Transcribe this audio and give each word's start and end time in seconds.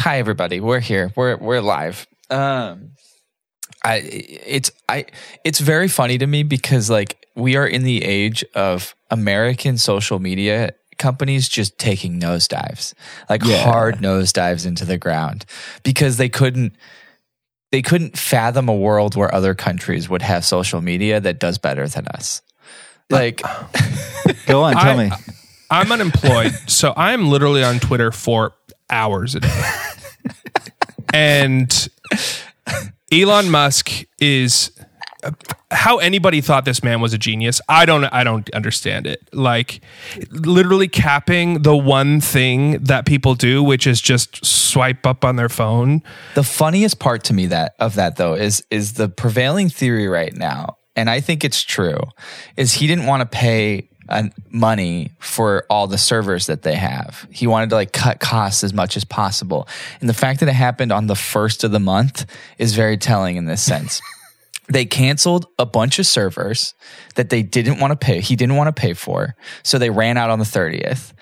Hi 0.00 0.18
everybody, 0.18 0.60
we're 0.60 0.80
here. 0.80 1.12
We're 1.14 1.36
we're 1.36 1.60
live. 1.60 2.06
Um 2.30 2.92
I 3.84 3.96
it's 3.96 4.70
I 4.88 5.06
it's 5.44 5.60
very 5.60 5.88
funny 5.88 6.18
to 6.18 6.26
me 6.26 6.42
because 6.42 6.88
like 6.90 7.26
we 7.36 7.56
are 7.56 7.66
in 7.66 7.82
the 7.82 8.02
age 8.04 8.44
of 8.54 8.94
American 9.10 9.78
social 9.78 10.18
media 10.18 10.72
companies 10.98 11.48
just 11.48 11.78
taking 11.78 12.20
nosedives. 12.20 12.94
Like 13.28 13.42
Yeah. 13.44 13.62
hard 13.62 13.96
nosedives 13.98 14.66
into 14.66 14.84
the 14.84 14.98
ground 14.98 15.44
because 15.82 16.16
they 16.16 16.28
couldn't 16.28 16.74
they 17.72 17.82
couldn't 17.82 18.16
fathom 18.18 18.68
a 18.68 18.74
world 18.74 19.16
where 19.16 19.32
other 19.34 19.54
countries 19.54 20.08
would 20.08 20.22
have 20.22 20.44
social 20.44 20.80
media 20.80 21.20
that 21.20 21.38
does 21.38 21.58
better 21.58 21.86
than 21.88 22.06
us. 22.08 22.42
Like 23.10 23.42
Go 24.46 24.62
on, 24.62 24.72
tell 24.76 24.98
I- 24.98 25.08
me. 25.08 25.10
I'm 25.72 25.92
unemployed, 25.92 26.52
so 26.66 26.92
I'm 26.96 27.28
literally 27.28 27.62
on 27.62 27.78
Twitter 27.78 28.10
for 28.10 28.54
hours 28.90 29.34
a 29.34 29.40
day. 29.40 29.72
and 31.12 31.88
Elon 33.12 33.50
Musk 33.50 34.04
is 34.18 34.72
how 35.70 35.98
anybody 35.98 36.40
thought 36.40 36.64
this 36.64 36.82
man 36.82 37.00
was 37.00 37.12
a 37.12 37.18
genius. 37.18 37.60
I 37.68 37.84
don't 37.86 38.04
I 38.04 38.24
don't 38.24 38.48
understand 38.50 39.06
it. 39.06 39.20
Like 39.32 39.80
literally 40.30 40.88
capping 40.88 41.62
the 41.62 41.76
one 41.76 42.20
thing 42.20 42.82
that 42.84 43.06
people 43.06 43.34
do, 43.34 43.62
which 43.62 43.86
is 43.86 44.00
just 44.00 44.44
swipe 44.44 45.06
up 45.06 45.24
on 45.24 45.36
their 45.36 45.48
phone. 45.48 46.02
The 46.34 46.42
funniest 46.42 46.98
part 46.98 47.24
to 47.24 47.34
me 47.34 47.46
that 47.46 47.74
of 47.78 47.94
that 47.96 48.16
though 48.16 48.34
is 48.34 48.64
is 48.70 48.94
the 48.94 49.08
prevailing 49.08 49.68
theory 49.68 50.08
right 50.08 50.34
now, 50.34 50.78
and 50.96 51.10
I 51.10 51.20
think 51.20 51.44
it's 51.44 51.62
true, 51.62 51.98
is 52.56 52.74
he 52.74 52.86
didn't 52.86 53.06
want 53.06 53.20
to 53.20 53.26
pay 53.26 53.89
money 54.50 55.12
for 55.18 55.66
all 55.70 55.86
the 55.86 55.98
servers 55.98 56.46
that 56.46 56.62
they 56.62 56.74
have. 56.74 57.26
He 57.30 57.46
wanted 57.46 57.70
to 57.70 57.76
like 57.76 57.92
cut 57.92 58.20
costs 58.20 58.64
as 58.64 58.72
much 58.72 58.96
as 58.96 59.04
possible, 59.04 59.68
and 60.00 60.08
the 60.08 60.14
fact 60.14 60.40
that 60.40 60.48
it 60.48 60.54
happened 60.54 60.92
on 60.92 61.06
the 61.06 61.16
first 61.16 61.64
of 61.64 61.70
the 61.70 61.80
month 61.80 62.26
is 62.58 62.74
very 62.74 62.96
telling 62.96 63.36
in 63.36 63.46
this 63.46 63.62
sense. 63.62 64.00
they 64.70 64.84
canceled 64.84 65.46
a 65.58 65.66
bunch 65.66 65.98
of 65.98 66.06
servers 66.06 66.74
that 67.16 67.30
they 67.30 67.42
didn't 67.42 67.80
want 67.80 67.90
to 67.90 67.96
pay. 67.96 68.20
He 68.20 68.36
didn't 68.36 68.56
want 68.56 68.74
to 68.74 68.80
pay 68.80 68.94
for. 68.94 69.34
So 69.64 69.78
they 69.78 69.90
ran 69.90 70.16
out 70.16 70.30
on 70.30 70.38
the 70.38 70.44
30th. 70.44 71.12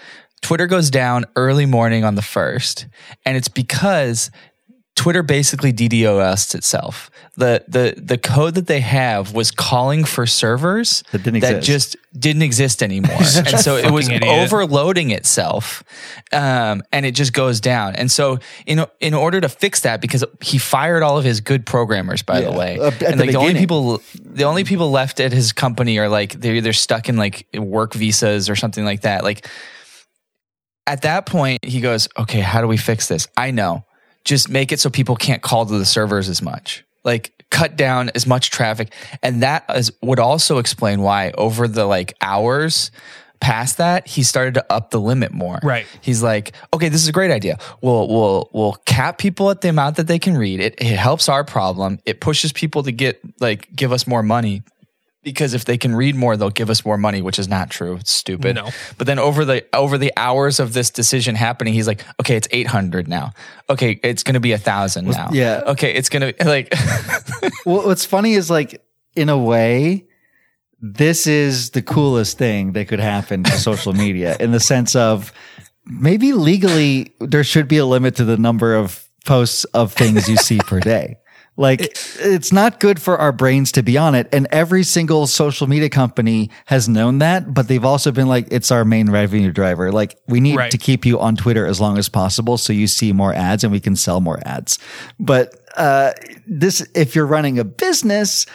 Twitter 0.42 0.67
goes 0.67 0.91
down 0.91 1.25
early 1.34 1.67
morning 1.67 2.05
on 2.05 2.14
the 2.14 2.23
1st. 2.23 2.89
And 3.25 3.36
it's 3.36 3.48
because 3.48 4.30
Twitter 4.98 5.22
basically 5.22 5.72
DDoSed 5.72 6.56
itself. 6.56 7.08
The, 7.36 7.64
the, 7.68 7.94
the 7.96 8.18
code 8.18 8.56
that 8.56 8.66
they 8.66 8.80
have 8.80 9.32
was 9.32 9.52
calling 9.52 10.02
for 10.02 10.27
servers 10.27 11.05
That 11.12 11.22
didn't 11.22 11.38
that 11.38 11.62
just 11.62 11.96
didn't 12.18 12.42
exist 12.42 12.82
anymore. 12.82 13.16
and 13.36 13.60
so 13.60 13.77
it 13.77 13.92
was 13.92 14.08
idiot. 14.08 14.24
overloading 14.24 15.12
itself. 15.12 15.84
Um, 16.32 16.82
and 16.90 17.06
it 17.06 17.12
just 17.12 17.32
goes 17.32 17.60
down. 17.60 17.94
And 17.94 18.10
so 18.10 18.40
in, 18.66 18.84
in 18.98 19.14
order 19.14 19.40
to 19.40 19.48
fix 19.48 19.82
that, 19.82 20.00
because 20.00 20.24
he 20.40 20.58
fired 20.58 21.05
all 21.05 21.16
of 21.16 21.22
his 21.22 21.40
good 21.40 21.64
programmers, 21.64 22.22
by 22.24 22.40
the 22.40 22.50
way, 22.50 22.80
Uh, 22.80 22.90
and 23.06 23.20
the 23.20 23.27
like 23.27 23.30
the 23.30 23.38
only 23.38 23.55
people, 23.55 24.02
the 24.20 24.44
only 24.44 24.64
people 24.64 24.90
left 24.90 25.20
at 25.20 25.30
his 25.30 25.52
company 25.52 25.98
are 25.98 26.08
like, 26.08 26.33
they're 26.33 26.56
either 26.56 26.72
stuck 26.72 27.08
in 27.08 27.16
like 27.16 27.46
work 27.55 27.94
visas 27.94 28.50
or 28.50 28.56
something 28.56 28.84
like 28.84 29.02
that. 29.02 29.22
Like 29.22 29.46
at 30.88 31.02
that 31.02 31.27
point, 31.27 31.64
he 31.64 31.80
goes, 31.80 32.08
okay, 32.18 32.40
how 32.40 32.60
do 32.62 32.66
we 32.66 32.78
fix 32.78 33.06
this? 33.06 33.28
I 33.36 33.52
know. 33.52 33.84
Just 34.28 34.50
make 34.50 34.72
it 34.72 34.78
so 34.78 34.90
people 34.90 35.16
can't 35.16 35.40
call 35.40 35.64
to 35.64 35.78
the 35.78 35.86
servers 35.86 36.28
as 36.28 36.42
much. 36.42 36.84
Like 37.02 37.32
cut 37.48 37.76
down 37.76 38.10
as 38.14 38.26
much 38.26 38.50
traffic. 38.50 38.92
And 39.22 39.42
that 39.42 39.64
is, 39.74 39.90
would 40.02 40.18
also 40.18 40.58
explain 40.58 41.00
why 41.00 41.30
over 41.30 41.66
the 41.66 41.86
like 41.86 42.12
hours 42.20 42.90
past 43.40 43.78
that, 43.78 44.06
he 44.06 44.22
started 44.22 44.52
to 44.54 44.66
up 44.70 44.90
the 44.90 45.00
limit 45.00 45.32
more. 45.32 45.58
Right. 45.62 45.86
He's 46.02 46.22
like, 46.22 46.52
okay, 46.74 46.90
this 46.90 47.00
is 47.00 47.08
a 47.08 47.12
great 47.12 47.30
idea. 47.30 47.56
We'll 47.80 48.06
we'll 48.06 48.50
we'll 48.52 48.72
cap 48.84 49.16
people 49.16 49.48
at 49.50 49.62
the 49.62 49.70
amount 49.70 49.96
that 49.96 50.08
they 50.08 50.18
can 50.18 50.36
read. 50.36 50.60
It 50.60 50.74
it 50.78 50.98
helps 50.98 51.30
our 51.30 51.42
problem. 51.42 51.98
It 52.04 52.20
pushes 52.20 52.52
people 52.52 52.82
to 52.82 52.92
get 52.92 53.18
like 53.40 53.74
give 53.74 53.92
us 53.92 54.06
more 54.06 54.22
money. 54.22 54.62
Because 55.28 55.54
if 55.54 55.64
they 55.64 55.76
can 55.78 55.94
read 55.94 56.14
more, 56.14 56.36
they'll 56.36 56.50
give 56.50 56.70
us 56.70 56.84
more 56.84 56.98
money, 56.98 57.22
which 57.22 57.39
is 57.39 57.48
not 57.48 57.70
true. 57.70 57.96
It's 57.96 58.11
stupid. 58.11 58.56
No. 58.56 58.70
But 58.96 59.06
then 59.06 59.18
over 59.18 59.44
the 59.44 59.64
over 59.74 59.98
the 59.98 60.12
hours 60.16 60.61
of 60.61 60.72
this 60.72 60.90
decision 60.90 61.34
happening, 61.34 61.74
he's 61.74 61.86
like, 61.86 62.05
okay, 62.20 62.36
it's 62.36 62.48
eight 62.50 62.66
hundred 62.66 63.08
now. 63.08 63.33
Okay, 63.70 64.00
it's 64.02 64.22
gonna 64.22 64.40
be 64.40 64.52
a 64.52 64.58
thousand 64.58 65.06
now. 65.06 65.28
yeah. 65.33 65.62
Okay, 65.67 65.92
it's 65.94 66.08
gonna 66.08 66.33
like 66.44 66.72
Well, 67.67 67.86
what's 67.86 68.05
funny 68.05 68.34
is 68.34 68.50
like, 68.50 68.83
in 69.14 69.28
a 69.28 69.38
way, 69.38 70.06
this 70.80 71.27
is 71.27 71.70
the 71.70 71.83
coolest 71.83 72.38
thing 72.38 72.72
that 72.72 72.88
could 72.88 73.00
happen 73.00 73.42
to 73.44 73.52
social 73.52 73.92
media 73.92 74.36
in 74.38 74.52
the 74.52 74.61
sense 74.61 74.94
of 74.94 75.33
maybe 75.84 76.33
legally 76.33 77.12
there 77.20 77.44
should 77.44 77.68
be 77.68 77.78
a 77.78 77.86
limit 77.86 78.17
to 78.17 78.24
the 78.24 78.36
number 78.36 78.74
of 78.74 79.08
posts 79.27 79.64
of 79.64 79.92
things 79.92 80.28
you 80.28 80.36
see 80.36 80.58
per 80.58 80.80
day. 80.80 81.18
Like 81.58 81.80
it's 82.20 82.52
not 82.52 82.79
good 82.79 83.02
for 83.02 83.19
our 83.19 83.33
brains 83.33 83.73
to 83.73 83.83
be 83.83 83.98
on 83.98 84.14
it. 84.14 84.29
And 84.33 84.46
every 84.52 84.85
single 84.85 85.27
social 85.27 85.67
media 85.67 85.91
company 85.91 86.51
has 86.67 86.89
known 86.89 87.19
that, 87.19 87.52
but 87.52 87.67
they've 87.67 87.85
also 87.85 88.13
been 88.13 88.29
like, 88.29 88.46
it's 88.52 88.70
our 88.70 88.85
main 88.85 89.11
revenue 89.11 89.51
driver. 89.51 89.91
Like 89.91 90.17
we 90.29 90.39
need 90.41 90.57
Right. 90.57 90.70
to 90.70 90.79
keep 90.79 91.05
you 91.05 91.18
on 91.18 91.35
Twitter 91.35 91.67
as 91.67 91.80
long 91.80 91.98
as 91.98 92.08
possible 92.08 92.58
so 92.58 92.73
you 92.73 92.86
see 92.86 93.13
more 93.13 93.35
ads 93.35 93.64
and 93.64 93.73
we 93.73 93.80
can 93.80 93.97
sell 93.97 94.20
more 94.20 94.41
ads. 94.47 94.79
But 95.18 95.52
uh, 95.77 96.13
this, 96.47 96.80
if 96.95 97.17
you're 97.17 97.27
running 97.27 97.58
a 97.58 97.64
business 97.64 98.47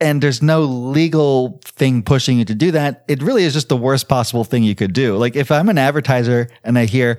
and 0.00 0.22
there's 0.22 0.42
no 0.42 0.62
legal 0.62 1.60
thing 1.64 2.04
pushing 2.04 2.38
you 2.38 2.44
to 2.44 2.54
do 2.54 2.70
that, 2.70 3.04
it 3.08 3.20
really 3.20 3.42
is 3.42 3.52
just 3.52 3.68
the 3.68 3.76
worst 3.76 4.08
possible 4.08 4.44
thing 4.44 4.62
you 4.62 4.76
could 4.76 4.92
do. 4.92 5.16
Like 5.16 5.34
if 5.34 5.50
I'm 5.50 5.68
an 5.68 5.76
advertiser 5.78 6.46
and 6.62 6.78
I 6.78 6.84
hear, 6.84 7.18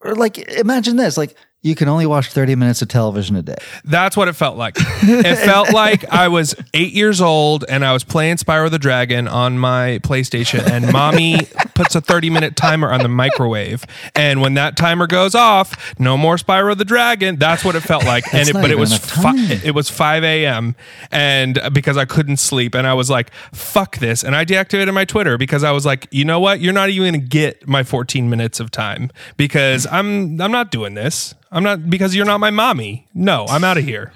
or 0.00 0.16
like 0.16 0.38
imagine 0.38 0.96
this, 0.96 1.16
like 1.16 1.36
you 1.64 1.74
can 1.74 1.88
only 1.88 2.04
watch 2.04 2.30
30 2.30 2.54
minutes 2.56 2.82
of 2.82 2.88
television 2.88 3.34
a 3.36 3.42
day. 3.42 3.56
That's 3.84 4.16
what 4.18 4.28
it 4.28 4.34
felt 4.34 4.56
like. 4.56 4.76
It 5.06 5.36
felt 5.36 5.72
like 5.72 6.04
I 6.10 6.28
was 6.28 6.54
eight 6.72 6.92
years 6.92 7.20
old 7.20 7.64
and 7.68 7.84
I 7.84 7.92
was 7.92 8.04
playing 8.04 8.36
Spyro 8.36 8.70
the 8.70 8.78
Dragon 8.78 9.26
on 9.28 9.58
my 9.58 9.98
PlayStation, 10.02 10.62
and 10.70 10.90
mommy 10.92 11.40
puts 11.74 11.94
a 11.94 12.00
30 12.00 12.30
minute 12.30 12.56
timer 12.56 12.92
on 12.92 13.00
the 13.00 13.08
microwave. 13.08 13.84
And 14.14 14.40
when 14.40 14.54
that 14.54 14.76
timer 14.76 15.06
goes 15.06 15.34
off, 15.34 15.94
no 15.98 16.16
more 16.16 16.36
Spyro 16.36 16.76
the 16.76 16.84
Dragon. 16.84 17.36
That's 17.36 17.64
what 17.64 17.74
it 17.74 17.80
felt 17.80 18.04
like. 18.04 18.32
and 18.34 18.48
it, 18.48 18.52
but 18.54 18.70
it 18.70 18.78
was 18.78 18.96
fi- 18.96 19.60
it 19.64 19.74
was 19.74 19.88
5 19.90 20.24
a.m. 20.24 20.74
and 21.10 21.58
because 21.72 21.96
I 21.96 22.04
couldn't 22.04 22.38
sleep, 22.38 22.74
and 22.74 22.86
I 22.86 22.94
was 22.94 23.08
like, 23.10 23.32
"Fuck 23.52 23.98
this!" 23.98 24.22
And 24.22 24.34
I 24.36 24.44
deactivated 24.44 24.92
my 24.94 25.04
Twitter 25.04 25.38
because 25.38 25.64
I 25.64 25.70
was 25.70 25.84
like, 25.86 26.08
"You 26.10 26.24
know 26.24 26.40
what? 26.40 26.60
You're 26.60 26.72
not 26.72 26.90
even 26.90 27.12
going 27.12 27.20
to 27.22 27.26
get 27.28 27.66
my 27.68 27.82
14 27.82 28.28
minutes 28.28 28.60
of 28.60 28.70
time 28.70 29.10
because 29.36 29.86
I'm 29.90 30.40
I'm 30.40 30.52
not 30.52 30.70
doing 30.70 30.94
this. 30.94 31.34
I'm 31.54 31.62
not 31.62 31.88
because 31.88 32.14
you're 32.14 32.26
not 32.26 32.40
my 32.40 32.50
mommy. 32.50 33.08
No, 33.14 33.46
I'm 33.48 33.64
out 33.64 33.78
of 33.78 33.84
here." 33.84 34.12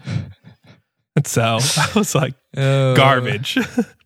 And 1.16 1.26
so 1.26 1.58
I 1.76 1.90
was 1.94 2.14
like, 2.14 2.34
oh. 2.56 2.94
"Garbage." 2.94 3.56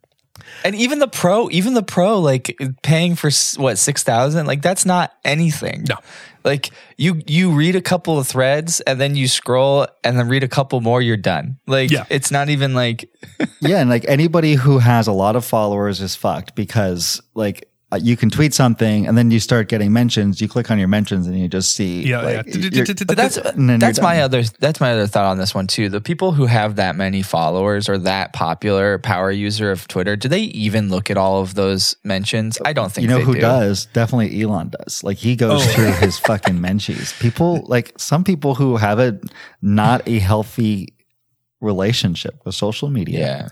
and 0.64 0.74
even 0.74 0.98
the 1.00 1.08
pro, 1.08 1.48
even 1.50 1.74
the 1.74 1.82
pro, 1.82 2.20
like 2.20 2.56
paying 2.82 3.16
for 3.16 3.30
what 3.60 3.78
six 3.78 4.02
thousand, 4.02 4.46
like 4.46 4.62
that's 4.62 4.86
not 4.86 5.12
anything. 5.24 5.84
No. 5.88 5.96
like 6.44 6.70
you 6.98 7.22
you 7.26 7.52
read 7.52 7.74
a 7.76 7.80
couple 7.80 8.18
of 8.18 8.26
threads 8.28 8.80
and 8.82 9.00
then 9.00 9.16
you 9.16 9.28
scroll 9.28 9.86
and 10.04 10.18
then 10.18 10.28
read 10.28 10.44
a 10.44 10.48
couple 10.48 10.80
more, 10.80 11.00
you're 11.02 11.16
done. 11.16 11.58
Like 11.66 11.90
Yeah. 11.90 12.04
it's 12.10 12.30
not 12.30 12.48
even 12.50 12.74
like 12.74 13.08
yeah, 13.60 13.80
and 13.80 13.88
like 13.90 14.04
anybody 14.08 14.54
who 14.54 14.78
has 14.78 15.06
a 15.06 15.12
lot 15.12 15.36
of 15.36 15.44
followers 15.44 16.00
is 16.00 16.14
fucked 16.16 16.54
because 16.54 17.20
like 17.34 17.68
Uh, 17.92 17.96
you 18.02 18.16
can 18.16 18.30
tweet 18.30 18.54
something 18.54 19.06
and 19.06 19.18
then 19.18 19.30
you 19.30 19.38
start 19.38 19.68
getting 19.68 19.92
mentions. 19.92 20.40
You 20.40 20.48
click 20.48 20.70
on 20.70 20.78
your 20.78 20.88
mentions 20.88 21.26
and 21.26 21.38
you 21.38 21.46
just 21.46 21.74
see. 21.74 22.02
Yeah, 22.08 22.22
like, 22.22 22.46
yeah. 22.46 22.84
But 23.06 23.18
that's 23.18 23.36
uh, 23.36 23.52
that's 23.78 24.00
my 24.00 24.22
other 24.22 24.42
that's 24.60 24.80
my 24.80 24.92
other 24.92 25.06
thought 25.06 25.26
on 25.26 25.36
this 25.36 25.54
one 25.54 25.66
too. 25.66 25.90
The 25.90 26.00
people 26.00 26.32
who 26.32 26.46
have 26.46 26.76
that 26.76 26.96
many 26.96 27.20
followers 27.20 27.90
or 27.90 27.98
that 27.98 28.32
popular 28.32 28.98
power 28.98 29.30
user 29.30 29.70
of 29.70 29.86
Twitter, 29.88 30.16
do 30.16 30.26
they 30.26 30.40
even 30.40 30.88
look 30.88 31.10
at 31.10 31.18
all 31.18 31.42
of 31.42 31.52
those 31.54 31.94
mentions? 32.02 32.56
I 32.64 32.72
don't 32.72 32.90
think 32.90 33.02
You 33.02 33.08
know 33.10 33.18
they 33.18 33.24
who 33.24 33.34
do. 33.34 33.40
does? 33.42 33.84
Definitely 33.92 34.40
Elon 34.42 34.70
does. 34.70 35.04
Like 35.04 35.18
he 35.18 35.36
goes 35.36 35.62
Oh. 35.62 35.68
through 35.72 35.92
his 35.92 36.18
fucking 36.30 36.56
menchies. 36.60 37.12
People 37.20 37.62
like 37.68 37.92
some 37.98 38.24
people 38.24 38.54
who 38.54 38.78
have 38.78 39.00
a 39.00 39.20
not 39.60 40.00
a 40.08 40.18
healthy 40.18 40.94
relationship 41.60 42.40
with 42.44 42.54
social 42.54 42.88
media 42.90 43.18
Yeah. 43.18 43.48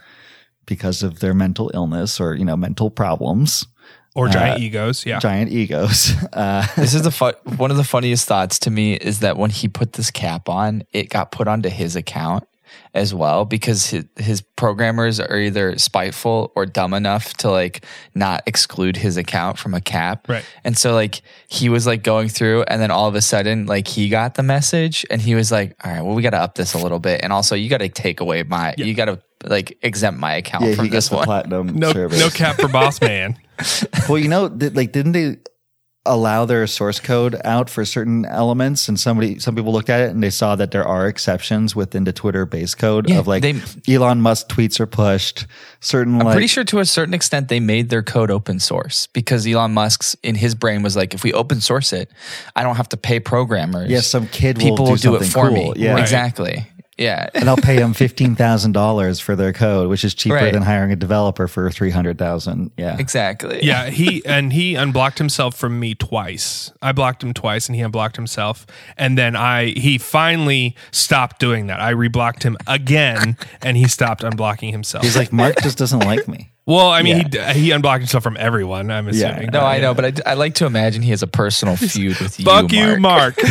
because 0.67 1.03
of 1.03 1.21
their 1.21 1.35
mental 1.35 1.71
illness 1.75 2.19
or 2.21 2.35
you 2.35 2.45
know 2.45 2.57
mental 2.57 2.91
problems, 2.91 3.67
or 4.15 4.29
giant 4.29 4.61
egos. 4.61 5.07
Yeah. 5.07 5.19
giant 5.19 5.51
egos. 5.53 6.13
Uh, 6.33 6.67
This 6.77 6.95
is 6.95 7.03
the 7.03 7.11
fu- 7.11 7.33
one 7.57 7.71
of 7.71 7.77
the 7.77 7.85
funniest 7.85 8.27
thoughts 8.27 8.59
to 8.61 8.71
me 8.71 8.95
is 8.95 9.21
that 9.21 9.37
when 9.37 9.51
he 9.51 9.69
put 9.69 9.95
this 9.95 10.11
cap 10.11 10.49
on, 10.49 10.83
it 10.93 11.09
got 11.09 11.33
put 11.33 11.49
onto 11.49 11.69
his 11.69 11.97
account 11.97 12.45
as 12.95 13.13
well 13.13 13.45
because 13.45 13.87
his, 13.91 14.05
his 14.17 14.41
programmers 14.41 15.19
are 15.21 15.39
either 15.39 15.77
spiteful 15.79 16.53
or 16.55 16.67
dumb 16.67 16.95
enough 16.95 17.35
to 17.35 17.51
like 17.51 17.85
not 18.15 18.43
exclude 18.47 18.97
his 18.97 19.17
account 19.17 19.59
from 19.59 19.75
a 19.75 19.81
cap. 19.81 20.29
Right. 20.29 20.45
And 20.63 20.79
so 20.79 20.95
like 20.95 21.21
he 21.49 21.69
was 21.69 21.87
like 21.87 22.03
going 22.05 22.29
through 22.29 22.63
and 22.65 22.81
then 22.81 22.91
all 22.93 23.09
of 23.09 23.15
a 23.17 23.21
sudden 23.23 23.67
like 23.67 23.89
he 23.89 24.09
got 24.09 24.35
the 24.35 24.43
message 24.45 25.05
and 25.11 25.21
he 25.21 25.35
was 25.35 25.51
like, 25.51 25.75
all 25.85 25.91
right, 25.93 26.03
well, 26.03 26.15
we 26.15 26.23
got 26.23 26.31
to 26.31 26.39
up 26.41 26.55
this 26.55 26.75
a 26.75 26.79
little 26.79 27.01
bit. 27.01 27.21
And 27.25 27.33
also 27.33 27.55
you 27.57 27.69
got 27.69 27.79
to 27.79 27.89
take 27.89 28.21
away 28.21 28.43
my, 28.45 28.75
you 28.77 28.95
got 28.95 29.07
to 29.07 29.21
like 29.45 29.79
exempt 29.83 30.21
my 30.21 30.35
account 30.35 30.65
yeah, 30.65 30.75
from 30.75 30.85
he 30.85 30.91
gets 30.91 31.07
this 31.07 31.09
the 31.11 31.17
one. 31.17 31.25
platinum 31.25 31.79
No, 31.79 31.93
service. 31.93 32.21
no 32.21 32.29
cap 32.31 32.57
for 32.57 32.69
boss 32.69 33.01
man. 33.03 33.39
well, 34.09 34.19
you 34.19 34.29
know, 34.29 34.49
th- 34.49 34.73
like 34.75 34.93
didn't 34.93 35.13
they? 35.13 35.37
allow 36.07 36.47
their 36.47 36.67
source 36.67 36.99
code 36.99 37.37
out 37.45 37.69
for 37.69 37.85
certain 37.85 38.25
elements, 38.25 38.89
and 38.89 38.99
somebody, 38.99 39.39
some 39.39 39.55
people 39.55 39.71
looked 39.71 39.91
at 39.91 40.01
it 40.01 40.09
and 40.11 40.23
they 40.23 40.31
saw 40.31 40.57
that 40.57 40.71
there 40.71 40.83
are 40.83 41.07
exceptions 41.07 41.77
within 41.77 42.05
the 42.05 42.13
Twitter 42.13 42.47
base 42.47 42.75
code 42.75 43.07
Yeah, 43.09 43.19
of 43.19 43.27
like 43.29 43.43
they- 43.43 43.61
Elon 43.87 44.23
Musk 44.23 44.49
tweets 44.49 44.81
are 44.81 44.87
pushed. 44.87 45.47
Certain 45.81 46.15
I'm 46.19 46.25
like 46.25 46.33
pretty 46.33 46.47
sure 46.47 46.65
to 46.65 46.79
a 46.79 46.87
certain 46.87 47.13
extent 47.13 47.49
they 47.49 47.61
made 47.61 47.91
their 47.91 48.03
code 48.03 48.31
open 48.31 48.61
source 48.61 49.09
because 49.09 49.47
Elon 49.47 49.75
Musk's 49.75 50.17
in 50.23 50.37
his 50.37 50.55
brain 50.55 50.83
was 50.83 50.97
like, 50.97 51.13
if 51.13 51.23
we 51.23 51.35
open 51.35 51.61
source 51.61 51.93
it, 51.93 52.11
I 52.57 52.63
don't 52.63 52.77
have 52.77 52.89
to 52.89 52.97
pay 52.97 53.21
programmers. 53.21 53.91
Yeah, 53.91 54.01
some 54.01 54.27
kid 54.27 54.57
will 54.57 54.71
people 54.71 54.87
do 54.97 55.11
will 55.11 55.19
do, 55.19 55.25
it 55.25 55.29
for 55.29 55.49
cool. 55.49 55.53
me. 55.53 55.73
Yeah. 55.77 55.93
Right. 55.93 56.01
exactly. 56.01 56.67
Yeah, 57.01 57.31
and 57.35 57.49
I'll 57.49 57.57
pay 57.57 57.79
them 57.79 57.95
fifteen 57.95 58.37
thousand 58.37 58.73
dollars 58.73 59.19
for 59.21 59.35
their 59.35 59.55
code, 59.55 59.89
which 59.89 60.05
is 60.05 60.13
cheaper 60.15 60.35
Right. 60.37 60.53
than 60.53 60.63
hiring 60.63 60.93
a 60.93 60.97
developer 60.97 61.49
for 61.49 61.71
three 61.71 61.91
hundred 61.91 62.19
thousand. 62.19 62.73
Yeah, 62.77 62.97
exactly. 62.99 63.61
Yeah, 63.65 63.89
he 63.89 64.23
and 64.27 64.53
he 64.53 64.75
unblocked 64.75 65.17
himself 65.17 65.55
from 65.57 65.81
me 65.81 65.95
twice. 65.95 66.71
I 66.83 66.93
blocked 66.93 67.23
him 67.25 67.33
twice 67.33 67.69
and 67.69 67.75
he 67.75 67.81
unblocked 67.81 68.17
himself. 68.17 68.67
And 68.99 69.17
then 69.17 69.35
I 69.35 69.69
he 69.71 69.97
finally 69.97 70.77
stopped 70.91 71.41
doing 71.41 71.69
that. 71.69 71.81
I 71.81 71.95
reblocked 71.95 72.43
him 72.43 72.59
again 72.67 73.39
and 73.63 73.79
he 73.79 73.89
stopped 73.89 74.23
unblocking 74.23 74.71
himself. 74.71 75.03
he's 75.03 75.17
like 75.17 75.33
Marc 75.33 75.61
just 75.63 75.79
doesn't 75.79 76.01
like 76.01 76.29
me. 76.29 76.51
well, 76.67 76.91
I 76.91 77.03
mean 77.03 77.31
he 77.33 77.39
he 77.61 77.71
unblocked 77.71 78.03
himself 78.03 78.23
from 78.23 78.37
everyone, 78.39 78.91
I'm 78.91 79.07
Yeah. 79.09 79.31
assuming. 79.31 79.51
No, 79.53 79.61
I 79.61 79.81
know, 79.81 79.95
but 79.95 80.05
I, 80.27 80.33
I 80.33 80.35
like 80.35 80.55
to 80.57 80.67
imagine 80.67 81.01
he 81.01 81.11
has 81.11 81.23
a 81.23 81.27
personal 81.27 81.77
feud 81.77 82.21
with 82.21 82.39
you. 82.39 82.45
Fuck 82.45 82.71
you, 82.73 82.99
Marc. 83.01 83.37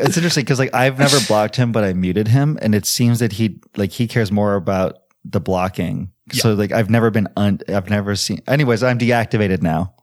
It's 0.00 0.16
interesting 0.16 0.44
because 0.44 0.58
like 0.58 0.74
I've 0.74 0.98
never 0.98 1.18
blocked 1.26 1.56
him, 1.56 1.72
but 1.72 1.84
I 1.84 1.92
muted 1.92 2.28
him, 2.28 2.58
and 2.62 2.74
it 2.74 2.86
seems 2.86 3.18
that 3.20 3.32
he 3.32 3.60
like 3.76 3.90
he 3.90 4.06
cares 4.06 4.32
more 4.32 4.54
about 4.54 4.98
the 5.24 5.40
blocking. 5.40 6.12
So 6.32 6.54
like 6.54 6.72
I've 6.72 6.90
never 6.90 7.10
been 7.10 7.28
un- 7.36 7.60
I've 7.68 7.90
never 7.90 8.14
seen. 8.16 8.40
Anyways, 8.46 8.82
I'm 8.82 8.98
deactivated 8.98 9.62
now. 9.62 9.94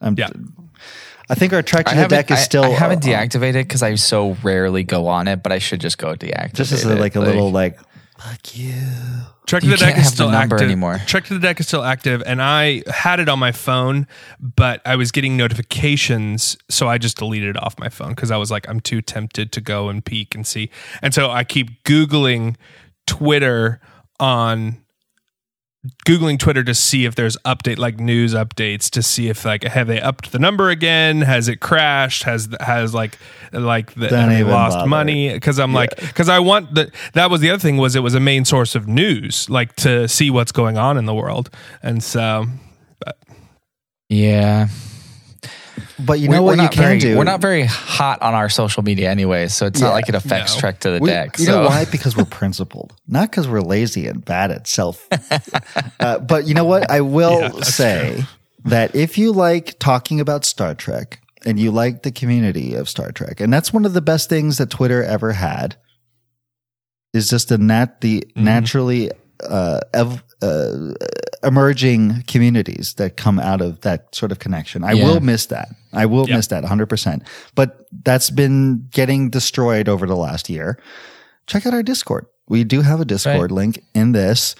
I'm. 0.00 0.14
Yeah. 0.16 0.28
I 1.28 1.34
think 1.34 1.52
our 1.52 1.58
attraction 1.58 1.90
to 1.90 1.96
the 1.96 2.02
haven't, 2.02 2.28
deck 2.28 2.30
is 2.30 2.44
still. 2.44 2.64
I 2.64 2.70
haven't 2.70 3.04
uh, 3.04 3.08
deactivated 3.08 3.64
because 3.64 3.82
I 3.82 3.94
so 3.96 4.36
rarely 4.42 4.84
go 4.84 5.08
on 5.08 5.26
it, 5.26 5.42
but 5.42 5.50
I 5.52 5.58
should 5.58 5.80
just 5.80 5.98
go 5.98 6.14
deactivate. 6.14 6.54
Just 6.54 6.72
as 6.72 6.84
a, 6.84 6.94
like 6.94 7.16
a 7.16 7.20
little 7.20 7.50
like. 7.50 7.78
Fuck 8.26 8.56
you. 8.56 8.74
Trek 9.46 9.62
to 9.62 9.68
You 9.68 9.76
the 9.76 9.78
deck 9.78 9.98
is 9.98 10.08
still 10.08 10.30
active 10.30 10.60
anymore. 10.60 11.00
Trek 11.06 11.26
to 11.26 11.34
the 11.34 11.40
deck 11.40 11.60
is 11.60 11.68
still 11.68 11.84
active, 11.84 12.24
and 12.26 12.42
I 12.42 12.82
had 12.88 13.20
it 13.20 13.28
on 13.28 13.38
my 13.38 13.52
phone, 13.52 14.08
but 14.40 14.82
I 14.84 14.96
was 14.96 15.12
getting 15.12 15.36
notifications, 15.36 16.56
so 16.68 16.88
I 16.88 16.98
just 16.98 17.18
deleted 17.18 17.50
it 17.50 17.62
off 17.62 17.78
my 17.78 17.88
phone 17.88 18.10
because 18.10 18.32
I 18.32 18.36
was 18.36 18.50
like, 18.50 18.68
I'm 18.68 18.80
too 18.80 19.00
tempted 19.00 19.52
to 19.52 19.60
go 19.60 19.88
and 19.88 20.04
peek 20.04 20.34
and 20.34 20.44
see, 20.44 20.70
and 21.02 21.14
so 21.14 21.30
I 21.30 21.44
keep 21.44 21.84
googling 21.84 22.56
Twitter 23.06 23.80
on 24.18 24.82
googling 26.06 26.38
Twitter 26.38 26.62
to 26.64 26.74
see 26.74 27.04
if 27.04 27.14
there's 27.14 27.36
update 27.44 27.78
like 27.78 27.98
news 27.98 28.34
updates 28.34 28.90
to 28.90 29.02
see 29.02 29.28
if 29.28 29.44
like 29.44 29.64
have 29.64 29.86
they 29.86 30.00
upped 30.00 30.32
the 30.32 30.38
number 30.38 30.70
again? 30.70 31.22
Has 31.22 31.48
it 31.48 31.60
crashed? 31.60 32.22
Has 32.24 32.48
has 32.60 32.94
like 32.94 33.18
like 33.52 33.94
the, 33.94 34.08
Don't 34.08 34.28
they 34.28 34.42
lost 34.44 34.76
bother. 34.76 34.88
money? 34.88 35.32
Because 35.32 35.58
I'm 35.58 35.72
like 35.72 35.96
because 35.96 36.28
I 36.28 36.38
want 36.38 36.74
the 36.74 36.90
that 37.14 37.30
was 37.30 37.40
the 37.40 37.50
other 37.50 37.60
thing 37.60 37.76
was 37.76 37.96
it 37.96 38.00
was 38.00 38.14
a 38.14 38.20
main 38.20 38.44
source 38.44 38.74
of 38.74 38.86
news 38.88 39.48
like 39.50 39.74
to 39.76 40.08
see 40.08 40.30
what's 40.30 40.52
going 40.52 40.76
on 40.78 40.96
in 40.98 41.04
the 41.06 41.14
world, 41.14 41.50
and 41.82 42.02
so 42.02 42.46
But. 42.98 43.18
yeah. 44.08 44.68
But 45.98 46.20
you 46.20 46.28
know 46.28 46.42
we're 46.42 46.56
what 46.56 46.62
you 46.62 46.68
can 46.68 46.82
very, 46.82 46.98
do. 46.98 47.16
We're 47.16 47.24
not 47.24 47.40
very 47.40 47.64
hot 47.64 48.20
on 48.20 48.34
our 48.34 48.48
social 48.50 48.82
media 48.82 49.10
anyway, 49.10 49.48
so 49.48 49.66
it's 49.66 49.80
Yeah. 49.80 49.86
not 49.88 49.92
like 49.94 50.08
it 50.10 50.14
affects 50.14 50.54
No. 50.54 50.60
Trek 50.60 50.80
to 50.80 50.90
the 50.90 50.98
We- 51.00 51.08
deck. 51.10 51.38
You 51.38 51.46
so. 51.46 51.62
know 51.62 51.68
why? 51.68 51.86
Because 51.86 52.16
we're 52.16 52.24
principled, 52.26 52.92
not 53.08 53.30
because 53.30 53.48
we're 53.48 53.60
lazy 53.62 54.06
and 54.06 54.22
bad 54.24 54.50
at 54.50 54.66
self. 54.68 55.06
uh, 56.00 56.18
but 56.18 56.46
you 56.46 56.54
know 56.54 56.64
what? 56.64 56.90
I 56.90 57.00
will 57.00 57.40
Yeah, 57.40 57.48
that's 57.48 57.74
say 57.74 58.24
that 58.64 58.94
if 58.94 59.16
you 59.16 59.32
like 59.32 59.78
talking 59.78 60.20
about 60.20 60.44
Star 60.44 60.74
Trek 60.74 61.20
and 61.46 61.58
you 61.58 61.70
like 61.70 62.02
the 62.02 62.10
community 62.12 62.74
of 62.74 62.88
Star 62.88 63.10
Trek, 63.12 63.40
and 63.40 63.52
that's 63.52 63.72
one 63.72 63.86
of 63.86 63.92
the 63.94 64.02
best 64.02 64.28
things 64.28 64.58
that 64.58 64.68
Twitter 64.70 65.02
ever 65.02 65.32
had, 65.32 65.76
is 67.14 67.28
just 67.28 67.48
the 67.48 67.58
nat 67.58 68.00
the 68.02 68.20
Mm-hmm. 68.20 68.44
naturally 68.44 69.10
uh, 69.48 69.80
ev- 69.94 70.22
uh, 70.42 70.92
emerging 71.46 72.24
communities 72.26 72.94
that 72.94 73.16
come 73.16 73.38
out 73.38 73.60
of 73.60 73.80
that 73.82 74.14
sort 74.14 74.32
of 74.32 74.38
connection. 74.38 74.84
I 74.84 74.92
Yeah. 74.92 75.04
will 75.04 75.20
miss 75.20 75.46
that. 75.46 75.68
I 75.92 76.04
will 76.06 76.28
Yeah. 76.28 76.36
miss 76.36 76.48
that 76.48 76.64
100%. 76.64 77.22
But 77.54 77.86
that's 78.04 78.30
been 78.30 78.88
getting 78.90 79.30
destroyed 79.30 79.88
over 79.88 80.06
the 80.06 80.16
last 80.16 80.50
year. 80.50 80.78
Check 81.46 81.64
out 81.64 81.72
our 81.72 81.82
Discord. 81.82 82.26
We 82.48 82.64
do 82.64 82.82
have 82.82 83.00
a 83.00 83.04
Discord 83.04 83.50
link 83.52 83.82
in 83.94 84.12
this. 84.12 84.54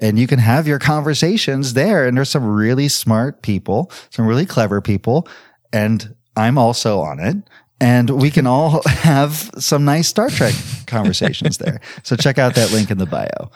And 0.00 0.18
you 0.18 0.26
can 0.26 0.40
have 0.40 0.66
your 0.66 0.80
conversations 0.80 1.74
there. 1.74 2.06
And 2.06 2.16
there's 2.16 2.30
some 2.30 2.44
really 2.44 2.88
smart 2.88 3.42
people, 3.42 3.90
some 4.10 4.26
really 4.26 4.46
clever 4.46 4.80
people. 4.80 5.28
And 5.72 6.14
I'm 6.36 6.58
also 6.58 7.00
on 7.00 7.20
it. 7.20 7.36
And 7.80 8.10
we 8.10 8.30
can 8.30 8.46
all 8.46 8.82
have 8.86 9.50
some 9.58 9.84
nice 9.84 10.08
Star 10.08 10.28
Trek 10.30 10.54
conversations 10.86 11.58
there. 11.58 11.80
So 12.02 12.16
check 12.16 12.38
out 12.38 12.54
that 12.56 12.72
link 12.72 12.90
in 12.90 12.98
the 12.98 13.06
bio. 13.06 13.50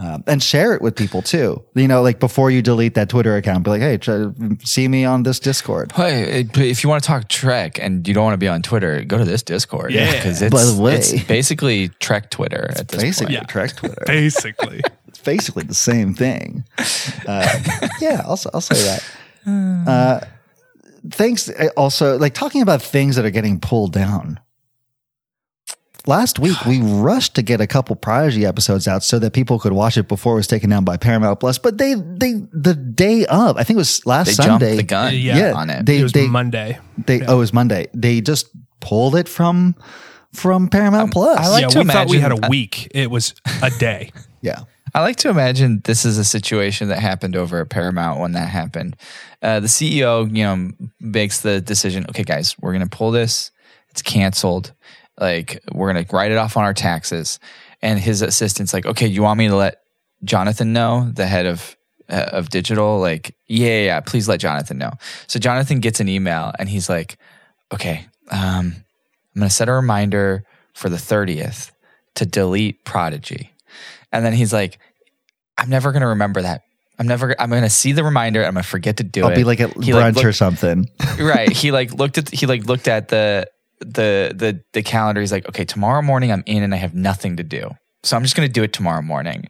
Um, 0.00 0.22
and 0.28 0.40
share 0.40 0.74
it 0.74 0.80
with 0.80 0.94
people 0.94 1.22
too. 1.22 1.64
You 1.74 1.88
know, 1.88 2.02
like 2.02 2.20
before 2.20 2.52
you 2.52 2.62
delete 2.62 2.94
that 2.94 3.08
Twitter 3.08 3.36
account, 3.36 3.64
be 3.64 3.70
like, 3.70 3.80
hey, 3.80 3.96
try, 3.98 4.26
see 4.62 4.86
me 4.86 5.04
on 5.04 5.24
this 5.24 5.40
Discord. 5.40 5.90
Hey, 5.90 6.46
if 6.54 6.84
you 6.84 6.88
want 6.88 7.02
to 7.02 7.06
talk 7.06 7.28
Trek 7.28 7.80
and 7.80 8.06
you 8.06 8.14
don't 8.14 8.22
want 8.22 8.34
to 8.34 8.38
be 8.38 8.46
on 8.46 8.62
Twitter, 8.62 9.02
go 9.02 9.18
to 9.18 9.24
this 9.24 9.42
Discord. 9.42 9.92
Yeah. 9.92 10.12
because 10.12 10.40
it's, 10.40 10.54
By 10.54 10.64
the 10.64 10.80
way- 10.80 10.94
it's 10.98 11.24
basically 11.24 11.88
Trek 11.98 12.30
Twitter 12.30 12.70
at 12.76 12.86
this 12.88 13.02
Basically, 13.02 13.36
point. 13.36 13.48
Trek 13.48 13.74
Twitter. 13.74 14.02
basically. 14.06 14.82
it's 15.08 15.18
basically 15.18 15.64
the 15.64 15.74
same 15.74 16.14
thing. 16.14 16.62
Uh, 17.26 17.58
yeah, 18.00 18.22
I'll, 18.24 18.38
I'll 18.54 18.60
say 18.60 18.76
that. 18.76 19.04
Uh, 19.88 20.20
thanks. 21.10 21.48
uh, 21.48 21.70
Also, 21.76 22.16
like 22.18 22.34
talking 22.34 22.62
about 22.62 22.82
things 22.82 23.16
that 23.16 23.24
are 23.24 23.30
getting 23.30 23.58
pulled 23.58 23.92
down. 23.92 24.38
Last 26.08 26.38
week, 26.38 26.64
we 26.64 26.80
rushed 26.80 27.34
to 27.34 27.42
get 27.42 27.60
a 27.60 27.66
couple 27.66 27.94
Prodigy 27.94 28.46
episodes 28.46 28.88
out 28.88 29.02
so 29.02 29.18
that 29.18 29.34
people 29.34 29.58
could 29.58 29.74
watch 29.74 29.98
it 29.98 30.08
before 30.08 30.32
it 30.32 30.36
was 30.36 30.46
taken 30.46 30.70
down 30.70 30.82
by 30.82 30.96
Paramount 30.96 31.38
Plus. 31.38 31.58
But 31.58 31.76
they, 31.76 31.92
they, 31.96 32.32
the 32.50 32.72
day 32.72 33.26
of, 33.26 33.58
I 33.58 33.62
think 33.62 33.76
it 33.76 33.80
was 33.82 34.06
last 34.06 34.28
They 34.28 34.32
Sunday. 34.32 34.68
jumped 34.68 34.76
the 34.78 34.82
gun 34.84 35.14
Yeah. 35.14 35.52
on 35.52 35.68
it. 35.68 35.84
They, 35.84 35.98
It 35.98 36.02
was 36.04 36.12
they, 36.12 36.26
Monday. 36.26 36.78
they, 36.96 37.20
oh, 37.26 37.34
it 37.34 37.38
was 37.38 37.52
Monday. 37.52 37.88
They 37.92 38.22
just 38.22 38.46
pulled 38.80 39.16
it 39.16 39.28
from, 39.28 39.74
from 40.32 40.68
Paramount 40.68 41.12
Plus. 41.12 41.38
I 41.38 41.48
like 41.48 41.60
yeah, 41.60 41.68
to 41.68 41.78
we 41.80 41.84
thought 41.84 42.08
we 42.08 42.20
had 42.20 42.32
imagine- 42.32 42.44
a 42.46 42.48
week. 42.48 42.88
It 42.94 43.10
was 43.10 43.34
a 43.62 43.68
day. 43.78 44.10
yeah. 44.40 44.60
I 44.94 45.02
like 45.02 45.16
to 45.16 45.28
imagine 45.28 45.82
this 45.84 46.06
is 46.06 46.16
a 46.16 46.24
situation 46.24 46.88
that 46.88 47.00
happened 47.00 47.36
over 47.36 47.60
at 47.60 47.68
Paramount 47.68 48.18
when 48.18 48.32
that 48.32 48.48
happened. 48.48 48.96
Uh, 49.42 49.60
the 49.60 49.66
CEO, 49.66 50.26
you 50.34 50.42
know, 50.44 50.70
makes 51.00 51.42
the 51.42 51.60
decision. 51.60 52.06
Okay, 52.08 52.24
guys, 52.24 52.56
we're 52.58 52.72
going 52.72 52.88
to 52.88 52.96
pull 52.96 53.10
this. 53.10 53.50
It's 53.90 54.00
canceled. 54.00 54.72
Like 55.20 55.62
we're 55.72 55.92
going 55.92 56.04
to 56.04 56.16
write 56.16 56.30
it 56.30 56.38
off 56.38 56.56
on 56.56 56.64
our 56.64 56.74
taxes. 56.74 57.38
And 57.82 57.98
his 57.98 58.22
assistant's 58.22 58.72
like, 58.72 58.86
okay, 58.86 59.06
you 59.06 59.22
want 59.22 59.38
me 59.38 59.48
to 59.48 59.56
let 59.56 59.82
Jonathan 60.24 60.72
know, 60.72 61.10
the 61.14 61.26
head 61.26 61.46
of 61.46 61.76
uh, 62.08 62.30
of 62.32 62.48
digital? 62.50 62.98
Like, 62.98 63.34
yeah, 63.46 63.68
yeah, 63.68 63.84
yeah, 63.84 64.00
please 64.00 64.28
let 64.28 64.40
Jonathan 64.40 64.78
know. 64.78 64.92
So 65.26 65.38
Jonathan 65.38 65.80
gets 65.80 66.00
an 66.00 66.08
email 66.08 66.52
and 66.58 66.68
he's 66.68 66.88
like, 66.88 67.18
okay, 67.72 68.06
um, 68.30 68.74
I'm 69.34 69.40
going 69.40 69.48
to 69.48 69.54
set 69.54 69.68
a 69.68 69.72
reminder 69.72 70.44
for 70.74 70.88
the 70.88 70.96
30th 70.96 71.70
to 72.16 72.26
delete 72.26 72.84
Prodigy. 72.84 73.52
And 74.12 74.24
then 74.24 74.32
he's 74.32 74.52
like, 74.52 74.78
I'm 75.56 75.68
never 75.68 75.92
going 75.92 76.02
to 76.02 76.08
remember 76.08 76.42
that. 76.42 76.62
I'm 76.98 77.06
never, 77.06 77.40
I'm 77.40 77.50
going 77.50 77.62
to 77.62 77.70
see 77.70 77.92
the 77.92 78.02
reminder. 78.02 78.42
I'm 78.44 78.54
to 78.54 78.62
forget 78.62 78.96
to 78.96 79.04
do 79.04 79.22
it. 79.22 79.28
I'll 79.28 79.36
be 79.36 79.44
like 79.44 79.60
at 79.60 79.72
He, 79.74 79.92
brunch 79.92 80.16
looked- 80.16 80.26
or 80.26 80.32
something. 80.32 80.88
right. 81.20 81.52
He 81.56 81.70
like 81.70 81.92
looked 81.92 82.18
at, 82.18 82.28
he 82.30 82.46
like 82.46 82.64
looked 82.64 82.88
at 82.88 83.08
the, 83.08 83.48
the, 83.80 84.32
the, 84.34 84.60
the 84.72 84.82
calendar. 84.82 85.20
He's 85.20 85.32
like, 85.32 85.48
okay, 85.48 85.64
tomorrow 85.64 86.02
morning 86.02 86.32
I'm 86.32 86.42
in 86.46 86.62
and 86.62 86.74
I 86.74 86.78
have 86.78 86.94
nothing 86.94 87.36
to 87.36 87.42
do. 87.42 87.70
So 88.04 88.16
I'm 88.16 88.22
just 88.22 88.36
going 88.36 88.48
to 88.48 88.52
do 88.52 88.62
it 88.62 88.72
tomorrow 88.72 89.02
morning. 89.02 89.48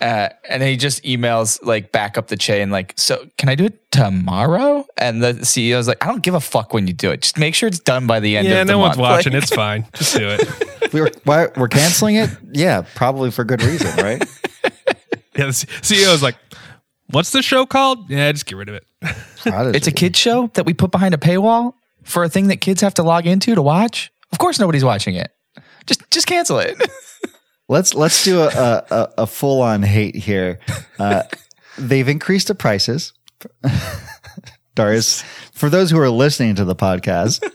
Uh, 0.00 0.28
and 0.48 0.62
he 0.62 0.76
just 0.76 1.02
emails 1.04 1.62
like 1.62 1.92
back 1.92 2.16
up 2.16 2.28
the 2.28 2.36
chain, 2.36 2.70
like, 2.70 2.94
so 2.96 3.26
can 3.36 3.48
I 3.48 3.54
do 3.54 3.64
it 3.64 3.90
tomorrow? 3.90 4.86
And 4.96 5.22
the 5.22 5.34
CEO's 5.34 5.86
like, 5.88 6.02
I 6.02 6.08
don't 6.08 6.22
give 6.22 6.34
a 6.34 6.40
fuck 6.40 6.72
when 6.72 6.86
you 6.86 6.92
do 6.94 7.10
it. 7.10 7.20
Just 7.20 7.36
make 7.38 7.54
sure 7.54 7.66
it's 7.68 7.80
done 7.80 8.06
by 8.06 8.20
the 8.20 8.36
end 8.36 8.48
yeah, 8.48 8.62
of 8.62 8.66
the 8.66 8.72
no 8.72 8.78
one's 8.78 8.96
watching. 8.96 9.34
Like- 9.34 9.42
It's 9.42 9.54
fine. 9.54 9.86
Just 9.92 10.16
do 10.16 10.28
it. 10.30 10.92
we 10.94 11.00
were 11.02 11.10
why, 11.24 11.48
we're 11.56 11.68
canceling 11.68 12.14
it. 12.16 12.30
Yeah, 12.52 12.84
probably 12.94 13.30
for 13.30 13.44
good 13.44 13.62
reason, 13.62 13.94
right? 14.02 14.22
Yeah, 15.36 15.46
the 15.46 15.52
CEO's 15.52 16.22
like, 16.22 16.36
what's 17.10 17.30
the 17.30 17.40
show 17.40 17.64
called? 17.64 18.10
Yeah, 18.10 18.30
just 18.32 18.44
get 18.46 18.56
rid 18.56 18.68
of 18.68 18.74
it. 18.74 18.84
It's 19.46 19.86
a 19.86 19.92
kid 19.92 20.14
show 20.16 20.48
that 20.54 20.66
we 20.66 20.74
put 20.74 20.90
behind 20.90 21.14
a 21.14 21.18
paywall 21.18 21.74
for 22.04 22.24
a 22.24 22.28
thing 22.28 22.48
that 22.48 22.60
kids 22.60 22.80
have 22.80 22.94
to 22.94 23.02
log 23.02 23.26
into 23.26 23.54
to 23.54 23.62
watch. 23.62 24.12
Of 24.32 24.38
course, 24.38 24.58
nobody's 24.58 24.84
watching 24.84 25.14
it. 25.16 25.30
Just 25.86 26.08
just 26.10 26.26
cancel 26.26 26.58
it. 26.58 26.76
Let's 27.68 27.94
let's 27.94 28.24
do 28.24 28.40
a 28.40 28.48
a, 28.48 29.08
a 29.18 29.26
full 29.28 29.62
on 29.62 29.84
hate 29.84 30.16
here. 30.16 30.58
Uh, 30.98 31.22
they've 31.78 32.08
increased 32.08 32.48
the 32.48 32.54
prices. 32.56 33.12
Darius, 34.74 35.22
for 35.52 35.70
those 35.70 35.90
who 35.92 36.00
are 36.00 36.10
listening 36.10 36.56
to 36.56 36.64
the 36.64 36.74
podcast, 36.74 37.48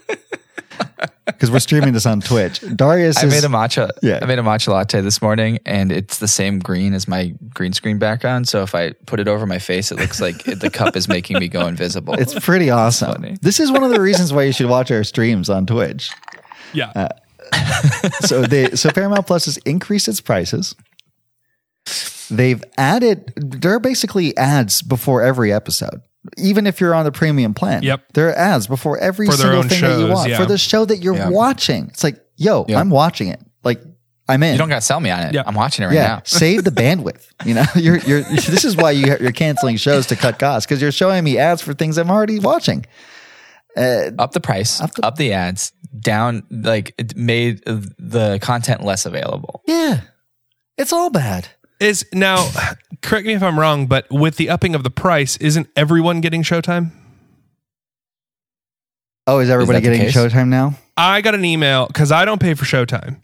because 1.26 1.50
we're 1.50 1.58
streaming 1.58 1.92
this 1.92 2.06
on 2.06 2.20
Twitch. 2.20 2.60
Darius 2.74 3.18
I 3.18 3.26
is 3.26 3.32
made 3.32 3.44
a 3.44 3.52
matcha. 3.52 3.90
Yeah. 4.02 4.20
I 4.22 4.26
made 4.26 4.38
a 4.38 4.42
matcha 4.42 4.68
latte 4.68 5.00
this 5.00 5.20
morning, 5.20 5.58
and 5.66 5.92
it's 5.92 6.18
the 6.18 6.28
same 6.28 6.58
green 6.58 6.94
as 6.94 7.08
my 7.08 7.34
green 7.54 7.72
screen 7.72 7.98
background. 7.98 8.48
So 8.48 8.62
if 8.62 8.74
I 8.74 8.92
put 9.06 9.20
it 9.20 9.28
over 9.28 9.46
my 9.46 9.58
face, 9.58 9.90
it 9.90 9.98
looks 9.98 10.20
like 10.20 10.44
the 10.44 10.70
cup 10.70 10.96
is 10.96 11.08
making 11.08 11.38
me 11.38 11.48
go 11.48 11.66
invisible. 11.66 12.14
it's 12.14 12.38
pretty 12.38 12.70
awesome. 12.70 13.12
funny. 13.12 13.36
This 13.42 13.60
is 13.60 13.70
one 13.70 13.84
of 13.84 13.90
the 13.90 14.00
reasons 14.00 14.32
why 14.32 14.44
you 14.44 14.52
should 14.52 14.68
watch 14.68 14.90
our 14.90 15.04
streams 15.04 15.50
on 15.50 15.66
Twitch. 15.66 16.10
Yeah. 16.72 16.92
Uh, 16.94 17.08
so 18.20 18.42
they 18.42 18.70
so 18.70 18.90
Paramount 18.90 19.26
Plus 19.26 19.44
has 19.44 19.56
increased 19.58 20.08
its 20.08 20.20
prices. 20.20 20.74
They've 22.28 22.62
added 22.76 23.32
there 23.36 23.74
are 23.74 23.80
basically 23.80 24.36
ads 24.36 24.82
before 24.82 25.22
every 25.22 25.52
episode. 25.52 26.02
Even 26.38 26.66
if 26.66 26.80
you're 26.80 26.94
on 26.94 27.04
the 27.04 27.12
premium 27.12 27.54
plan. 27.54 27.82
Yep. 27.82 28.12
There 28.14 28.28
are 28.28 28.34
ads 28.34 28.66
before 28.66 28.98
every 28.98 29.26
For 29.26 29.32
single 29.32 29.58
own 29.58 29.68
thing 29.68 29.80
that 29.82 29.98
you 30.00 30.08
want. 30.08 30.30
yeah. 30.30 30.38
For 30.38 30.46
the 30.46 30.58
show 30.58 30.84
that 30.84 30.98
you're 30.98 31.16
Yeah. 31.16 31.28
watching. 31.30 31.88
It's 31.88 32.04
like, 32.04 32.20
yo, 32.36 32.64
Yeah. 32.68 32.80
I'm 32.80 32.90
watching 32.90 33.28
it. 33.28 33.40
Like 33.64 33.80
I'm 34.28 34.42
in. 34.42 34.52
you 34.52 34.58
don't 34.58 34.68
got 34.68 34.76
to 34.76 34.80
sell 34.80 34.98
me 35.00 35.10
on 35.10 35.20
it. 35.20 35.34
Yeah. 35.34 35.42
I'm 35.46 35.54
watching 35.54 35.84
it 35.84 35.86
right 35.86 35.94
yeah, 35.94 36.06
now. 36.06 36.22
save 36.24 36.64
the 36.64 36.70
bandwidth. 36.70 37.26
You 37.44 37.54
know, 37.54 37.64
you're 37.76 37.98
you're 37.98 38.20
this 38.22 38.64
is 38.64 38.76
why 38.76 38.90
you 38.92 39.06
you're 39.20 39.32
canceling 39.32 39.76
shows 39.76 40.06
to 40.08 40.16
cut 40.16 40.38
costs 40.38 40.66
because 40.66 40.80
you're 40.82 40.92
showing 40.92 41.22
me 41.24 41.38
ads 41.38 41.62
for 41.62 41.74
things 41.74 41.96
I'm 41.98 42.10
already 42.10 42.38
watching. 42.38 42.84
Uh, 43.76 44.10
up 44.18 44.32
the 44.32 44.40
price, 44.40 44.80
Up 44.80 44.90
up 45.02 45.16
the- 45.16 45.28
the, 45.28 45.32
ads, 45.34 45.72
down 46.00 46.42
like 46.50 46.94
it 46.96 47.14
made 47.14 47.62
the 47.66 48.38
content 48.40 48.82
less 48.82 49.04
available. 49.04 49.62
Yeah, 49.66 50.00
it's 50.78 50.92
all 50.94 51.10
bad. 51.10 51.48
Is 51.80 52.06
now, 52.12 52.48
correct 53.02 53.26
me 53.26 53.34
if 53.34 53.42
I'm 53.42 53.58
wrong, 53.58 53.86
but 53.86 54.06
with 54.10 54.36
the 54.36 54.48
upping 54.50 54.74
of 54.74 54.82
the 54.82 54.90
price, 54.90 55.36
isn't 55.38 55.68
everyone 55.76 56.20
getting 56.20 56.42
Showtime? 56.42 56.90
Oh, 59.26 59.40
is 59.40 59.50
everybody 59.50 59.78
that 59.80 59.82
the 59.90 59.96
getting 59.96 60.06
case? 60.12 60.16
Showtime 60.16 60.48
now? 60.48 60.74
I 60.96 61.20
got 61.20 61.34
an 61.34 61.44
email 61.44 61.86
because 61.88 62.12
I 62.12 62.24
don't 62.24 62.40
pay 62.40 62.54
for 62.54 62.64
Showtime. 62.64 63.20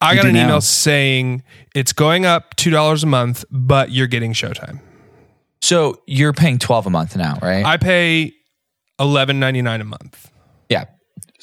I 0.00 0.12
You 0.12 0.16
got 0.16 0.22
do 0.22 0.28
an 0.28 0.34
now. 0.34 0.44
email 0.44 0.60
saying 0.60 1.42
it's 1.74 1.92
going 1.92 2.24
up 2.26 2.56
two 2.56 2.70
dollars 2.70 3.04
a 3.04 3.06
month, 3.06 3.44
but 3.50 3.90
you're 3.90 4.06
getting 4.06 4.32
Showtime. 4.32 4.80
So 5.62 6.02
you're 6.06 6.32
paying 6.32 6.58
12 6.58 6.86
a 6.86 6.90
month 6.90 7.16
now, 7.16 7.38
right? 7.40 7.64
I 7.64 7.76
pay 7.76 8.32
eleven 8.98 9.38
ninety 9.38 9.62
nine 9.62 9.80
a 9.80 9.84
month. 9.84 10.30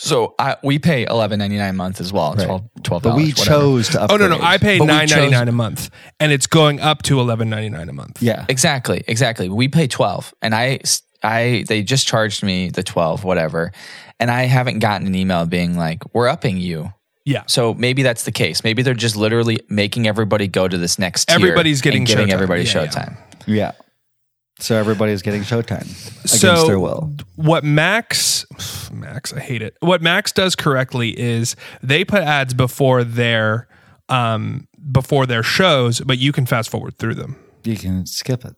Yeah. 0.04 0.08
So 0.10 0.36
I, 0.40 0.58
we 0.64 0.80
pay 0.80 1.06
11.99 1.06 1.70
a 1.70 1.74
month 1.74 2.02
as 2.02 2.12
well. 2.12 2.34
Right. 2.34 2.46
12 2.46 2.62
$12 2.82 3.02
But 3.04 3.16
we 3.16 3.30
whatever. 3.30 3.46
chose 3.50 3.90
to 3.90 4.00
Oh 4.00 4.04
upgrade. 4.06 4.20
no, 4.22 4.38
no, 4.38 4.44
I 4.44 4.58
pay 4.58 4.78
nine 4.80 4.88
ninety 4.88 5.16
nine 5.16 5.32
chose- 5.32 5.48
a 5.48 5.52
month, 5.52 5.90
and 6.20 6.32
it's 6.32 6.48
going 6.48 6.80
up 6.80 7.04
to 7.04 7.20
eleven 7.20 7.50
ninety 7.50 7.70
nine 7.70 7.88
a 7.90 7.94
month. 7.94 8.22
Yeah. 8.22 8.46
Exactly, 8.50 9.04
exactly. 9.08 9.48
We 9.50 9.68
pay 9.68 9.88
12 9.88 10.34
and 10.42 10.56
I 10.56 10.80
I 11.24 11.66
they 11.68 11.84
just 11.84 12.08
charged 12.08 12.44
me 12.44 12.70
the 12.72 12.84
12 12.84 13.24
whatever. 13.24 13.72
And 14.20 14.30
I 14.32 14.44
haven't 14.44 14.80
gotten 14.80 15.08
an 15.08 15.16
email 15.16 15.46
being 15.46 15.76
like, 15.78 16.02
"We're 16.14 16.28
upping 16.28 16.58
you." 16.58 16.94
Yeah. 17.26 17.44
So 17.48 17.74
maybe 17.76 18.02
that's 18.04 18.24
the 18.24 18.32
case. 18.32 18.64
Maybe 18.64 18.82
they're 18.82 18.94
just 18.96 19.16
literally 19.16 19.60
making 19.70 20.08
everybody 20.08 20.48
go 20.48 20.68
to 20.68 20.78
this 20.78 20.98
next 21.00 21.26
tier 21.26 21.36
Everybody's 21.36 21.82
getting 21.82 22.02
and 22.02 22.08
giving 22.08 22.28
Showtime. 22.28 22.34
everybody 22.34 22.64
Yeah, 22.64 22.82
yeah. 22.84 22.88
Showtime. 22.88 23.18
Yeah. 23.46 23.72
So 24.62 24.76
everybody's 24.78 25.22
getting 25.22 25.42
Showtime 25.42 25.82
against 25.82 26.40
So- 26.40 26.68
their 26.68 26.80
will. 26.80 27.12
what 27.36 27.64
Max 27.64 28.46
Max 28.92 29.34
I 29.34 29.40
hate 29.40 29.62
it. 29.62 29.76
What 29.80 30.02
Max 30.02 30.32
does 30.32 30.56
correctly 30.56 31.20
is 31.20 31.56
they 31.82 32.04
put 32.06 32.22
ads 32.24 32.54
before 32.54 33.04
their 33.04 33.68
um 34.10 34.68
before 34.92 35.26
their 35.26 35.44
shows, 35.44 36.00
but 36.02 36.18
you 36.20 36.32
can 36.32 36.46
fast 36.46 36.70
forward 36.70 36.98
through 36.98 37.16
them. 37.16 37.36
You 37.64 37.76
can 37.78 38.06
skip 38.06 38.44
it. 38.46 38.56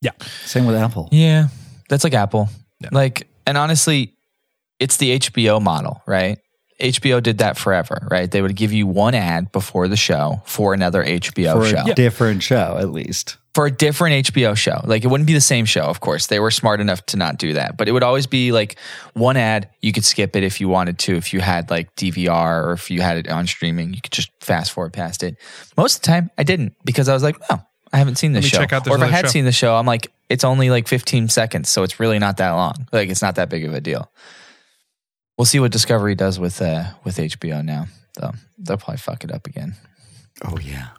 Yeah. 0.00 0.12
Same 0.44 0.66
with 0.66 0.76
Apple. 0.76 1.08
Yeah. 1.12 1.48
That's 1.88 2.04
like 2.04 2.14
Apple. 2.14 2.48
Yeah. 2.80 2.88
Like 2.92 3.28
and 3.46 3.58
honestly, 3.58 4.14
it's 4.78 4.96
the 4.96 5.18
HBO 5.18 5.60
model, 5.60 6.02
right? 6.06 6.38
HBO 6.82 7.22
did 7.22 7.38
that 7.38 7.56
forever, 7.56 8.06
right? 8.10 8.30
They 8.30 8.42
would 8.42 8.56
give 8.56 8.72
you 8.72 8.86
one 8.86 9.14
ad 9.14 9.50
before 9.52 9.88
the 9.88 9.96
show 9.96 10.42
for 10.44 10.74
another 10.74 11.02
HBO 11.04 11.62
For 11.62 11.66
show. 11.68 11.90
a 11.90 11.94
different 11.94 12.42
show, 12.42 12.76
at 12.78 12.90
least. 12.90 13.38
for 13.54 13.66
a 13.66 13.70
different 13.70 14.26
HBO 14.26 14.56
show. 14.56 14.80
Like 14.84 15.04
it 15.04 15.08
wouldn't 15.08 15.26
be 15.26 15.34
the 15.34 15.40
same 15.40 15.64
show, 15.64 15.82
of 15.84 16.00
course. 16.00 16.26
They 16.26 16.40
were 16.40 16.50
smart 16.50 16.80
enough 16.80 17.04
to 17.06 17.16
not 17.16 17.38
do 17.38 17.52
that, 17.54 17.76
but 17.76 17.88
it 17.88 17.92
would 17.92 18.02
always 18.02 18.26
be 18.26 18.50
like 18.52 18.76
one 19.14 19.36
ad. 19.36 19.68
You 19.80 19.92
could 19.92 20.04
skip 20.04 20.34
it 20.36 20.42
if 20.42 20.60
you 20.60 20.68
wanted 20.68 20.98
to, 21.00 21.16
if 21.16 21.32
you 21.32 21.40
had 21.40 21.70
like 21.70 21.94
DVR 21.96 22.64
or 22.66 22.72
if 22.72 22.90
you 22.90 23.00
had 23.00 23.16
it 23.18 23.28
on 23.28 23.46
streaming, 23.46 23.94
you 23.94 24.00
could 24.02 24.12
just 24.12 24.30
fast 24.40 24.72
forward 24.72 24.92
past 24.92 25.22
it. 25.22 25.36
Most 25.76 25.96
of 25.96 26.02
the 26.02 26.06
time, 26.06 26.30
I 26.36 26.42
didn't 26.42 26.74
because 26.84 27.08
I 27.08 27.14
was 27.14 27.22
like, 27.22 27.36
oh, 27.50 27.60
I 27.92 27.98
haven't 27.98 28.16
seen 28.16 28.32
this 28.32 28.44
me 28.44 28.48
show. 28.48 28.56
check 28.58 28.72
out 28.72 28.84
this 28.84 28.92
or 28.92 28.96
if 28.96 29.02
I 29.02 29.06
had 29.08 29.26
show. 29.26 29.30
seen 29.32 29.44
the 29.44 29.52
show, 29.52 29.76
I'm 29.76 29.84
like, 29.86 30.10
it's 30.30 30.44
only 30.44 30.70
like 30.70 30.88
15 30.88 31.28
seconds, 31.28 31.68
so 31.68 31.82
it's 31.82 32.00
really 32.00 32.18
not 32.18 32.38
that 32.38 32.52
long. 32.52 32.88
Like 32.90 33.10
it's 33.10 33.20
not 33.20 33.34
that 33.34 33.50
big 33.50 33.64
of 33.66 33.74
a 33.74 33.80
deal. 33.82 34.10
We'll 35.42 35.46
see 35.46 35.58
what 35.58 35.72
Discovery 35.72 36.14
does 36.14 36.38
with 36.38 36.62
uh, 36.62 36.84
with 37.02 37.16
HBO 37.16 37.64
now. 37.64 37.86
Though 38.14 38.30
they'll 38.58 38.76
probably 38.76 38.98
fuck 38.98 39.24
it 39.24 39.32
up 39.32 39.48
again. 39.48 39.74
Oh, 40.44 40.56
yeah. 40.62 40.90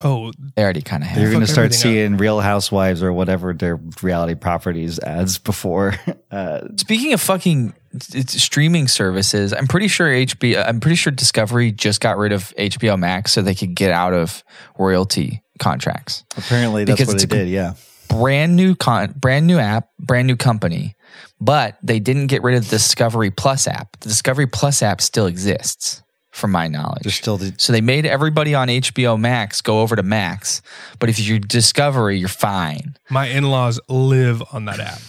Oh, 0.00 0.32
They 0.56 0.64
already 0.64 0.82
kind 0.82 1.04
of 1.04 1.08
have. 1.10 1.22
You're 1.22 1.30
going 1.30 1.42
to 1.42 1.46
start 1.46 1.66
everything 1.66 1.80
seeing 1.92 2.16
Real 2.16 2.40
Housewives 2.40 3.04
or 3.04 3.12
whatever 3.12 3.54
their 3.54 3.76
reality 4.02 4.34
properties 4.34 4.98
ads 4.98 5.38
before. 5.38 5.94
Uh, 6.30 6.66
Speaking 6.76 7.12
of 7.14 7.20
fucking 7.22 7.72
it's 8.12 8.42
streaming 8.42 8.86
services, 8.88 9.54
I'm 9.54 9.66
pretty 9.68 9.88
sure 9.88 10.08
HBO. 10.08 10.62
I'm 10.68 10.78
pretty 10.80 10.96
sure 10.96 11.10
Discovery 11.12 11.70
just 11.72 12.00
got 12.02 12.18
rid 12.18 12.32
of 12.32 12.52
HBO 12.58 12.98
Max 12.98 13.32
so 13.32 13.40
they 13.42 13.54
could 13.54 13.74
get 13.76 13.92
out 13.92 14.12
of 14.12 14.42
royalty 14.76 15.42
contracts. 15.60 16.24
apparently, 16.36 16.84
that's 16.84 16.98
Because 16.98 17.14
what 17.14 17.22
it's 17.22 17.32
they 17.32 17.40
a- 17.42 17.44
did. 17.44 17.48
Yeah. 17.50 17.74
Brand 18.08 18.56
new 18.56 18.74
con, 18.74 19.12
brand 19.16 19.46
new 19.46 19.58
app, 19.58 19.90
brand 19.98 20.26
new 20.26 20.36
company, 20.36 20.96
but 21.40 21.78
they 21.82 22.00
didn't 22.00 22.26
get 22.28 22.42
rid 22.42 22.56
of 22.56 22.64
the 22.64 22.70
Discovery 22.70 23.30
Plus 23.30 23.68
app. 23.68 23.98
The 24.00 24.08
Discovery 24.08 24.46
Plus 24.46 24.82
app 24.82 25.00
still 25.00 25.26
exists, 25.26 26.02
from 26.30 26.50
my 26.52 26.68
knowledge. 26.68 27.02
They're 27.02 27.12
still 27.12 27.36
the, 27.36 27.54
so 27.58 27.72
they 27.72 27.80
made 27.80 28.06
everybody 28.06 28.54
on 28.54 28.68
HBO 28.68 29.18
Max 29.18 29.60
go 29.60 29.80
over 29.80 29.94
to 29.96 30.02
Max, 30.02 30.62
but 30.98 31.08
if 31.08 31.18
you're 31.20 31.38
Discovery, 31.38 32.18
you're 32.18 32.28
fine. 32.28 32.96
my 33.10 33.26
in-laws 33.26 33.80
live 33.88 34.42
on 34.52 34.64
that 34.66 34.80
app. 34.80 35.00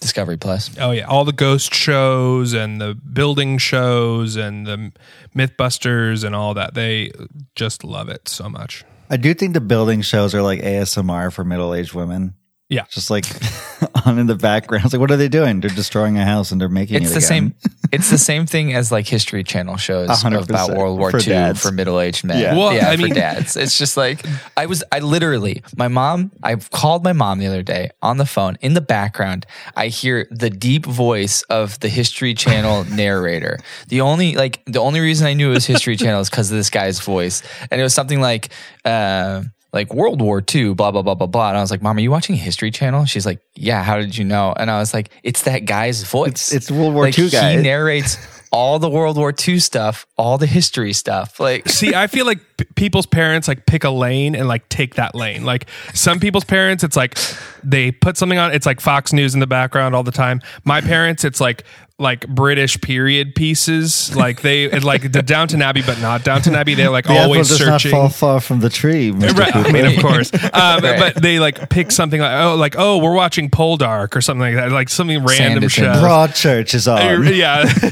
Discovery 0.00 0.36
Plus. 0.36 0.70
Oh 0.78 0.90
yeah, 0.90 1.06
all 1.06 1.24
the 1.24 1.32
ghost 1.32 1.74
shows 1.74 2.52
and 2.52 2.78
the 2.80 2.94
building 2.94 3.56
shows 3.56 4.36
and 4.36 4.66
the 4.66 4.92
MythBusters 5.34 6.24
and 6.24 6.34
all 6.34 6.52
that. 6.54 6.74
They 6.74 7.10
just 7.54 7.84
love 7.84 8.10
it 8.10 8.28
so 8.28 8.50
much. 8.50 8.84
I 9.10 9.16
do 9.16 9.34
think 9.34 9.52
the 9.52 9.60
building 9.60 10.00
shows 10.00 10.34
are 10.34 10.42
like 10.42 10.60
ASMR 10.60 11.32
for 11.32 11.44
middle 11.44 11.74
aged 11.74 11.92
women. 11.92 12.34
Yeah. 12.70 12.84
Just 12.90 13.10
like 13.10 13.26
on 14.06 14.18
in 14.18 14.26
the 14.26 14.34
background. 14.34 14.84
It's 14.84 14.94
like, 14.94 15.00
what 15.00 15.10
are 15.10 15.16
they 15.16 15.28
doing? 15.28 15.60
They're 15.60 15.70
destroying 15.70 16.16
a 16.18 16.24
house 16.24 16.50
and 16.50 16.60
they're 16.60 16.68
making 16.68 16.96
It's 17.02 17.10
it 17.10 17.14
the 17.14 17.18
again. 17.18 17.28
same. 17.28 17.54
It's 17.92 18.10
the 18.10 18.18
same 18.18 18.44
thing 18.44 18.74
as 18.74 18.90
like 18.90 19.06
History 19.06 19.44
Channel 19.44 19.76
shows 19.76 20.08
about. 20.24 20.76
World 20.76 20.98
War 20.98 21.12
For 21.12 21.18
II 21.18 21.24
dads. 21.26 21.60
for 21.62 21.70
middle-aged 21.70 22.24
men. 22.24 22.40
Yeah. 22.40 22.72
Yeah, 22.72 22.90
I 22.90 22.96
for 22.96 23.02
mean- 23.02 23.14
dads. 23.14 23.56
It's 23.56 23.78
just 23.78 23.96
like 23.96 24.26
I 24.56 24.66
was. 24.66 24.82
I 24.90 24.98
literally, 24.98 25.62
my 25.76 25.86
mom. 25.86 26.32
I 26.42 26.56
called 26.56 27.04
my 27.04 27.12
mom 27.12 27.38
the 27.38 27.46
other 27.46 27.62
day 27.62 27.90
on 28.02 28.16
the 28.16 28.26
phone. 28.26 28.56
In 28.60 28.74
the 28.74 28.80
background, 28.80 29.46
I 29.76 29.88
hear 29.88 30.26
the 30.32 30.50
deep 30.50 30.86
voice 30.86 31.42
of 31.42 31.78
the 31.78 31.88
History 31.88 32.34
Channel 32.34 32.82
narrator. 32.86 33.60
The 33.88 34.00
only 34.00 34.34
like 34.34 34.64
the 34.66 34.80
only 34.80 34.98
reason 34.98 35.28
I 35.28 35.34
knew 35.34 35.50
it 35.50 35.54
was 35.54 35.66
History 35.66 35.96
Channel 35.96 36.20
is 36.20 36.28
because 36.30 36.50
of 36.50 36.56
this 36.56 36.70
guy's 36.70 36.98
voice, 36.98 37.44
and 37.70 37.80
it 37.80 37.84
was 37.84 37.94
something 37.94 38.20
like. 38.20 38.48
Uh, 38.84 39.42
like 39.74 39.92
World 39.92 40.22
War 40.22 40.42
II, 40.54 40.72
blah 40.74 40.90
blah 40.92 41.02
blah 41.02 41.14
blah 41.14 41.26
blah, 41.26 41.48
and 41.50 41.58
I 41.58 41.60
was 41.60 41.70
like, 41.70 41.82
"Mom, 41.82 41.96
are 41.96 42.00
you 42.00 42.10
watching 42.10 42.36
History 42.36 42.70
Channel?" 42.70 43.04
She's 43.04 43.26
like, 43.26 43.40
"Yeah." 43.56 43.82
How 43.82 43.98
did 43.98 44.16
you 44.16 44.24
know? 44.24 44.54
And 44.56 44.70
I 44.70 44.78
was 44.78 44.94
like, 44.94 45.10
"It's 45.22 45.42
that 45.42 45.66
guy's 45.66 46.02
voice. 46.04 46.28
It's- 46.28 46.52
it's 46.52 46.70
World 46.70 46.94
War 46.94 47.04
like, 47.04 47.18
II 47.18 47.28
guy. 47.28 47.56
He 47.56 47.62
narrates 47.62 48.16
all 48.52 48.78
the 48.78 48.88
World 48.88 49.16
War 49.16 49.34
II 49.46 49.58
stuff, 49.58 50.06
all 50.16 50.38
the 50.38 50.46
history 50.46 50.92
stuff. 50.92 51.40
Like, 51.40 51.68
See, 51.68 51.92
I 51.92 52.06
feel 52.06 52.24
like 52.24 52.38
p- 52.56 52.66
people's 52.76 53.04
parents 53.06 53.48
like 53.48 53.66
pick 53.66 53.82
a 53.82 53.90
lane 53.90 54.36
and 54.36 54.46
like 54.46 54.68
take 54.68 54.94
that 54.94 55.16
lane. 55.16 55.44
Like 55.44 55.68
some 55.92 56.20
people's 56.20 56.44
parents, 56.44 56.84
it's 56.84 56.96
like 56.96 57.18
they 57.64 57.90
put 57.90 58.16
something 58.16 58.38
on. 58.38 58.52
It's 58.54 58.64
like 58.66 58.80
Fox 58.80 59.12
News 59.12 59.34
in 59.34 59.40
the 59.40 59.48
background 59.48 59.96
all 59.96 60.04
the 60.04 60.12
time. 60.12 60.40
My 60.64 60.80
parents, 60.80 61.24
it's 61.24 61.40
like 61.40 61.64
like 61.96 62.26
British 62.26 62.80
period 62.80 63.36
pieces. 63.36 64.14
Like 64.16 64.42
they 64.42 64.68
like 64.80 65.12
the 65.12 65.22
Downton 65.22 65.62
Abbey, 65.62 65.82
but 65.82 66.00
not 66.00 66.24
Downton 66.24 66.56
Abbey. 66.56 66.74
They're 66.74 66.90
like 66.90 67.04
The 67.04 67.12
apple 67.12 67.22
always 67.24 67.48
does 67.48 67.58
searching. 67.58 67.92
not 67.92 67.98
fall 68.00 68.08
far 68.08 68.40
from 68.40 68.58
the 68.58 68.68
tree. 68.68 69.12
Mr. 69.12 69.38
Right, 69.38 69.54
I 69.54 69.70
mean, 69.70 69.86
of 69.86 70.02
course, 70.02 70.34
um, 70.52 70.82
Right. 70.82 70.98
but 70.98 71.22
they 71.22 71.38
like 71.38 71.70
pick 71.70 71.92
something 71.92 72.20
like 72.20 72.42
oh, 72.44 72.56
like 72.56 72.74
oh, 72.76 72.98
we're 72.98 73.14
watching 73.14 73.48
Poldark 73.48 74.16
or 74.16 74.20
something 74.20 74.40
like 74.40 74.56
that, 74.56 74.72
like 74.72 74.88
something 74.88 75.24
random 75.24 75.62
Sanditon. 75.64 75.70
show. 75.70 75.92
Broadchurch 76.02 76.74
is 76.74 76.88
on. 76.88 77.32
Yeah, 77.32 77.60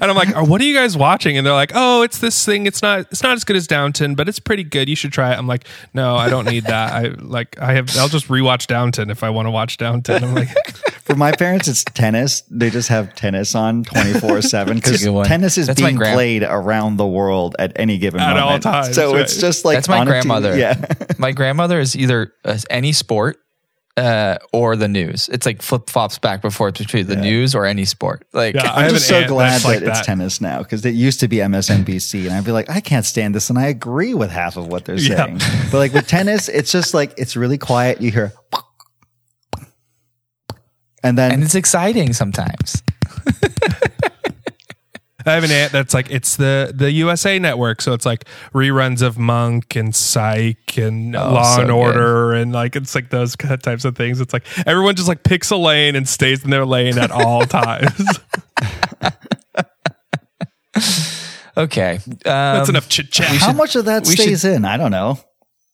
and 0.00 0.04
I'm 0.04 0.14
like, 0.16 0.36
oh, 0.36 0.44
what 0.44 0.60
are 0.60 0.64
you 0.64 0.74
guys 0.74 0.96
watching? 0.96 1.36
And 1.36 1.44
they're 1.44 1.52
like, 1.52 1.72
oh, 1.74 2.02
it's 2.02 2.18
this 2.18 2.44
thing. 2.46 2.66
It's 2.66 2.82
not, 2.82 3.00
it's 3.10 3.22
not 3.22 3.32
as 3.32 3.42
good 3.42 3.56
as 3.56 3.66
Downton, 3.66 4.14
but 4.14 4.28
it's 4.28 4.38
pretty 4.38 4.62
good. 4.62 4.88
You 4.88 4.94
should 4.94 5.12
try 5.12 5.32
it. 5.32 5.38
I'm 5.38 5.48
like, 5.48 5.66
no, 5.92 6.14
I 6.14 6.28
don't 6.28 6.44
need 6.44 6.64
that. 6.66 6.92
I 6.92 7.08
like, 7.18 7.58
I 7.60 7.72
have, 7.72 7.90
I'll 7.98 8.08
just 8.08 8.28
rewatch 8.28 8.68
Downton 8.68 9.10
if 9.10 9.24
I 9.24 9.30
want 9.30 9.46
to 9.46 9.50
watch 9.50 9.76
Downton. 9.76 10.22
I'm 10.22 10.34
like, 10.36 10.48
For 11.00 11.16
my 11.16 11.32
parents, 11.32 11.66
it's 11.66 11.82
tennis. 11.82 12.42
They 12.50 12.70
just 12.70 12.88
have 12.88 13.16
tennis 13.16 13.39
on 13.54 13.84
24 13.84 14.42
7 14.42 14.76
because 14.76 15.02
tennis 15.26 15.58
is 15.58 15.66
That's 15.66 15.80
being 15.80 15.96
grand- 15.96 16.14
played 16.14 16.42
around 16.42 16.96
the 16.96 17.06
world 17.06 17.56
at 17.58 17.72
any 17.76 17.98
given 17.98 18.20
At 18.20 18.36
all 18.36 18.46
moment. 18.46 18.62
times, 18.64 18.94
So 18.94 19.12
right. 19.12 19.22
it's 19.22 19.36
just 19.40 19.64
like 19.64 19.76
That's 19.76 19.88
my 19.88 19.98
on 19.98 20.06
a 20.08 20.10
TV 20.10 20.12
grandmother. 20.12 20.58
Yeah. 20.58 20.84
my 21.18 21.32
grandmother 21.32 21.80
is 21.80 21.96
either 21.96 22.32
uh, 22.44 22.58
any 22.70 22.92
sport 22.92 23.38
uh, 23.96 24.38
or 24.52 24.76
the 24.76 24.88
news. 24.88 25.28
It's 25.30 25.44
like 25.44 25.60
flip 25.60 25.90
flops 25.90 26.18
back 26.18 26.42
and 26.44 26.54
forth 26.54 26.78
between 26.78 27.06
the 27.06 27.14
Yeah. 27.16 27.20
news 27.22 27.54
or 27.54 27.66
any 27.66 27.84
sport. 27.84 28.24
Like, 28.32 28.54
Yeah, 28.54 28.70
I 28.72 28.84
I'm 28.84 28.90
just 28.90 29.08
so 29.08 29.26
glad 29.26 29.60
that 29.60 29.64
like 29.66 29.82
it's 29.82 29.98
that. 29.98 30.04
tennis 30.04 30.40
now 30.40 30.58
because 30.62 30.86
it 30.86 30.94
used 30.94 31.20
to 31.20 31.28
be 31.28 31.36
MSNBC, 31.38 32.26
and 32.26 32.32
I'd 32.34 32.44
be 32.44 32.52
like, 32.52 32.70
I 32.70 32.80
can't 32.80 33.04
stand 33.04 33.34
this, 33.34 33.50
and 33.50 33.58
I 33.58 33.66
agree 33.66 34.14
with 34.14 34.30
half 34.30 34.56
of 34.56 34.68
what 34.68 34.84
they're 34.86 34.96
Yeah. 34.96 35.26
saying. 35.26 35.38
But 35.70 35.78
like 35.78 35.92
with 35.92 36.06
tennis, 36.06 36.48
it's 36.48 36.70
just 36.72 36.94
like 36.94 37.12
it's 37.18 37.36
really 37.36 37.58
quiet. 37.58 38.00
You 38.00 38.10
hear, 38.10 38.32
and 41.02 41.18
then 41.18 41.32
and 41.32 41.42
it's 41.42 41.54
exciting 41.54 42.12
sometimes. 42.12 42.82
I 45.26 45.32
have 45.34 45.44
an 45.44 45.50
aunt 45.50 45.72
that's 45.72 45.92
like 45.94 46.10
it's 46.10 46.36
the 46.36 46.72
the 46.74 46.90
USA 46.92 47.38
Network, 47.38 47.80
so 47.82 47.92
it's 47.92 48.06
like 48.06 48.24
reruns 48.54 49.02
of 49.02 49.18
Monk 49.18 49.76
and 49.76 49.94
Psych 49.94 50.76
and 50.78 51.14
Oh, 51.16 51.32
Law 51.34 51.54
so 51.56 51.60
and 51.62 51.68
good. 51.70 51.76
Order, 51.76 52.32
and 52.34 52.52
like 52.52 52.76
it's 52.76 52.94
like 52.94 53.10
those 53.10 53.36
kind 53.36 53.52
of 53.54 53.62
types 53.62 53.84
of 53.84 53.96
things. 53.96 54.20
It's 54.20 54.32
like 54.32 54.44
everyone 54.66 54.96
just 54.96 55.08
like 55.08 55.22
picks 55.22 55.50
a 55.50 55.56
lane 55.56 55.96
and 55.96 56.08
stays 56.08 56.44
in 56.44 56.50
their 56.50 56.64
lane 56.66 56.98
at 56.98 57.10
all 57.10 57.44
times. 57.46 57.92
Okay. 61.56 61.96
Um, 62.06 62.20
That's 62.24 62.68
enough 62.68 62.88
chit 62.88 63.10
chat. 63.10 63.26
how 63.36 63.52
much 63.52 63.76
of 63.76 63.84
that 63.86 64.06
we 64.06 64.14
stays 64.14 64.44
in? 64.44 64.64
I 64.64 64.76
don't 64.76 64.92
know. 64.92 65.18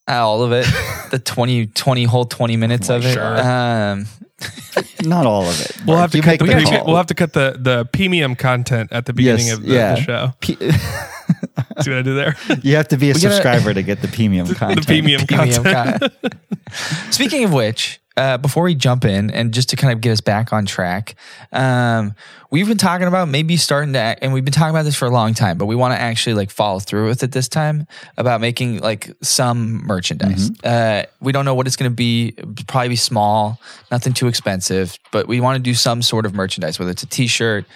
All 0.08 0.42
of 0.42 0.52
it. 0.52 0.66
The 1.10 1.20
20, 1.20 1.66
20 1.68 2.04
whole 2.04 2.24
20 2.24 2.56
minutes 2.56 2.90
of 2.90 3.04
it. 3.06 3.12
Sure. 3.14 3.38
Um, 3.40 4.06
Not 5.04 5.24
all 5.26 5.46
of 5.48 5.60
it. 5.60 5.76
We'll 5.86 5.96
have 5.96 6.10
to 6.12 6.18
You 6.18 6.22
cut 6.22 6.38
the 6.38 6.44
the 6.46 6.52
premium, 6.52 6.84
we'll 6.86 6.96
have 6.96 7.06
to 7.06 7.14
cut 7.14 7.32
the 7.32 7.56
the 7.58 7.84
premium 7.86 8.34
content 8.36 8.92
at 8.92 9.06
the 9.06 9.12
beginning 9.12 9.46
Yes, 9.46 9.56
of 9.56 9.62
the, 9.62 9.72
yeah. 9.74 9.94
the 9.94 10.00
show. 10.02 10.32
P- 10.40 10.56
See 11.82 11.90
what 11.90 11.98
I 11.98 12.02
do 12.02 12.14
there? 12.14 12.36
you 12.62 12.76
have 12.76 12.88
to 12.88 12.96
be 12.96 13.10
a 13.10 13.14
We 13.14 13.20
gotta- 13.20 13.34
subscriber 13.34 13.72
to 13.74 13.82
get 13.82 14.02
the 14.02 14.08
premium 14.08 14.46
the 14.46 14.54
content. 14.54 14.86
premium 14.86 15.22
premium 15.26 15.62
content. 15.64 16.12
con- 16.22 17.12
Speaking 17.12 17.44
of 17.44 17.52
which, 17.52 18.00
uh, 18.16 18.38
before 18.38 18.62
we 18.62 18.74
jump 18.74 19.04
in 19.04 19.30
and 19.30 19.52
just 19.52 19.68
to 19.70 19.76
kind 19.76 19.92
of 19.92 20.00
get 20.00 20.12
us 20.12 20.20
back 20.20 20.52
on 20.52 20.64
track, 20.64 21.14
um, 21.52 22.14
we've 22.50 22.66
been 22.66 22.78
talking 22.78 23.06
about 23.06 23.28
maybe 23.28 23.56
starting 23.56 23.92
to, 23.92 23.98
act, 23.98 24.20
and 24.22 24.32
we've 24.32 24.44
been 24.44 24.52
talking 24.52 24.70
about 24.70 24.84
this 24.84 24.96
for 24.96 25.06
a 25.06 25.10
long 25.10 25.34
time, 25.34 25.58
but 25.58 25.66
we 25.66 25.74
want 25.74 25.94
to 25.94 26.00
actually 26.00 26.34
like 26.34 26.50
follow 26.50 26.78
through 26.78 27.08
with 27.08 27.22
it 27.22 27.32
this 27.32 27.48
time 27.48 27.86
about 28.16 28.40
making 28.40 28.78
like 28.78 29.12
some 29.22 29.84
merchandise. 29.86 30.50
Uh, 30.64 31.04
we 31.20 31.32
don't 31.32 31.44
know 31.44 31.54
what 31.54 31.66
it's 31.66 31.76
going 31.76 31.90
to 31.90 31.94
be. 31.94 32.32
Probably 32.66 32.88
be 32.90 32.96
small, 32.96 33.60
nothing 33.90 34.12
too 34.12 34.28
expensive, 34.28 34.98
but 35.12 35.28
we 35.28 35.40
want 35.40 35.56
to 35.56 35.62
do 35.62 35.74
some 35.74 36.00
sort 36.02 36.24
of 36.24 36.34
merchandise, 36.34 36.78
whether 36.78 36.90
it's 36.90 37.02
a 37.02 37.06
T-shirt, 37.06 37.66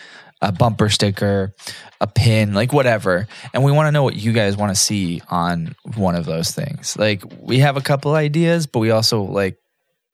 a 0.42 0.52
bumper 0.52 0.88
sticker, 0.88 1.54
a 2.00 2.06
pin, 2.06 2.54
like 2.54 2.72
whatever. 2.72 3.28
And 3.52 3.62
we 3.62 3.72
want 3.72 3.88
to 3.88 3.92
know 3.92 4.02
what 4.02 4.16
you 4.16 4.32
guys 4.32 4.56
want 4.56 4.74
to 4.74 4.80
see 4.80 5.20
on 5.28 5.74
one 5.96 6.14
of 6.14 6.24
those 6.24 6.52
things. 6.52 6.96
Like 6.96 7.22
we 7.40 7.58
have 7.58 7.76
a 7.76 7.82
couple 7.82 8.14
ideas, 8.14 8.66
but 8.66 8.78
we 8.78 8.90
also 8.90 9.22
like, 9.22 9.58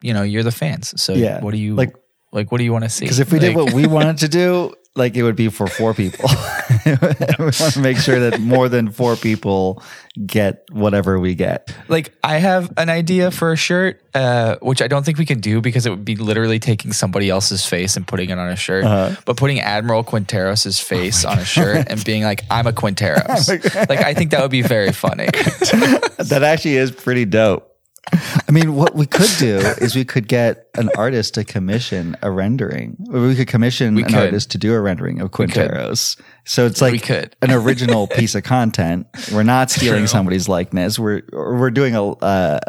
you 0.03 0.13
know, 0.15 0.23
you're 0.23 0.43
the 0.43 0.53
fans. 0.53 1.01
So 1.01 1.13
Yeah. 1.15 1.41
what 1.41 1.53
do 1.53 1.59
you 1.59 1.75
Like- 1.75 1.95
like? 2.33 2.51
What 2.53 2.59
do 2.59 2.65
you 2.65 2.73
want 2.73 2.85
to 2.85 2.91
see? 2.91 3.05
Because 3.05 3.19
if 3.21 3.33
we 3.33 3.39
did 3.39 3.55
what 3.57 3.73
we 3.73 3.87
wanted 3.87 4.19
to 4.19 4.29
do, 4.29 4.75
like 4.97 5.17
it 5.17 5.23
would 5.23 5.37
be 5.37 5.49
for 5.49 5.67
four 5.69 5.95
people. 5.95 6.29
we 6.87 6.93
want 7.39 7.55
to 7.73 7.81
make 7.81 7.97
sure 7.99 8.19
that 8.31 8.41
more 8.41 8.69
than 8.69 8.91
four 8.91 9.17
people 9.17 9.83
get 10.27 10.65
whatever 10.73 11.19
we 11.19 11.35
get. 11.35 11.75
like 11.89 12.13
I 12.25 12.39
have 12.39 12.73
an 12.77 12.89
idea 12.91 13.31
for 13.31 13.53
a 13.53 13.57
shirt, 13.57 14.03
uh, 14.15 14.57
which 14.63 14.81
I 14.83 14.89
don't 14.89 15.05
think 15.05 15.19
we 15.19 15.27
can 15.27 15.41
do 15.41 15.61
because 15.61 15.87
it 15.87 15.91
would 15.91 16.05
be 16.05 16.17
literally 16.17 16.59
taking 16.59 16.93
somebody 16.93 17.29
else's 17.31 17.65
face 17.67 17.97
and 17.97 18.07
putting 18.07 18.31
it 18.31 18.39
on 18.39 18.49
a 18.49 18.57
shirt. 18.57 18.85
Uh-huh. 18.85 19.17
But 19.25 19.37
putting 19.37 19.61
Admiral 19.61 20.03
Quinteros's 20.05 20.81
face 20.81 21.25
on 21.25 21.39
a 21.39 21.45
shirt 21.45 21.87
and 21.91 22.03
being 22.05 22.23
like, 22.23 22.43
"I'm 22.51 22.67
a 22.67 22.73
Quinteros," 22.83 23.49
like 23.89 24.01
I 24.03 24.15
think 24.15 24.31
that 24.33 24.41
would 24.43 24.51
be 24.51 24.63
very 24.63 24.93
funny. 24.93 25.27
That 25.27 26.41
actually 26.43 26.77
is 26.77 26.91
pretty 26.91 27.25
dope. 27.25 27.71
I 28.13 28.53
mean, 28.53 28.75
what 28.77 28.95
we 28.95 29.05
could 29.07 29.31
do 29.39 29.57
is 29.81 29.97
we 29.97 30.05
could 30.05 30.29
get 30.29 30.69
an 30.77 30.91
artist 30.97 31.35
to 31.35 31.45
commission 31.45 32.17
a 32.23 32.31
rendering. 32.31 32.97
We 33.01 33.35
could 33.35 33.49
commission 33.49 33.95
We 33.97 34.05
an 34.05 34.11
could. 34.11 34.19
artist 34.19 34.53
to 34.53 34.59
do 34.59 34.75
a 34.75 34.81
rendering 34.81 35.21
of. 35.21 35.33
Quinteros. 35.33 36.21
So 36.45 36.67
it's 36.67 36.81
like 36.81 37.11
an 37.11 37.51
original 37.51 38.07
piece 38.07 38.37
of 38.37 38.45
content. 38.45 39.09
We're 39.33 39.43
not 39.43 39.71
stealing 39.71 40.01
True. 40.03 40.07
somebody's 40.07 40.49
likeness. 40.49 40.99
We're 40.99 41.23
we're 41.33 41.71
doing 41.73 41.97
a 41.97 42.11
uh, 42.13 42.61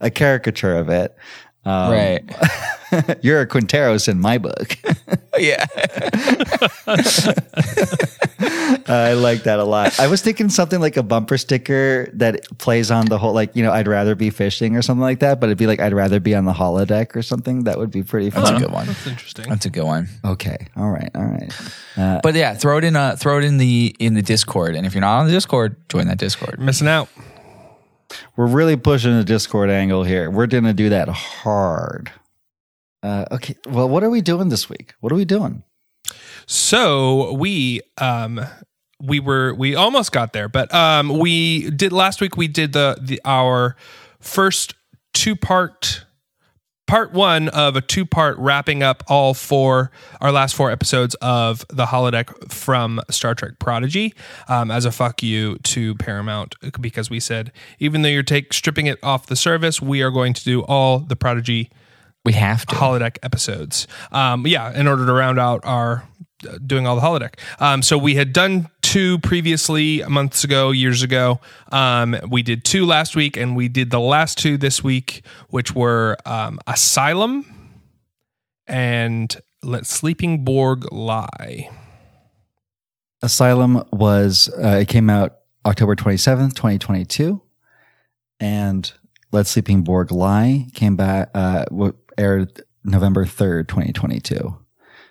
a 0.00 0.10
caricature 0.10 0.74
of 0.74 0.88
it. 0.88 1.14
Um, 1.66 1.90
right? 1.90 2.22
You're 3.22 3.40
a 3.40 3.46
Quinteros 3.46 4.08
in 4.08 4.20
my 4.20 4.38
book. 4.38 4.78
yeah. 5.38 5.66
I 8.88 9.14
like 9.14 9.42
that 9.42 9.58
a 9.58 9.64
lot. 9.64 9.98
I 9.98 10.06
was 10.06 10.22
thinking 10.22 10.48
something 10.48 10.80
like 10.80 10.96
a 10.96 11.02
bumper 11.02 11.36
sticker 11.36 12.08
that 12.12 12.46
plays 12.58 12.92
on 12.92 13.06
the 13.06 13.18
whole, 13.18 13.32
like, 13.32 13.56
you 13.56 13.64
know, 13.64 13.72
I'd 13.72 13.88
rather 13.88 14.14
be 14.14 14.30
fishing 14.30 14.76
or 14.76 14.82
something 14.82 15.02
like 15.02 15.18
that, 15.20 15.40
but 15.40 15.46
it'd 15.46 15.58
be 15.58 15.66
like, 15.66 15.80
I'd 15.80 15.92
rather 15.92 16.20
be 16.20 16.36
on 16.36 16.44
the 16.44 16.52
holodeck 16.52 17.16
or 17.16 17.22
something. 17.22 17.64
That 17.64 17.78
would 17.78 17.90
be 17.90 18.04
pretty 18.04 18.30
fun. 18.30 18.44
That's 18.44 18.56
a 18.56 18.60
good 18.60 18.72
one. 18.72 18.86
That's 18.86 19.06
interesting. 19.08 19.48
That's 19.48 19.66
a 19.66 19.70
good 19.70 19.84
one. 19.84 20.08
Okay. 20.24 20.68
All 20.76 20.90
right. 20.90 21.10
All 21.16 21.24
right. 21.24 21.52
But 22.22 22.36
yeah, 22.36 22.54
throw 22.54 22.78
it 22.78 22.84
in 22.84 22.94
uh 22.94 23.16
throw 23.16 23.38
it 23.38 23.44
in 23.44 23.58
the 23.58 23.96
in 23.98 24.14
the 24.14 24.22
Discord. 24.22 24.76
And 24.76 24.86
if 24.86 24.94
you're 24.94 25.00
not 25.00 25.18
on 25.18 25.26
the 25.26 25.32
Discord, 25.32 25.74
join 25.88 26.06
that 26.06 26.18
Discord. 26.18 26.60
Missing 26.60 26.86
out. 26.86 27.08
We're 28.36 28.46
really 28.46 28.76
pushing 28.76 29.16
the 29.16 29.24
Discord 29.24 29.70
angle 29.70 30.04
here. 30.04 30.30
We're 30.30 30.46
going 30.46 30.64
to 30.64 30.72
do 30.72 30.90
that 30.90 31.08
hard. 31.08 32.10
Uh, 33.02 33.24
okay. 33.32 33.56
Well, 33.68 33.88
what 33.88 34.02
are 34.04 34.10
we 34.10 34.20
doing 34.20 34.48
this 34.48 34.68
week? 34.68 34.94
What 35.00 35.12
are 35.12 35.16
we 35.16 35.24
doing? 35.24 35.62
So 36.46 37.32
we 37.32 37.80
um 37.98 38.40
we 39.00 39.20
were 39.20 39.52
we 39.54 39.74
almost 39.74 40.12
got 40.12 40.32
there, 40.32 40.48
but 40.48 40.72
um 40.72 41.18
we 41.18 41.70
did 41.70 41.92
last 41.92 42.20
week 42.20 42.36
we 42.36 42.48
did 42.48 42.72
the 42.72 42.96
the 43.00 43.20
our 43.24 43.76
first 44.20 44.74
two 45.12 45.34
part 45.34 46.05
part 46.86 47.12
one 47.12 47.48
of 47.48 47.76
a 47.76 47.80
two 47.80 48.04
part 48.06 48.38
wrapping 48.38 48.82
up 48.82 49.02
all 49.08 49.34
four 49.34 49.90
our 50.20 50.30
last 50.32 50.54
four 50.54 50.70
episodes 50.70 51.14
of 51.16 51.64
the 51.68 51.86
holodeck 51.86 52.50
from 52.52 53.00
Star 53.10 53.34
Trek 53.34 53.58
Prodigy 53.58 54.14
um, 54.48 54.70
as 54.70 54.84
a 54.84 54.92
fuck 54.92 55.22
you 55.22 55.56
to 55.58 55.94
Paramount 55.96 56.54
because 56.80 57.10
we 57.10 57.20
said 57.20 57.52
even 57.78 58.02
though 58.02 58.08
you're 58.08 58.22
take 58.22 58.52
stripping 58.52 58.86
it 58.86 58.98
off 59.02 59.26
the 59.26 59.36
service, 59.36 59.80
we 59.80 60.02
are 60.02 60.10
going 60.10 60.32
to 60.34 60.44
do 60.44 60.62
all 60.62 60.98
the 60.98 61.16
Prodigy 61.16 61.70
We 62.24 62.32
have 62.32 62.66
to. 62.66 62.74
holodeck 62.74 63.18
episodes. 63.22 63.86
Um, 64.12 64.46
yeah, 64.46 64.72
in 64.78 64.86
order 64.86 65.06
to 65.06 65.12
round 65.12 65.38
out 65.38 65.60
our 65.64 66.04
doing 66.66 66.86
all 66.86 66.96
the 66.96 67.02
holodeck. 67.02 67.34
Um, 67.60 67.82
so 67.82 67.96
we 67.98 68.14
had 68.14 68.32
done 68.32 68.68
two 68.82 69.18
previously 69.20 70.02
months 70.08 70.44
ago, 70.44 70.70
years 70.70 71.02
ago. 71.02 71.40
Um, 71.72 72.16
we 72.30 72.42
did 72.42 72.64
two 72.64 72.86
last 72.86 73.16
week, 73.16 73.36
and 73.36 73.56
we 73.56 73.68
did 73.68 73.90
the 73.90 74.00
last 74.00 74.38
two 74.38 74.56
this 74.56 74.82
week, 74.84 75.24
which 75.48 75.74
were 75.74 76.16
um, 76.24 76.58
Asylum 76.66 77.44
and 78.66 79.36
Let 79.62 79.86
Sleeping 79.86 80.44
Borg 80.44 80.90
Lie. 80.92 81.70
Asylum 83.22 83.82
was, 83.92 84.48
uh, 84.62 84.78
it 84.82 84.88
came 84.88 85.08
out 85.10 85.38
October 85.64 85.96
27th, 85.96 86.54
2022. 86.54 87.40
And 88.38 88.92
Let 89.32 89.46
Sleeping 89.46 89.82
Borg 89.82 90.12
Lie 90.12 90.66
came 90.74 90.96
back, 90.96 91.30
uh, 91.34 91.64
aired 92.18 92.60
November 92.84 93.24
3rd, 93.24 93.68
2022. 93.68 94.56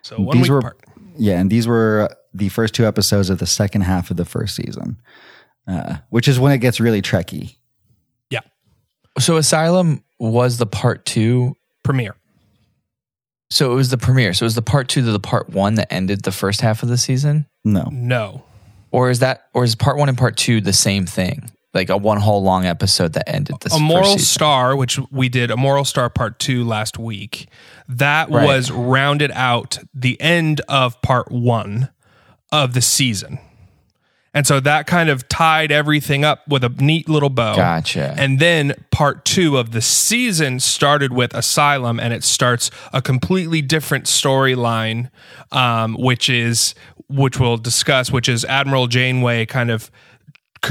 So 0.03 0.21
one 0.21 0.37
These 0.37 0.43
week 0.43 0.51
were- 0.51 0.59
apart. 0.59 0.79
Yeah, 1.17 1.39
and 1.39 1.49
these 1.49 1.67
were 1.67 2.09
the 2.33 2.49
first 2.49 2.73
two 2.73 2.85
episodes 2.85 3.29
of 3.29 3.39
the 3.39 3.45
second 3.45 3.81
half 3.81 4.11
of 4.11 4.17
the 4.17 4.25
first 4.25 4.55
season, 4.55 4.97
uh, 5.67 5.97
which 6.09 6.27
is 6.27 6.39
when 6.39 6.51
it 6.51 6.57
gets 6.59 6.79
really 6.79 7.01
trekky. 7.01 7.55
Yeah, 8.29 8.41
So 9.19 9.37
Asylum 9.37 10.03
was 10.19 10.57
the 10.57 10.65
part 10.65 11.05
two. 11.05 11.55
premiere. 11.83 12.15
So 13.51 13.71
it 13.71 13.75
was 13.75 13.89
the 13.89 13.97
premiere. 13.97 14.33
So 14.33 14.43
it 14.43 14.47
was 14.47 14.55
the 14.55 14.61
part 14.61 14.87
two 14.89 15.01
to 15.05 15.11
the 15.11 15.19
part 15.19 15.49
one 15.49 15.75
that 15.75 15.91
ended 15.93 16.23
the 16.23 16.31
first 16.31 16.61
half 16.61 16.81
of 16.83 16.89
the 16.89 16.97
season? 16.97 17.45
No, 17.63 17.89
No, 17.91 18.43
Or 18.91 19.09
is 19.09 19.19
that 19.19 19.43
or 19.53 19.63
is 19.63 19.75
part 19.75 19.97
one 19.97 20.09
and 20.09 20.17
part 20.17 20.35
two 20.35 20.61
the 20.61 20.73
same 20.73 21.05
thing? 21.05 21.51
Like 21.75 21.89
a 21.89 21.97
one 21.97 22.19
whole 22.21 22.41
long 22.41 22.65
episode 22.65 23.13
that 23.13 23.29
ended 23.29 23.57
this 23.61 23.75
a 23.75 23.79
moral 23.79 24.17
star 24.17 24.75
which 24.77 24.97
we 25.11 25.27
did 25.29 25.51
a 25.51 25.57
moral 25.57 25.83
star 25.85 26.09
part 26.09 26.39
two 26.39 26.63
last 26.63 26.97
week 26.97 27.47
that 27.89 28.29
Right. 28.31 28.45
was 28.45 28.71
rounded 28.71 29.29
out 29.33 29.77
the 29.93 30.19
end 30.21 30.61
of 30.69 31.01
part 31.01 31.29
one 31.31 31.89
of 32.51 32.73
the 32.73 32.81
season 32.81 33.39
and 34.33 34.45
so 34.47 34.59
that 34.59 34.85
kind 34.87 35.09
of 35.09 35.27
tied 35.29 35.71
everything 35.71 36.25
up 36.25 36.45
with 36.47 36.63
a 36.63 36.69
neat 36.69 37.07
little 37.09 37.29
bow 37.29 37.55
Gotcha. 37.55 38.15
and 38.17 38.39
then 38.39 38.73
part 38.91 39.25
two 39.25 39.57
of 39.57 39.71
the 39.71 39.81
season 39.81 40.59
started 40.61 41.11
with 41.11 41.33
asylum 41.33 41.99
and 41.99 42.13
it 42.13 42.23
starts 42.23 42.71
a 42.93 43.01
completely 43.01 43.61
different 43.61 44.05
storyline 44.05 45.09
um, 45.51 45.95
which 45.99 46.29
is 46.29 46.73
which 47.09 47.37
we'll 47.39 47.57
discuss 47.57 48.11
which 48.11 48.29
is 48.29 48.45
admiral 48.45 48.87
janeway 48.87 49.45
kind 49.45 49.69
of 49.71 49.91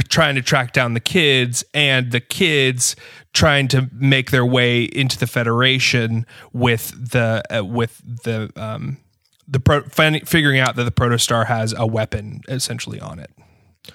trying 0.09 0.35
to 0.35 0.43
track 0.43 0.73
down 0.73 0.95
the 0.95 1.01
kids 1.01 1.65
and 1.73 2.11
the 2.13 2.21
kids 2.21 2.97
trying 3.33 3.69
to 3.69 3.89
make 3.93 4.31
their 4.31 4.45
way 4.47 4.85
into 4.85 5.19
the 5.19 5.27
federation 5.27 6.27
with 6.53 7.11
the 7.13 7.43
uh, 7.51 7.65
with 7.65 8.01
the 8.25 8.51
um 8.57 8.99
the 9.47 9.61
pro- 9.61 9.83
fin- 9.83 10.25
figuring 10.25 10.59
out 10.59 10.77
that 10.77 10.85
the 10.85 10.93
protostar 10.93 11.47
has 11.47 11.75
a 11.77 11.87
weapon 11.87 12.41
essentially 12.49 13.01
on 13.01 13.19
it 13.19 13.31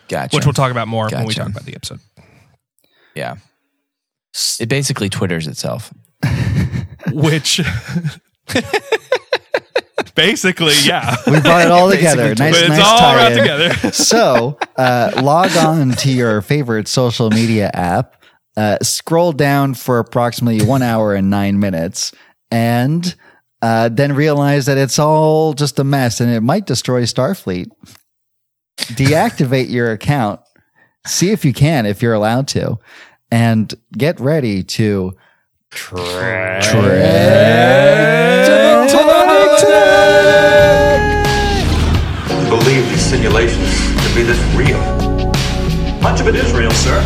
Gotcha. 0.08 0.36
which 0.36 0.46
we'll 0.46 0.54
talk 0.54 0.72
about 0.72 0.88
more 0.88 1.10
when 1.10 1.26
we 1.26 1.34
talk 1.34 1.50
about 1.50 1.66
the 1.66 1.76
episode 1.76 2.00
yeah. 3.16 3.36
It 4.60 4.70
basically 4.70 5.10
twitters 5.10 5.48
itself. 5.48 5.94
which 7.12 7.60
basically, 10.16 10.74
yeah. 10.84 11.16
We 11.28 11.40
brought 11.42 11.66
it 11.66 11.72
all 11.72 11.90
together. 11.90 12.36
Basically, 12.36 12.46
Nice, 12.46 12.54
But 12.56 12.70
it's 12.70 12.78
nice 12.78 12.88
all 12.88 12.98
tie-in. 12.98 13.38
together. 13.38 13.74
so 13.92 14.58
uh, 14.78 15.12
log 15.22 15.56
on 15.58 15.92
to 15.92 16.12
your 16.12 16.42
favorite 16.42 16.88
social 16.88 17.30
media 17.30 17.70
app, 17.74 18.22
uh, 18.58 18.78
scroll 18.82 19.32
down 19.32 19.74
for 19.74 20.00
approximately 20.00 20.66
one 20.66 20.82
hour 20.82 21.14
and 21.16 21.30
nine 21.30 21.60
minutes, 21.60 22.12
and 22.52 23.16
uh, 23.62 23.90
then 23.90 24.14
realize 24.14 24.66
that 24.68 24.78
it's 24.78 25.00
all 25.00 25.54
just 25.54 25.80
a 25.80 25.84
mess 25.84 26.20
and 26.22 26.32
it 26.32 26.42
might 26.42 26.66
destroy 26.66 27.04
Starfleet. 27.04 27.68
Deactivate 28.78 29.70
your 29.70 29.92
account, 29.92 30.40
see 31.06 31.32
if 31.32 31.44
you 31.44 31.54
can, 31.54 31.86
if 31.86 32.02
you're 32.02 32.14
allowed 32.14 32.48
to, 32.50 32.80
and 33.30 33.74
get 33.98 34.20
ready 34.20 34.64
to 34.64 35.16
believe 35.92 36.08
these 38.82 39.29
simulations 43.10 43.74
to 44.06 44.14
be 44.14 44.22
this 44.22 44.38
real. 44.54 44.78
Much 46.00 46.22
of 46.22 46.28
it 46.28 46.36
is 46.36 46.54
real, 46.54 46.70
sir. 46.70 47.04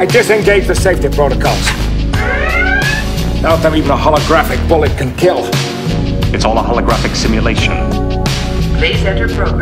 I 0.00 0.06
disengage 0.06 0.66
the 0.66 0.74
safety 0.74 1.10
protocols. 1.10 1.66
Not 3.42 3.60
that 3.60 3.74
even 3.76 3.90
a 3.90 3.94
holographic 3.94 4.66
bullet 4.70 4.96
can 4.96 5.14
kill. 5.16 5.50
It's 6.32 6.46
all 6.46 6.56
a 6.56 6.62
holographic 6.62 7.14
simulation. 7.14 7.74
Please 8.78 9.04
enter 9.04 9.28
program. 9.28 9.60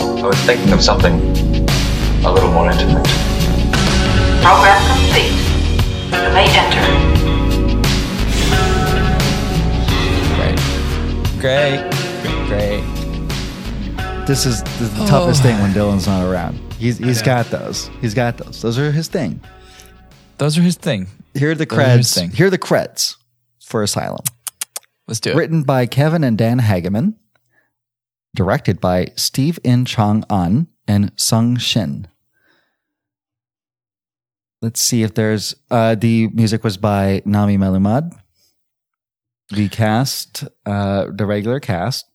I 0.00 0.28
was 0.28 0.38
thinking 0.42 0.72
of 0.72 0.80
something 0.80 1.14
a 2.24 2.32
little 2.32 2.52
more 2.52 2.70
intimate. 2.70 3.04
Program 4.46 4.80
complete. 4.94 5.34
You 6.22 6.30
may 6.30 6.46
enter. 6.54 6.86
Great. 11.40 11.82
Great. 11.82 11.82
Great. 12.46 12.95
This 14.26 14.44
is 14.44 14.60
the 14.64 15.06
toughest 15.08 15.40
thing 15.40 15.56
when 15.60 15.70
Dylan's 15.70 16.08
not 16.08 16.26
around. 16.26 16.58
He's 16.74 16.98
he's 16.98 17.22
got 17.22 17.46
those. 17.46 17.86
He's 18.00 18.12
got 18.12 18.36
those. 18.36 18.60
Those 18.60 18.76
are 18.76 18.90
his 18.90 19.06
thing. 19.06 19.40
Those 20.38 20.58
are 20.58 20.62
his 20.62 20.74
thing. 20.74 21.06
Here 21.34 21.52
are 21.52 21.54
the 21.54 21.64
Those 21.64 21.78
creds. 21.78 22.34
Here 22.34 22.48
are 22.48 22.50
the 22.50 22.58
creds 22.58 23.14
for 23.62 23.84
Asylum. 23.84 24.24
Let's 25.06 25.20
do 25.20 25.30
it. 25.30 25.36
Written 25.36 25.62
by 25.62 25.86
Kevin 25.86 26.24
and 26.24 26.36
Dan 26.36 26.58
Hageman. 26.58 27.14
Directed 28.34 28.80
by 28.80 29.12
Steve 29.14 29.60
In 29.62 29.84
Chong 29.84 30.24
Un 30.28 30.66
and 30.88 31.12
Sung 31.14 31.56
Shin. 31.56 32.08
Let's 34.60 34.80
see 34.80 35.04
if 35.04 35.14
there's 35.14 35.54
uh, 35.70 35.94
the 35.94 36.26
music 36.34 36.64
was 36.64 36.76
by 36.76 37.22
Nami 37.24 37.56
Melumad. 37.58 38.12
The 39.50 39.68
cast, 39.68 40.42
uh, 40.66 41.06
the 41.14 41.26
regular 41.26 41.60
cast, 41.60 42.06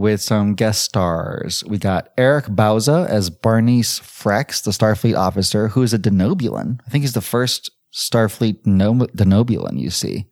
with 0.00 0.22
some 0.22 0.54
guest 0.54 0.82
stars. 0.82 1.62
We 1.66 1.76
got 1.76 2.08
Eric 2.16 2.46
Bauza 2.46 3.06
as 3.06 3.28
Barniss 3.28 4.00
Frex, 4.00 4.62
the 4.64 4.70
Starfleet 4.70 5.16
officer, 5.16 5.68
who 5.68 5.82
is 5.82 5.92
a 5.92 5.98
Denobulan. 5.98 6.80
I 6.86 6.90
think 6.90 7.02
he's 7.02 7.12
the 7.12 7.20
first 7.20 7.70
Starfleet 7.92 8.64
no- 8.64 8.94
Denobulan 9.14 9.78
you 9.78 9.90
see. 9.90 10.26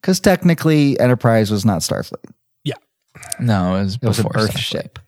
Because 0.00 0.18
technically, 0.20 0.98
Enterprise 0.98 1.50
was 1.50 1.64
not 1.64 1.80
Starfleet. 1.82 2.24
Yeah. 2.64 2.74
No, 3.38 3.76
it 3.76 3.84
was, 3.84 3.94
It 4.02 4.06
was 4.08 4.18
an 4.18 4.26
before 4.26 4.42
Earth 4.42 4.50
Starfleet. 4.54 4.58
ship. 4.58 4.98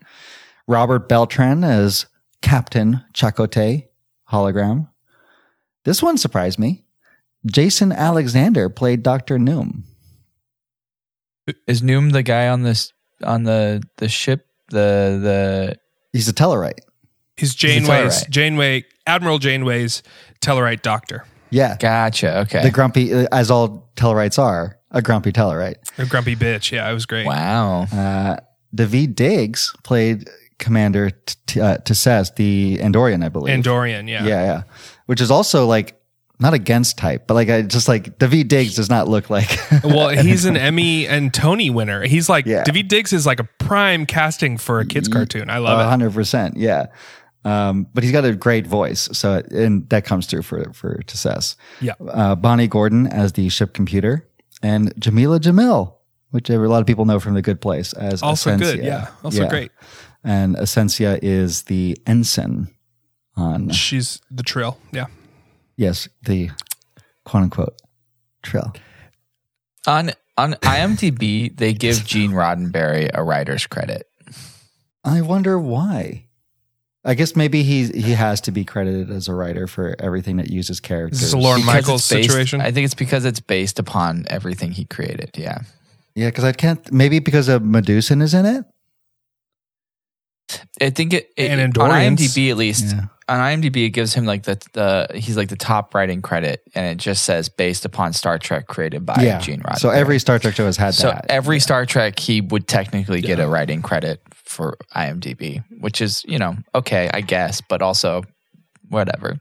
Robert 0.68 1.08
Beltran 1.08 1.64
as 1.64 2.06
Captain 2.42 3.02
Chakotay 3.12 3.88
hologram. 4.30 4.88
This 5.84 6.02
one 6.02 6.16
surprised 6.16 6.58
me. 6.60 6.84
Jason 7.44 7.90
Alexander 7.92 8.68
played 8.68 9.02
Dr. 9.02 9.38
Noum. 9.38 9.84
Is 11.66 11.82
Noum 11.82 12.10
the 12.10 12.22
guy 12.24 12.48
on 12.48 12.62
this 12.62 12.92
on 13.22 13.44
the 13.44 13.82
the 13.98 14.08
ship? 14.08 14.46
The 14.70 15.18
the 15.22 15.76
He's 16.12 16.28
a 16.28 16.32
Tellarite. 16.32 16.78
He's 17.36 17.52
He's 17.52 17.54
Janeway's 17.54 18.24
Tellarite. 18.24 18.30
Janeway 18.30 18.84
Admiral 19.06 19.38
Janeway's 19.38 20.02
Tellarite 20.40 20.82
doctor. 20.82 21.24
Yeah. 21.50 21.76
gotcha. 21.78 22.40
Okay. 22.40 22.62
The 22.62 22.70
grumpy, 22.70 23.14
uh, 23.14 23.26
as 23.30 23.50
all 23.50 23.90
Tellarites 23.96 24.38
are, 24.38 24.78
a 24.90 25.00
grumpy 25.00 25.32
Tellarite. 25.32 25.76
A 25.98 26.06
grumpy 26.06 26.34
bitch. 26.34 26.72
Yeah, 26.72 26.90
it 26.90 26.94
was 26.94 27.06
great. 27.06 27.26
wow. 27.26 27.82
Uh, 27.82 28.36
Daveed 28.74 29.14
Diggs 29.14 29.72
played 29.84 30.28
Commander 30.58 31.10
T- 31.10 31.34
T- 31.46 31.60
uh, 31.60 31.78
Tysess, 31.78 32.34
the 32.34 32.78
Andorian, 32.78 33.24
I 33.24 33.28
believe. 33.28 33.56
Andorian, 33.58 34.08
yeah. 34.08 34.24
Yeah, 34.24 34.44
yeah. 34.44 34.62
Which 35.06 35.20
is 35.20 35.30
also 35.30 35.66
like 35.66 36.00
not 36.38 36.52
against 36.54 36.98
type, 36.98 37.26
but 37.26 37.34
like 37.34 37.48
I 37.48 37.62
just 37.62 37.88
like 37.88 38.18
Daveed 38.18 38.48
Diggs 38.48 38.74
does 38.76 38.90
not 38.90 39.08
look 39.08 39.30
like. 39.30 39.48
Well, 39.84 40.08
he's 40.10 40.44
an 40.44 40.56
Emmy 40.56 41.06
and 41.06 41.32
Tony 41.32 41.70
winner. 41.70 42.02
He's 42.02 42.28
like 42.28 42.44
Yeah. 42.46 42.64
Daveed 42.64 42.88
Diggs 42.88 43.12
is 43.12 43.24
like 43.26 43.40
a 43.40 43.44
prime 43.58 44.04
casting 44.06 44.58
for 44.58 44.80
a 44.80 44.86
kids 44.86 45.08
cartoon. 45.08 45.48
I 45.50 45.58
love 45.58 45.80
it. 45.80 45.84
hundred 45.88 46.12
percent. 46.12 46.56
Yeah. 46.56 46.86
Um, 47.44 47.86
but 47.94 48.02
he's 48.02 48.12
got 48.12 48.24
a 48.24 48.34
great 48.34 48.66
voice, 48.66 49.08
so 49.12 49.40
and 49.52 49.88
that 49.90 50.04
comes 50.04 50.26
through 50.26 50.42
for 50.42 50.72
for 50.72 51.00
Tysess. 51.06 51.54
Yeah. 51.80 51.92
Uh, 52.00 52.34
Bonnie 52.34 52.66
Gordon 52.66 53.06
as 53.06 53.34
the 53.34 53.48
ship 53.48 53.72
computer, 53.72 54.26
and 54.62 54.92
Jameela 54.96 55.38
Jamil, 55.38 55.94
which 56.30 56.50
a 56.50 56.58
lot 56.58 56.80
of 56.80 56.86
people 56.86 57.04
know 57.04 57.20
from 57.20 57.34
The 57.34 57.42
Good 57.42 57.60
Place 57.60 57.92
as 57.92 58.20
Also 58.22 58.56
good. 58.58 58.82
Yeah. 58.82 59.08
Also 59.22 59.48
great. 59.48 59.70
And 60.24 60.56
Asencia 60.56 61.20
is 61.22 61.62
the 61.64 61.96
ensign 62.04 62.66
on 63.36 63.70
She's 63.70 64.20
the 64.30 64.42
trail, 64.42 64.76
Yeah. 64.92 65.06
Yes 65.76 66.08
the 66.22 66.50
quote 67.24 67.42
unquote 67.44 67.80
trail. 68.42 68.72
On 69.86 70.10
on 70.36 70.52
IMDb, 70.54 71.56
they 71.56 71.72
give 71.72 72.04
Gene 72.04 72.32
Roddenberry 72.32 73.10
a 73.14 73.22
writer's 73.22 73.66
credit. 73.66 74.08
I 75.04 75.20
wonder 75.22 75.58
why. 75.58 76.24
I 77.04 77.14
guess 77.14 77.36
maybe 77.36 77.62
he 77.62 77.86
he 77.88 78.12
has 78.12 78.40
to 78.42 78.50
be 78.50 78.64
credited 78.64 79.10
as 79.10 79.28
a 79.28 79.34
writer 79.34 79.66
for 79.68 79.94
everything 80.00 80.36
that 80.38 80.50
uses 80.50 80.80
characters. 80.80 81.20
This 81.20 81.28
Is 81.28 81.32
this 81.34 81.40
a 81.40 81.42
Lorne 81.42 81.60
Because 81.60 81.74
Michaels 81.74 82.08
based- 82.10 82.28
situation? 82.30 82.60
I 82.60 82.72
think 82.72 82.84
it's 82.84 82.94
because 82.94 83.24
it's 83.24 83.38
based 83.40 83.78
upon 83.78 84.26
everything 84.28 84.72
he 84.72 84.84
created. 84.84 85.30
Yeah. 85.36 85.58
Yeah, 86.16 86.28
because 86.28 86.44
I 86.44 86.52
can't. 86.52 86.90
Maybe 86.92 87.20
because 87.20 87.46
of 87.48 87.62
Medusan 87.62 88.22
is 88.22 88.34
in 88.34 88.44
it. 88.46 88.64
I 90.80 90.90
think 90.90 91.12
it, 91.12 91.30
it 91.36 91.50
And 91.50 91.76
on 91.78 91.90
IMDb 91.90 92.50
at 92.50 92.56
least 92.56 92.86
Yeah. 92.86 93.06
On 93.28 93.40
IMDb 93.40 93.86
it 93.86 93.90
gives 93.90 94.14
him 94.14 94.24
like 94.24 94.44
the 94.44 94.60
the 94.72 95.18
he's 95.18 95.36
like 95.36 95.48
the 95.48 95.56
top 95.56 95.94
writing 95.94 96.22
credit 96.22 96.62
and 96.74 96.86
it 96.86 96.98
just 96.98 97.24
says 97.24 97.48
based 97.48 97.84
upon 97.84 98.12
Star 98.12 98.38
Trek 98.38 98.66
created 98.68 99.04
by 99.04 99.20
yeah. 99.20 99.38
Gene 99.40 99.60
Roddenberry. 99.60 99.78
So 99.78 99.90
every 99.90 100.18
Star 100.18 100.38
Trek 100.38 100.54
show 100.54 100.66
has 100.66 100.76
had 100.76 100.94
so 100.94 101.08
that. 101.08 101.26
every 101.28 101.58
Star 101.60 101.86
Trek 101.86 102.18
he 102.18 102.40
would 102.40 102.68
technically 102.68 103.20
get 103.20 103.40
a 103.40 103.48
writing 103.48 103.82
credit 103.82 104.20
for 104.32 104.78
IMDb, 104.94 105.64
which 105.80 106.00
is 106.00 106.24
you 106.26 106.38
know 106.38 106.56
okay 106.74 107.10
I 107.12 107.20
guess, 107.20 107.60
but 107.60 107.82
also 107.82 108.22
whatever. 108.88 109.40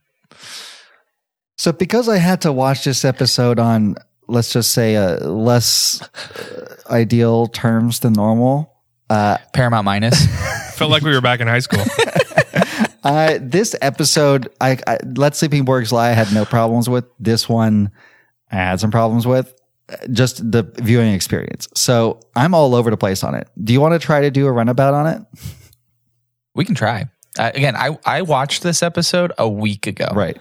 So 1.57 1.71
because 1.71 2.09
I 2.09 2.17
had 2.17 2.41
to 2.41 2.51
watch 2.51 2.83
this 2.83 3.05
episode 3.05 3.59
on, 3.59 3.95
let's 4.27 4.51
just 4.51 4.71
say, 4.71 4.95
uh, 4.95 5.25
less 5.25 6.01
uh, 6.01 6.75
ideal 6.89 7.47
terms 7.47 7.99
than 8.01 8.13
normal. 8.13 8.73
Uh, 9.09 9.37
Paramount 9.53 9.85
minus. 9.85 10.25
Felt 10.75 10.91
like 10.91 11.03
we 11.03 11.11
were 11.11 11.21
back 11.21 11.39
in 11.39 11.47
high 11.47 11.59
school. 11.59 11.83
I 13.05 13.37
this 13.37 13.75
episode, 13.81 14.49
I, 14.59 14.77
I 14.87 14.97
Let 15.15 15.35
Sleeping 15.35 15.65
Borgs 15.65 15.91
Lie, 15.91 16.09
I 16.09 16.13
had 16.13 16.33
no 16.33 16.43
problems 16.43 16.89
with. 16.89 17.05
This 17.19 17.47
one, 17.47 17.91
I 18.51 18.55
had 18.55 18.79
some 18.79 18.91
problems 18.91 19.25
with. 19.27 19.53
Uh, 19.87 19.95
Just 20.11 20.51
the 20.51 20.63
viewing 20.77 21.13
experience. 21.13 21.67
So 21.75 22.19
I'm 22.35 22.53
all 22.55 22.73
over 22.75 22.89
the 22.89 22.97
place 22.97 23.23
on 23.23 23.35
it. 23.35 23.47
Do 23.63 23.71
you 23.71 23.79
want 23.79 23.93
to 23.93 23.99
try 23.99 24.21
to 24.21 24.31
do 24.31 24.47
a 24.47 24.51
runabout 24.51 24.93
on 24.95 25.07
it? 25.07 25.21
we 26.55 26.65
can 26.65 26.73
try. 26.75 27.05
Uh, 27.37 27.51
again, 27.53 27.75
I, 27.75 27.97
I 28.05 28.21
watched 28.23 28.63
this 28.63 28.81
episode 28.81 29.31
a 29.37 29.47
week 29.47 29.87
ago. 29.87 30.07
Right. 30.13 30.37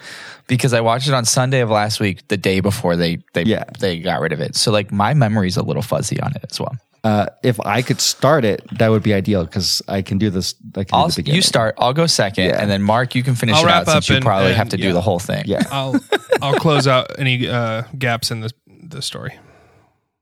Because 0.46 0.72
I 0.72 0.81
watched 0.81 1.09
it 1.09 1.14
on 1.14 1.24
Sunday 1.24 1.61
of 1.61 1.68
last 1.68 1.98
week, 2.00 2.27
the 2.29 2.37
day 2.37 2.61
before 2.61 2.96
they 2.96 3.18
they 3.35 3.42
Yeah. 3.42 3.64
they 3.81 3.98
got 3.98 4.20
rid 4.20 4.33
of 4.33 4.40
it. 4.40 4.55
So 4.57 4.70
like 4.70 4.92
my 4.92 5.12
memory's 5.12 5.57
a 5.57 5.62
little 5.62 5.83
fuzzy 5.83 6.20
on 6.20 6.33
it 6.37 6.44
as 6.50 6.61
well. 6.61 6.77
Uh, 7.05 7.27
if 7.43 7.61
I 7.61 7.83
could 7.83 8.01
start 8.01 8.45
it, 8.47 8.62
that 8.79 8.88
would 8.88 9.03
be 9.03 9.12
ideal 9.12 9.45
because 9.45 9.83
I 9.87 10.01
can 10.01 10.17
do 10.19 10.31
this. 10.31 10.55
I 10.75 10.85
can 10.85 10.97
do 10.99 11.03
I'll, 11.03 11.09
the 11.09 11.23
you 11.23 11.43
start. 11.43 11.75
I'll 11.79 11.93
go 11.93 12.07
second, 12.07 12.47
Yeah. 12.47 12.61
and 12.61 12.71
then 12.71 12.83
Marc, 12.83 13.14
you 13.14 13.23
can 13.23 13.35
finish 13.35 13.57
I'll 13.57 13.67
it 13.67 13.71
out 13.71 13.87
since 13.87 14.09
you 14.09 14.17
and- 14.17 14.25
probably 14.25 14.49
and- 14.49 14.57
have 14.57 14.71
to 14.71 14.79
do 14.79 14.93
the 14.95 15.03
whole 15.03 15.19
thing. 15.19 15.45
Yeah. 15.47 15.62
I'll 15.71 15.95
I'll 16.43 16.59
close 16.59 16.88
out 16.88 17.19
any 17.19 17.47
uh, 17.47 17.83
gaps 17.99 18.31
in 18.31 18.40
the 18.40 18.51
the 18.67 19.03
story. 19.03 19.38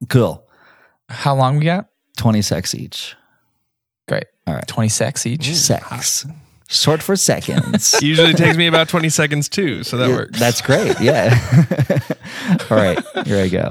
Cool. 0.09 0.45
How 1.09 1.35
long 1.37 1.59
we 1.59 1.64
got? 1.64 1.87
20 2.16 2.42
secs 2.42 2.75
each. 2.75 3.14
Great. 4.09 4.25
All 4.49 4.55
right. 4.55 4.66
Twenty 4.66 4.88
secs 4.88 5.25
each. 5.25 5.55
Secs. 5.55 6.27
Short 6.68 7.01
for 7.03 7.14
seconds. 7.14 7.95
Usually 8.03 8.33
takes 8.33 8.57
me 8.57 8.66
about 8.66 8.88
twenty 8.95 9.09
seconds 9.09 9.49
too, 9.49 9.85
so 9.85 9.97
that 9.99 10.09
Yeah, 10.09 10.16
works. 10.16 10.38
That's 10.40 10.61
great. 10.61 10.99
Yeah. 11.01 11.38
All 12.71 12.77
right. 12.77 12.99
Here 13.25 13.40
I 13.45 13.49
go. 13.49 13.71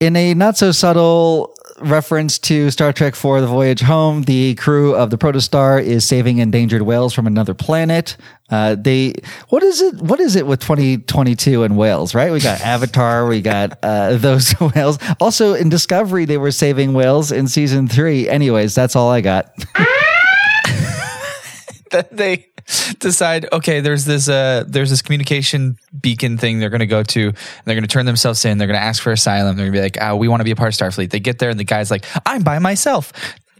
In 0.00 0.14
a 0.14 0.32
not 0.32 0.56
so 0.56 0.70
subtle 0.70 1.56
reference 1.80 2.38
to 2.38 2.70
Star 2.70 2.92
Trek 2.92 3.14
for 3.14 3.40
The 3.40 3.46
Voyage 3.46 3.80
Home. 3.80 4.22
The 4.22 4.54
crew 4.54 4.94
of 4.94 5.10
the 5.10 5.18
Protostar 5.18 5.82
is 5.82 6.04
saving 6.04 6.38
endangered 6.38 6.82
whales 6.82 7.12
from 7.14 7.26
another 7.26 7.54
planet. 7.54 8.16
Uh, 8.50 8.76
they, 8.76 9.14
what 9.48 9.62
is 9.62 9.80
it? 9.82 9.96
What 9.96 10.20
is 10.20 10.36
it 10.36 10.46
with 10.46 10.60
2022 10.60 11.64
and 11.64 11.76
whales, 11.76 12.14
right? 12.14 12.32
We 12.32 12.40
got 12.40 12.60
Avatar, 12.60 13.26
we 13.26 13.40
got 13.40 13.78
uh, 13.82 14.16
those 14.18 14.52
whales. 14.74 14.98
Also 15.20 15.54
in 15.54 15.68
Discovery, 15.68 16.24
they 16.24 16.38
were 16.38 16.52
saving 16.52 16.94
whales 16.94 17.32
in 17.32 17.48
season 17.48 17.88
three. 17.88 18.28
Anyways, 18.28 18.74
that's 18.74 18.94
all 18.94 19.10
I 19.10 19.20
got. 19.20 19.52
that 21.90 22.14
they 22.16 22.48
decide 22.98 23.46
okay 23.52 23.80
there's 23.80 24.04
this 24.04 24.28
uh 24.28 24.62
there's 24.66 24.90
this 24.90 25.00
communication 25.00 25.78
beacon 26.00 26.36
thing 26.36 26.58
they're 26.58 26.68
to 26.80 26.86
go 26.86 27.02
to 27.02 27.28
and 27.28 27.36
they're 27.64 27.74
to 27.82 27.88
turn 27.88 28.04
themselves 28.04 28.44
in 28.44 28.58
they're 28.58 28.66
to 28.78 28.84
ask 28.84 29.02
for 29.02 29.10
asylum 29.10 29.56
they're 29.56 29.66
to 29.66 29.72
be 29.72 29.80
like 29.80 29.96
oh, 30.00 30.16
we 30.16 30.28
want 30.28 30.40
to 30.40 30.44
be 30.44 30.50
a 30.50 30.56
part 30.56 30.68
of 30.68 30.78
starfleet. 30.78 31.10
They 31.10 31.20
get 31.20 31.38
there 31.38 31.50
and 31.50 31.58
the 31.58 31.64
guy's 31.64 31.90
like 31.90 32.04
i'm 32.26 32.42
by 32.42 32.58
myself 32.58 33.12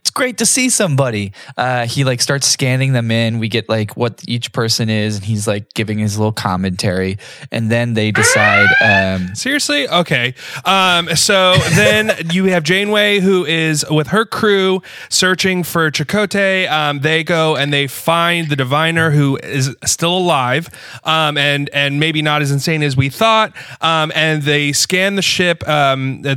it's 0.08 0.10
great 0.10 0.38
to 0.38 0.46
see 0.46 0.70
somebody 0.70 1.32
uh 1.56 1.86
he 1.86 2.04
like 2.04 2.20
starts 2.20 2.46
scanning 2.46 2.92
them 2.92 3.10
in 3.10 3.38
we 3.38 3.48
get 3.48 3.68
like 3.68 3.96
what 3.96 4.22
each 4.26 4.52
person 4.52 4.88
is 4.88 5.16
and 5.16 5.24
he's 5.24 5.46
like 5.46 5.72
giving 5.74 5.98
his 5.98 6.18
little 6.18 6.32
commentary 6.32 7.18
and 7.52 7.70
then 7.70 7.94
they 7.94 8.10
decide 8.10 8.68
um 8.80 9.28
Seriously? 9.34 9.88
Okay. 9.88 10.34
Um, 10.64 11.14
so 11.14 11.54
then 11.74 12.12
you 12.32 12.46
have 12.46 12.62
Janeway, 12.64 13.20
who 13.20 13.44
is 13.44 13.84
with 13.90 14.08
her 14.08 14.24
crew 14.24 14.82
searching 15.08 15.62
for 15.62 15.90
Chakotay. 15.90 16.68
Um, 16.68 17.00
they 17.00 17.22
go 17.22 17.56
and 17.56 17.72
they 17.72 17.86
find 17.86 18.48
the 18.48 18.56
diviner 18.56 19.10
who 19.10 19.36
is 19.36 19.76
still 19.84 20.16
alive 20.16 20.68
um, 21.04 21.36
and 21.36 21.70
and 21.72 22.00
maybe 22.00 22.22
not 22.22 22.42
as 22.42 22.50
insane 22.50 22.82
as 22.82 22.96
we 22.96 23.08
thought. 23.08 23.52
Um, 23.80 24.10
and 24.14 24.42
they 24.42 24.72
scan 24.72 25.14
the 25.14 25.22
ship. 25.22 25.66
Um, 25.68 26.22
the 26.22 26.34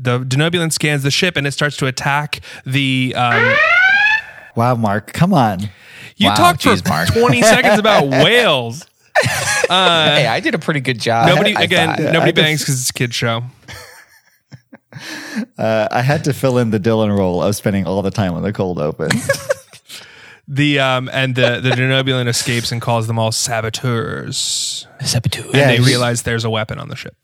the 0.00 0.20
Denobulan 0.20 0.72
scans 0.72 1.02
the 1.02 1.10
ship 1.10 1.36
and 1.36 1.46
it 1.46 1.52
starts 1.52 1.76
to 1.78 1.86
attack 1.86 2.40
the. 2.64 3.13
Um, 3.14 3.54
Wow, 4.56 4.74
Marc, 4.76 5.12
come 5.12 5.34
on. 5.34 5.60
you 6.16 6.28
Wow, 6.28 6.34
talked 6.36 6.60
geez, 6.60 6.80
for 6.80 6.88
Marc. 6.88 7.08
20 7.12 7.42
seconds 7.54 7.78
about 7.80 8.06
whales. 8.08 8.84
hey 9.68 10.26
i 10.26 10.40
did 10.40 10.54
a 10.54 10.58
pretty 10.58 10.80
good 10.80 11.00
job 11.00 11.26
Nobody 11.28 11.56
I 11.56 11.62
again. 11.62 11.88
thought. 11.96 12.12
nobody 12.12 12.30
I 12.30 12.32
bangs 12.32 12.60
because 12.62 12.80
it's 12.80 12.90
a 12.90 12.92
kid 12.92 13.14
show. 13.14 13.42
Uh, 15.58 15.88
I 15.90 16.02
had 16.02 16.22
to 16.24 16.32
fill 16.32 16.58
in 16.58 16.70
the 16.70 16.78
Dylan 16.78 17.16
role 17.16 17.42
of 17.42 17.56
spending 17.56 17.84
all 17.84 18.00
the 18.02 18.12
time 18.12 18.34
on 18.34 18.42
the 18.42 18.52
cold 18.52 18.78
open. 18.78 19.08
The 20.46 20.78
um 20.78 21.08
and 21.10 21.34
the 21.34 21.58
the 21.60 21.70
Denobulan 21.70 22.28
escapes 22.28 22.70
and 22.70 22.80
calls 22.82 23.06
them 23.06 23.18
all 23.18 23.32
saboteurs. 23.32 24.86
Saboteur. 25.02 25.46
Yeah, 25.54 25.70
and 25.70 25.70
they 25.70 25.80
realize 25.80 26.22
there's 26.22 26.44
a 26.44 26.50
weapon 26.50 26.78
on 26.78 26.88
the 26.90 26.96
ship. 26.96 27.16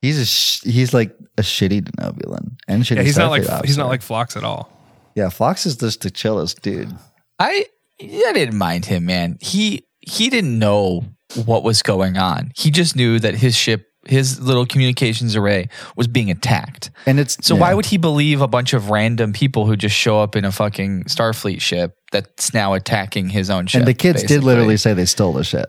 he's 0.00 0.16
a 0.20 0.24
sh- 0.24 0.62
he's 0.62 0.94
like 0.94 1.12
a 1.36 1.42
shitty 1.42 1.82
Denobulan 1.82 2.56
and 2.68 2.84
shitty 2.84 2.96
Yeah, 2.98 3.02
he's 3.02 3.18
not 3.18 3.30
like 3.30 3.42
Starfleet 3.42 3.64
he's 3.66 3.76
not 3.76 3.88
like 3.88 4.00
Phlox 4.00 4.36
at 4.36 4.44
all. 4.44 4.70
Yeah. 5.16 5.30
Phlox 5.30 5.66
is 5.66 5.76
just 5.76 6.02
the 6.02 6.10
chillest 6.10 6.62
dude. 6.62 6.94
I 7.40 7.66
I 8.00 8.32
didn't 8.32 8.56
mind 8.56 8.84
him, 8.84 9.06
man. 9.06 9.38
He 9.40 9.86
he 10.00 10.30
didn't 10.30 10.58
know 10.58 11.04
what 11.44 11.64
was 11.64 11.82
going 11.82 12.16
on. 12.16 12.52
He 12.56 12.70
just 12.70 12.94
knew 12.94 13.18
that 13.18 13.34
his 13.34 13.56
ship, 13.56 13.86
his 14.06 14.40
little 14.40 14.64
communications 14.64 15.34
array, 15.34 15.68
was 15.96 16.06
being 16.06 16.30
attacked. 16.30 16.90
And 17.06 17.18
it's 17.18 17.36
So 17.44 17.54
yeah. 17.54 17.60
why 17.62 17.74
would 17.74 17.86
he 17.86 17.96
believe 17.96 18.40
a 18.40 18.48
bunch 18.48 18.72
of 18.72 18.90
random 18.90 19.32
people 19.32 19.66
who 19.66 19.76
just 19.76 19.96
show 19.96 20.20
up 20.20 20.36
in 20.36 20.44
a 20.44 20.52
fucking 20.52 21.04
Starfleet 21.04 21.60
ship 21.60 21.94
that's 22.12 22.54
now 22.54 22.74
attacking 22.74 23.30
his 23.30 23.50
own 23.50 23.66
ship? 23.66 23.80
And 23.80 23.88
the 23.88 23.94
kids 23.94 24.22
did 24.22 24.44
literally 24.44 24.76
say 24.76 24.94
they 24.94 25.06
stole 25.06 25.32
the 25.32 25.44
shit. 25.44 25.66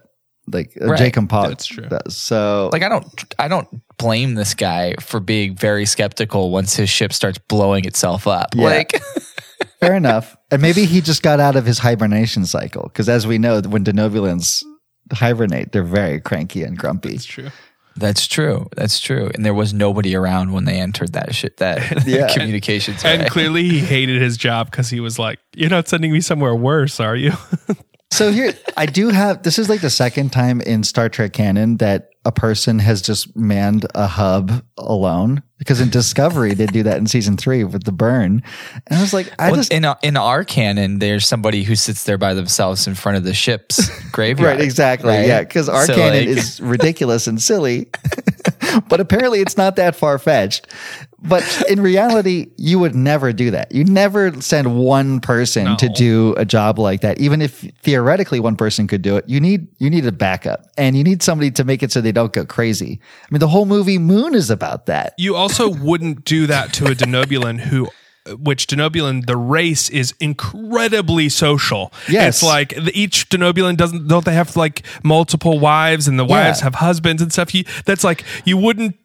Like 0.50 0.78
uh, 0.80 0.88
Right. 0.88 1.14
Jankom 1.14 1.28
Pog. 1.28 1.50
That's 1.50 1.66
true. 1.66 1.88
does. 1.88 2.16
So 2.16 2.70
like 2.72 2.84
I 2.84 2.90
don't 2.90 3.34
I 3.40 3.48
don't 3.48 3.68
blame 3.98 4.36
this 4.36 4.54
guy 4.54 4.96
for 5.02 5.20
being 5.20 5.56
very 5.56 5.86
skeptical 5.86 6.52
once 6.52 6.76
his 6.76 6.90
ship 6.90 7.12
starts 7.14 7.40
blowing 7.50 7.86
itself 7.86 8.28
up. 8.28 8.50
Yeah. 8.56 8.64
Like 8.64 9.02
fair 9.80 9.96
enough. 9.96 10.36
And 10.52 10.62
maybe 10.62 10.86
he 10.86 11.02
just 11.02 11.24
got 11.24 11.40
out 11.40 11.56
of 11.56 11.66
his 11.66 11.80
hibernation 11.80 12.46
cycle 12.46 12.84
because, 12.84 13.08
as 13.10 13.26
we 13.28 13.38
know, 13.38 13.62
when 13.62 13.84
Denobulans 13.84 14.64
hibernate, 15.12 15.72
they're 15.72 15.84
very 15.84 16.20
cranky 16.20 16.64
and 16.64 16.78
grumpy. 16.78 17.12
That's 17.12 17.26
true. 17.26 17.50
that's 17.96 18.28
true. 18.28 18.68
That's 18.76 19.00
true. 19.00 19.32
And 19.34 19.46
there 19.46 19.54
was 19.54 19.74
nobody 19.74 20.16
around 20.16 20.52
when 20.54 20.66
they 20.66 20.80
entered 20.80 21.14
that 21.14 21.34
shit 21.34 21.58
that 21.58 22.06
Yeah. 22.08 22.28
communications 22.34 23.04
And 23.04 23.22
array. 23.24 23.30
clearly 23.30 23.64
he 23.70 23.80
hated 23.80 24.22
his 24.22 24.38
job 24.38 24.70
because 24.70 24.90
he 24.90 25.00
was 25.00 25.18
like, 25.18 25.40
"You're 25.56 25.70
not 25.70 25.88
sending 25.88 26.12
me 26.12 26.22
somewhere 26.22 26.56
worse, 26.56 27.00
are 27.00 27.16
you?" 27.16 27.34
So 28.10 28.32
here, 28.32 28.54
I 28.78 28.86
do 28.86 29.10
have. 29.10 29.44
This 29.44 29.60
is 29.60 29.68
like 29.68 29.82
the 29.82 29.90
second 29.90 30.32
time 30.32 30.62
in 30.62 30.86
Star 30.86 31.10
Trek 31.10 31.34
canon 31.34 31.76
that 31.78 32.08
a 32.28 32.32
person 32.32 32.80
has 32.80 33.02
just 33.02 33.36
manned 33.38 33.86
a 33.96 34.06
hub 34.06 34.64
alone. 34.78 35.42
Because 35.60 35.82
in 35.82 35.90
Discovery, 35.90 36.54
they 36.54 36.68
do 36.68 36.84
that 36.84 36.98
in 36.98 37.08
season 37.08 37.36
three 37.36 37.64
with 37.64 37.84
the 37.86 37.92
burn, 37.92 38.44
and 38.86 39.00
I 39.00 39.02
was 39.02 39.12
like, 39.12 39.34
I 39.40 39.48
Well, 39.48 39.56
just 39.56 39.74
in 39.74 39.86
uh, 39.86 39.96
in 40.04 40.16
our 40.16 40.44
canon, 40.44 41.00
there's 41.00 41.26
somebody 41.26 41.64
who 41.64 41.76
sits 41.76 42.04
there 42.04 42.20
by 42.20 42.36
themselves 42.36 42.86
in 42.86 42.94
front 42.94 43.18
of 43.18 43.24
the 43.24 43.34
ship's 43.34 43.90
graveyard. 44.12 44.52
right, 44.58 44.62
exactly, 44.62 45.10
right? 45.10 45.26
yeah. 45.28 45.42
Because 45.42 45.68
our 45.68 45.84
So, 45.86 45.96
canon 45.96 46.28
like- 46.28 46.38
is 46.38 46.62
ridiculous 46.62 47.26
and 47.26 47.42
silly, 47.42 47.90
but 48.90 49.00
apparently 49.00 49.40
it's 49.40 49.58
not 49.58 49.76
that 49.76 49.96
far 49.96 50.20
fetched. 50.20 50.68
But 51.20 51.44
in 51.68 51.82
reality, 51.82 52.52
you 52.58 52.78
would 52.80 52.94
never 52.94 53.34
do 53.34 53.50
that. 53.52 53.72
You 53.72 53.84
never 53.84 54.40
send 54.40 54.78
one 54.78 55.20
person 55.20 55.76
to 55.78 55.90
do 55.90 56.36
a 56.38 56.46
job 56.46 56.78
like 56.78 57.02
that. 57.02 57.20
Even 57.20 57.42
if 57.42 57.62
theoretically 57.82 58.40
one 58.40 58.56
person 58.56 58.88
could 58.88 59.02
do 59.02 59.18
it, 59.18 59.28
you 59.28 59.40
need 59.40 59.68
you 59.80 59.90
need 59.90 60.06
a 60.06 60.12
backup, 60.12 60.68
and 60.78 60.96
you 60.96 61.04
need 61.04 61.24
somebody 61.24 61.50
to 61.52 61.64
make 61.64 61.82
it 61.82 61.92
so 61.92 62.02
they 62.02 62.12
don't 62.12 62.34
go 62.34 62.46
crazy. 62.46 63.00
I 63.24 63.28
mean, 63.32 63.40
the 63.40 63.48
whole 63.48 63.66
movie 63.66 63.98
Moon 63.98 64.36
is 64.36 64.52
about 64.52 64.86
that. 64.86 65.14
You 65.18 65.36
also 65.36 65.70
wouldn't 65.70 66.24
do 66.24 66.46
that 66.48 66.72
to 66.74 66.86
a 66.86 66.90
Denobulan 66.90 67.60
who 67.60 67.90
which 68.36 68.68
Denobulan, 68.68 69.26
the 69.26 69.38
race 69.38 69.90
is 69.90 70.14
incredibly 70.20 71.30
social. 71.30 71.92
Yes. 72.10 72.38
It's 72.38 72.44
like 72.44 72.74
each 72.94 73.30
Denobulan 73.30 73.78
doesn't, 73.78 74.08
don't 74.08 74.26
they 74.26 74.34
have 74.34 74.56
like 74.56 74.84
multiple 75.04 75.60
wives 75.60 76.08
and 76.08 76.20
the 76.20 76.26
wives 76.26 76.60
have 76.62 76.76
husbands 76.76 77.22
and 77.22 77.32
stuff? 77.32 77.54
You, 77.54 77.64
that's 77.86 78.04
like, 78.04 78.24
you 78.46 78.58
wouldn't, 78.58 78.98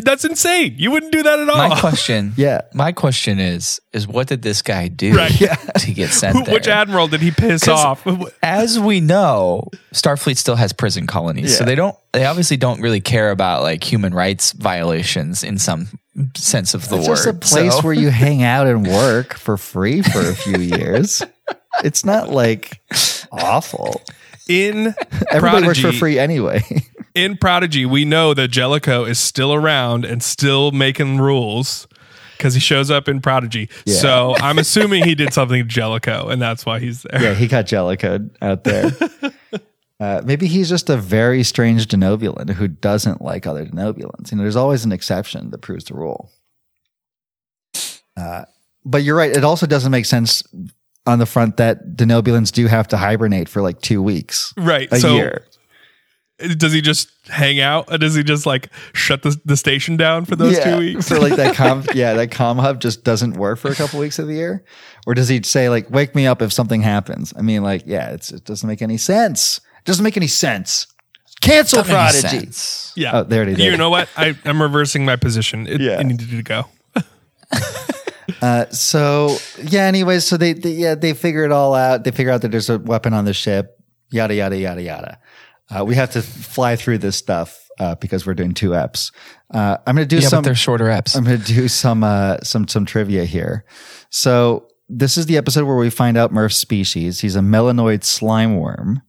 that's 0.00 0.24
insane. 0.24 0.74
You 0.78 0.90
wouldn't 0.90 1.12
do 1.12 1.22
that 1.22 1.38
at 1.38 1.48
all. 1.48 1.68
My 1.68 1.78
question, 1.78 2.32
Yeah. 2.36 2.62
my 2.72 2.92
question 2.92 3.38
is, 3.38 3.80
is 3.92 4.08
what 4.08 4.26
did 4.28 4.42
this 4.42 4.62
guy 4.62 4.88
do 4.88 5.14
Right. 5.14 5.38
Yeah. 5.40 5.54
to 5.56 5.92
get 5.92 6.10
sent 6.10 6.36
Who- 6.36 6.44
there? 6.44 6.54
Which 6.54 6.68
admiral 6.68 7.08
did 7.08 7.20
he 7.20 7.30
piss 7.30 7.68
off? 7.68 8.06
As 8.42 8.78
we 8.80 9.00
know, 9.00 9.68
Starfleet 9.92 10.36
still 10.38 10.56
has 10.56 10.72
prison 10.72 11.06
colonies, 11.06 11.56
so 11.56 11.64
they 11.64 11.74
don't. 11.74 11.96
They 12.12 12.24
obviously 12.24 12.56
don't 12.56 12.80
really 12.80 13.00
care 13.00 13.30
about 13.30 13.62
like 13.62 13.84
human 13.84 14.14
rights 14.14 14.52
violations 14.52 15.42
in 15.44 15.58
some 15.58 15.88
sense 16.36 16.74
of 16.74 16.88
the 16.88 16.96
It's 16.98 17.08
word. 17.08 17.12
It's 17.14 17.24
just 17.24 17.36
a 17.36 17.38
place 17.54 17.72
So- 17.74 17.82
where 17.82 17.94
you 17.94 18.10
hang 18.10 18.42
out 18.42 18.66
and 18.66 18.86
work 18.86 19.34
for 19.34 19.56
free 19.56 20.02
for 20.02 20.20
a 20.20 20.34
few 20.34 20.58
years. 20.58 21.22
It's 21.84 22.04
not 22.04 22.28
like 22.30 22.80
awful. 23.32 24.00
In 24.48 24.94
Everybody 25.30 25.66
works 25.66 25.78
for 25.80 25.92
free 25.92 26.18
anyway. 26.18 26.62
In 27.14 27.36
Prodigy, 27.36 27.84
we 27.86 28.04
know 28.04 28.34
that 28.34 28.48
Jellicoe 28.48 29.04
is 29.04 29.18
still 29.18 29.52
around 29.52 30.04
and 30.04 30.22
still 30.22 30.70
making 30.72 31.18
rules 31.18 31.86
because 32.36 32.54
he 32.54 32.60
shows 32.60 32.90
up 32.90 33.08
in 33.08 33.20
Prodigy. 33.20 33.68
Yeah. 33.84 33.94
So 33.96 34.34
I'm 34.38 34.58
assuming 34.58 35.04
he 35.04 35.14
did 35.14 35.32
something 35.32 35.62
to 35.62 35.68
Jellicoe, 35.68 36.28
and 36.28 36.40
that's 36.42 36.66
why 36.66 36.78
he's 36.80 37.02
there. 37.02 37.22
yeah, 37.22 37.34
he 37.34 37.46
got 37.46 37.66
Jellicoe 37.66 38.28
out 38.40 38.64
there. 38.64 38.90
Uh, 40.00 40.20
maybe 40.24 40.48
he's 40.48 40.68
just 40.68 40.90
a 40.90 40.96
very 40.96 41.44
strange 41.44 41.86
Denobulan 41.86 42.50
who 42.50 42.66
doesn't 42.66 43.22
like 43.22 43.46
other 43.46 43.64
Denobulans. 43.64 44.32
You 44.32 44.36
know, 44.36 44.42
there's 44.42 44.56
always 44.56 44.84
an 44.84 44.90
exception 44.90 45.50
that 45.50 45.58
proves 45.58 45.84
the 45.84 45.94
rule. 45.94 46.28
Uh, 48.16 48.44
but 48.84 49.04
you're 49.04 49.14
right. 49.16 49.30
It 49.30 49.44
also 49.44 49.64
doesn't 49.64 49.92
make 49.92 50.06
sense 50.06 50.42
on 51.06 51.20
the 51.20 51.26
front 51.26 51.56
that 51.58 51.94
Denobulans 51.96 52.50
do 52.50 52.66
have 52.66 52.88
to 52.88 52.96
hibernate 52.96 53.48
for 53.48 53.62
like 53.62 53.80
two 53.80 54.02
weeks, 54.02 54.52
Right. 54.56 54.88
a 54.92 54.98
so 54.98 55.14
year. 55.14 55.44
Does 56.56 56.72
he 56.72 56.80
just 56.80 57.10
hang 57.26 57.60
out? 57.60 57.92
Or 57.92 57.98
does 57.98 58.14
he 58.14 58.22
just 58.22 58.46
like 58.46 58.70
shut 58.92 59.22
the, 59.22 59.40
the 59.44 59.56
station 59.56 59.96
down 59.96 60.24
for 60.24 60.36
those 60.36 60.56
yeah, 60.58 60.70
two 60.72 60.78
weeks? 60.78 61.08
for 61.08 61.18
like 61.18 61.36
that 61.36 61.54
com, 61.56 61.84
yeah, 61.94 62.14
that 62.14 62.30
com 62.30 62.58
hub 62.58 62.80
just 62.80 63.04
doesn't 63.04 63.34
work 63.34 63.58
for 63.58 63.70
a 63.70 63.74
couple 63.74 63.98
weeks 64.00 64.18
of 64.18 64.26
the 64.26 64.34
year, 64.34 64.64
or 65.06 65.14
does 65.14 65.28
he 65.28 65.42
say 65.42 65.68
like, 65.68 65.90
"Wake 65.90 66.14
me 66.14 66.26
up 66.26 66.42
if 66.42 66.52
something 66.52 66.82
happens"? 66.82 67.32
I 67.36 67.42
mean, 67.42 67.62
like, 67.62 67.82
yeah, 67.86 68.10
it's, 68.10 68.30
it 68.32 68.44
doesn't 68.44 68.66
make 68.66 68.82
any 68.82 68.96
sense. 68.98 69.58
It 69.78 69.84
doesn't 69.84 70.04
make 70.04 70.16
any 70.16 70.26
sense. 70.28 70.86
Cancel 71.40 71.78
Doesn't 71.80 71.92
Prodigy. 71.92 72.28
sense. 72.28 72.92
yeah. 72.94 73.18
Oh, 73.18 73.22
there 73.24 73.42
it 73.42 73.48
is. 73.48 73.58
You 73.58 73.76
know 73.76 73.90
what? 73.90 74.08
I, 74.16 74.36
I'm 74.44 74.62
reversing 74.62 75.04
my 75.04 75.16
position. 75.16 75.66
It, 75.66 75.80
Yeah. 75.80 75.98
it 75.98 76.04
needed 76.04 76.30
to 76.30 76.42
go. 76.42 76.66
Uh, 78.40 78.68
so 78.70 79.36
yeah. 79.62 79.82
Anyways, 79.82 80.24
so 80.24 80.36
they, 80.36 80.52
they 80.52 80.70
yeah 80.70 80.94
they 80.94 81.12
figure 81.12 81.44
it 81.44 81.52
all 81.52 81.74
out. 81.74 82.02
They 82.04 82.10
figure 82.10 82.32
out 82.32 82.42
that 82.42 82.50
there's 82.50 82.70
a 82.70 82.78
weapon 82.78 83.12
on 83.12 83.24
the 83.24 83.34
ship. 83.34 83.78
Yada 84.10 84.34
yada 84.34 84.56
yada 84.56 84.82
yada. 84.82 85.18
Uh, 85.70 85.84
we 85.84 85.94
have 85.94 86.10
to 86.10 86.22
fly 86.22 86.76
through 86.76 86.98
this 86.98 87.16
stuff 87.16 87.58
uh, 87.78 87.94
because 87.96 88.26
we're 88.26 88.34
doing 88.34 88.52
two 88.54 88.70
eps. 88.70 89.12
Uh, 89.52 89.78
I'm 89.86 89.94
going 89.96 90.06
to 90.06 90.16
do 90.16 90.22
Yeah, 90.22 90.28
some. 90.28 90.44
they're 90.44 90.54
shorter 90.54 90.86
eps. 90.86 91.16
I'm 91.16 91.24
going 91.24 91.40
to 91.40 91.44
do 91.46 91.68
some 91.68 92.04
uh, 92.04 92.38
some 92.42 92.68
some 92.68 92.84
trivia 92.84 93.24
here. 93.24 93.64
So 94.10 94.68
this 94.88 95.16
is 95.16 95.26
the 95.26 95.36
episode 95.38 95.64
where 95.66 95.76
we 95.76 95.88
find 95.90 96.16
out 96.16 96.32
Murf's 96.32 96.56
species. 96.56 97.20
He's 97.20 97.36
a 97.36 97.40
melanoid 97.40 98.04
slime 98.04 98.58
worm, 98.58 99.00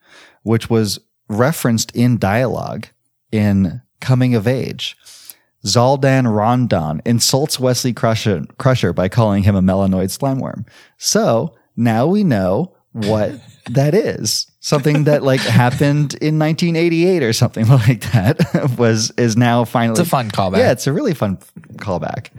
which 0.43 0.69
was 0.69 0.99
referenced 1.27 1.93
in 1.95 2.17
dialogue 2.17 2.87
in 3.31 3.81
Coming 3.99 4.35
of 4.35 4.47
Age. 4.47 4.95
Zaldan 5.65 6.33
Rondon 6.33 7.01
insults 7.05 7.59
Wesley 7.59 7.93
Crusher, 7.93 8.43
Crusher 8.57 8.91
by 8.93 9.07
calling 9.09 9.43
him 9.43 9.55
a 9.55 9.61
melanoid 9.61 10.11
slime 10.11 10.39
worm. 10.39 10.65
So 10.97 11.55
now 11.77 12.05
we 12.05 12.23
know 12.23 12.75
what 12.91 13.39
that 13.69 13.93
is. 13.95 14.45
Something 14.65 15.03
that 15.03 15.23
like 15.23 15.41
happened 15.63 16.13
in 16.21 16.39
1988 16.39 17.21
or 17.21 17.33
something 17.33 17.67
like 17.87 18.09
that 18.13 18.75
was 18.77 19.11
is 19.17 19.35
now 19.35 19.65
finally 19.65 19.99
It's 19.99 20.07
a 20.07 20.09
fun 20.09 20.31
callback. 20.31 20.57
Yeah, 20.59 20.71
it's 20.71 20.87
a 20.87 20.93
really 20.93 21.13
fun 21.13 21.37
callback. 21.75 22.29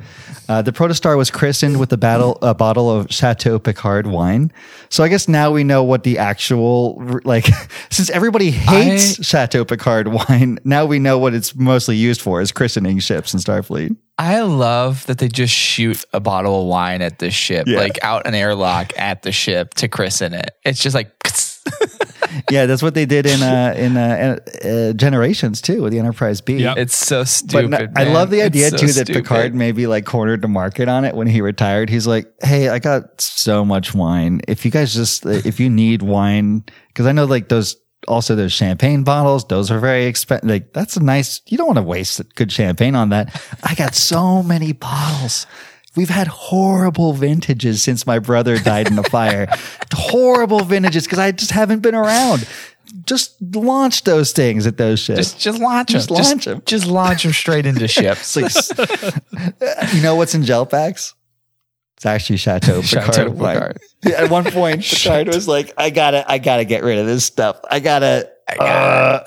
Uh, 0.49 0.63
the 0.63 0.73
protostar 0.73 1.19
was 1.19 1.31
christened 1.31 1.79
with 1.79 1.93
a 1.93 1.99
battle 1.99 2.39
a 2.41 2.55
bottle 2.55 2.91
of 2.91 3.09
Chateau 3.11 3.59
Picard 3.59 4.07
wine. 4.07 4.51
So 4.89 5.05
I 5.05 5.09
guess 5.09 5.29
now 5.29 5.51
we 5.51 5.65
know 5.65 5.83
what 5.85 6.03
the 6.05 6.17
actual 6.19 7.21
like 7.25 7.47
since 7.91 8.09
everybody 8.09 8.51
hates 8.51 9.19
I- 9.19 9.23
Chateau 9.23 9.67
Picard 9.67 10.09
wine, 10.09 10.59
now 10.65 10.87
we 10.87 10.99
know 10.99 11.19
what 11.19 11.35
it's 11.35 11.55
mostly 11.55 11.97
used 11.97 12.23
for 12.23 12.41
is 12.41 12.53
christening 12.53 13.01
ships 13.01 13.35
in 13.35 13.41
Starfleet. 13.41 13.97
I 14.17 14.41
love 14.41 15.05
that 15.07 15.19
they 15.19 15.29
just 15.29 15.53
shoot 15.53 16.03
a 16.15 16.21
bottle 16.21 16.63
of 16.63 16.69
wine 16.69 17.03
at 17.03 17.19
the 17.19 17.31
ship, 17.31 17.67
Yeah. 17.67 17.79
like 17.81 18.03
out 18.03 18.27
an 18.27 18.35
airlock 18.35 18.93
at 18.97 19.23
the 19.25 19.33
ship 19.33 19.75
to 19.75 19.89
christen 19.89 20.33
it. 20.33 20.53
It's 20.65 20.81
just 20.81 20.95
like, 20.95 21.11
Yeah, 22.51 22.67
that's 22.67 22.83
what 22.83 22.95
they 22.95 23.07
did 23.07 23.25
in 23.27 23.43
uh, 23.43 23.75
in 23.77 23.97
uh, 23.97 24.39
uh, 24.65 24.93
Generations 24.93 25.61
too 25.63 25.83
with 25.83 25.93
the 25.93 25.99
Enterprise 25.99 26.41
B. 26.41 26.57
Yep. 26.59 26.77
it's 26.77 26.95
so 26.97 27.21
But 27.21 27.29
stupid. 27.29 27.71
no- 27.71 27.89
I 27.97 28.05
man. 28.05 28.13
love 28.13 28.31
the 28.31 28.43
idea 28.43 28.71
so 28.71 28.77
too 28.77 28.87
that 28.89 29.07
stupid. 29.07 29.23
Picard 29.25 29.55
maybe 29.55 29.87
like 29.87 30.05
cornered 30.05 30.43
the 30.43 30.49
market 30.49 30.89
on 30.89 31.05
it 31.05 31.15
when 31.15 31.27
he 31.27 31.41
retired. 31.41 31.89
He's 31.89 32.07
like, 32.07 32.27
"Hey, 32.43 32.69
I 32.69 32.79
got 32.79 33.21
so 33.21 33.65
much 33.65 33.95
wine. 33.95 34.41
If 34.47 34.65
you 34.65 34.71
guys 34.71 34.93
just 34.95 35.25
if 35.25 35.59
you 35.59 35.71
need 35.71 36.03
wine, 36.03 36.65
because 36.89 37.07
I 37.07 37.13
know 37.13 37.25
like 37.25 37.49
those 37.49 37.77
also 38.07 38.35
those 38.37 38.53
champagne 38.53 39.03
bottles, 39.05 39.47
those 39.47 39.71
are 39.71 39.79
very 39.81 40.05
expensive. 40.05 40.49
Like 40.49 40.75
that's 40.75 40.97
a 40.99 41.03
nice. 41.03 41.41
You 41.47 41.57
don't 41.57 41.67
want 41.69 41.79
to 41.79 41.83
waste 41.83 42.21
good 42.35 42.53
champagne 42.53 42.95
on 42.95 43.09
that. 43.09 43.41
I 43.63 43.75
got 43.75 43.95
so 43.95 44.43
many 44.43 44.73
bottles." 44.73 45.47
We've 45.97 46.11
had 46.11 46.27
horrible 46.27 47.13
vintages 47.13 47.83
since 47.83 48.07
my 48.07 48.19
brother 48.19 48.59
died 48.59 48.89
in 48.89 48.97
the 48.97 49.05
fire. 49.05 49.47
horrible 49.93 50.65
vintages 50.65 51.05
because 51.05 51.19
I 51.21 51.31
just 51.33 51.53
haven't 51.53 51.81
been 51.81 51.95
around. 51.95 52.49
Just 53.07 53.41
launch 53.55 54.05
those 54.05 54.33
things 54.33 54.67
at 54.67 54.77
those 54.77 54.99
ships. 55.01 55.19
Just, 55.19 55.41
just 55.41 55.61
launch 55.61 55.93
them. 55.93 56.01
Just 56.01 56.11
launch 56.11 56.47
'em. 56.47 56.63
Just 56.67 56.87
launch 56.87 57.23
them 57.23 57.33
straight 57.33 57.67
into 57.67 57.87
ships. 57.89 58.37
Like, 58.37 58.53
you 59.95 60.03
know 60.03 60.15
what's 60.17 60.35
in 60.35 60.43
gel 60.45 60.67
packs? 60.67 61.15
It's 61.97 62.07
actually 62.07 62.37
Chateau 62.39 62.83
Picard. 62.83 63.05
Chateau. 63.15 63.31
Picard. 63.33 63.79
At 64.05 64.31
one 64.31 64.45
point, 64.45 64.83
Picard 64.83 65.29
was 65.29 65.47
like, 65.49 65.73
"I 65.79 65.91
gotta, 65.91 66.31
I 66.31 66.39
gotta 66.39 66.65
get 66.65 66.83
rid 66.83 66.99
of 66.99 67.07
this 67.07 67.25
stuff. 67.25 67.59
I 67.71 67.81
gotta." 67.81 68.31
uh, 68.59 69.21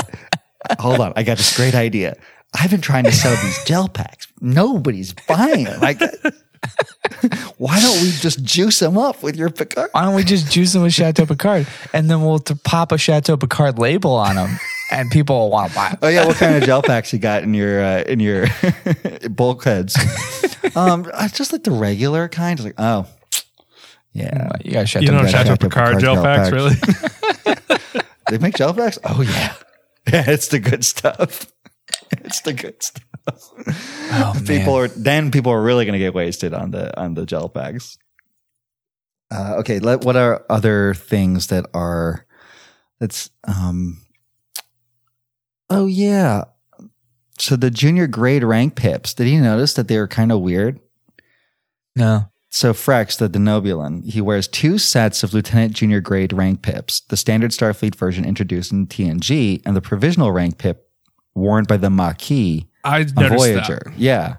hold 0.79 0.99
on, 0.99 1.13
I 1.15 1.23
got 1.23 1.37
this 1.37 1.55
great 1.55 1.73
idea. 1.75 2.15
I've 2.53 2.69
been 2.71 2.81
trying 2.81 3.05
to 3.05 3.11
sell 3.11 3.35
these 3.43 3.63
gel 3.65 3.87
packs. 3.87 4.27
Nobody's 4.41 5.13
buying 5.13 5.63
them. 5.65 5.83
I 5.83 5.93
got, 5.93 6.13
why 7.57 7.79
don't 7.79 8.01
we 8.01 8.11
just 8.11 8.43
juice 8.43 8.79
them 8.79 8.97
up 8.97 9.23
with 9.23 9.35
your 9.35 9.49
Picard? 9.49 9.89
Why 9.91 10.03
don't 10.03 10.15
we 10.15 10.23
just 10.23 10.51
juice 10.51 10.73
them 10.73 10.83
with 10.83 10.93
Chateau 10.93 11.25
Picard 11.25 11.67
and 11.93 12.09
then 12.09 12.21
we'll 12.21 12.39
t- 12.39 12.55
pop 12.63 12.91
a 12.91 12.97
Chateau 12.97 13.37
Picard 13.37 13.79
label 13.79 14.13
on 14.13 14.35
them 14.35 14.57
and 14.91 15.09
people 15.11 15.37
will 15.37 15.49
want 15.49 15.69
to 15.71 15.75
buy 15.75 15.89
them. 15.89 15.99
Oh 16.01 16.07
yeah, 16.07 16.25
what 16.25 16.37
kind 16.37 16.55
of 16.55 16.63
gel 16.63 16.81
packs 16.81 17.11
you 17.13 17.19
got 17.19 17.43
in 17.43 17.53
your 17.53 17.83
uh, 17.83 18.01
in 18.03 18.19
your 18.19 18.47
bulkheads? 19.29 19.95
um, 20.75 21.09
I 21.13 21.27
just 21.27 21.51
like 21.51 21.63
the 21.63 21.71
regular 21.71 22.27
kind. 22.29 22.63
Like, 22.63 22.75
oh, 22.77 23.05
yeah. 24.13 24.49
You 24.63 24.71
got 24.73 24.87
Chateau 24.87 25.05
You 25.05 25.11
don't 25.11 25.27
Chateau 25.29 25.55
Chateau 25.55 25.67
Picard 25.67 25.97
Picard 25.97 26.01
gel 26.01 26.15
gel 26.15 26.23
packs, 26.23 26.49
packs. 26.49 26.53
really? 26.53 27.63
They 28.29 28.37
make 28.39 28.55
gel 28.55 28.73
packs? 28.73 28.99
Oh 29.03 29.21
yeah. 29.21 29.53
Yeah, 30.11 30.23
it's 30.27 30.47
the 30.47 30.59
good 30.59 30.85
stuff. 30.85 31.47
It's 32.23 32.41
the 32.41 32.53
good 32.53 32.81
stuff. 32.81 33.03
Oh, 34.11 34.33
man. 34.33 34.45
People 34.45 34.77
are 34.77 34.87
then 34.87 35.31
people 35.31 35.51
are 35.51 35.61
really 35.61 35.85
gonna 35.85 35.97
get 35.97 36.13
wasted 36.13 36.53
on 36.53 36.71
the 36.71 36.97
on 36.99 37.13
the 37.13 37.25
gel 37.25 37.49
packs. 37.49 37.97
Uh, 39.29 39.55
okay, 39.57 39.79
let, 39.79 40.05
what 40.05 40.15
are 40.15 40.45
other 40.49 40.93
things 40.93 41.47
that 41.47 41.65
are 41.73 42.25
that's 42.99 43.29
um 43.45 44.01
oh 45.69 45.85
yeah. 45.85 46.45
So 47.39 47.55
the 47.55 47.69
junior 47.69 48.07
grade 48.07 48.43
rank 48.43 48.75
pips, 48.75 49.13
did 49.13 49.27
you 49.27 49.41
notice 49.41 49.73
that 49.73 49.87
they 49.87 49.97
were 49.97 50.07
kind 50.07 50.31
of 50.31 50.41
weird? 50.41 50.79
No. 51.95 52.29
So 52.49 52.73
Frex, 52.73 53.17
the 53.17 53.29
Denobulan, 53.29 54.09
he 54.09 54.21
wears 54.21 54.47
two 54.47 54.77
sets 54.77 55.21
of 55.21 55.33
lieutenant 55.33 55.73
junior 55.73 55.99
grade 55.99 56.33
rank 56.33 56.61
pips, 56.61 57.01
the 57.01 57.17
standard 57.17 57.51
Starfleet 57.51 57.95
version 57.95 58.25
introduced 58.25 58.71
in 58.71 58.87
TNG, 58.87 59.61
and 59.65 59.75
the 59.75 59.81
provisional 59.81 60.31
rank 60.31 60.57
pip 60.57 60.86
worn 61.37 61.63
by 61.65 61.77
the 61.77 61.89
Maquis 61.89 62.65
I 62.83 63.01
on 63.01 63.13
noticed 63.15 63.45
Voyager. 63.45 63.81
that. 63.85 63.97
Yeah. 63.97 64.37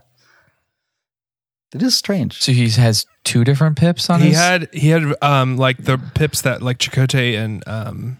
It 1.74 1.82
is 1.82 1.94
strange. 1.96 2.40
So 2.40 2.52
he 2.52 2.68
has 2.70 3.04
two 3.24 3.44
different 3.44 3.76
pips 3.76 4.08
on 4.08 4.20
He 4.20 4.28
his. 4.28 4.36
had 4.38 4.68
he 4.72 4.88
had 4.88 5.14
um 5.22 5.56
like 5.58 5.84
the 5.84 5.98
pips 6.14 6.42
that 6.42 6.62
like 6.62 6.78
Chakotay 6.78 7.36
and 7.38 7.62
um 7.68 8.18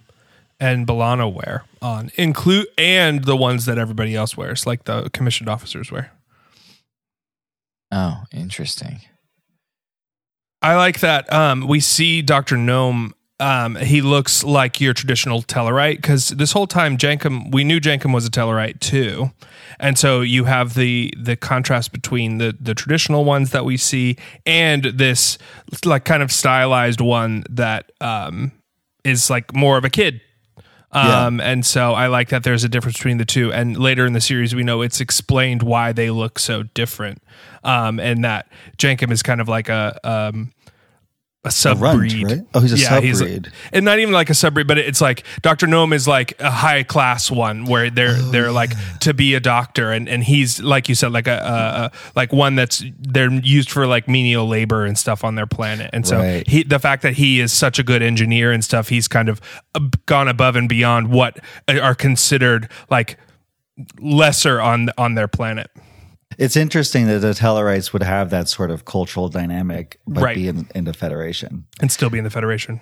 and 0.60 0.86
B'Elanna 0.86 1.32
wear 1.32 1.64
on 1.80 2.10
include 2.16 2.66
and 2.76 3.24
the 3.24 3.36
ones 3.36 3.64
that 3.66 3.78
everybody 3.78 4.14
else 4.14 4.36
wears, 4.36 4.66
like 4.66 4.84
the 4.84 5.08
commissioned 5.10 5.48
officers 5.48 5.90
wear. 5.90 6.10
oh, 7.90 8.24
interesting. 8.32 9.00
I 10.60 10.74
like 10.74 11.00
that. 11.00 11.32
Um, 11.32 11.66
we 11.68 11.78
see 11.80 12.20
Doctor 12.20 12.56
Noum. 12.56 13.14
Um, 13.40 13.77
he 13.77 14.03
looks 14.03 14.42
like 14.42 14.81
your 14.81 14.92
traditional 14.92 15.42
Tellarite 15.42 15.96
because 15.96 16.31
this 16.31 16.53
whole 16.53 16.66
time 16.66 16.96
Jankom, 16.98 17.53
we 17.53 17.62
knew 17.62 17.81
Jankom 17.81 18.12
was 18.12 18.27
a 18.27 18.31
Tellarite 18.31 18.81
too, 18.81 19.31
and 19.79 19.96
so 19.96 20.22
you 20.22 20.44
have 20.44 20.74
the 20.74 21.14
the 21.16 21.37
contrast 21.37 21.92
between 21.92 22.38
the 22.38 22.57
the 22.61 22.74
traditional 22.74 23.24
ones 23.24 23.53
that 23.53 23.64
we 23.64 23.77
see 23.77 24.16
and 24.44 24.85
this 24.85 25.38
like 25.85 26.05
kind 26.05 26.22
of 26.22 26.33
stylized 26.33 27.01
one 27.01 27.44
that 27.48 27.92
um, 28.01 28.51
is 29.05 29.31
like 29.31 29.55
more 29.55 29.79
of 29.79 29.85
a 29.85 29.90
kid. 29.90 30.20
Um, 30.90 31.40
and 31.40 31.66
so 31.66 31.92
I 31.92 32.07
like 32.07 32.31
that 32.31 32.44
there's 32.44 32.64
a 32.64 32.68
difference 32.68 32.96
between 32.96 33.18
the 33.18 33.24
two. 33.24 33.53
And 33.53 33.77
later 33.77 34.07
in 34.07 34.14
the 34.14 34.20
series, 34.20 34.55
we 34.55 34.62
know 34.62 34.81
it's 34.81 35.01
explained 35.01 35.62
why 35.62 35.92
they 35.92 36.11
look 36.11 36.38
so 36.38 36.62
different. 36.62 37.22
Um, 37.62 38.01
and 38.01 38.24
that 38.24 38.51
Jankom 38.79 39.11
is 39.11 39.22
kind 39.22 39.40
of 39.40 39.48
like 39.48 39.68
a, 39.68 39.98
um, 40.03 40.53
a 41.44 41.74
runt, 41.77 42.03
subbreed. 42.03 42.24
right? 42.24 42.40
Oh, 42.53 42.61
he's 42.61 42.72
a 42.72 42.77
subbreed. 42.77 43.53
and 43.72 43.85
not 43.85 44.01
even 44.01 44.12
like 44.12 44.29
a 44.29 44.33
subbreed, 44.33 44.66
but 44.66 44.77
it's 44.77 45.01
like 45.01 45.24
Dr. 45.40 45.66
Noum 45.66 45.92
is 45.92 46.07
like 46.09 46.38
a 46.40 46.51
high 46.51 46.83
class 46.83 47.31
one 47.31 47.64
where 47.64 47.90
they're, 47.90 48.16
Oh, 48.18 48.31
they're 48.31 48.51
like 48.53 48.72
to 49.01 49.14
be 49.14 49.35
a 49.35 49.40
doctor. 49.40 49.92
And, 49.92 50.09
and 50.09 50.24
he's, 50.24 50.61
like 50.61 50.88
you 50.88 50.94
said, 50.94 51.12
like 51.12 51.27
a, 51.29 51.90
a, 51.94 51.98
like 52.16 52.33
one 52.33 52.57
that's, 52.57 52.83
they're 52.98 53.33
used 53.33 53.70
for 53.70 53.87
like 53.87 54.09
menial 54.09 54.46
labor 54.48 54.85
and 54.85 54.98
stuff 54.98 55.22
on 55.24 55.37
their 55.37 55.46
planet. 55.46 55.90
And 55.92 56.07
so 56.07 56.18
Right. 56.18 56.46
he, 56.46 56.64
the 56.64 56.81
fact 56.81 57.03
that 57.03 57.14
he 57.14 57.40
is 57.40 57.53
such 57.53 57.79
a 57.79 57.83
good 57.85 58.03
engineer 58.03 58.51
and 58.53 58.62
stuff, 58.64 58.88
he's 58.88 59.07
kind 59.09 59.29
of 59.29 59.40
uh, 59.74 59.81
gone 60.07 60.29
above 60.29 60.57
and 60.57 60.68
beyond 60.68 61.09
what 61.11 61.38
are 61.68 61.94
considered 61.94 62.68
like 62.90 63.16
lesser 64.01 64.61
on 64.61 64.90
on 64.98 65.14
their 65.14 65.29
planet. 65.29 65.70
It's 66.36 66.56
interesting 66.56 67.06
that 67.06 67.20
the 67.20 67.32
Tellarites 67.32 67.92
would 67.92 68.02
have 68.02 68.30
that 68.30 68.48
sort 68.48 68.70
of 68.70 68.84
cultural 68.84 69.28
dynamic, 69.28 69.98
but 70.06 70.22
Right. 70.22 70.36
be 70.36 70.46
in, 70.48 70.68
in 70.74 70.84
the 70.84 70.92
Federation. 70.92 71.64
and 71.80 71.90
still 71.90 72.10
be 72.10 72.18
in 72.18 72.24
the 72.24 72.30
Federation. 72.30 72.80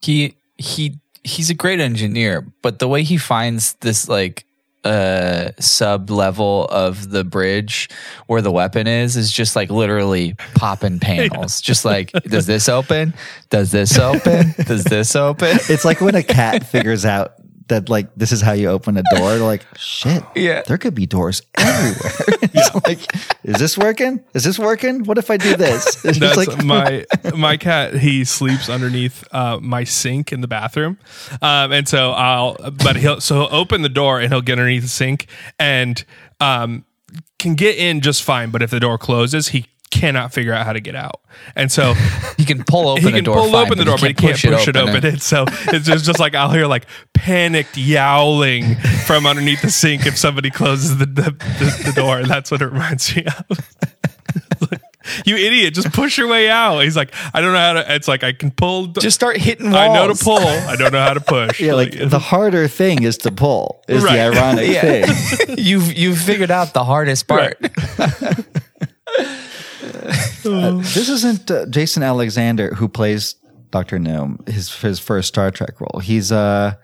He 0.00 0.36
he 0.56 1.00
he's 1.24 1.50
a 1.50 1.54
great 1.54 1.80
engineer, 1.80 2.46
but 2.62 2.78
the 2.78 2.88
way 2.88 3.02
he 3.02 3.16
finds 3.16 3.74
this 3.74 4.08
like 4.08 4.44
uh 4.84 5.50
sub 5.58 6.10
level 6.10 6.66
of 6.66 7.08
the 7.08 7.24
bridge 7.24 7.88
where 8.26 8.42
the 8.42 8.50
weapon 8.52 8.86
is 8.86 9.16
is 9.16 9.32
just 9.32 9.56
like 9.56 9.70
literally 9.70 10.34
popping 10.54 10.98
panels. 11.00 11.60
Just 11.62 11.84
like 11.86 12.12
does 12.12 12.46
this 12.46 12.68
open? 12.68 13.14
Does 13.50 13.72
this 13.72 13.98
open? 13.98 14.54
Does 14.66 14.84
this 14.84 15.16
open? 15.16 15.58
It's 15.70 15.84
like 15.86 16.00
when 16.02 16.14
a 16.14 16.22
cat 16.22 16.66
figures 16.70 17.04
out 17.06 17.32
that 17.68 17.88
like 17.88 18.14
this 18.14 18.30
is 18.32 18.40
how 18.40 18.52
you 18.52 18.68
open 18.68 18.96
a 18.96 19.02
door. 19.16 19.36
Like, 19.36 19.62
shit, 19.76 20.22
Yeah. 20.34 20.62
there 20.66 20.78
could 20.78 20.94
be 20.94 21.06
doors 21.06 21.42
everywhere. 21.56 22.12
like, 22.86 22.98
is 23.42 23.56
this 23.56 23.78
working? 23.78 24.22
Is 24.34 24.44
this 24.44 24.58
working? 24.58 25.04
What 25.04 25.18
if 25.18 25.30
I 25.30 25.36
do 25.36 25.56
this? 25.56 26.04
It's 26.04 26.18
That's 26.18 26.36
like 26.36 26.64
my 26.64 27.04
my 27.34 27.56
cat. 27.56 27.94
He 27.94 28.24
sleeps 28.24 28.68
underneath 28.68 29.24
uh, 29.32 29.58
my 29.60 29.84
sink 29.84 30.32
in 30.32 30.40
the 30.42 30.48
bathroom, 30.48 30.98
um, 31.40 31.72
and 31.72 31.88
so 31.88 32.12
I'll. 32.12 32.56
But 32.84 32.96
he'll 32.96 33.20
so 33.20 33.34
he'll 33.46 33.60
open 33.60 33.82
the 33.82 33.88
door 33.88 34.20
and 34.20 34.30
he'll 34.32 34.42
get 34.42 34.58
underneath 34.58 34.82
the 34.82 34.88
sink 34.88 35.26
and 35.58 36.04
um, 36.40 36.84
can 37.38 37.54
get 37.54 37.76
in 37.78 38.00
just 38.02 38.22
fine. 38.22 38.50
But 38.50 38.62
if 38.62 38.70
the 38.70 38.80
door 38.80 38.98
closes, 38.98 39.48
he 39.48 39.66
cannot 39.90 40.32
figure 40.32 40.52
out 40.52 40.66
how 40.66 40.72
to 40.72 40.80
get 40.80 40.94
out, 40.96 41.20
and 41.54 41.70
so 41.70 41.94
He 42.36 42.44
can 42.44 42.64
pull 42.64 42.88
open 42.88 43.04
he 43.04 43.08
a 43.10 43.12
can 43.12 43.24
door. 43.24 43.36
pull 43.36 43.52
fine, 43.52 43.66
open 43.66 43.78
the 43.78 43.84
door, 43.84 43.96
but 44.00 44.08
he 44.08 44.14
can't 44.14 44.32
push 44.40 44.66
it 44.68 44.76
open. 44.76 45.04
And 45.06 45.22
so 45.32 45.44
it's 45.48 45.86
just, 45.86 46.04
just 46.04 46.18
like 46.18 46.34
I'll 46.34 46.50
hear 46.50 46.66
like 46.66 46.86
panicked 47.12 47.76
yowling 47.76 48.74
from 49.06 49.24
underneath 49.26 49.62
the 49.62 49.70
sink 49.70 50.04
if 50.06 50.18
somebody 50.18 50.50
closes 50.50 50.98
the 50.98 51.06
the, 51.06 51.22
the, 51.30 51.82
the 51.86 51.92
door. 51.94 52.18
And 52.18 52.28
that's 52.28 52.50
what 52.50 52.60
it 52.60 52.66
reminds 52.66 53.14
me 53.14 53.24
of. 53.24 53.58
you 55.26 55.36
idiot, 55.36 55.74
just 55.74 55.92
push 55.92 56.16
your 56.18 56.28
way 56.28 56.48
out. 56.50 56.80
He's 56.80 56.96
like, 56.96 57.14
I 57.32 57.40
don't 57.40 57.52
know 57.52 57.58
how 57.58 57.72
to. 57.74 57.94
It's 57.94 58.08
like 58.08 58.24
I 58.24 58.32
can 58.32 58.50
pull. 58.50 58.86
Just 58.88 59.14
start 59.14 59.36
hitting 59.36 59.70
walls. 59.70 59.76
I 59.76 59.94
know 59.94 60.12
to 60.12 60.24
pull. 60.24 60.38
I 60.38 60.76
don't 60.76 60.92
know 60.92 61.02
how 61.02 61.14
to 61.14 61.20
push. 61.20 61.60
Yeah, 61.60 61.74
like 61.74 61.92
the 61.96 62.18
harder 62.18 62.66
thing 62.68 63.04
is 63.04 63.18
to 63.18 63.30
pull. 63.30 63.82
Is 63.88 64.02
Right. 64.02 64.14
the 64.16 64.20
ironic 64.38 64.70
Yeah. 64.70 65.06
thing. 65.06 65.56
you've 65.58 65.92
you've 65.96 66.18
figured 66.18 66.50
out 66.50 66.72
the 66.74 66.84
hardest 66.84 67.28
part. 67.28 67.58
this 70.42 71.08
isn't 71.08 71.50
uh, 71.50 71.66
Jason 71.66 72.02
Alexander 72.02 72.74
who 72.74 72.88
plays 72.88 73.36
Doctor 73.70 73.98
Noum. 73.98 74.42
His 74.46 74.74
his 74.80 74.98
first 74.98 75.28
Star 75.28 75.50
Trek 75.50 75.80
role. 75.80 76.00
He's 76.00 76.30
uh 76.30 76.74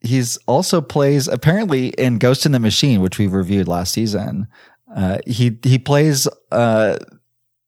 he's 0.00 0.36
also 0.46 0.80
plays 0.80 1.28
apparently 1.28 1.88
in 1.88 2.18
Ghost 2.18 2.46
in 2.46 2.52
the 2.52 2.60
Machine, 2.60 3.00
which 3.00 3.18
we 3.18 3.26
reviewed 3.26 3.68
last 3.68 3.92
season. 3.92 4.48
Uh, 4.94 5.18
he 5.26 5.58
he 5.62 5.78
plays 5.78 6.28
uh 6.50 6.98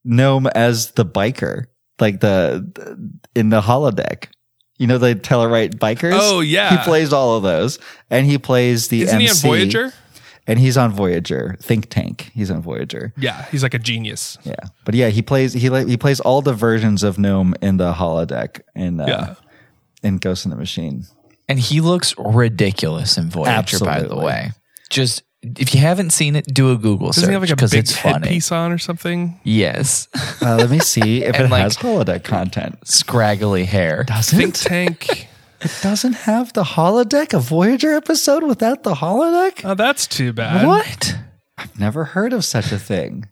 Noum 0.04 0.46
as 0.48 0.92
the 0.92 1.04
biker, 1.04 1.66
like 2.00 2.20
the, 2.20 2.64
the 2.74 3.18
in 3.40 3.50
the 3.50 3.60
holodeck. 3.60 4.28
You 4.78 4.86
know 4.86 4.98
the 4.98 5.14
Tellarite 5.14 5.76
bikers. 5.76 6.12
Oh, 6.14 6.40
yeah. 6.40 6.70
he 6.70 6.84
plays 6.84 7.12
all 7.12 7.36
of 7.36 7.42
those, 7.42 7.78
and 8.10 8.26
he 8.26 8.36
plays 8.36 8.88
the. 8.88 9.02
Isn't 9.02 9.20
he 9.20 9.30
on 9.30 9.36
Voyager? 9.36 9.92
And 10.48 10.58
he's 10.58 10.76
on 10.76 10.92
Voyager. 10.92 11.56
Think 11.60 11.88
Tank. 11.90 12.30
He's 12.32 12.50
on 12.52 12.62
Voyager. 12.62 13.12
Yeah, 13.16 13.46
he's 13.50 13.62
like 13.64 13.74
a 13.74 13.78
genius. 13.80 14.38
Yeah, 14.44 14.54
but 14.84 14.94
yeah, 14.94 15.08
he 15.08 15.20
plays 15.22 15.52
he 15.52 15.68
like 15.70 15.88
he 15.88 15.96
plays 15.96 16.20
all 16.20 16.40
the 16.42 16.52
versions 16.54 17.02
of 17.02 17.18
Noum 17.18 17.54
in 17.60 17.78
the 17.78 17.92
holodeck 17.94 18.60
in 18.74 19.00
uh, 19.00 19.06
Yeah. 19.08 19.34
in 20.02 20.18
Ghost 20.18 20.44
in 20.44 20.50
the 20.50 20.56
Machine. 20.56 21.04
And 21.48 21.58
he 21.58 21.80
looks 21.80 22.14
ridiculous 22.18 23.18
in 23.18 23.30
Voyager, 23.30 23.78
by 23.80 24.02
the 24.02 24.16
way. 24.16 24.50
Just 24.90 25.22
if 25.42 25.74
you 25.74 25.80
haven't 25.80 26.10
seen 26.10 26.34
it, 26.36 26.44
do 26.52 26.72
a 26.72 26.76
Google 26.76 27.08
Doesn't 27.08 27.22
search 27.22 27.28
he 27.28 27.32
have 27.34 27.42
like 27.42 27.50
a 27.50 27.54
because 27.56 27.74
it's 27.74 27.96
funny. 27.96 28.26
headpiece 28.26 28.50
on 28.50 28.72
or 28.72 28.78
something? 28.78 29.38
Yes, 29.44 30.08
Uh, 30.42 30.56
let 30.56 30.70
me 30.70 30.78
see 30.80 31.22
if 31.24 31.38
it 31.38 31.50
like- 31.50 31.62
has 31.62 31.76
holodeck 31.76 32.24
content. 32.24 32.78
scraggly 32.86 33.64
hair. 33.64 34.04
Doesn't 34.04 34.38
Think 34.38 34.54
tank. 34.54 35.28
It 35.60 35.72
doesn't 35.82 36.12
have 36.14 36.52
the 36.52 36.62
holodeck? 36.62 37.32
A 37.32 37.38
Voyager 37.38 37.92
episode 37.92 38.42
without 38.42 38.82
the 38.82 38.94
holodeck? 38.94 39.62
Oh, 39.64 39.74
that's 39.74 40.06
too 40.06 40.32
bad. 40.32 40.66
What? 40.66 41.16
I've 41.58 41.78
never 41.78 42.04
heard 42.04 42.32
of 42.32 42.44
such 42.44 42.72
a 42.72 42.78
thing. 42.78 43.28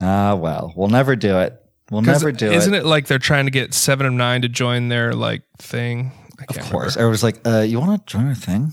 Ah, 0.00 0.34
well, 0.34 0.72
we'll 0.76 0.88
never 0.88 1.16
do 1.16 1.38
it. 1.38 1.60
We'll 1.90 2.02
never 2.02 2.32
do 2.32 2.50
Isn't 2.50 2.74
it. 2.74 2.78
it 2.78 2.86
like 2.86 3.06
they're 3.06 3.18
trying 3.18 3.44
to 3.44 3.50
get 3.50 3.74
Seven 3.74 4.06
of 4.06 4.12
Nine 4.12 4.42
to 4.42 4.48
join 4.48 4.88
their 4.88 5.12
like 5.12 5.42
thing? 5.58 6.12
Of 6.48 6.58
course. 6.70 6.96
remember. 6.96 7.06
I 7.08 7.10
was 7.10 7.22
like, 7.22 7.46
uh, 7.46 7.60
you 7.60 7.78
want 7.78 8.06
to 8.06 8.10
join 8.10 8.26
our 8.26 8.34
thing? 8.34 8.72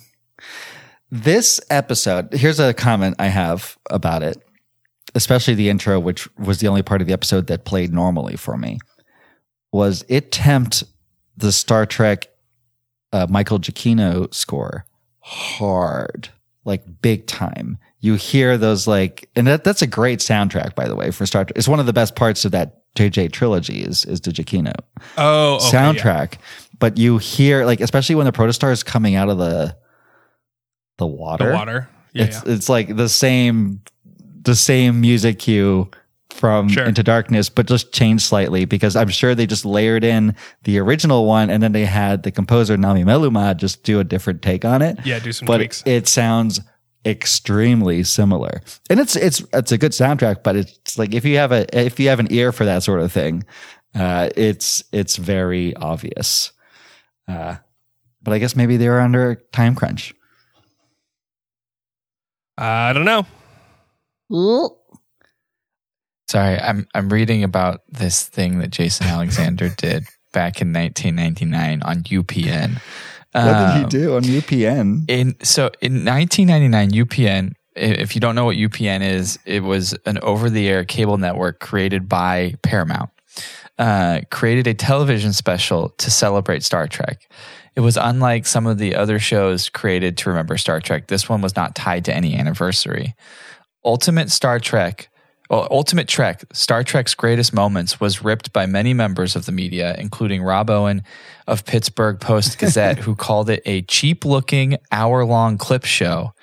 This 1.12 1.60
episode, 1.70 2.34
here's 2.34 2.60
a 2.60 2.74
comment 2.74 3.18
I 3.20 3.28
have 3.28 3.78
about 3.90 4.24
it, 4.24 4.38
especially 5.14 5.56
the 5.56 5.70
intro, 5.70 6.00
which 6.00 6.28
was 6.38 6.60
the 6.60 6.70
only 6.70 6.82
part 6.84 7.02
of 7.02 7.08
the 7.08 7.14
episode 7.14 7.48
that 7.48 7.66
played 7.66 7.94
normally 7.94 8.38
for 8.38 8.58
me, 8.58 8.80
was 9.74 10.06
it 10.08 10.32
temped 10.32 10.86
the 11.42 11.52
Star 11.52 11.86
Trek 11.86 12.28
uh, 13.14 13.28
Michael 13.30 13.60
Giacchino 13.60 14.34
score 14.34 14.86
hard, 15.20 16.30
like 16.66 16.84
big 17.02 17.28
time. 17.28 17.78
You 18.00 18.16
hear 18.16 18.58
those 18.58 18.88
like, 18.88 19.30
and 19.36 19.46
that, 19.48 19.64
that's 19.64 19.82
a 19.82 19.88
great 19.88 20.20
soundtrack, 20.20 20.74
by 20.74 20.88
the 20.88 20.96
way, 20.96 21.12
for 21.12 21.26
Star 21.26 21.46
Trek. 21.46 21.58
It's 21.58 21.68
one 21.68 21.80
of 21.80 21.86
the 21.86 21.94
best 21.94 22.16
parts 22.16 22.46
of 22.46 22.52
that 22.52 22.78
JJ 22.96 23.32
trilogy 23.32 23.82
is, 23.82 24.06
is 24.06 24.22
the 24.22 24.32
Giacchino 24.32 24.74
Oh, 25.18 25.56
okay, 25.56 25.66
yeah. 25.66 25.94
soundtrack. 25.94 26.34
But 26.80 26.98
you 26.98 27.20
hear 27.20 27.66
like, 27.66 27.80
especially 27.80 28.16
when 28.16 28.26
the 28.26 28.32
protostar 28.32 28.72
is 28.72 28.82
coming 28.84 29.16
out 29.16 29.30
of 29.30 29.38
the 29.38 29.76
the 30.98 31.08
water. 31.08 31.50
The 31.50 31.54
water. 31.54 31.90
Yeah, 32.14 32.26
it's 32.26 32.44
yeah. 32.46 32.54
it's 32.54 32.70
like 32.70 32.96
the 32.96 33.08
same 33.10 33.82
the 34.42 34.56
same 34.56 35.00
music 35.00 35.40
cue 35.40 35.90
from 36.32 36.70
Sure. 36.70 36.86
Into 36.86 37.04
Darkness, 37.04 37.50
but 37.50 37.68
just 37.68 37.92
changed 37.94 38.24
slightly 38.24 38.66
because 38.66 38.96
I'm 38.96 39.10
sure 39.10 39.36
they 39.36 39.46
just 39.46 39.66
layered 39.66 40.04
in 40.04 40.36
the 40.64 40.80
original 40.80 41.26
one 41.26 41.50
and 41.50 41.62
then 41.62 41.72
they 41.72 41.86
had 41.86 42.24
the 42.24 42.32
composer 42.32 42.78
Nami 42.78 43.04
Melumad 43.04 43.58
just 43.58 43.84
do 43.84 44.00
a 44.00 44.04
different 44.04 44.42
take 44.42 44.66
on 44.66 44.82
it. 44.82 44.98
Yeah, 45.06 45.20
do 45.20 45.32
some 45.32 45.46
but 45.46 45.58
tweaks. 45.58 45.84
it 45.86 46.08
sounds 46.08 46.62
extremely 47.06 48.04
similar. 48.04 48.62
And 48.90 49.00
it's 49.00 49.16
it's 49.16 49.44
it's 49.54 49.72
a 49.72 49.78
good 49.78 49.92
soundtrack, 49.92 50.44
but 50.44 50.56
it's 50.56 50.98
like 50.98 51.14
if 51.14 51.26
you 51.26 51.38
have 51.38 51.52
a 51.52 51.66
if 51.78 52.00
you 52.00 52.10
have 52.10 52.20
an 52.20 52.28
ear 52.32 52.52
for 52.52 52.66
that 52.66 52.84
sort 52.84 53.02
of 53.02 53.12
thing, 53.12 53.44
uh, 53.94 54.30
it's 54.36 54.84
it's 54.92 55.18
very 55.18 55.76
obvious. 55.76 56.52
Uh, 57.28 57.58
but 58.24 58.34
I 58.34 58.40
guess 58.40 58.56
maybe 58.56 58.78
they 58.78 58.88
were 58.90 59.00
under 59.00 59.32
a 59.32 59.36
time 59.36 59.76
crunch. 59.76 60.14
I 62.58 62.94
don't 62.94 63.06
know. 63.06 63.26
Sorry, 66.32 66.58
I'm 66.58 66.88
I'm 66.96 67.10
reading 67.10 67.44
about 67.44 67.82
this 67.90 68.26
thing 68.26 68.60
that 68.60 68.70
Jason 68.70 69.08
Alexander 69.08 69.68
did 69.78 70.06
back 70.32 70.62
in 70.62 70.72
1999 70.72 71.84
on 71.84 72.04
UPN. 72.04 72.82
What 73.34 73.44
did 73.44 73.52
Um, 73.54 73.84
he 73.84 73.86
do 73.90 74.16
on 74.16 74.24
UPN? 74.24 75.10
In 75.10 75.36
so 75.44 75.72
in 75.82 76.06
1999, 76.06 76.92
UPN. 76.92 77.52
If 77.76 78.16
you 78.16 78.22
don't 78.22 78.36
know 78.36 78.46
what 78.46 78.56
UPN 78.56 79.02
is, 79.02 79.40
it 79.46 79.62
was 79.64 79.94
an 80.06 80.20
over-the-air 80.22 80.86
cable 80.86 81.18
network 81.18 81.60
created 81.60 82.08
by 82.08 82.56
Paramount. 82.64 83.10
Uh, 83.78 84.22
created 84.30 84.68
a 84.68 84.74
television 84.74 85.34
special 85.34 85.90
to 85.98 86.10
celebrate 86.12 86.64
Star 86.64 86.88
Trek. 86.88 87.30
It 87.76 87.82
was 87.82 87.98
unlike 87.98 88.46
some 88.46 88.68
of 88.68 88.78
the 88.78 88.96
other 88.96 89.20
shows 89.20 89.68
created 89.68 90.18
to 90.20 90.30
remember 90.30 90.58
Star 90.58 90.80
Trek. 90.80 91.08
This 91.08 91.28
one 91.28 91.42
was 91.42 91.58
not 91.58 91.76
tied 91.76 92.06
to 92.06 92.16
any 92.16 92.38
anniversary. 92.38 93.16
Ultimate 93.84 94.30
Star 94.30 94.60
Trek, 94.60 95.10
well, 95.52 95.68
Ultimate 95.70 96.08
Trek, 96.08 96.44
Star 96.54 96.82
Trek's 96.84 97.14
greatest 97.14 97.54
moments 97.54 98.00
was 98.00 98.24
ripped 98.24 98.54
by 98.54 98.66
many 98.66 98.94
members 98.94 99.36
of 99.36 99.46
the 99.46 99.52
media, 99.52 99.96
including 100.00 100.42
Rob 100.42 100.70
Owen 100.70 101.04
of 101.46 101.66
Pittsburgh 101.66 102.20
Post 102.22 102.58
Gazette, 102.58 103.00
who 103.00 103.16
called 103.26 103.50
it 103.50 103.62
a 103.66 103.82
cheap 103.82 104.24
looking 104.24 104.78
hour 104.94 105.26
long 105.26 105.58
clip 105.58 105.84
show. 105.84 106.34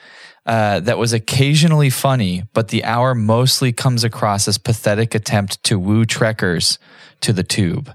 Uh, 0.44 0.80
that 0.80 0.98
was 0.98 1.12
occasionally 1.14 1.90
funny, 1.90 2.44
but 2.54 2.68
the 2.68 2.84
hour 2.84 3.14
mostly 3.14 3.72
comes 3.72 4.04
across 4.04 4.46
as 4.46 4.56
pathetic 4.58 5.14
attempt 5.14 5.62
to 5.64 5.78
woo 5.78 6.04
trekkers 6.04 6.78
to 7.20 7.32
the 7.32 7.42
tube. 7.42 7.90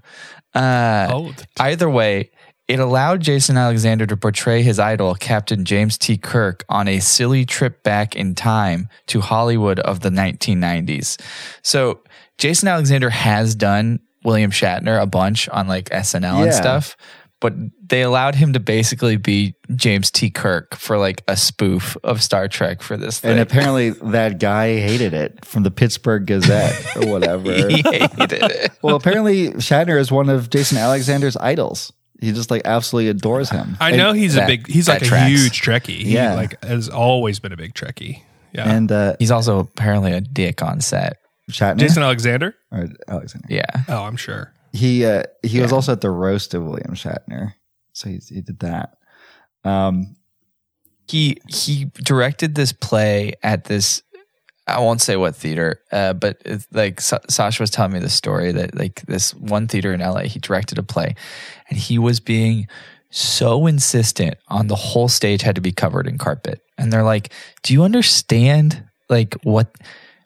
Uh, 0.53 1.07
Oh, 1.11 1.31
the- 1.31 1.45
Either 1.59 1.89
way, 1.89 2.29
it 2.73 2.79
allowed 2.79 3.21
Jason 3.21 3.55
Alexander 3.55 4.07
to 4.07 4.17
portray 4.17 4.63
his 4.63 4.79
idol, 4.79 5.13
Captain 5.13 5.63
James 5.63 5.95
T. 5.95 6.17
Kirk, 6.17 6.65
on 6.69 6.87
a 6.87 6.99
silly 6.99 7.45
trip 7.45 7.83
back 7.83 8.15
in 8.15 8.33
time 8.33 8.89
to 9.07 9.21
Hollywood 9.21 9.79
of 9.81 9.99
the 9.99 10.09
1990s. 10.09 11.21
So, 11.61 12.01
Jason 12.39 12.67
Alexander 12.67 13.11
has 13.11 13.53
done 13.53 13.99
William 14.23 14.49
Shatner 14.49 14.99
a 14.99 15.05
bunch 15.05 15.47
on 15.49 15.67
like 15.67 15.89
SNL 15.89 16.45
and 16.45 16.53
stuff, 16.53 16.97
but 17.39 17.53
they 17.85 18.01
allowed 18.01 18.33
him 18.33 18.53
to 18.53 18.59
basically 18.59 19.17
be 19.17 19.53
James 19.75 20.09
T. 20.09 20.31
Kirk 20.31 20.73
for 20.75 20.97
like 20.97 21.23
a 21.27 21.37
spoof 21.37 21.95
of 22.03 22.23
Star 22.23 22.47
Trek 22.47 22.81
for 22.81 22.97
this 22.97 23.19
thing. 23.19 23.31
And 23.33 23.39
apparently 23.39 23.91
that 23.91 24.39
guy 24.39 24.79
hated 24.79 25.13
it 25.13 25.45
from 25.45 25.61
the 25.61 25.69
Pittsburgh 25.69 26.25
Gazette 26.25 26.95
or 26.95 27.07
whatever. 27.11 27.51
he 27.69 27.83
hated 27.83 28.33
it. 28.33 28.71
well, 28.81 28.95
apparently 28.95 29.49
Shatner 29.51 29.99
is 29.99 30.11
one 30.11 30.29
of 30.29 30.49
Jason 30.49 30.79
Alexander's 30.79 31.37
idols. 31.37 31.93
He 32.23 32.31
just 32.31 32.49
like 32.49 32.61
absolutely 32.65 33.09
adores 33.09 33.49
him. 33.49 33.75
I 33.79 33.91
know 33.95 34.13
he's 34.13 34.35
a 34.35 34.45
big. 34.45 34.67
He's 34.67 34.87
like 34.87 35.01
a 35.01 35.05
tracks. 35.05 35.29
huge 35.29 35.61
Trekkie. 35.61 36.03
He 36.03 36.13
Yeah. 36.13 36.35
like 36.35 36.63
has 36.63 36.89
always 36.89 37.39
been 37.39 37.51
a 37.51 37.57
big 37.57 37.73
Trekkie. 37.73 38.21
Yeah. 38.53 38.69
And 38.71 38.91
uh, 38.91 39.15
He's 39.19 39.31
also 39.31 39.59
apparently 39.59 40.11
a 40.13 40.21
dick 40.21 40.61
on 40.61 40.79
set. 40.79 41.17
Shatner, 41.51 41.77
Jason 41.79 42.03
Alexander. 42.03 42.55
or 42.71 42.87
Alexander. 43.07 43.47
Yeah. 43.49 43.65
Oh, 43.89 44.03
I'm 44.03 44.15
sure. 44.15 44.53
He 44.71 45.05
uh, 45.05 45.23
he 45.43 45.59
was 45.59 45.71
also 45.73 45.91
at 45.91 46.01
the 46.01 46.09
roast 46.11 46.53
of 46.53 46.63
William 46.63 46.95
Shatner, 46.95 47.53
so 47.91 48.09
he 48.09 48.19
he 48.29 48.41
did 48.41 48.59
that. 48.59 48.95
Um, 49.65 50.15
he 51.07 51.37
he 51.49 51.85
directed 52.03 52.55
this 52.55 52.71
play 52.71 53.33
at 53.43 53.65
this 53.65 54.01
I 54.65 54.79
won't 54.79 55.01
say 55.01 55.17
what 55.17 55.35
theater, 55.35 55.81
uh, 55.91 56.13
but 56.13 56.37
it's 56.45 56.65
like 56.71 57.01
Sa- 57.01 57.19
Sasha 57.29 57.61
was 57.61 57.69
telling 57.69 57.91
me 57.91 57.99
the 57.99 58.09
story 58.09 58.53
that 58.53 58.75
like 58.75 59.01
this 59.01 59.33
one 59.35 59.67
theater 59.67 59.93
in 59.93 59.99
LA, 59.99 60.21
he 60.21 60.39
directed 60.39 60.77
a 60.77 60.83
play, 60.83 61.15
and 61.73 61.81
he 61.81 61.97
was 61.97 62.19
being 62.19 62.67
so 63.09 63.65
insistent 63.67 64.37
on 64.47 64.67
the 64.67 64.75
whole 64.75 65.07
stage 65.07 65.41
had 65.41 65.55
to 65.55 65.61
be 65.61 65.71
covered 65.71 66.07
in 66.07 66.17
carpet, 66.17 66.61
and 66.77 66.93
they're 66.93 67.03
like, 67.03 67.33
"Do 67.63 67.73
you 67.73 67.83
understand 67.83 68.83
like 69.09 69.33
what?" 69.43 69.73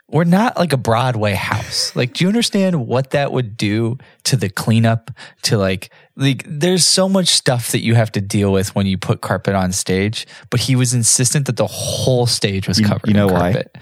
We're 0.09 0.23
not 0.23 0.55
like 0.57 0.71
a 0.71 0.77
Broadway 0.77 1.33
house. 1.33 1.93
Like, 1.93 2.13
do 2.13 2.23
you 2.23 2.29
understand 2.29 2.87
what 2.87 3.09
that 3.11 3.33
would 3.33 3.57
do 3.57 3.97
to 4.23 4.37
the 4.37 4.47
cleanup? 4.47 5.11
To 5.43 5.57
like, 5.57 5.89
like, 6.15 6.45
there's 6.47 6.87
so 6.87 7.09
much 7.09 7.27
stuff 7.27 7.73
that 7.73 7.81
you 7.83 7.93
have 7.95 8.13
to 8.13 8.21
deal 8.21 8.53
with 8.53 8.73
when 8.73 8.85
you 8.87 8.97
put 8.97 9.19
carpet 9.19 9.53
on 9.53 9.73
stage. 9.73 10.25
But 10.49 10.61
he 10.61 10.77
was 10.77 10.93
insistent 10.93 11.45
that 11.47 11.57
the 11.57 11.67
whole 11.67 12.25
stage 12.25 12.69
was 12.69 12.79
covered 12.79 13.07
you 13.09 13.13
know 13.15 13.27
in 13.27 13.33
why? 13.33 13.51
carpet. 13.51 13.77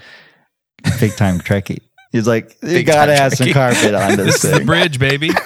big 0.98 1.14
time 1.16 1.38
Trekkie. 1.38 1.78
He's 2.10 2.26
like, 2.26 2.56
you 2.60 2.68
Big 2.70 2.86
gotta 2.86 3.12
time 3.12 3.22
have 3.22 3.32
some 3.34 3.52
carpet 3.52 3.94
on 3.94 4.16
this 4.16 4.26
This 4.26 4.44
is 4.44 4.50
the 4.50 4.56
thing. 4.58 4.66
bridge, 4.66 4.98
baby. 4.98 5.30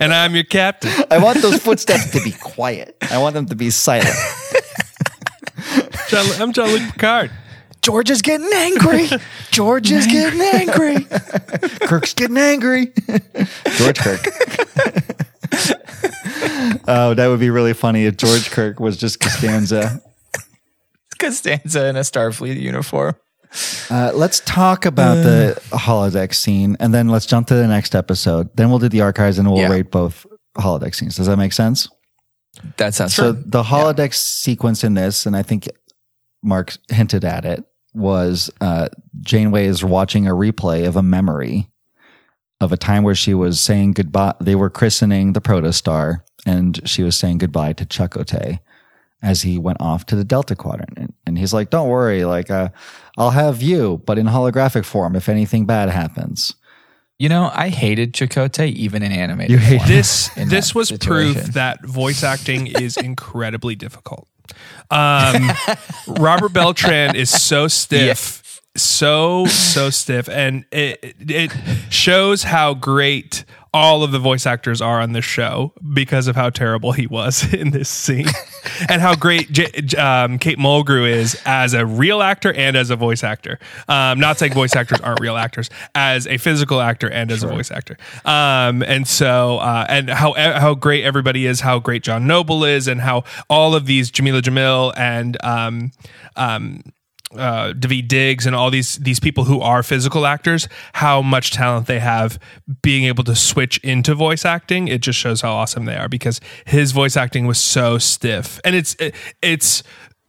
and 0.00 0.12
I'm 0.12 0.34
your 0.34 0.44
captain. 0.44 0.90
I 1.10 1.18
want 1.18 1.38
those 1.42 1.62
footsteps 1.62 2.10
to 2.12 2.22
be 2.22 2.32
quiet. 2.32 2.96
I 3.10 3.18
want 3.18 3.34
them 3.34 3.46
to 3.46 3.56
be 3.56 3.70
silent. 3.70 4.16
I'm 6.12 6.52
Jean-Luc 6.52 6.92
Picard. 6.92 7.30
George 7.82 8.10
is 8.10 8.22
getting 8.22 8.50
angry. 8.54 9.08
George 9.50 9.90
is 9.90 10.06
getting 10.06 10.40
angry. 10.40 11.04
Kirk's 11.86 12.14
getting 12.14 12.38
angry. 12.38 12.92
George 13.76 13.98
Kirk. 13.98 14.20
oh, 16.86 17.14
that 17.14 17.26
would 17.28 17.40
be 17.40 17.50
really 17.50 17.72
funny 17.72 18.04
if 18.04 18.16
George 18.16 18.50
Kirk 18.50 18.78
was 18.78 18.96
just 18.96 19.20
Costanza. 19.20 20.00
Costanza 21.18 21.86
in 21.86 21.96
a 21.96 22.00
Starfleet 22.00 22.60
uniform. 22.60 23.16
Uh, 23.90 24.10
let's 24.14 24.40
talk 24.40 24.86
about 24.86 25.16
the 25.16 25.60
holodeck 25.70 26.34
scene, 26.34 26.76
and 26.80 26.92
then 26.94 27.08
let's 27.08 27.26
jump 27.26 27.46
to 27.48 27.54
the 27.54 27.66
next 27.66 27.94
episode. 27.94 28.48
Then 28.56 28.70
we'll 28.70 28.78
do 28.78 28.88
the 28.88 29.00
archives, 29.02 29.38
and 29.38 29.50
we'll 29.50 29.60
Yeah. 29.60 29.68
rate 29.70 29.90
both 29.90 30.26
holodeck 30.56 30.94
scenes. 30.94 31.16
Does 31.16 31.26
that 31.26 31.36
make 31.36 31.52
sense? 31.52 31.88
That 32.76 32.94
sounds 32.94 33.14
So 33.14 33.32
so. 33.34 33.42
the 33.44 33.62
holodeck 33.64 34.14
sequence 34.14 34.84
in 34.84 34.94
this, 34.94 35.26
and 35.26 35.36
I 35.36 35.42
think 35.42 35.68
Mark 36.42 36.76
hinted 36.90 37.24
at 37.24 37.44
it, 37.44 37.64
was 37.94 38.50
uh, 38.60 38.88
Janeway 39.20 39.66
is 39.66 39.84
watching 39.84 40.26
a 40.26 40.32
replay 40.32 40.86
of 40.86 40.96
a 40.96 41.02
memory 41.02 41.68
of 42.60 42.72
a 42.72 42.76
time 42.76 43.02
where 43.02 43.14
she 43.14 43.34
was 43.34 43.60
saying 43.60 43.92
goodbye. 43.92 44.34
They 44.40 44.54
were 44.54 44.70
christening 44.70 45.32
the 45.34 45.40
protostar, 45.40 46.22
and 46.46 46.80
she 46.88 47.02
was 47.02 47.16
saying 47.16 47.38
goodbye 47.38 47.72
to 47.74 47.84
Chakotay 47.84 48.60
as 49.22 49.42
he 49.42 49.58
went 49.58 49.80
off 49.80 50.04
to 50.06 50.16
the 50.16 50.24
Delta 50.24 50.54
Quadrant. 50.56 50.96
And, 50.96 51.12
and 51.26 51.38
he's 51.38 51.52
like, 51.52 51.70
"Don't 51.70 51.88
worry, 51.88 52.24
like 52.24 52.50
uh, 52.50 52.68
I'll 53.18 53.30
have 53.30 53.62
you, 53.62 54.02
but 54.06 54.18
in 54.18 54.26
holographic 54.26 54.84
form 54.84 55.16
if 55.16 55.28
anything 55.28 55.66
bad 55.66 55.88
happens." 55.88 56.54
You 57.18 57.28
know, 57.28 57.52
I 57.54 57.68
hated 57.68 58.14
Chakotay 58.14 58.72
even 58.72 59.04
in 59.04 59.12
animated. 59.12 59.52
You 59.52 59.58
hate 59.58 59.78
form. 59.78 59.88
this 59.88 60.36
in 60.36 60.48
this 60.48 60.68
that 60.68 60.74
was 60.74 60.92
proof 60.92 61.36
that 61.52 61.84
voice 61.84 62.24
acting 62.24 62.66
is 62.66 62.96
incredibly 63.10 63.76
difficult. 63.76 64.26
Um, 64.90 65.50
Robert 66.08 66.52
Beltran 66.52 67.14
is 67.14 67.30
so 67.30 67.68
stiff, 67.68 68.60
so 68.76 69.46
so 69.46 69.90
stiff, 69.90 70.28
and 70.28 70.64
it 70.72 71.14
it 71.20 71.52
shows 71.90 72.42
how 72.42 72.74
great 72.74 73.44
all 73.74 74.02
of 74.02 74.12
the 74.12 74.18
voice 74.18 74.44
actors 74.46 74.82
are 74.82 75.00
on 75.00 75.12
this 75.12 75.24
show 75.24 75.72
because 75.94 76.26
of 76.28 76.36
how 76.36 76.50
terrible 76.50 76.92
he 76.92 77.06
was 77.06 77.52
in 77.54 77.70
this 77.70 77.88
scene, 77.88 78.26
and 78.88 79.00
how 79.00 79.14
great 79.14 79.50
J- 79.50 79.96
um, 79.96 80.38
Kate 80.38 80.58
Mulgrew 80.58 81.08
is 81.10 81.40
as 81.46 81.72
a 81.74 81.86
real 81.86 82.22
actor 82.22 82.52
and 82.52 82.76
as 82.76 82.90
a 82.90 82.96
voice 82.96 83.24
actor. 83.24 83.58
Um, 83.88 84.20
not 84.20 84.38
saying 84.38 84.52
voice 84.52 84.76
actors 84.76 85.00
aren't 85.00 85.20
real 85.20 85.36
actors, 85.36 85.70
as 85.94 86.26
a 86.26 86.38
physical 86.38 86.80
actor 86.80 87.10
and 87.10 87.30
as 87.30 87.42
a 87.42 87.48
voice 87.48 87.70
actor. 87.70 87.96
Um, 88.24 88.82
and 88.82 89.08
so, 89.08 89.58
uh, 89.58 89.86
and 89.88 90.10
how 90.10 90.34
how 90.34 90.74
great 90.74 91.04
everybody 91.04 91.46
is, 91.46 91.60
how 91.60 91.78
great 91.78 92.02
John 92.02 92.26
Noble 92.26 92.64
is, 92.64 92.88
and 92.88 93.00
how 93.00 93.24
all 93.48 93.74
of 93.74 93.86
these 93.86 94.10
Jameela 94.10 94.42
Jamil 94.42 94.92
and 94.96 95.42
um, 95.44 95.92
um, 96.36 96.82
uh, 97.36 97.72
Daveed 97.72 98.08
Diggs 98.08 98.46
and 98.46 98.54
all 98.54 98.70
these 98.70 98.96
these 98.96 99.20
people 99.20 99.44
who 99.44 99.60
are 99.60 99.82
physical 99.82 100.26
actors, 100.26 100.68
how 100.94 101.22
much 101.22 101.50
talent 101.50 101.86
they 101.86 102.00
have 102.00 102.38
being 102.82 103.04
able 103.04 103.24
to 103.24 103.34
switch 103.34 103.78
into 103.78 104.14
voice 104.14 104.44
acting. 104.44 104.88
It 104.88 105.00
just 105.00 105.18
shows 105.18 105.40
how 105.40 105.52
awesome 105.52 105.84
they 105.84 105.96
are 105.96 106.08
because 106.08 106.40
his 106.66 106.92
voice 106.92 107.16
acting 107.16 107.46
was 107.46 107.58
so 107.58 107.98
stiff, 107.98 108.60
and 108.64 108.74
it's 108.74 108.94
it, 108.98 109.14
it's 109.40 109.82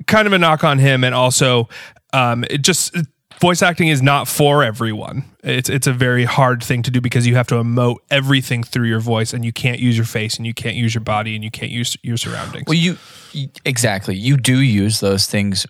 kind 0.08 0.28
of 0.28 0.34
a 0.34 0.39
knock 0.39 0.64
on 0.64 0.80
him, 0.80 1.04
and 1.04 1.14
also 1.16 1.70
um, 2.14 2.43
it 2.49 2.62
just 2.62 2.95
voice 3.44 3.62
acting 3.62 3.89
is 3.89 4.02
not 4.02 4.28
for 4.28 4.64
everyone. 4.64 5.24
It's 5.44 5.70
it's 5.70 5.88
a 5.88 5.94
very 5.94 6.24
hard 6.24 6.64
thing 6.64 6.82
to 6.84 6.91
do 6.91 7.02
because 7.02 7.28
you 7.28 7.36
have 7.36 7.48
to 7.48 7.56
emote 7.56 7.98
everything 8.10 8.64
through 8.64 8.88
your 8.88 9.02
voice, 9.02 9.34
and 9.34 9.44
you 9.44 9.52
can't 9.52 9.80
use 9.80 9.98
your 9.98 10.06
face, 10.06 10.38
and 10.38 10.48
you 10.48 10.54
can't 10.54 10.76
use 10.76 10.96
your 10.96 11.04
body, 11.04 11.36
and 11.36 11.44
you 11.44 11.52
can't 11.52 11.72
use 11.72 11.98
your 12.02 12.18
surroundings. 12.18 12.66
Well, 12.68 12.78
you, 12.78 12.98
you 13.34 13.50
exactly. 13.66 14.16
You 14.16 14.38
do 14.38 14.60
use 14.60 15.00
those 15.00 15.28
things 15.28 15.68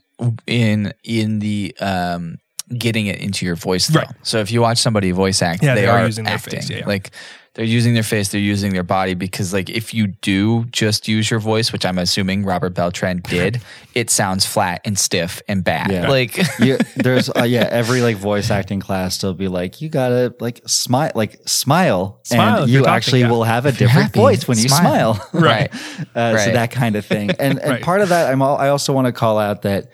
in 0.47 0.93
in 1.03 1.39
the 1.39 1.75
um 1.79 2.37
getting 2.77 3.07
it 3.07 3.19
into 3.19 3.45
your 3.45 3.55
voice. 3.55 3.87
Though. 3.87 3.99
Right. 3.99 4.09
So 4.21 4.39
if 4.39 4.51
you 4.51 4.61
watch 4.61 4.77
somebody 4.77 5.11
voice 5.11 5.41
act, 5.41 5.63
Yeah, 5.63 5.75
they, 5.75 5.81
they 5.81 5.87
are 5.87 5.99
are, 5.99 6.05
using 6.05 6.25
their 6.25 6.35
acting. 6.35 6.61
face, 6.61 6.69
yeah, 6.69 6.77
yeah. 6.79 6.87
Like 6.87 7.11
they're 7.55 7.65
using 7.65 7.93
their 7.93 8.01
face, 8.01 8.29
they're 8.29 8.41
using 8.41 8.73
their 8.73 8.81
body 8.81 9.13
because 9.13 9.53
like 9.53 9.69
if 9.69 9.93
you 9.93 10.07
do 10.07 10.65
just 10.71 11.07
use 11.07 11.29
your 11.29 11.39
voice, 11.39 11.71
which 11.71 11.85
I'm 11.85 11.99
assuming 11.99 12.43
Robert 12.45 12.73
Beltran 12.73 13.21
did, 13.29 13.61
it 13.93 14.09
sounds 14.09 14.43
flat 14.43 14.81
and 14.85 14.97
stiff 14.97 15.39
and 15.47 15.63
bad. 15.63 15.91
Yeah. 15.91 16.09
Like 16.09 16.35
you, 16.59 16.79
there's 16.95 17.29
uh, 17.29 17.43
yeah 17.43 17.67
every 17.71 18.01
like 18.01 18.17
voice 18.17 18.49
acting 18.49 18.79
class 18.79 19.19
they'll 19.19 19.35
be 19.35 19.47
like 19.49 19.81
you 19.81 19.89
gotta 19.89 20.33
like 20.39 20.61
smile 20.65 21.11
like 21.13 21.39
smile, 21.45 22.19
Smile 22.23 22.63
and 22.63 22.71
you're 22.71 22.79
you 22.79 22.85
talking, 22.85 22.95
actually 22.95 23.19
yeah. 23.21 23.29
will 23.29 23.43
have 23.43 23.67
a 23.67 23.71
different 23.71 24.07
happy, 24.07 24.19
voice 24.19 24.47
when 24.47 24.57
you 24.57 24.67
smile. 24.69 25.13
smile 25.15 25.29
Right. 25.41 25.71
uh, 26.15 26.37
so 26.39 26.51
that 26.53 26.71
kind 26.71 26.95
of 26.95 27.05
thing 27.05 27.29
and 27.39 27.59
and 27.59 27.69
Right. 27.69 27.83
part 27.83 28.01
of 28.01 28.09
that 28.09 28.31
I'm 28.31 28.41
all, 28.41 28.57
I 28.57 28.69
also 28.69 28.93
want 28.93 29.05
to 29.05 29.13
call 29.13 29.37
out 29.37 29.61
that 29.61 29.89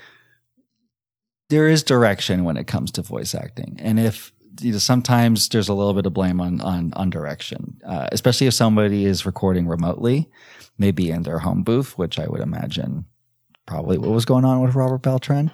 there 1.50 1.68
is 1.68 1.84
direction 1.84 2.44
when 2.46 2.58
it 2.58 2.68
comes 2.68 2.92
to 2.94 3.02
voice 3.02 3.36
acting 3.36 3.76
and 3.82 4.00
if 4.00 4.32
you 4.62 4.72
know, 4.74 4.78
sometimes 4.78 5.50
there's 5.50 5.70
a 5.70 5.74
little 5.74 5.94
bit 5.94 6.06
of 6.06 6.14
blame 6.14 6.40
on 6.42 6.62
on, 6.62 6.92
on 6.96 7.10
direction 7.10 7.78
uh, 7.86 8.08
especially 8.12 8.48
if 8.48 8.54
somebody 8.54 9.06
is 9.06 9.26
recording 9.26 9.68
remotely 9.68 10.30
maybe 10.78 11.10
in 11.12 11.24
their 11.24 11.40
home 11.40 11.64
booth 11.64 11.98
which 11.98 12.20
I 12.20 12.28
would 12.28 12.42
imagine 12.42 13.06
probably 13.66 13.98
what 13.98 14.10
was 14.10 14.26
going 14.26 14.46
on 14.46 14.62
with 14.62 14.76
Robert 14.76 15.02
Beltran 15.02 15.52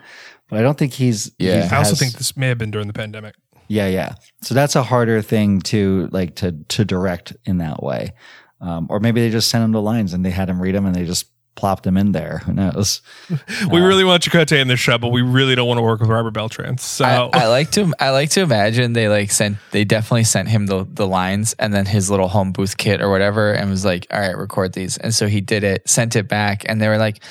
but 0.49 0.59
I 0.59 0.61
don't 0.61 0.77
think 0.77 0.93
he's 0.93 1.31
Yeah. 1.39 1.67
he 1.67 1.75
I 1.75 1.77
also 1.79 1.91
has- 1.91 1.99
think 1.99 2.13
this 2.13 2.37
may 2.37 2.47
have 2.47 2.57
been 2.57 2.71
during 2.71 2.87
the 2.87 2.93
pandemic. 2.93 3.35
yeah, 3.67 3.87
yeah. 3.87 4.13
So 4.41 4.53
that's 4.53 4.75
a 4.75 4.83
harder 4.83 5.21
thing 5.23 5.59
to 5.61 6.07
like 6.11 6.35
to 6.35 6.51
to 6.69 6.85
direct 6.85 7.35
in 7.45 7.57
that 7.57 7.81
way. 7.81 8.13
Um, 8.61 8.87
or 8.89 8.99
maybe 8.99 9.21
they 9.21 9.29
just 9.31 9.49
sent 9.49 9.63
him 9.65 9.71
the 9.71 9.81
lines 9.81 10.13
and 10.13 10.23
they 10.23 10.29
had 10.29 10.49
him 10.49 10.61
read 10.61 10.75
them 10.75 10.85
and 10.85 10.95
they 10.95 11.03
just 11.05 11.25
plopped 11.55 11.83
them 11.83 11.97
in 11.97 12.11
there. 12.11 12.39
Who 12.45 12.53
knows? 12.53 13.01
We 13.71 13.79
really 13.79 14.03
want 14.03 14.23
Chakotay 14.23 14.61
in 14.61 14.67
this 14.67 14.79
show, 14.79 14.97
but 14.97 15.09
we 15.09 15.21
really 15.21 15.55
don't 15.55 15.67
want 15.67 15.77
to 15.77 15.81
work 15.81 15.99
with 15.99 16.09
Robert 16.09 16.31
Beltran. 16.31 16.77
So 16.77 17.05
I, 17.05 17.43
I 17.43 17.47
like 17.47 17.71
to 17.71 17.93
I 17.99 18.11
like 18.11 18.29
to 18.31 18.41
imagine 18.41 18.93
they 18.93 19.09
like 19.09 19.31
sent 19.31 19.57
they 19.71 19.83
definitely 19.83 20.23
sent 20.25 20.49
him 20.49 20.67
the 20.67 20.87
the 20.89 21.07
lines 21.07 21.55
and 21.57 21.73
then 21.73 21.85
his 21.85 22.09
little 22.09 22.27
home 22.27 22.51
booth 22.51 22.77
kit 22.77 23.01
or 23.01 23.09
whatever 23.09 23.53
and 23.53 23.69
was 23.69 23.83
like, 23.83 24.07
all 24.11 24.19
right, 24.19 24.37
record 24.37 24.73
these. 24.73 24.97
And 24.97 25.13
so 25.13 25.27
he 25.27 25.41
did 25.41 25.63
it, 25.63 25.87
sent 25.89 26.15
it 26.15 26.27
back, 26.27 26.63
and 26.67 26.81
they 26.81 26.87
were 26.87 26.97
like, 26.97 27.21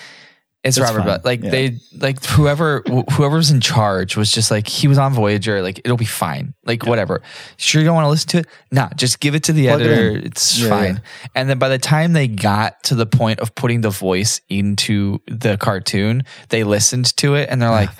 it's 0.64 0.78
It's 0.78 0.90
Robert 0.90 1.04
but 1.04 1.24
like 1.26 1.42
Yeah. 1.42 1.50
they 1.50 1.76
like 1.98 2.24
whoever 2.24 2.82
wh- 2.88 3.10
whoever 3.12 3.36
was 3.36 3.50
in 3.50 3.60
charge 3.60 4.16
was 4.16 4.32
just 4.32 4.50
like 4.50 4.66
he 4.66 4.88
was 4.88 4.96
on 4.98 5.12
Voyager, 5.12 5.60
like 5.62 5.78
it'll 5.84 5.96
be 5.98 6.04
fine, 6.06 6.54
like 6.64 6.86
whatever. 6.86 7.20
Sure, 7.58 7.80
you 7.82 7.86
don't 7.86 7.94
want 7.94 8.06
to 8.06 8.10
listen 8.10 8.28
to 8.30 8.38
it? 8.38 8.46
Nah, 8.72 8.88
just 8.96 9.20
give 9.20 9.34
it 9.34 9.44
to 9.44 9.52
the 9.52 9.66
Plug 9.66 9.80
editor. 9.82 10.10
in. 10.18 10.24
It's 10.26 10.58
Yeah, 10.58 10.68
fine. 10.70 11.02
And 11.34 11.48
then 11.50 11.58
by 11.58 11.68
the 11.68 11.78
time 11.78 12.14
they 12.14 12.26
got 12.28 12.82
to 12.84 12.94
the 12.94 13.06
point 13.06 13.40
of 13.40 13.54
putting 13.54 13.82
the 13.82 13.90
voice 13.90 14.40
into 14.48 15.20
the 15.28 15.58
cartoon, 15.58 16.22
they 16.48 16.64
listened 16.64 17.14
to 17.18 17.34
it 17.34 17.48
and 17.50 17.60
they're 17.60 17.68
ah, 17.68 17.72
like, 17.72 17.90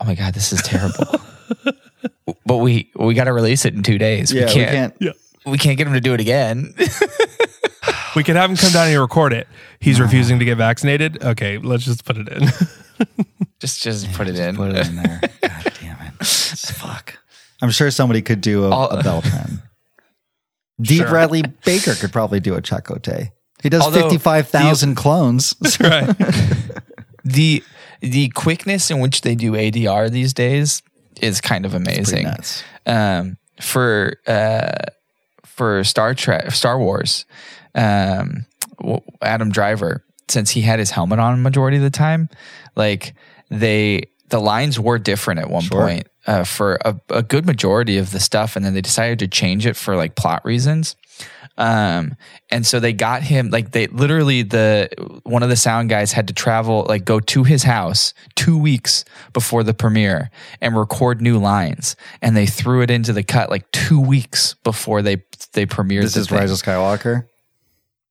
"Oh 0.00 0.04
my 0.04 0.14
god, 0.16 0.34
this 0.34 0.52
is 0.52 0.60
terrible." 0.62 1.20
but 2.46 2.56
we 2.58 2.90
we 2.96 3.14
got 3.14 3.24
to 3.24 3.32
release 3.32 3.64
it 3.64 3.74
in 3.74 3.82
two 3.84 3.98
days. 3.98 4.32
Yeah, 4.32 4.46
we 4.46 4.52
can't. 4.52 4.94
Yeah. 5.00 5.12
We 5.46 5.58
can't 5.58 5.78
get 5.78 5.86
him 5.86 5.92
to 5.92 6.00
do 6.00 6.12
it 6.12 6.20
again. 6.20 6.74
we 8.16 8.24
could 8.24 8.34
have 8.34 8.50
him 8.50 8.56
come 8.56 8.72
down 8.72 8.88
here 8.88 8.98
and 9.00 9.08
record 9.08 9.32
it. 9.32 9.46
He's 9.78 10.00
refusing 10.00 10.38
to 10.40 10.44
get 10.44 10.56
vaccinated. 10.56 11.22
Okay, 11.22 11.58
let's 11.58 11.84
just 11.84 12.04
put 12.04 12.16
it 12.16 12.28
in. 12.28 12.48
just 13.60 13.82
just 13.82 14.12
put 14.14 14.26
it 14.26 14.36
in. 14.38 14.56
Put 14.56 14.72
it 14.74 14.88
in 14.88 14.96
there. 14.96 15.20
God 15.42 15.72
damn 15.80 15.98
it! 16.00 16.26
Fuck. 16.26 17.18
I'm 17.62 17.70
sure 17.70 17.90
somebody 17.90 18.22
could 18.22 18.40
do 18.40 18.64
a, 18.64 18.70
All- 18.70 18.88
a 18.88 19.02
Beltran. 19.02 19.62
D. 20.80 20.96
Sure. 20.98 21.08
Bradley 21.08 21.42
Baker 21.64 21.94
could 21.94 22.12
probably 22.12 22.40
do 22.40 22.54
a 22.54 22.60
Chakotay. 22.60 23.30
He 23.62 23.70
does 23.70 23.82
Although, 23.82 24.02
55,000 24.02 24.94
clones. 24.94 25.54
right. 25.80 26.14
the 27.24 27.62
the 28.00 28.28
quickness 28.30 28.90
in 28.90 29.00
which 29.00 29.22
they 29.22 29.34
do 29.34 29.52
ADR 29.52 30.10
these 30.10 30.34
days 30.34 30.82
is 31.22 31.40
kind 31.40 31.64
of 31.64 31.72
Pretty 31.72 31.92
amazing. 31.94 32.24
nuts. 32.24 32.62
Um, 32.84 33.38
for 33.60 34.18
uh, 34.26 34.72
for 35.44 35.82
Star 35.84 36.14
Trek, 36.14 36.50
Star 36.50 36.78
Wars, 36.78 37.24
um, 37.76 38.46
Adam 39.22 39.50
Driver, 39.50 40.02
since 40.28 40.50
he 40.50 40.62
had 40.62 40.78
his 40.80 40.90
helmet 40.90 41.18
on 41.20 41.42
majority 41.42 41.76
of 41.76 41.82
the 41.84 41.90
time, 41.90 42.28
like 42.74 43.14
they 43.50 44.02
the 44.28 44.40
lines 44.40 44.80
were 44.80 44.98
different 44.98 45.38
at 45.38 45.48
one 45.48 45.62
Sure. 45.62 45.86
point 45.86 46.08
uh, 46.26 46.42
for 46.42 46.78
a, 46.84 46.98
a 47.10 47.22
good 47.22 47.46
majority 47.46 47.96
of 47.98 48.10
the 48.10 48.18
stuff, 48.18 48.56
and 48.56 48.64
then 48.64 48.74
they 48.74 48.80
decided 48.80 49.20
to 49.20 49.28
change 49.28 49.66
it 49.66 49.76
for 49.76 49.94
like 49.96 50.16
plot 50.16 50.44
reasons. 50.44 50.96
Um, 51.58 52.16
and 52.50 52.66
so 52.66 52.80
they 52.80 52.92
got 52.92 53.22
him 53.22 53.48
like 53.50 53.70
they 53.70 53.86
literally 53.86 54.42
the 54.42 54.90
one 55.22 55.42
of 55.42 55.48
the 55.48 55.56
sound 55.56 55.88
guys 55.88 56.12
had 56.12 56.28
to 56.28 56.34
travel 56.34 56.84
like 56.86 57.04
go 57.06 57.18
to 57.20 57.44
his 57.44 57.62
house 57.62 58.12
two 58.34 58.58
weeks 58.58 59.04
before 59.32 59.62
the 59.62 59.72
premiere 59.72 60.30
and 60.60 60.76
record 60.76 61.22
new 61.22 61.38
lines, 61.38 61.96
and 62.20 62.36
they 62.36 62.44
threw 62.46 62.82
it 62.82 62.90
into 62.90 63.12
the 63.14 63.22
cut 63.22 63.48
like 63.48 63.70
two 63.72 64.00
weeks 64.00 64.54
before 64.64 65.00
they 65.00 65.22
they 65.52 65.64
premiered. 65.64 66.02
This 66.02 66.16
is 66.16 66.28
thing. 66.28 66.38
Rise 66.38 66.50
of 66.50 66.58
Skywalker. 66.58 67.26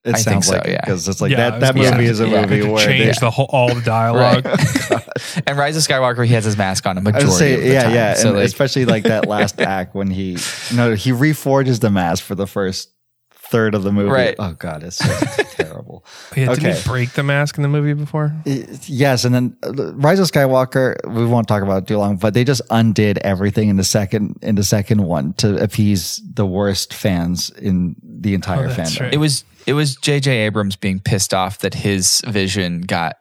It 0.06 0.10
I 0.10 0.18
think 0.20 0.24
sounds 0.24 0.48
so, 0.48 0.58
like 0.58 0.68
yeah. 0.68 0.82
Because 0.82 1.08
it's 1.08 1.20
like 1.20 1.32
Yeah, 1.32 1.50
that, 1.50 1.60
that 1.62 1.76
was 1.76 1.90
movie 1.90 2.06
gonna 2.06 2.12
is 2.12 2.20
a 2.20 2.28
yeah. 2.28 2.42
movie 2.46 2.62
where 2.68 2.86
they, 2.86 3.00
change 3.00 3.18
the 3.20 3.32
whole 3.32 3.48
all 3.50 3.74
the 3.74 3.82
dialogue. 3.82 4.46
and 5.48 5.58
Rise 5.58 5.76
of 5.76 5.84
Skywalker, 5.84 6.26
he 6.26 6.34
has 6.34 6.46
his 6.46 6.58
mask 6.58 6.86
on 6.86 6.98
a 6.98 7.02
majority. 7.02 7.28
would 7.28 7.34
say, 7.34 7.54
of 7.56 7.62
the 7.62 7.68
yeah, 7.74 7.84
time. 7.84 7.94
yeah, 7.94 8.14
So 8.14 8.32
like, 8.34 8.46
especially 8.46 8.86
like 8.86 9.04
that 9.06 9.28
last 9.28 9.60
act 9.60 9.96
when 9.96 10.12
he, 10.12 10.34
no, 10.76 10.94
he 10.94 11.12
reforges 11.12 11.80
the 11.80 11.90
mask 11.90 12.24
for 12.24 12.36
the 12.36 12.46
first 12.46 12.92
third 13.32 13.76
of 13.76 13.84
the 13.84 13.92
movie. 13.92 14.10
Right. 14.10 14.36
Oh 14.40 14.54
god, 14.54 14.84
it's 14.84 14.98
so 14.98 15.44
terrible. 15.52 16.06
Yeah, 16.36 16.54
didn't 16.54 16.76
he 16.76 16.84
break 16.88 17.12
the 17.12 17.24
mask 17.24 17.58
in 17.58 17.62
the 17.62 17.70
movie 17.70 17.94
before? 17.94 18.34
Yes, 18.46 19.24
and 19.24 19.34
then 19.34 19.58
uh, 19.64 19.94
Rise 19.94 20.20
of 20.20 20.28
Skywalker. 20.28 20.96
We 21.08 21.26
won't 21.26 21.48
talk 21.48 21.64
about 21.64 21.84
it 21.84 21.88
too 21.88 21.98
long, 21.98 22.18
but 22.18 22.34
they 22.34 22.44
just 22.44 22.62
undid 22.70 23.18
everything 23.20 23.70
in 23.70 23.78
the 23.78 23.84
second 23.84 24.38
in 24.42 24.56
the 24.56 24.64
second 24.64 25.04
one 25.04 25.34
to 25.34 25.62
appease 25.62 26.22
the 26.34 26.46
worst 26.46 26.94
fans 26.94 27.50
in 27.52 27.96
the 28.22 28.34
entire 28.34 28.66
Oh, 28.68 28.70
fandom. 28.70 29.02
right. 29.02 29.14
It 29.14 29.18
was 29.18 29.44
it 29.68 29.74
was 29.74 29.96
J.J. 29.96 30.32
Abrams 30.46 30.76
being 30.76 31.00
pissed 31.00 31.34
off 31.34 31.60
that 31.60 31.74
his 31.74 32.22
vision 32.28 32.82
got 32.82 33.18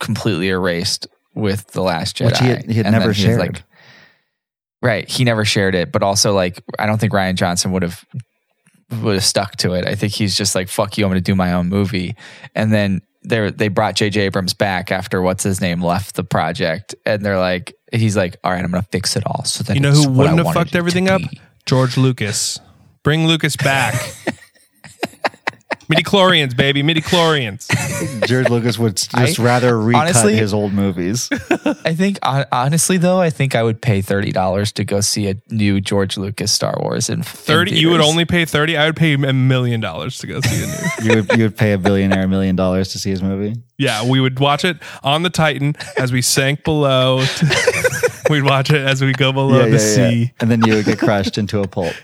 completely 0.00 0.48
erased 0.48 1.06
with 1.34 1.68
the 1.68 1.82
Last 1.82 2.16
Jedi. 2.18 2.26
Which 2.26 2.38
he 2.38 2.46
had- 2.48 2.70
he 2.70 2.74
had 2.74 2.90
never 2.90 3.04
he 3.12 3.26
was 3.28 3.36
shared. 3.38 3.64
right, 4.82 5.08
he 5.08 5.24
never 5.24 5.44
shared 5.44 5.74
it, 5.74 5.92
but 5.92 6.02
also 6.02 6.34
like 6.34 6.62
I 6.78 6.86
don't 6.86 6.98
think 6.98 7.12
Rian 7.12 7.34
Johnson 7.34 7.72
would 7.72 7.82
have 7.82 8.04
would 9.02 9.14
have 9.14 9.24
stuck 9.24 9.56
to 9.56 9.72
it. 9.74 9.86
I 9.86 9.94
think 9.94 10.12
he's 10.14 10.36
just 10.36 10.54
like 10.54 10.68
fuck 10.68 10.96
you, 10.98 11.04
I'm 11.04 11.10
going 11.10 11.22
to 11.22 11.24
do 11.24 11.34
my 11.34 11.52
own 11.52 11.68
movie. 11.68 12.16
And 12.54 12.72
then 12.72 13.00
they 13.24 13.50
they 13.50 13.68
brought 13.68 13.94
J.J. 13.94 14.20
Abrams 14.22 14.54
back 14.54 14.90
after 14.90 15.20
what's 15.22 15.42
his 15.44 15.60
name 15.60 15.82
left 15.82 16.14
the 16.16 16.24
project, 16.24 16.94
and 17.06 17.24
they're 17.24 17.38
like 17.38 17.74
he's 17.92 18.16
like 18.16 18.36
all 18.44 18.50
right, 18.52 18.64
I'm 18.64 18.70
going 18.70 18.82
to 18.82 18.88
fix 18.90 19.16
it 19.16 19.24
all. 19.26 19.44
So 19.44 19.62
that 19.64 19.74
You 19.74 19.80
know 19.80 19.92
who 19.92 20.08
wouldn't 20.10 20.38
have 20.44 20.54
fucked 20.54 20.74
everything 20.74 21.08
up? 21.08 21.20
be. 21.20 21.40
George 21.66 21.96
Lucas. 21.96 22.58
Bring 23.02 23.26
Lucas 23.26 23.56
back. 23.56 23.94
midi 25.88 26.02
chlorians, 26.02 26.54
baby, 26.56 26.82
midi 26.82 27.00
chlorians. 27.00 27.66
George 28.26 28.48
Lucas 28.50 28.78
would 28.78 28.96
just 28.96 29.40
I- 29.40 29.42
rather 29.42 29.80
recut 29.80 30.02
honestly- 30.02 30.36
his 30.36 30.52
old 30.52 30.72
movies. 30.72 31.28
I 31.84 31.94
think 31.94 32.18
honestly 32.22 32.98
though, 32.98 33.20
I 33.20 33.30
think 33.30 33.54
I 33.54 33.62
would 33.62 33.80
pay 33.80 34.02
thirty 34.02 34.32
dollars 34.32 34.72
to 34.72 34.84
go 34.84 35.00
see 35.00 35.28
a 35.28 35.36
new 35.50 35.80
George 35.80 36.16
Lucas 36.18 36.52
Star 36.52 36.76
Wars 36.80 37.08
in 37.08 37.18
in 37.18 37.22
Thirty. 37.24 37.78
You 37.78 37.90
would 37.90 38.00
only 38.00 38.24
pay 38.24 38.44
thirty. 38.44 38.76
I 38.76 38.86
would 38.86 38.96
pay 38.96 39.14
a 39.14 39.32
million 39.32 39.80
dollars 39.80 40.18
to 40.18 40.26
go 40.26 40.40
see 40.40 40.62
a 40.62 40.66
new. 40.66 40.74
You 41.08 41.14
would 41.22 41.38
you 41.38 41.44
would 41.44 41.56
pay 41.56 41.72
a 41.72 41.78
billionaire 41.78 42.24
a 42.24 42.28
million 42.28 42.56
dollars 42.56 42.88
to 42.92 42.98
see 42.98 43.10
his 43.10 43.22
movie. 43.22 43.54
Yeah, 43.78 44.06
we 44.08 44.20
would 44.20 44.40
watch 44.40 44.64
it 44.64 44.76
on 45.02 45.22
the 45.22 45.30
Titan 45.30 45.76
as 45.96 46.12
we 46.12 46.20
sank 46.22 46.64
below. 46.64 47.24
We'd 48.30 48.42
watch 48.42 48.70
it 48.70 48.86
as 48.86 49.00
we 49.00 49.12
go 49.12 49.32
below 49.32 49.70
the 49.70 49.78
sea. 49.78 50.32
And 50.40 50.50
then 50.50 50.62
you 50.66 50.74
would 50.74 50.84
get 50.84 50.98
crushed 50.98 51.38
into 51.38 51.60
a 51.62 51.68
pulp. 51.68 51.94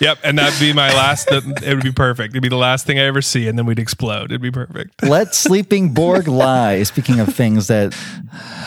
Yep, 0.00 0.18
and 0.24 0.38
that'd 0.38 0.58
be 0.60 0.72
my 0.72 0.92
last. 0.92 1.28
It 1.30 1.44
would 1.74 1.82
be 1.82 1.92
perfect. 1.92 2.32
It'd 2.32 2.42
be 2.42 2.48
the 2.48 2.56
last 2.56 2.86
thing 2.86 2.98
I 2.98 3.02
ever 3.04 3.20
see, 3.20 3.48
and 3.48 3.58
then 3.58 3.66
we'd 3.66 3.78
explode. 3.80 4.26
It'd 4.26 4.40
be 4.40 4.50
perfect. 4.50 5.02
Let 5.02 5.34
sleeping 5.34 5.92
Borg 5.92 6.28
lie. 6.28 6.82
Speaking 6.84 7.18
of 7.20 7.34
things 7.34 7.66
that 7.66 7.96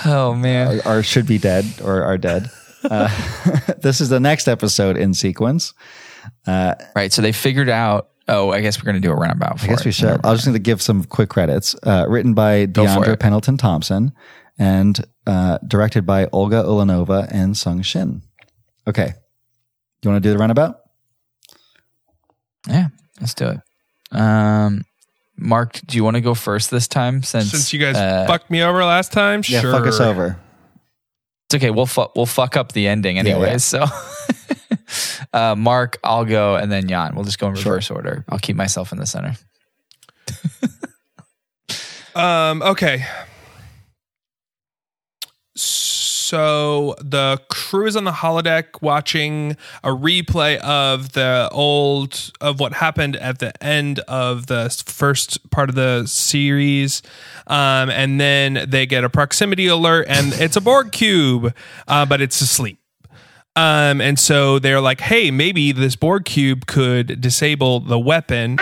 Oh 0.06 0.34
man, 0.34 0.82
are 0.86 1.02
should 1.04 1.26
be 1.28 1.38
dead 1.38 1.66
or 1.84 2.04
are 2.04 2.18
dead. 2.18 2.50
Uh, 2.84 3.08
this 3.82 4.02
is 4.02 4.10
the 4.10 4.20
next 4.20 4.48
episode 4.48 4.98
in 4.98 5.14
sequence. 5.14 5.74
right? 6.48 7.12
So 7.14 7.22
they 7.22 7.32
figured 7.32 7.70
out. 7.70 8.10
Oh, 8.28 8.52
I 8.52 8.62
guess 8.62 8.82
we're 8.82 8.86
gonna 8.86 9.00
do 9.00 9.12
a 9.12 9.16
roundabout. 9.16 9.60
For 9.60 9.66
I 9.66 9.70
guess 9.70 9.82
it. 9.82 9.86
we 9.86 9.92
should. 9.92 10.20
I 10.26 10.30
was 10.32 10.40
just 10.40 10.46
going 10.46 10.54
to 10.54 10.60
give 10.60 10.82
some 10.82 11.04
quick 11.04 11.30
credits. 11.30 11.76
Uh, 11.84 12.06
written 12.08 12.34
by 12.34 12.66
Go 12.66 12.86
Diandra. 12.86 13.20
Pendleton 13.20 13.58
Thompson 13.58 14.14
and 14.60 15.06
uh, 15.28 15.58
directed 15.68 16.06
by 16.06 16.28
Olga 16.32 16.64
Ulanova 16.64 17.28
and 17.32 17.58
Sung 17.58 17.82
Shin. 17.82 18.22
Okay. 18.88 19.14
You 20.04 20.10
want 20.12 20.24
to 20.24 20.30
do 20.30 20.34
the 20.34 20.40
runabout? 20.40 20.78
Yeah, 22.68 22.88
let's 23.20 23.34
do 23.34 23.48
it. 23.50 23.60
Um, 24.18 24.84
Mark, 25.38 25.80
do 25.86 25.98
you 25.98 26.04
want 26.04 26.16
to 26.16 26.22
go 26.22 26.34
first 26.36 26.70
this 26.72 26.88
time? 26.88 27.24
Since 27.24 27.52
Since 27.52 27.74
you 27.74 27.80
guys 27.80 27.96
uh, 27.96 28.26
fucked 28.28 28.50
me 28.52 28.62
over 28.62 28.84
last 28.86 29.12
time, 29.12 29.42
Yeah, 29.48 29.62
sure. 29.62 29.72
fuck 29.72 29.88
us 29.88 30.00
over. 30.00 30.38
it's 31.48 31.56
okay. 31.56 31.70
We'll 31.72 31.86
fu- 31.88 32.10
we'll 32.16 32.26
fuck 32.28 32.56
up 32.58 32.74
the 32.74 32.88
ending 32.88 33.18
anyways. 33.18 33.74
yeah. 33.74 33.86
So, 33.86 33.86
uh, 35.34 35.56
Mark, 35.56 35.98
I'll 36.04 36.26
go, 36.26 36.56
and 36.56 36.72
then 36.72 36.88
Jan. 36.88 37.16
We'll 37.16 37.26
just 37.26 37.40
go 37.40 37.48
in 37.48 37.56
Sure. 37.56 37.72
reverse 37.74 37.90
order. 37.90 38.24
I'll 38.30 38.40
keep 38.40 38.56
myself 38.56 38.92
in 38.92 38.98
the 39.00 39.06
center. 39.06 39.34
Um, 42.14 42.62
okay. 42.62 43.06
So 46.32 46.96
the 47.02 47.42
crew 47.50 47.88
is 47.88 47.98
on 47.98 48.06
the 48.06 48.12
holodeck 48.12 48.82
watching 48.82 49.58
a 49.84 49.90
replay 49.90 50.60
of 50.60 51.12
the 51.12 51.50
old 51.52 52.32
of 52.40 52.62
what 52.62 52.72
happened 52.72 53.18
at 53.18 53.40
the 53.40 53.52
end 53.62 54.00
of 54.08 54.48
the 54.48 54.70
first 54.86 55.52
part 55.52 55.68
of 55.68 55.76
the 55.76 56.06
series, 56.06 57.02
um, 57.48 57.90
and 57.90 58.18
then 58.18 58.66
they 58.66 58.86
get 58.86 59.04
a 59.04 59.10
proximity 59.10 59.68
alert, 59.68 60.06
and 60.08 60.32
it's 60.36 60.56
a 60.56 60.62
Borg 60.62 60.94
cube, 60.94 61.54
uh, 61.90 62.06
but 62.06 62.22
it's 62.22 62.40
asleep. 62.40 62.80
Um, 63.58 64.00
and 64.00 64.18
so 64.18 64.58
they're 64.58 64.80
like, 64.80 65.02
"Hey, 65.02 65.32
maybe 65.32 65.74
this 65.74 65.98
Borg 65.98 66.24
cube 66.24 66.66
could 66.66 67.20
disable 67.20 67.82
the 67.82 68.00
weapon." 68.00 68.58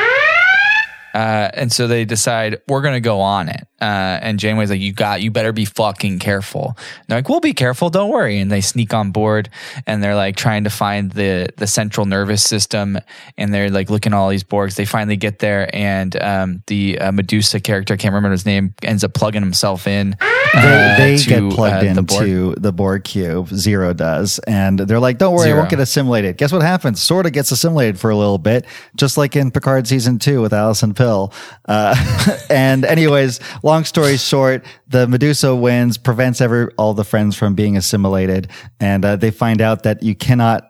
Uh, 1.13 1.49
and 1.53 1.71
so 1.71 1.87
they 1.87 2.05
decide 2.05 2.61
we're 2.67 2.81
gonna 2.81 2.99
go 2.99 3.21
on 3.21 3.49
it. 3.49 3.67
Uh, 3.81 4.19
and 4.21 4.39
Janeway's 4.39 4.69
like, 4.69 4.81
"You 4.81 4.91
got, 4.91 5.21
you 5.21 5.31
better 5.31 5.53
be 5.53 5.65
fucking 5.65 6.19
careful." 6.19 6.75
And 6.77 7.05
they're 7.07 7.17
like, 7.19 7.29
"We'll 7.29 7.39
be 7.39 7.53
careful, 7.53 7.89
don't 7.89 8.09
worry." 8.09 8.39
And 8.39 8.51
they 8.51 8.61
sneak 8.61 8.93
on 8.93 9.11
board, 9.11 9.49
and 9.87 10.03
they're 10.03 10.15
like 10.15 10.35
trying 10.35 10.65
to 10.65 10.69
find 10.69 11.11
the 11.11 11.49
the 11.57 11.67
central 11.67 12.05
nervous 12.05 12.43
system, 12.43 12.99
and 13.37 13.53
they're 13.53 13.69
like 13.69 13.89
looking 13.89 14.13
at 14.13 14.17
all 14.17 14.29
these 14.29 14.43
Borgs. 14.43 14.75
They 14.75 14.85
finally 14.85 15.17
get 15.17 15.39
there, 15.39 15.73
and 15.73 16.21
um, 16.21 16.63
the 16.67 16.99
uh, 16.99 17.11
Medusa 17.11 17.59
character, 17.59 17.93
I 17.93 17.97
can't 17.97 18.13
remember 18.13 18.31
his 18.31 18.45
name, 18.45 18.73
ends 18.83 19.03
up 19.03 19.13
plugging 19.13 19.41
himself 19.41 19.87
in. 19.87 20.15
They, 20.53 20.59
uh, 20.93 20.97
they 20.97 21.17
to, 21.23 21.29
get 21.29 21.51
plugged 21.51 21.75
uh, 21.75 21.79
the 21.81 21.87
into 21.87 22.55
the 22.59 22.71
Borg 22.71 23.03
cube. 23.03 23.49
Zero 23.49 23.93
does, 23.93 24.39
and 24.39 24.79
they're 24.79 24.99
like, 24.99 25.17
"Don't 25.17 25.33
worry, 25.33 25.43
I 25.43 25.49
Zero. 25.49 25.57
won't 25.59 25.69
get 25.69 25.79
assimilated." 25.79 26.37
Guess 26.37 26.51
what 26.51 26.61
happens? 26.61 27.01
Sort 27.01 27.25
of 27.25 27.33
gets 27.33 27.51
assimilated 27.51 27.99
for 27.99 28.09
a 28.09 28.15
little 28.15 28.37
bit, 28.37 28.65
just 28.95 29.17
like 29.17 29.35
in 29.35 29.51
Picard 29.51 29.87
season 29.87 30.19
two 30.19 30.41
with 30.41 30.53
Allison 30.53 30.93
Pill. 30.93 31.33
Uh, 31.65 31.95
and 32.49 32.85
anyways, 32.85 33.39
long 33.63 33.83
story 33.83 34.17
short, 34.17 34.65
the 34.87 35.07
Medusa 35.07 35.55
wins, 35.55 35.97
prevents 35.97 36.41
every 36.41 36.67
all 36.77 36.93
the 36.93 37.05
friends 37.05 37.35
from 37.35 37.55
being 37.55 37.77
assimilated, 37.77 38.49
and 38.79 39.05
uh, 39.05 39.15
they 39.15 39.31
find 39.31 39.61
out 39.61 39.83
that 39.83 40.03
you 40.03 40.15
cannot 40.15 40.65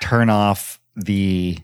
turn 0.00 0.30
off 0.30 0.78
the 0.96 1.58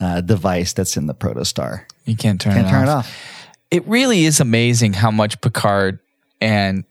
uh, 0.00 0.20
device 0.20 0.72
that's 0.72 0.96
in 0.96 1.06
the 1.06 1.14
protostar. 1.14 1.84
You 2.04 2.16
can't 2.16 2.40
turn 2.40 2.54
Can't 2.54 2.66
it 2.66 2.70
turn 2.70 2.88
off. 2.88 3.06
it 3.06 3.08
off. 3.08 3.39
It 3.70 3.86
really 3.86 4.24
is 4.24 4.40
amazing 4.40 4.92
how 4.94 5.10
much 5.10 5.40
Picard 5.40 5.98
and 6.40 6.84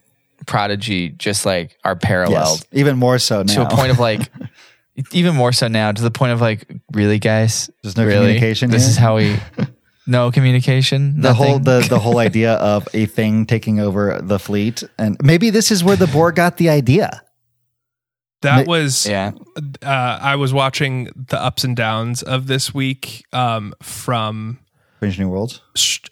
Prodigy 0.46 1.10
just 1.10 1.44
like 1.44 1.76
are 1.84 1.96
paralleled 1.96 2.60
Yes, 2.60 2.66
even 2.72 2.96
more 2.96 3.18
so 3.18 3.42
now. 3.42 3.54
to 3.54 3.62
a 3.66 3.70
point 3.70 3.90
of 3.90 3.98
like 3.98 4.30
even 5.12 5.34
more 5.34 5.52
so 5.52 5.68
now 5.68 5.92
to 5.92 6.02
the 6.02 6.10
point 6.10 6.32
of 6.32 6.40
like 6.40 6.66
really 6.92 7.18
guys 7.18 7.70
There's 7.82 7.96
no 7.96 8.04
really? 8.06 8.26
communication 8.26 8.70
this 8.70 8.82
here? 8.84 8.90
is 8.90 8.96
how 8.96 9.16
we 9.16 9.36
no 10.06 10.30
communication 10.32 11.20
the 11.20 11.34
whole 11.34 11.58
the, 11.58 11.86
the 11.88 11.98
whole 11.98 12.18
idea 12.28 12.54
of 12.54 12.88
a 12.94 13.06
thing 13.06 13.44
taking 13.46 13.80
over 13.80 14.18
the 14.22 14.38
fleet 14.38 14.82
and 14.98 15.16
maybe 15.22 15.50
this 15.50 15.70
is 15.70 15.84
where 15.84 15.96
the 15.96 16.06
Borg 16.06 16.36
got 16.36 16.56
the 16.56 16.70
idea 16.70 17.22
That 18.42 18.66
Ma- 18.66 18.70
was 18.72 19.06
yeah 19.06 19.32
uh, 19.82 20.18
I 20.22 20.36
was 20.36 20.52
watching 20.54 21.10
the 21.28 21.40
ups 21.40 21.64
and 21.64 21.76
downs 21.76 22.22
of 22.22 22.46
this 22.46 22.72
week 22.74 23.24
um, 23.32 23.74
from 23.82 24.58
Strange 25.00 25.18
New 25.18 25.28
Worlds 25.30 25.60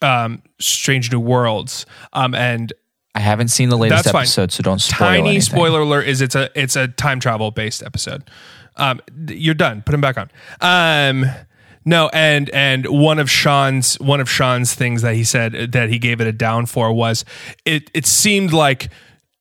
um, 0.02 0.42
Strange 0.58 1.12
New 1.12 1.20
Worlds, 1.20 1.86
um, 2.12 2.34
and 2.34 2.72
I 3.14 3.20
haven't 3.20 3.48
seen 3.48 3.68
the 3.68 3.76
latest 3.76 4.04
That's 4.04 4.12
fine. 4.12 4.22
episode 4.22 4.52
so 4.52 4.62
don't 4.62 4.80
spoil 4.80 4.98
tiny 5.08 5.18
anything. 5.30 5.40
spoiler 5.40 5.80
alert 5.80 6.06
is 6.06 6.20
it's 6.20 6.34
a 6.34 6.50
it's 6.54 6.76
a 6.76 6.88
time 6.88 7.20
travel 7.20 7.50
based 7.50 7.82
episode. 7.82 8.30
Um, 8.76 9.00
you're 9.28 9.54
done. 9.54 9.82
Put 9.82 9.94
him 9.94 10.00
back 10.00 10.16
on. 10.16 10.30
Um, 10.60 11.26
no, 11.84 12.08
and 12.12 12.48
and 12.50 12.86
one 12.86 13.18
of 13.18 13.30
Sean's 13.30 13.98
one 14.00 14.20
of 14.20 14.30
Sean's 14.30 14.74
things 14.74 15.02
that 15.02 15.14
he 15.14 15.24
said 15.24 15.72
that 15.72 15.88
he 15.90 15.98
gave 15.98 16.20
it 16.20 16.26
a 16.26 16.32
down 16.32 16.66
for 16.66 16.92
was 16.92 17.24
it 17.64 17.90
it 17.94 18.06
seemed 18.06 18.52
like 18.52 18.88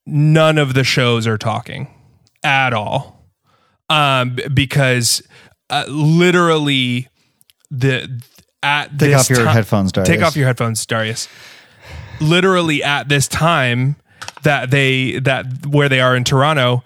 none 0.06 0.58
of 0.58 0.74
the 0.74 0.84
shows 0.84 1.28
are 1.28 1.38
talking 1.38 1.94
at 2.44 2.74
all 2.74 3.26
um 3.90 4.38
because 4.54 5.22
uh, 5.70 5.84
literally 5.90 7.08
the 7.70 8.22
at 8.64 8.98
Take 8.98 9.16
off 9.16 9.30
your 9.30 9.40
ti- 9.40 9.46
headphones, 9.46 9.92
Darius. 9.92 10.10
Take 10.10 10.22
off 10.22 10.36
your 10.36 10.48
headphones, 10.48 10.86
Darius. 10.86 11.28
Literally 12.20 12.84
at 12.84 13.10
this 13.10 13.28
time 13.28 13.96
that 14.44 14.72
they 14.72 15.20
that 15.20 15.66
where 15.68 15.88
they 15.90 16.00
are 16.02 16.16
in 16.16 16.24
Toronto, 16.24 16.84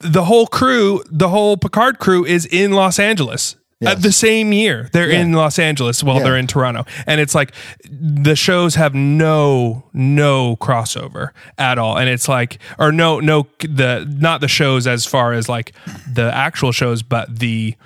the 0.00 0.24
whole 0.24 0.46
crew, 0.46 1.02
the 1.10 1.28
whole 1.28 1.56
Picard 1.56 1.98
crew 1.98 2.24
is 2.24 2.44
in 2.46 2.72
Los 2.72 2.98
Angeles. 2.98 3.56
Yes. 3.80 3.92
At 3.96 4.02
the 4.02 4.10
same 4.10 4.52
year, 4.52 4.90
they're 4.92 5.08
Yeah. 5.10 5.20
in 5.20 5.32
Los 5.34 5.56
Angeles 5.58 6.02
while 6.02 6.16
Yeah. 6.16 6.24
they're 6.24 6.36
in 6.36 6.48
Toronto, 6.48 6.84
and 7.06 7.20
it's 7.20 7.34
like 7.34 7.52
the 7.88 8.34
shows 8.34 8.74
have 8.74 8.92
no 8.92 9.84
no 9.94 10.56
crossover 10.56 11.30
at 11.56 11.78
all, 11.78 11.96
and 11.96 12.08
it's 12.08 12.28
like 12.28 12.58
or 12.78 12.90
no 12.92 13.20
no 13.20 13.46
the 13.60 14.04
not 14.18 14.40
the 14.40 14.48
shows 14.48 14.86
as 14.88 15.06
far 15.06 15.32
as 15.32 15.48
like 15.48 15.72
the 16.12 16.34
actual 16.34 16.72
shows, 16.72 17.02
but 17.04 17.38
the 17.38 17.76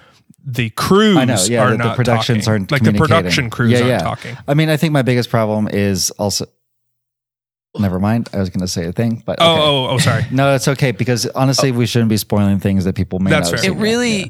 the 0.45 0.71
crews 0.71 1.17
I 1.17 1.25
know 1.25 1.37
yeah 1.49 1.63
are 1.65 1.71
the, 1.73 1.77
not 1.79 1.91
the 1.91 1.97
productions 2.05 2.45
talking. 2.47 2.53
aren't 2.63 2.73
like 2.73 2.83
the 2.83 2.93
production 2.93 3.49
crews 3.51 3.73
yeah, 3.73 3.79
aren't 3.79 3.89
yeah. 3.89 3.99
talking. 4.01 4.37
I 4.49 4.55
mean 4.55 4.69
I 4.69 4.77
think 4.77 4.93
my 4.93 5.03
biggest 5.03 5.31
problem 5.31 5.69
is 5.69 6.11
also 6.13 6.47
never 7.79 7.99
mind 7.99 8.29
I 8.33 8.39
was 8.39 8.51
going 8.51 8.61
to 8.61 8.69
say 8.69 8.85
a 8.87 8.93
thing 8.93 9.23
but 9.25 9.39
Oh, 9.41 9.53
okay. 9.53 9.63
oh, 9.63 9.87
oh, 9.95 9.99
sorry. 9.99 10.27
no 10.31 10.55
it's 10.55 10.69
okay 10.69 10.93
because 10.93 11.27
honestly 11.29 11.73
we 11.73 11.87
shouldn't 11.87 12.11
be 12.11 12.17
spoiling 12.17 12.59
things 12.59 12.85
that 12.85 12.95
people 12.95 13.19
may 13.19 13.31
That's 13.31 13.51
not 13.51 13.61
have 13.61 13.65
fair. 13.65 13.73
it 13.79 13.81
really 13.81 14.19
Yeah. 14.25 14.29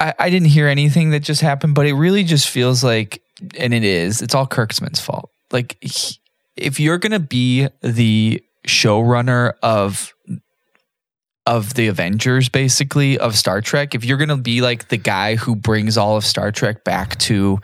I, 0.00 0.14
I 0.18 0.30
didn't 0.30 0.48
hear 0.48 0.66
anything 0.66 1.10
that 1.10 1.20
just 1.20 1.40
happened, 1.42 1.76
but 1.76 1.86
it 1.86 1.92
really 1.94 2.24
just 2.24 2.48
feels 2.48 2.82
like, 2.82 3.22
and 3.56 3.72
it 3.72 3.84
is, 3.84 4.20
it's 4.20 4.34
all 4.34 4.48
Kurtzman's 4.48 4.98
fault. 4.98 5.30
Like, 5.52 5.76
he, 5.80 6.16
if 6.56 6.80
you're 6.80 6.98
gonna 6.98 7.20
be 7.20 7.68
the 7.82 8.42
showrunner 8.66 9.52
of 9.62 10.12
of 11.46 11.74
the 11.74 11.88
Avengers, 11.88 12.48
basically 12.48 13.18
of 13.18 13.36
Star 13.36 13.60
Trek, 13.60 13.94
if 13.94 14.04
you're 14.04 14.18
gonna 14.18 14.36
be 14.36 14.60
like 14.60 14.88
the 14.88 14.96
guy 14.96 15.36
who 15.36 15.56
brings 15.56 15.96
all 15.96 16.16
of 16.16 16.24
Star 16.24 16.52
Trek 16.52 16.84
back 16.84 17.18
to 17.20 17.58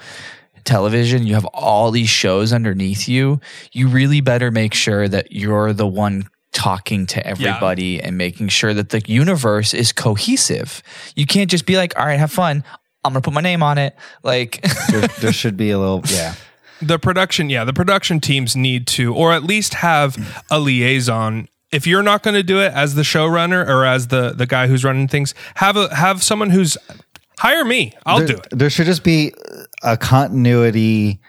television, 0.64 1.26
you 1.26 1.34
have 1.34 1.46
all 1.46 1.90
these 1.90 2.08
shows 2.08 2.52
underneath 2.52 3.08
you. 3.08 3.40
You 3.72 3.88
really 3.88 4.20
better 4.20 4.50
make 4.50 4.74
sure 4.74 5.08
that 5.08 5.32
you're 5.32 5.72
the 5.72 5.86
one 5.86 6.28
talking 6.52 7.06
to 7.06 7.24
everybody 7.26 8.02
and 8.02 8.18
making 8.18 8.48
sure 8.48 8.74
that 8.74 8.90
the 8.90 9.00
universe 9.06 9.72
is 9.74 9.92
cohesive. 9.92 10.82
You 11.14 11.26
can't 11.26 11.50
just 11.50 11.66
be 11.66 11.76
like, 11.76 11.98
all 11.98 12.06
right, 12.06 12.18
have 12.18 12.32
fun. 12.32 12.64
I'm 13.04 13.12
gonna 13.12 13.22
put 13.22 13.32
my 13.32 13.40
name 13.40 13.62
on 13.62 13.78
it. 13.78 13.96
Like, 14.24 14.60
there, 14.90 15.06
there 15.20 15.32
should 15.32 15.56
be 15.56 15.70
a 15.70 15.78
little, 15.78 16.02
yeah. 16.06 16.34
the 16.82 16.98
production 16.98 17.48
yeah 17.50 17.64
the 17.64 17.72
production 17.72 18.20
teams 18.20 18.54
need 18.54 18.86
to 18.86 19.12
or 19.14 19.32
at 19.32 19.42
least 19.42 19.74
have 19.74 20.16
a 20.48 20.60
liaison 20.60 21.48
if 21.72 21.86
you're 21.86 22.02
not 22.02 22.22
going 22.22 22.34
to 22.34 22.42
do 22.42 22.60
it 22.60 22.72
as 22.72 22.94
the 22.94 23.02
showrunner 23.02 23.66
or 23.66 23.84
as 23.84 24.08
the 24.08 24.32
the 24.32 24.46
guy 24.46 24.66
who's 24.68 24.84
running 24.84 25.08
things 25.08 25.34
have 25.56 25.76
a 25.76 25.94
have 25.94 26.22
someone 26.22 26.50
who's 26.50 26.76
hire 27.38 27.64
me 27.64 27.92
i'll 28.06 28.18
there, 28.18 28.26
do 28.28 28.34
it 28.36 28.46
There 28.50 28.70
should 28.70 28.86
just 28.86 29.04
be 29.04 29.32
a 29.82 29.96
continuity 29.96 31.20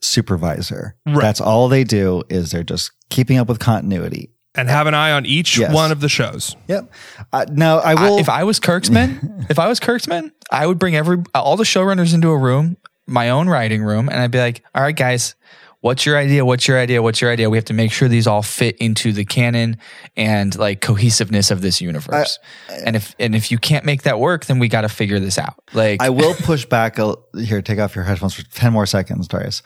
supervisor. 0.00 0.96
Right. 1.06 1.20
That's 1.20 1.40
all 1.40 1.68
they 1.68 1.84
do 1.84 2.22
is 2.28 2.50
they're 2.50 2.64
just 2.64 2.90
keeping 3.10 3.38
up 3.38 3.48
with 3.48 3.58
continuity. 3.58 4.30
and 4.54 4.68
have 4.68 4.86
an 4.86 4.92
eye 4.94 5.12
on 5.12 5.24
each 5.24 5.56
Yes. 5.56 5.72
one 5.72 5.90
of 5.92 6.00
the 6.00 6.08
shows 6.10 6.56
Yep. 6.68 6.90
Uh, 7.32 7.46
now 7.50 7.78
I 7.78 7.92
I- 7.92 7.94
will. 7.94 8.18
if 8.18 8.28
I 8.28 8.44
was 8.44 8.60
Kurtzman, 8.60 9.46
if 9.50 9.58
I 9.58 9.68
was 9.68 9.80
Kurtzman, 9.80 10.30
I 10.50 10.66
would 10.66 10.78
bring 10.78 10.94
every 10.96 11.18
all 11.34 11.56
the 11.56 11.64
showrunners 11.64 12.12
into 12.14 12.28
a 12.30 12.36
room, 12.36 12.76
my 13.06 13.30
own 13.30 13.48
writing 13.48 13.82
room, 13.82 14.08
and 14.10 14.18
I'd 14.20 14.30
be 14.30 14.38
like, 14.38 14.62
"All 14.74 14.82
right, 14.82 14.94
guys, 14.96 15.34
what's 15.82 16.06
your 16.06 16.16
idea? 16.16 16.44
What's 16.44 16.66
your 16.66 16.78
idea? 16.78 17.02
What's 17.02 17.20
your 17.20 17.30
idea? 17.30 17.50
We 17.50 17.58
have 17.58 17.66
to 17.66 17.74
make 17.74 17.92
sure 17.92 18.08
these 18.08 18.26
all 18.26 18.42
fit 18.42 18.76
into 18.78 19.12
the 19.12 19.26
canon 19.26 19.76
and 20.16 20.56
like 20.56 20.80
cohesiveness 20.80 21.50
of 21.50 21.60
this 21.60 21.82
universe. 21.82 22.38
and 22.86 22.96
if 22.96 23.14
and 23.18 23.34
if 23.34 23.50
you 23.50 23.58
can't 23.58 23.84
make 23.84 24.04
that 24.04 24.18
work, 24.18 24.46
then 24.46 24.58
we 24.58 24.68
got 24.68 24.82
to 24.82 24.88
figure 24.88 25.20
this 25.20 25.36
out. 25.36 25.54
Like, 25.74 26.00
I 26.00 26.08
will 26.08 26.34
push 26.38 26.64
back. 26.64 26.98
A, 26.98 27.16
here, 27.36 27.60
take 27.60 27.78
off 27.78 27.94
your 27.94 28.04
headphones 28.04 28.34
for 28.34 28.42
ten 28.44 28.72
more 28.72 28.86
seconds, 28.86 29.28
Darius. 29.28 29.62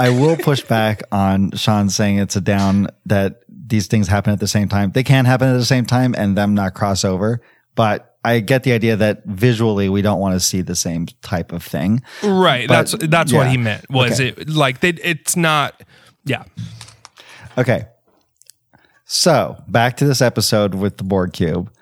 I 0.00 0.10
will 0.10 0.36
push 0.36 0.62
back 0.62 1.02
on 1.12 1.50
Sean 1.52 1.90
saying 1.90 2.18
it's 2.18 2.36
a 2.36 2.40
down 2.40 2.88
that 3.06 3.42
these 3.48 3.88
things 3.88 4.08
happen 4.08 4.32
at 4.32 4.40
the 4.40 4.48
same 4.48 4.68
time. 4.68 4.92
They 4.92 5.02
can 5.02 5.24
happen 5.24 5.48
at 5.48 5.56
the 5.56 5.64
same 5.64 5.84
time 5.84 6.14
and 6.16 6.36
them 6.36 6.54
not 6.54 6.74
cross 6.74 7.04
over. 7.04 7.42
But 7.74 8.07
I 8.24 8.40
get 8.40 8.64
the 8.64 8.72
idea 8.72 8.96
that 8.96 9.24
visually 9.24 9.88
we 9.88 10.02
don't 10.02 10.18
want 10.20 10.34
to 10.34 10.40
see 10.40 10.60
the 10.60 10.74
same 10.74 11.06
type 11.22 11.52
of 11.52 11.62
thing. 11.62 12.02
right 12.22 12.66
But, 12.68 12.88
that's 12.90 13.08
that's 13.08 13.32
what 13.32 13.48
he 13.48 13.56
meant 13.56 13.88
was 13.88 14.20
Okay. 14.20 14.28
it 14.42 14.48
like 14.48 14.80
they, 14.80 14.90
it's 14.90 15.36
not 15.36 15.82
yeah 16.24 16.44
Okay. 17.56 17.86
So 19.04 19.56
back 19.68 19.96
to 19.98 20.04
this 20.06 20.20
episode 20.20 20.74
with 20.74 20.96
the 20.98 21.04
Borg 21.04 21.32
cube. 21.32 21.72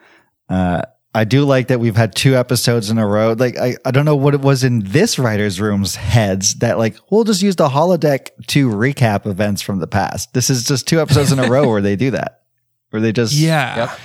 Uh, 0.48 0.82
I 1.14 1.24
do 1.24 1.44
like 1.44 1.68
that 1.68 1.80
we've 1.80 1.96
had 1.96 2.14
two 2.14 2.36
episodes 2.36 2.90
in 2.90 2.98
a 2.98 3.06
row. 3.06 3.32
Like, 3.32 3.58
I, 3.58 3.76
I 3.84 3.90
don't 3.90 4.04
know 4.04 4.16
what 4.16 4.34
it 4.34 4.42
was 4.42 4.62
in 4.64 4.80
this 4.80 5.18
writer's 5.18 5.60
room's 5.60 5.96
heads 5.96 6.56
that 6.56 6.78
like, 6.78 6.96
we'll 7.10 7.24
just 7.24 7.42
use 7.42 7.56
the 7.56 7.68
holodeck 7.68 8.28
to 8.48 8.68
recap 8.68 9.26
events 9.26 9.62
from 9.62 9.78
the 9.80 9.86
past. 9.86 10.34
This 10.34 10.50
is 10.50 10.64
just 10.64 10.86
two 10.86 11.00
episodes 11.00 11.32
in 11.32 11.38
a 11.38 11.48
row 11.48 11.68
where 11.68 11.80
they 11.80 11.96
do 11.96 12.10
that. 12.12 12.42
Where 12.90 13.00
they 13.02 13.12
just, 13.12 13.32
yeah 13.32 13.96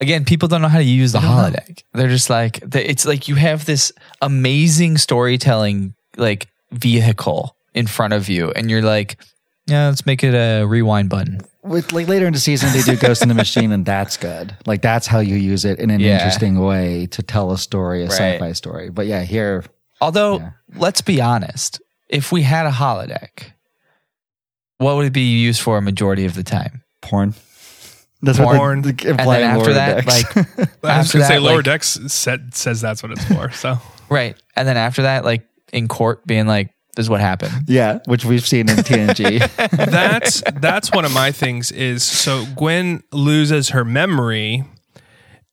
again, 0.00 0.24
people 0.24 0.48
don't 0.48 0.62
know 0.62 0.68
how 0.68 0.78
to 0.78 0.84
use 0.84 1.12
the 1.12 1.18
holodeck. 1.18 1.82
They're 1.94 2.08
just 2.08 2.30
like 2.30 2.60
it's 2.74 3.04
like 3.06 3.28
you 3.28 3.34
have 3.36 3.64
this 3.64 3.92
amazing 4.22 4.98
storytelling 4.98 5.94
like 6.16 6.48
vehicle 6.72 7.56
in 7.74 7.86
front 7.86 8.12
of 8.14 8.28
you, 8.28 8.50
and 8.52 8.70
you're 8.70 8.82
like, 8.82 9.16
yeah, 9.66 9.88
let's 9.88 10.06
make 10.06 10.24
it 10.24 10.34
a 10.34 10.64
rewind 10.64 11.10
button. 11.10 11.40
with 11.62 11.92
like 11.92 12.08
later 12.08 12.26
in 12.26 12.32
the 12.32 12.38
season, 12.38 12.72
they 12.72 12.80
do 12.82 12.96
Ghost 12.96 13.20
in 13.22 13.28
the 13.28 13.34
Machine 13.34 13.72
and 13.72 13.84
that's 13.84 14.16
good. 14.16 14.56
Like 14.64 14.80
that's 14.80 15.06
how 15.06 15.18
you 15.18 15.36
use 15.36 15.64
it 15.66 15.78
in 15.78 15.90
an 15.90 16.00
Yeah. 16.00 16.14
interesting 16.14 16.58
way 16.60 17.06
to 17.08 17.22
tell 17.22 17.52
a 17.52 17.58
story, 17.58 18.02
a 18.04 18.06
Right. 18.06 18.12
sci-fi 18.12 18.52
story. 18.52 18.88
But 18.90 19.06
yeah, 19.06 19.22
here, 19.22 19.64
Although, 20.00 20.38
Yeah. 20.38 20.50
let's 20.76 21.02
be 21.02 21.20
honest, 21.20 21.82
if 22.08 22.30
we 22.32 22.42
had 22.42 22.64
a 22.66 22.70
holodeck, 22.70 23.50
what 24.78 24.96
would 24.96 25.06
it 25.06 25.12
be 25.12 25.38
used 25.40 25.60
for 25.60 25.76
a 25.76 25.82
majority 25.82 26.24
of 26.24 26.34
the 26.34 26.44
time? 26.44 26.82
porn. 27.02 27.34
That's 28.22 28.38
Porn. 28.38 28.82
what 28.82 28.96
the, 28.96 29.08
And 29.08 29.18
then 29.18 29.20
implying 29.20 29.44
after 29.44 29.64
lower 29.64 29.72
that, 29.74 30.04
decks. 30.04 30.36
like 30.36 30.36
I 30.84 30.98
was 30.98 31.06
after 31.06 31.18
gonna 31.18 31.28
say 31.28 31.38
lower 31.38 31.56
like- 31.56 31.64
decks 31.64 31.98
said, 32.08 32.54
says 32.54 32.80
that's 32.80 33.02
what 33.02 33.12
it's 33.12 33.24
for 33.24 33.50
so 33.50 33.78
right, 34.08 34.36
and 34.56 34.66
then 34.66 34.76
after 34.76 35.02
that, 35.02 35.24
like 35.24 35.46
in 35.72 35.86
court, 35.86 36.26
being 36.26 36.46
like, 36.46 36.70
"This 36.96 37.04
is 37.04 37.10
what 37.10 37.20
happened." 37.20 37.52
Yeah, 37.68 38.00
which 38.06 38.24
we've 38.24 38.46
seen 38.46 38.68
in 38.68 38.76
TNG. 38.76 39.38
that's 39.90 40.42
that's 40.60 40.90
one 40.92 41.04
of 41.04 41.12
my 41.12 41.30
things 41.30 41.70
is 41.70 42.02
so 42.02 42.44
Gwyn 42.56 43.02
loses 43.12 43.68
her 43.70 43.84
memory 43.84 44.64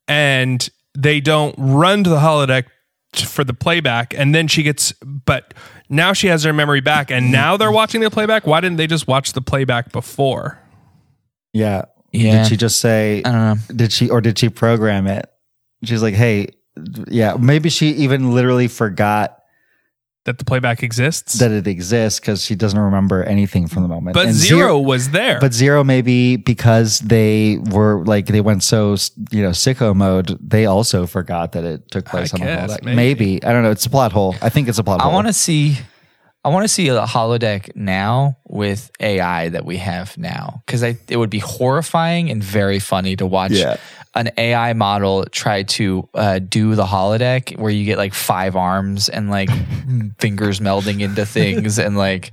and 0.08 0.68
they 0.98 1.20
don't 1.20 1.56
run 1.58 2.04
to 2.04 2.10
the 2.10 2.20
holodeck 2.20 2.66
for 3.14 3.44
the 3.44 3.54
playback 3.54 4.14
and 4.18 4.36
then 4.36 4.46
she 4.46 4.62
gets 4.62 4.92
but 5.02 5.54
now 5.88 6.12
she 6.12 6.28
has 6.28 6.44
her 6.44 6.52
memory 6.52 6.82
back 6.82 7.10
and 7.10 7.26
mm-hmm. 7.26 7.32
now 7.32 7.56
they're 7.56 7.72
watching 7.72 8.02
the 8.02 8.12
playback 8.12 8.46
why 8.46 8.60
didn't 8.60 8.76
they 8.76 8.88
just 8.88 9.08
watch 9.08 9.32
the 9.32 9.42
playback 9.42 9.90
before 9.94 10.60
yeah. 11.56 11.86
Yeah. 12.18 12.40
Did 12.44 12.48
she 12.48 12.58
just 12.58 12.80
say? 12.80 13.22
I 13.24 13.32
don't 13.32 13.42
know. 13.42 13.56
Did 13.76 13.92
she 13.92 14.10
or 14.10 14.22
did 14.22 14.38
she 14.40 14.50
program 14.50 15.08
it? 15.08 15.30
She's 15.84 16.02
like, 16.02 16.16
hey, 16.16 16.50
yeah. 17.08 17.36
Maybe 17.40 17.70
she 17.70 17.90
even 17.90 18.34
literally 18.34 18.68
forgot 18.68 19.40
that 20.26 20.40
the 20.40 20.44
playback 20.46 20.82
exists 20.82 21.34
that 21.38 21.52
it 21.52 21.68
exists 21.68 22.20
because 22.20 22.44
she 22.44 22.56
doesn't 22.56 22.80
remember 22.80 23.24
anything 23.24 23.68
from 23.68 23.84
the 23.84 23.88
moment. 23.88 24.16
but 24.16 24.26
And 24.26 24.34
zero, 24.36 24.80
was 24.80 25.12
there 25.12 25.40
But 25.40 25.54
zero, 25.54 25.84
maybe 25.84 26.36
because 26.38 26.98
they 27.00 27.60
were 27.70 28.04
like 28.06 28.26
they 28.26 28.42
went 28.42 28.64
so 28.64 28.96
you 29.30 29.44
know 29.44 29.52
sicko 29.52 29.96
mode, 29.96 30.36
they 30.42 30.66
also 30.66 31.06
forgot 31.06 31.52
that 31.52 31.64
it 31.64 31.92
took 31.92 32.06
place 32.06 32.34
I 32.34 32.38
on 32.38 32.40
the 32.40 32.46
guess, 32.48 32.72
holodeck. 32.72 32.84
maybe. 32.84 32.96
Maybe. 32.96 33.44
I 33.44 33.54
don't 33.54 33.62
know. 33.62 33.70
It's 33.72 33.86
a 33.86 33.90
plot 33.92 34.12
hole. 34.14 34.36
I 34.42 34.50
think 34.50 34.68
it's 34.68 34.80
a 34.80 34.84
plot 34.84 35.00
I 35.00 35.04
hole. 35.04 35.12
I 35.12 35.16
want 35.16 35.28
to 35.28 35.34
see. 35.34 35.78
I 36.46 36.50
want 36.50 36.64
to 36.64 36.68
see 36.68 36.88
a 36.90 37.02
holodeck 37.06 37.76
now 37.76 38.38
with 38.48 38.92
AI 39.00 39.50
that 39.50 39.66
we 39.66 39.78
have 39.78 40.16
now 40.18 40.62
because 40.66 40.84
it 40.84 41.18
would 41.18 41.32
be 41.32 41.40
horrifying 41.40 42.30
and 42.30 42.44
very 42.44 42.78
funny 42.80 43.16
to 43.16 43.26
watch 43.26 43.52
Yeah. 43.52 43.78
an 44.14 44.30
AI 44.38 44.74
model 44.74 45.26
try 45.32 45.64
to 45.64 46.08
uh, 46.14 46.38
do 46.40 46.76
the 46.76 46.86
holodeck 46.86 47.58
where 47.58 47.72
you 47.72 47.84
get 47.84 47.98
like 47.98 48.14
five 48.14 48.56
arms 48.56 49.10
and 49.10 49.32
like 49.32 49.50
fingers 50.20 50.60
melding 50.60 51.02
into 51.02 51.26
things 51.26 51.80
and 51.80 51.98
like 51.98 52.32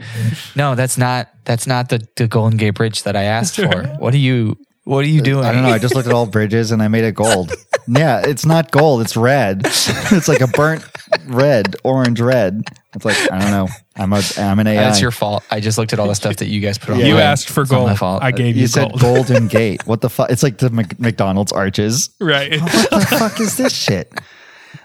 no 0.55 0.75
that's 0.75 0.99
not 0.99 1.29
that's 1.45 1.67
not 1.67 1.89
the, 1.89 2.07
the 2.17 2.29
Golden 2.29 2.59
Gate 2.59 2.75
Bridge 2.75 3.03
that 3.05 3.17
I 3.17 3.23
asked 3.25 3.57
for. 3.57 3.83
What 3.99 4.13
are 4.15 4.19
you 4.19 4.59
what 4.85 5.05
are 5.05 5.09
you 5.09 5.23
doing? 5.23 5.45
I 5.47 5.53
don't 5.53 5.63
know. 5.63 5.71
I 5.71 5.79
just 5.79 5.95
looked 5.95 6.09
at 6.09 6.13
all 6.13 6.27
bridges 6.27 6.71
and 6.71 6.83
I 6.83 6.89
made 6.89 7.05
it 7.05 7.15
gold. 7.15 7.53
yeah, 7.89 8.21
it's 8.27 8.45
not 8.45 8.71
gold. 8.73 9.01
It's 9.01 9.17
red. 9.17 9.63
it's 9.65 10.29
like 10.29 10.41
a 10.43 10.49
burnt 10.49 10.85
red, 11.27 11.77
orange 11.83 12.21
red. 12.21 12.65
It's 12.95 13.05
like 13.07 13.17
I 13.33 13.39
don't 13.39 13.51
know. 13.51 13.69
I'm 13.97 14.13
a 14.13 14.21
I'm 14.37 14.59
an 14.59 14.67
AI. 14.67 14.83
That's 14.83 15.01
your 15.01 15.11
fault. 15.13 15.45
I 15.51 15.61
just 15.61 15.79
looked 15.79 15.93
at 15.95 15.99
all 15.99 16.09
the 16.09 16.15
stuff 16.15 16.37
that 16.37 16.47
you 16.49 16.61
guys 16.61 16.77
put 16.79 16.91
on. 16.91 17.01
you 17.01 17.17
asked 17.17 17.49
for 17.49 17.65
gold 17.65 17.89
my 17.89 17.97
fault. 17.97 18.23
i 18.23 18.31
gave 18.31 18.55
you 18.57 18.63
you, 18.63 18.67
said 18.69 18.91
gold 18.99 19.01
Golden 19.29 19.49
Gate. 19.59 19.87
What 19.87 20.01
the 20.03 20.11
fuck? 20.11 20.31
It's 20.31 20.43
like 20.43 20.59
the 20.59 20.69
Mc- 20.71 21.01
McDonald's 21.01 21.53
arches. 21.53 22.11
right 22.21 22.61
What 22.61 22.91
the 22.91 23.07
fuck 23.19 23.41
is 23.41 23.57
this 23.57 23.73
shit? 23.75 24.13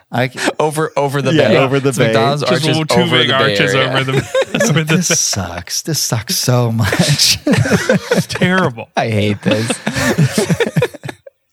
I 0.10 0.30
over 0.58 0.94
over 0.96 1.22
the 1.22 1.34
Yeah, 1.34 1.50
bay. 1.50 1.58
over 1.58 1.82
the 1.82 1.90
It's 1.90 1.98
bay. 1.98 2.06
McDonald's 2.08 2.44
just 2.44 2.54
arches 2.54 2.68
little 2.68 2.86
two 2.86 3.02
over 3.02 3.18
big 3.18 3.28
the 3.28 3.34
Bay 3.34 3.52
arches 3.52 3.76
Area. 3.76 3.90
over 3.90 4.04
the 4.14 4.62
over 4.70 4.84
the 4.86 4.96
this 4.96 5.20
sucks. 5.20 5.82
This 5.82 6.02
sucks 6.02 6.38
so 6.38 6.72
much. 6.72 7.40
It's 7.46 8.28
terrible 8.28 8.88
I 8.96 9.10
hate 9.10 9.42
this. 9.42 9.68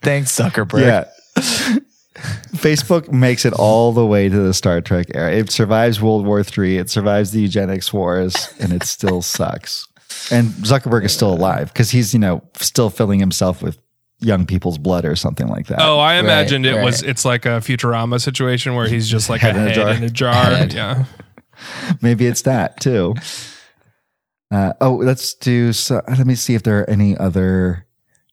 Thanks, 0.02 0.36
Zuckerberg. 0.38 0.82
yeah. 0.82 1.78
Facebook 2.54 3.10
makes 3.12 3.44
it 3.44 3.52
all 3.52 3.92
the 3.92 4.06
way 4.06 4.28
to 4.28 4.36
the 4.36 4.54
Star 4.54 4.80
Trek 4.80 5.08
era. 5.14 5.32
It 5.32 5.50
survives 5.50 6.00
World 6.00 6.24
War 6.26 6.40
III. 6.40 6.78
It 6.78 6.90
survives 6.90 7.32
the 7.32 7.40
eugenics 7.40 7.92
wars, 7.92 8.54
and 8.60 8.72
it 8.72 8.84
still 8.84 9.20
sucks. 9.36 9.86
And 10.30 10.46
Zuckerberg 10.50 11.04
is 11.04 11.12
still 11.12 11.32
alive 11.34 11.72
because 11.72 11.90
he's, 11.90 12.14
you 12.14 12.20
know, 12.20 12.42
still 12.56 12.88
filling 12.88 13.18
himself 13.20 13.62
with 13.62 13.78
young 14.20 14.46
people's 14.46 14.78
blood 14.78 15.04
or 15.04 15.16
something 15.16 15.48
like 15.48 15.66
that. 15.66 15.80
Oh, 15.82 15.98
I 15.98 16.14
imagined 16.14 16.64
it 16.66 16.82
was 16.82 17.02
it's 17.02 17.24
like 17.24 17.44
a 17.46 17.60
Futurama 17.60 18.20
situation 18.20 18.74
where 18.74 18.88
he's 18.88 19.08
just 19.08 19.28
like 19.28 19.40
Head 19.40 19.56
a 19.56 19.58
in 19.58 19.64
a 19.64 19.68
head 19.68 19.74
jar. 19.74 19.90
in 19.92 20.02
a 20.02 20.08
jar. 20.10 20.34
Head. 20.34 20.72
Yeah. 20.72 21.04
Maybe 22.00 22.26
it's 22.26 22.42
that 22.42 22.80
too. 22.80 23.14
Uh, 24.50 24.72
oh, 24.80 24.94
let's 24.94 25.34
do. 25.34 25.72
So, 25.72 26.00
let 26.08 26.26
me 26.26 26.36
see 26.36 26.54
if 26.54 26.62
there 26.62 26.80
are 26.80 26.90
any 26.90 27.16
other. 27.16 27.83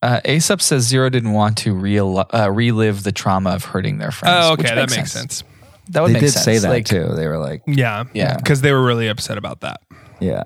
Uh, 0.01 0.19
Aesop 0.25 0.61
says 0.61 0.83
Zero 0.83 1.09
didn't 1.09 1.33
want 1.33 1.57
to 1.59 1.73
real, 1.75 2.25
uh, 2.33 2.49
relive 2.51 3.03
the 3.03 3.11
trauma 3.11 3.51
of 3.51 3.65
hurting 3.65 3.99
their 3.99 4.11
friends. 4.11 4.35
Oh, 4.45 4.51
which 4.51 4.61
okay, 4.65 4.75
that 4.75 4.89
makes 4.89 5.11
sense. 5.11 5.43
That 5.89 6.01
would 6.01 6.09
They 6.09 6.13
make 6.13 6.21
did 6.21 6.31
sense. 6.31 6.45
say 6.45 6.57
that 6.57 6.69
Like, 6.69 6.85
too. 6.85 7.13
They 7.15 7.27
were 7.27 7.37
like, 7.37 7.61
Yeah. 7.67 8.05
Yeah. 8.13 8.37
Because 8.37 8.61
they 8.61 8.71
were 8.71 8.83
really 8.83 9.07
upset 9.09 9.37
about 9.37 9.61
that. 9.61 9.81
Yeah. 10.19 10.43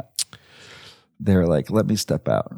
They 1.20 1.36
were 1.36 1.48
like, 1.48 1.70
let 1.70 1.86
me 1.88 1.96
step 1.96 2.28
out. 2.28 2.52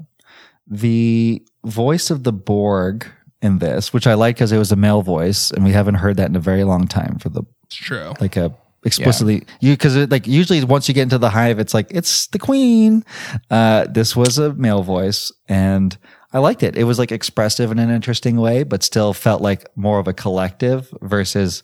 The 0.66 1.44
voice 1.66 2.10
of 2.10 2.24
the 2.24 2.34
Borg 2.34 3.06
in 3.42 3.60
this, 3.60 3.94
which 3.94 4.08
I 4.08 4.16
like 4.16 4.36
because 4.36 4.52
it 4.52 4.58
was 4.58 4.72
a 4.72 4.76
male 4.76 5.02
voice, 5.04 5.52
and 5.52 5.64
we 5.64 5.72
haven't 5.72 5.96
heard 5.96 6.18
that 6.18 6.30
in 6.30 6.36
a 6.36 6.40
very 6.40 6.64
long 6.64 6.88
time 6.88 7.20
for 7.20 7.30
the 7.30 7.44
It's 7.66 7.76
true. 7.76 8.14
like 8.20 8.36
a 8.36 8.54
explicitly 8.86 9.44
you 9.60 9.74
because 9.74 9.96
like 10.10 10.28
usually 10.28 10.64
once 10.64 10.88
you 10.88 10.94
get 10.94 11.04
into 11.04 11.18
the 11.18 11.30
hive, 11.30 11.60
it's 11.60 11.74
like 11.74 11.88
it's 11.92 12.28
the 12.28 12.40
queen. 12.40 13.04
Uh, 13.52 13.86
this 13.90 14.16
was 14.16 14.38
a 14.40 14.54
male 14.56 14.82
voice, 14.84 15.32
and 15.48 15.98
I 16.34 16.40
liked 16.40 16.62
it. 16.64 16.76
It 16.78 16.84
was 16.84 17.00
like 17.00 17.12
expressive 17.12 17.72
in 17.72 17.80
an 17.80 17.90
interesting 17.90 18.38
way, 18.38 18.64
but 18.64 18.84
still 18.84 19.14
felt 19.14 19.42
like 19.42 19.66
more 19.76 20.00
of 20.00 20.08
a 20.08 20.14
collective 20.14 20.94
versus 21.02 21.64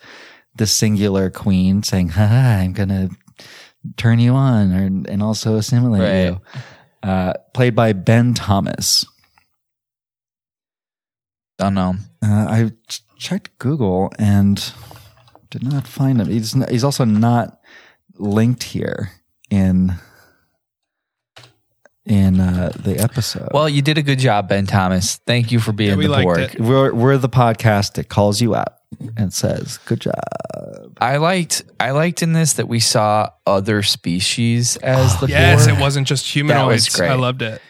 the 0.56 0.66
singular 0.68 1.30
queen 1.30 1.84
saying, 1.84 2.10
"Ha, 2.10 2.60
I'm 2.62 2.74
gonna 2.74 3.10
turn 3.98 4.20
you 4.20 4.34
on 4.34 4.72
or, 4.72 4.86
and 5.12 5.22
also 5.22 5.56
assimilate 5.56 6.02
Right. 6.02 6.26
you." 6.26 6.42
Uh, 7.10 7.34
played 7.54 7.76
by 7.76 7.92
Ben 7.92 8.34
Thomas. 8.34 9.06
Don't 11.60 11.74
know. 11.74 11.96
Uh, 12.24 12.46
I 12.50 12.72
ch- 12.88 13.04
checked 13.18 13.58
Google 13.60 14.12
and 14.18 14.74
did 15.50 15.64
not 15.64 15.86
find 15.88 16.20
him. 16.22 16.28
He's 16.30 16.56
n- 16.56 16.66
he's 16.70 16.84
also 16.84 17.04
not 17.06 17.60
linked 18.16 18.64
here 18.64 19.12
in 19.50 19.96
in 22.06 22.40
uh, 22.40 22.72
the 22.76 23.00
episode. 23.00 23.50
Well, 23.54 23.70
you 23.70 23.82
did 23.82 23.98
a 23.98 24.02
good 24.02 24.20
job, 24.20 24.50
Ben 24.50 24.66
Thomas. 24.66 25.18
Thank 25.26 25.52
you 25.52 25.60
for 25.60 25.72
being 25.72 25.92
Yeah, 25.92 25.96
we 25.96 26.06
the 26.06 26.12
liked 26.12 26.24
Borg. 26.26 26.40
it. 26.40 26.60
we're 26.60 26.94
we're 26.94 27.18
the 27.18 27.30
podcast 27.30 27.94
that 27.94 28.10
calls 28.10 28.42
you 28.42 28.56
out 28.56 28.76
and 29.18 29.34
says, 29.34 29.78
"Good 29.86 30.02
job." 30.02 30.14
I 31.00 31.18
liked 31.18 31.64
I 31.80 31.92
liked 31.92 32.22
in 32.22 32.34
this 32.34 32.54
that 32.54 32.68
we 32.68 32.80
saw 32.80 33.30
other 33.48 33.84
species 33.84 34.78
as 34.78 35.20
the 35.20 35.28
Yes, 35.28 35.66
Borg. 35.68 35.78
it 35.78 35.82
wasn't 35.82 36.08
just 36.08 36.28
humanoids. 36.30 36.90
great. 36.96 37.10
I 37.10 37.16
loved 37.16 37.42
it. 37.42 37.62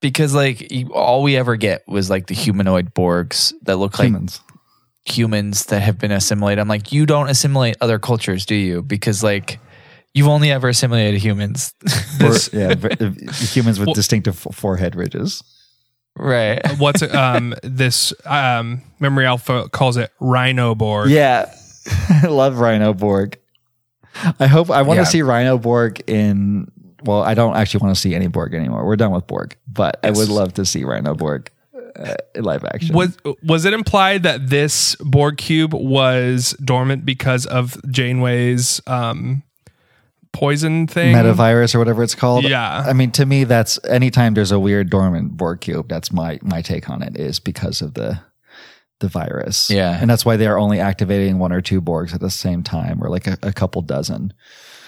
because 0.00 0.34
like 0.34 0.70
all 0.92 1.22
we 1.22 1.36
ever 1.36 1.56
get 1.56 1.86
was 1.88 2.08
like 2.08 2.26
the 2.28 2.34
humanoid 2.34 2.94
Borgs 2.94 3.52
that 3.62 3.76
look 3.76 3.98
like 3.98 4.06
Humans. 4.08 4.40
humans 5.04 5.66
that 5.66 5.80
have 5.80 5.98
been 5.98 6.12
assimilated. 6.12 6.58
I'm 6.60 6.68
like, 6.68 6.92
you 6.92 7.06
don't 7.06 7.28
assimilate 7.28 7.76
other 7.80 7.98
cultures, 7.98 8.46
do 8.46 8.54
you? 8.54 8.82
Because 8.82 9.22
like 9.22 9.58
you've 10.16 10.28
only 10.28 10.50
ever 10.50 10.68
assimilated 10.68 11.20
humans, 11.20 11.74
Or, 12.22 12.34
yeah, 12.52 12.74
humans 13.32 13.78
with 13.78 13.92
distinctive 13.94 14.36
forehead 14.38 14.96
ridges. 14.96 15.42
right? 16.16 16.60
What's 16.78 17.02
um 17.02 17.54
this 17.62 18.12
um 18.24 18.82
Memory 18.98 19.26
Alpha 19.26 19.68
calls 19.68 19.96
it 19.96 20.10
Rhino 20.20 20.74
Borg. 20.74 21.10
Yeah, 21.10 21.52
I 22.22 22.26
love 22.28 22.58
Rhino 22.58 22.92
Borg. 22.94 23.38
I 24.40 24.46
hope 24.46 24.70
I 24.70 24.82
want 24.82 24.96
Yeah. 24.98 25.04
to 25.04 25.10
see 25.10 25.22
Rhino 25.22 25.58
Borg 25.58 26.02
in. 26.08 26.70
Well, 27.04 27.22
I 27.22 27.34
don't 27.34 27.54
actually 27.54 27.80
want 27.84 27.94
to 27.94 28.00
see 28.00 28.14
any 28.14 28.26
Borg 28.26 28.54
anymore. 28.54 28.84
We're 28.86 28.96
done 28.96 29.12
with 29.12 29.26
Borg, 29.26 29.56
but 29.68 30.00
I 30.02 30.10
would 30.10 30.28
love 30.30 30.54
to 30.54 30.64
see 30.64 30.82
Rhino 30.84 31.14
Borg 31.14 31.50
uh, 31.94 32.14
in 32.34 32.42
live 32.42 32.64
action. 32.64 32.96
Was 32.96 33.16
was 33.42 33.64
it 33.66 33.74
implied 33.74 34.22
that 34.22 34.48
this 34.48 34.96
Borg 34.96 35.36
cube 35.36 35.74
was 35.74 36.56
dormant 36.64 37.04
because 37.04 37.44
of 37.46 37.76
Janeway's 37.90 38.80
um 38.86 39.42
poison 40.36 40.86
thing? 40.86 41.14
metavirus 41.14 41.74
or 41.74 41.78
whatever 41.78 42.02
it's 42.02 42.14
called? 42.14 42.44
Yeah. 42.44 42.84
I 42.86 42.92
mean, 42.92 43.10
to 43.12 43.26
me, 43.26 43.44
that's 43.44 43.78
anytime 43.88 44.34
there's 44.34 44.52
a 44.52 44.58
weird 44.60 44.90
dormant 44.90 45.36
Borg 45.36 45.60
cube. 45.60 45.88
That's 45.88 46.12
my 46.12 46.38
my 46.42 46.62
take 46.62 46.88
on 46.90 47.02
it 47.02 47.16
is 47.18 47.40
because 47.40 47.80
of 47.82 47.94
the 47.94 48.20
the 49.00 49.08
virus. 49.08 49.68
Yeah. 49.70 49.98
and 50.00 50.08
that's 50.08 50.24
why 50.24 50.36
they 50.36 50.46
are 50.46 50.58
only 50.58 50.80
activating 50.80 51.38
one 51.38 51.52
or 51.52 51.60
two 51.60 51.80
Borgs 51.82 52.14
at 52.14 52.20
the 52.20 52.30
same 52.30 52.62
time, 52.62 53.02
or 53.02 53.10
like 53.10 53.26
a, 53.26 53.36
a 53.42 53.52
couple 53.52 53.82
dozen, 53.82 54.32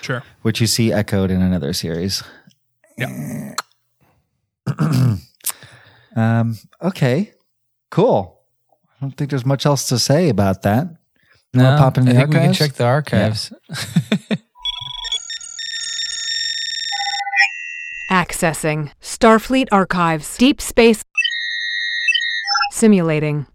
Sure. 0.00 0.22
which 0.42 0.60
you 0.62 0.66
see 0.66 0.92
echoed 0.92 1.30
in 1.30 1.42
another 1.42 1.72
series. 1.72 2.22
Yeah. 2.96 3.54
Um, 6.16 6.56
okay, 6.82 7.32
cool. 7.90 8.40
I 8.90 8.94
don't 9.02 9.16
think 9.16 9.30
there's 9.30 9.46
much 9.46 9.66
else 9.66 9.88
to 9.90 9.98
say 10.00 10.28
about 10.30 10.62
that. 10.62 10.88
You 11.52 11.60
wanna 11.60 11.76
No, 11.76 11.78
pop 11.78 11.96
in 11.98 12.06
the 12.06 12.10
I 12.12 12.14
think 12.14 12.28
we 12.30 12.34
can 12.34 12.52
check 12.54 12.72
the 12.72 12.84
archives. 12.86 13.52
Accessing 18.18 18.90
Starfleet 19.00 19.68
Archives. 19.70 20.36
Deep 20.38 20.60
Space. 20.60 21.04
Simulating. 22.72 23.46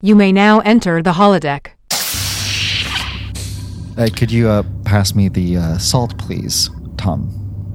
You 0.00 0.16
may 0.16 0.32
now 0.32 0.60
enter 0.60 1.02
the 1.02 1.12
holodeck. 1.12 1.72
Uh, 3.98 4.08
could 4.16 4.32
you 4.32 4.48
uh, 4.48 4.62
pass 4.86 5.14
me 5.14 5.28
the 5.28 5.58
uh, 5.58 5.76
salt, 5.76 6.16
please, 6.16 6.70
Tom? 6.96 7.28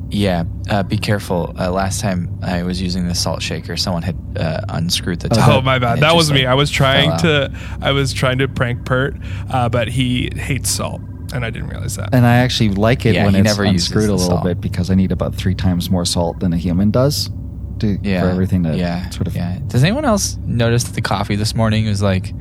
Yeah, 0.09 0.45
uh, 0.71 0.81
be 0.81 0.97
careful. 0.97 1.53
Uh, 1.59 1.69
last 1.69 2.01
time 2.01 2.39
I 2.41 2.63
was 2.63 2.81
using 2.81 3.07
the 3.07 3.13
salt 3.13 3.43
shaker, 3.43 3.77
someone 3.77 4.01
had 4.01 4.17
uh, 4.39 4.61
unscrewed 4.69 5.19
the 5.19 5.29
top. 5.29 5.49
Oh 5.49 5.61
my 5.61 5.77
bad. 5.77 5.99
That 5.99 6.13
just, 6.13 6.15
was 6.15 6.31
me. 6.31 6.47
I 6.47 6.55
was 6.55 6.71
trying 6.71 7.15
to 7.19 7.51
I 7.79 7.91
was 7.91 8.11
trying 8.11 8.39
to 8.39 8.47
prank 8.47 8.85
Pert, 8.85 9.17
uh, 9.51 9.69
but 9.69 9.87
he 9.87 10.31
hates 10.35 10.71
salt, 10.71 11.01
and 11.33 11.43
I 11.45 11.49
didn't 11.49 11.69
realize 11.69 11.95
that. 11.97 12.13
And 12.13 12.25
I 12.25 12.37
actually 12.37 12.69
like 12.69 13.05
it 13.05 13.15
Yeah, 13.15 13.25
when 13.25 13.33
he 13.33 13.39
it's 13.41 13.45
never 13.49 13.63
unscrewed 13.63 14.09
a 14.09 14.13
little 14.13 14.27
salt. 14.37 14.43
bit 14.43 14.61
because 14.61 14.89
I 14.91 14.95
need 14.95 15.11
about 15.11 15.35
three 15.35 15.55
times 15.55 15.89
more 15.89 16.05
salt 16.05 16.39
than 16.39 16.53
a 16.53 16.57
human 16.57 16.91
does 16.91 17.29
to, 17.79 17.97
Yeah, 18.01 18.21
for 18.21 18.29
everything 18.29 18.63
to 18.63 18.75
yeah, 18.77 19.09
sort 19.09 19.27
of. 19.27 19.35
yeah. 19.35 19.59
Does 19.67 19.83
anyone 19.83 20.05
else 20.05 20.37
notice 20.45 20.83
that 20.85 20.93
the 20.95 21.01
coffee 21.01 21.35
this 21.35 21.55
morning 21.55 21.85
was 21.87 22.01
like 22.01 22.33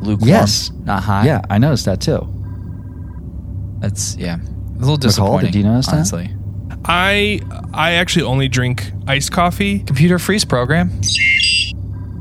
lukewarm? 0.00 0.28
Yes. 0.28 0.70
not 0.84 1.02
hot. 1.02 1.24
Yeah, 1.26 1.42
I 1.50 1.58
noticed 1.58 1.84
that 1.86 2.00
too. 2.00 2.20
that's 3.80 4.16
yeah. 4.16 4.36
A 4.36 4.78
little 4.78 4.96
disappointing. 4.96 5.50
did 5.52 5.58
you 5.58 5.64
notice 5.64 5.86
that? 5.86 5.94
honestly. 5.94 6.34
I 6.86 7.40
I 7.72 7.92
actually 7.92 8.24
only 8.24 8.48
drink 8.48 8.90
iced 9.06 9.32
coffee. 9.32 9.80
Computer 9.80 10.18
freeze 10.18 10.44
program. 10.44 10.90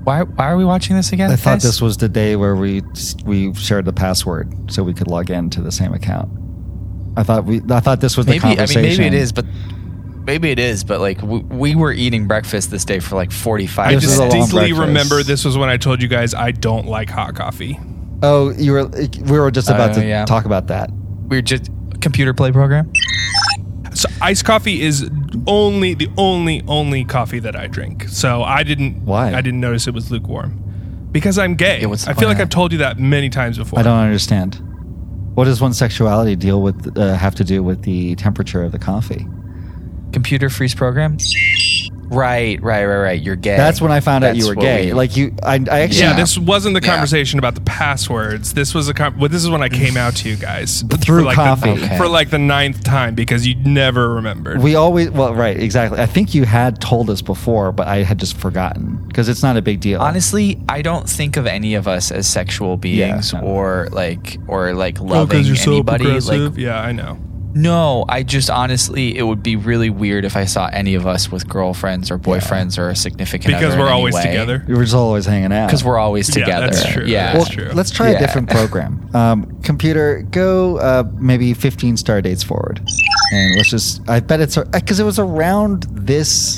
Why 0.04 0.24
why 0.24 0.46
are 0.52 0.58
we 0.58 0.66
watching 0.66 0.96
this 0.96 1.12
again? 1.14 1.32
I 1.32 1.36
thought 1.36 1.56
guys? 1.56 1.64
this 1.64 1.82
was 1.82 1.98
the 1.98 2.10
day 2.10 2.36
where 2.36 2.56
we 2.56 2.82
we 3.26 3.54
shared 3.54 3.86
the 3.86 3.94
password 3.94 4.72
so 4.72 4.84
we 4.84 4.94
could 4.94 5.08
log 5.08 5.30
in 5.30 5.50
to 5.52 5.62
the 5.62 5.72
same 5.72 5.94
account. 5.94 6.30
I 7.16 7.24
thought 7.24 7.46
we 7.46 7.62
I 7.70 7.80
thought 7.80 8.02
this 8.02 8.18
was 8.18 8.26
the 8.26 8.34
maybe 8.34 8.60
I 8.60 8.66
mean 8.66 8.82
maybe 8.82 9.06
it 9.06 9.14
is, 9.14 9.32
but 9.32 9.46
maybe 10.26 10.52
it 10.52 10.60
is, 10.60 10.84
but 10.84 11.00
like 11.00 11.22
we, 11.22 11.40
we 11.40 11.76
were 11.76 11.94
eating 11.94 12.28
breakfast 12.28 12.70
this 12.72 12.84
day 12.84 13.00
for 13.00 13.16
like 13.16 13.32
forty 13.32 13.68
five. 13.68 13.88
I 13.92 13.96
This 13.96 14.06
is 14.06 14.20
distinctly 14.20 14.74
remember 14.74 15.24
this 15.24 15.46
was 15.46 15.58
when 15.58 15.70
I 15.70 15.78
told 15.78 16.02
you 16.02 16.08
guys 16.10 16.34
I 16.34 16.52
don't 16.52 16.86
like 16.88 17.10
hot 17.10 17.36
coffee. 17.36 17.80
Oh, 18.22 18.52
you 18.52 18.72
were 18.74 18.88
we 18.88 19.40
were 19.40 19.52
just 19.52 19.70
about 19.70 19.92
Oh, 19.92 20.02
to 20.02 20.06
yeah. 20.06 20.26
talk 20.26 20.46
about 20.46 20.68
that. 20.68 20.90
we 21.28 21.38
were 21.38 21.42
just 21.42 21.70
computer 22.02 22.34
play 22.34 22.52
program. 22.52 22.92
So 23.94 24.10
iced 24.22 24.44
coffee 24.44 24.82
is 24.82 25.10
only 25.48 25.94
the 25.94 26.10
only 26.18 26.64
only 26.68 27.04
coffee 27.06 27.40
that 27.40 27.56
I 27.56 27.68
drink. 27.68 28.08
So 28.10 28.44
I 28.44 28.64
didn't 28.64 29.04
Why? 29.06 29.34
I 29.34 29.42
didn't 29.42 29.60
notice 29.60 29.88
it 29.88 29.94
was 29.94 30.12
lukewarm. 30.12 30.60
Because 31.12 31.38
I'm 31.38 31.56
gay. 31.56 31.82
Yeah, 31.82 31.88
what's 31.88 32.06
the 32.06 32.10
I 32.12 32.14
feel 32.14 32.22
point 32.22 32.28
like 32.30 32.38
of 32.38 32.42
I've 32.42 32.50
that? 32.50 32.56
told 32.56 32.72
you 32.72 32.78
that 32.80 32.98
many 33.00 33.30
times 33.30 33.58
before. 33.58 33.78
I 33.80 33.84
don't 33.84 34.00
understand. 34.00 34.60
What 35.36 35.46
does 35.46 35.62
one's 35.62 35.78
sexuality 35.78 36.36
deal 36.36 36.62
with 36.62 36.98
uh, 36.98 37.16
have 37.16 37.36
to 37.36 37.44
do 37.44 37.62
with 37.64 37.84
the 37.84 38.16
temperature 38.16 38.64
of 38.64 38.72
the 38.72 38.80
coffee? 38.80 39.28
Computer 40.12 40.50
freeze 40.50 40.76
program. 40.76 41.18
Right, 42.14 42.62
right, 42.62 42.86
right, 42.86 42.98
right. 42.98 43.22
You're 43.22 43.36
gay. 43.36 43.58
That's 43.58 43.82
when 43.82 43.92
I 43.92 44.00
found 44.00 44.24
out 44.24 44.36
you 44.36 44.48
were 44.48 44.54
what 44.56 44.62
gay. 44.62 44.86
we- 44.88 44.94
like 44.94 45.18
you, 45.18 45.36
I, 45.44 45.56
I 45.72 45.80
actually 45.82 46.00
Yeah, 46.02 46.14
this 46.16 46.38
wasn't 46.38 46.76
the 46.76 46.82
Yeah. 46.86 46.94
conversation 46.94 47.40
about 47.40 47.56
the 47.56 47.62
passwords. 47.62 48.54
This 48.54 48.74
was 48.74 48.88
a 48.90 48.94
com- 48.94 49.18
well, 49.20 49.30
this 49.30 49.44
is 49.44 49.50
when 49.50 49.64
I 49.64 49.70
came 49.70 49.98
out 49.98 50.16
to 50.18 50.30
you 50.30 50.36
guys 50.36 50.84
Through 50.84 51.20
for 51.20 51.24
like 51.24 51.36
coffee. 51.36 51.74
the, 51.76 51.86
Okay. 51.86 51.98
for 51.98 52.08
like 52.08 52.30
the 52.30 52.38
ninth 52.40 52.84
time 52.84 53.16
because 53.16 53.46
you 53.48 53.56
never 53.56 54.14
remembered. 54.14 54.62
We 54.62 54.76
always 54.76 55.10
well, 55.12 55.34
right, 55.34 55.60
exactly. 55.60 56.00
I 56.00 56.06
think 56.06 56.34
you 56.36 56.46
had 56.46 56.80
told 56.80 57.10
us 57.10 57.22
before, 57.22 57.72
but 57.72 57.88
I 57.88 58.04
had 58.04 58.20
just 58.20 58.38
forgotten 58.38 59.04
because 59.08 59.28
it's 59.30 59.44
not 59.44 59.58
a 59.58 59.62
big 59.62 59.80
deal. 59.80 60.00
Honestly, 60.02 60.62
I 60.70 60.82
don't 60.82 61.10
think 61.10 61.38
of 61.38 61.48
any 61.48 61.74
of 61.76 61.88
us 61.88 62.12
as 62.12 62.28
sexual 62.28 62.78
beings 62.78 63.34
no. 63.34 63.40
or 63.42 63.88
like 63.92 64.38
or 64.48 64.74
like 64.74 65.00
Oh, 65.02 65.06
loving 65.06 65.46
anybody. 65.46 66.20
Like 66.20 66.58
yeah, 66.58 66.80
I 66.80 66.92
know. 66.92 67.18
No, 67.56 68.06
I 68.10 68.24
just 68.24 68.50
honestly, 68.50 69.18
it 69.18 69.24
would 69.24 69.44
be 69.44 69.56
really 69.56 69.90
weird 69.90 70.26
if 70.26 70.36
I 70.36 70.46
saw 70.46 70.68
any 70.72 70.96
of 70.96 71.06
us 71.06 71.32
with 71.32 71.48
girlfriends 71.48 72.10
or 72.12 72.18
boyfriends 72.18 72.78
or 72.78 72.90
a 72.90 72.96
significant 72.96 73.54
Because 73.54 73.74
other 73.74 73.76
in 73.76 73.80
we're 73.80 73.92
always 73.92 74.16
way. 74.16 74.24
together. 74.24 74.64
We're 74.68 74.84
just 74.84 74.96
always 74.96 75.26
hanging 75.26 75.52
out. 75.54 75.68
Because 75.68 75.84
we're 75.84 75.98
always 76.00 76.30
Yeah, 76.36 76.46
together. 76.46 76.68
that's 76.68 76.86
true. 76.92 77.06
Yeah. 77.06 77.34
That's 77.34 77.56
well, 77.56 77.74
let's 77.74 77.92
try 77.92 78.12
Yeah. 78.12 78.18
a 78.18 78.20
different 78.20 78.50
program. 78.50 79.00
Um, 79.14 79.62
computer, 79.62 80.24
go 80.32 80.78
uh, 80.78 81.04
maybe 81.20 81.54
15 81.54 81.98
star 81.98 82.20
dates 82.20 82.42
forward, 82.42 82.82
and 83.32 83.56
let's 83.58 83.70
just. 83.70 84.02
I 84.10 84.20
bet 84.22 84.42
it's 84.42 84.58
because 84.58 85.00
it 85.00 85.04
was 85.04 85.20
around 85.20 85.84
this 85.92 86.58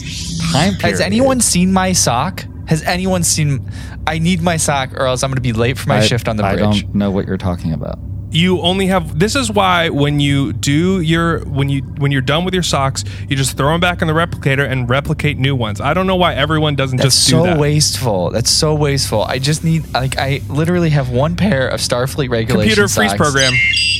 time 0.53 0.75
period. 0.75 0.91
Has 0.91 1.01
anyone 1.01 1.41
seen 1.41 1.73
my 1.73 1.91
sock? 1.91 2.45
Has 2.67 2.81
anyone 2.83 3.23
seen? 3.23 3.69
I 4.07 4.19
need 4.19 4.41
my 4.41 4.55
sock, 4.55 4.93
or 4.93 5.05
else 5.05 5.21
I'm 5.21 5.31
going 5.31 5.35
to 5.35 5.41
be 5.41 5.51
late 5.51 5.77
for 5.77 5.89
my 5.89 5.97
I- 5.97 6.05
shift 6.05 6.29
on 6.29 6.37
the 6.37 6.45
I 6.45 6.53
bridge. 6.55 6.63
I 6.63 6.81
don't 6.83 6.95
know 6.95 7.11
what 7.11 7.27
you're 7.27 7.37
talking 7.37 7.73
about. 7.73 7.99
You 8.36 8.59
only 8.61 8.88
have 8.88 9.17
this 9.17 9.33
is 9.36 9.49
why 9.49 9.89
when 9.89 10.19
you 10.19 10.51
do 10.51 10.99
your 10.99 11.39
when 11.45 11.69
you 11.69 11.81
when 11.83 12.11
you're 12.11 12.21
done 12.21 12.43
with 12.43 12.53
your 12.53 12.63
socks, 12.63 13.05
you 13.29 13.36
just 13.38 13.55
throw 13.55 13.71
them 13.71 13.79
back 13.79 14.01
in 14.01 14.07
the 14.09 14.13
replicator 14.13 14.69
and 14.69 14.89
replicate 14.89 15.38
new 15.38 15.55
ones. 15.55 15.79
I 15.79 15.93
don't 15.93 16.05
know 16.05 16.17
why 16.17 16.36
everyone 16.36 16.75
doesn't 16.75 16.97
That's 16.97 17.15
just 17.15 17.29
so 17.29 17.43
that. 17.43 17.57
wasteful. 17.57 18.31
That's 18.31 18.51
so 18.51 18.75
wasteful. 18.75 19.23
I 19.23 19.39
just 19.39 19.63
need 19.63 19.91
like 19.93 20.17
I 20.17 20.41
literally 20.49 20.89
have 20.89 21.09
one 21.09 21.36
pair 21.38 21.69
of 21.69 21.79
Starfleet 21.79 22.29
regulation 22.29 22.47
Computer 22.75 22.88
freeze 22.89 23.11
socks. 23.11 23.17
program. 23.17 23.53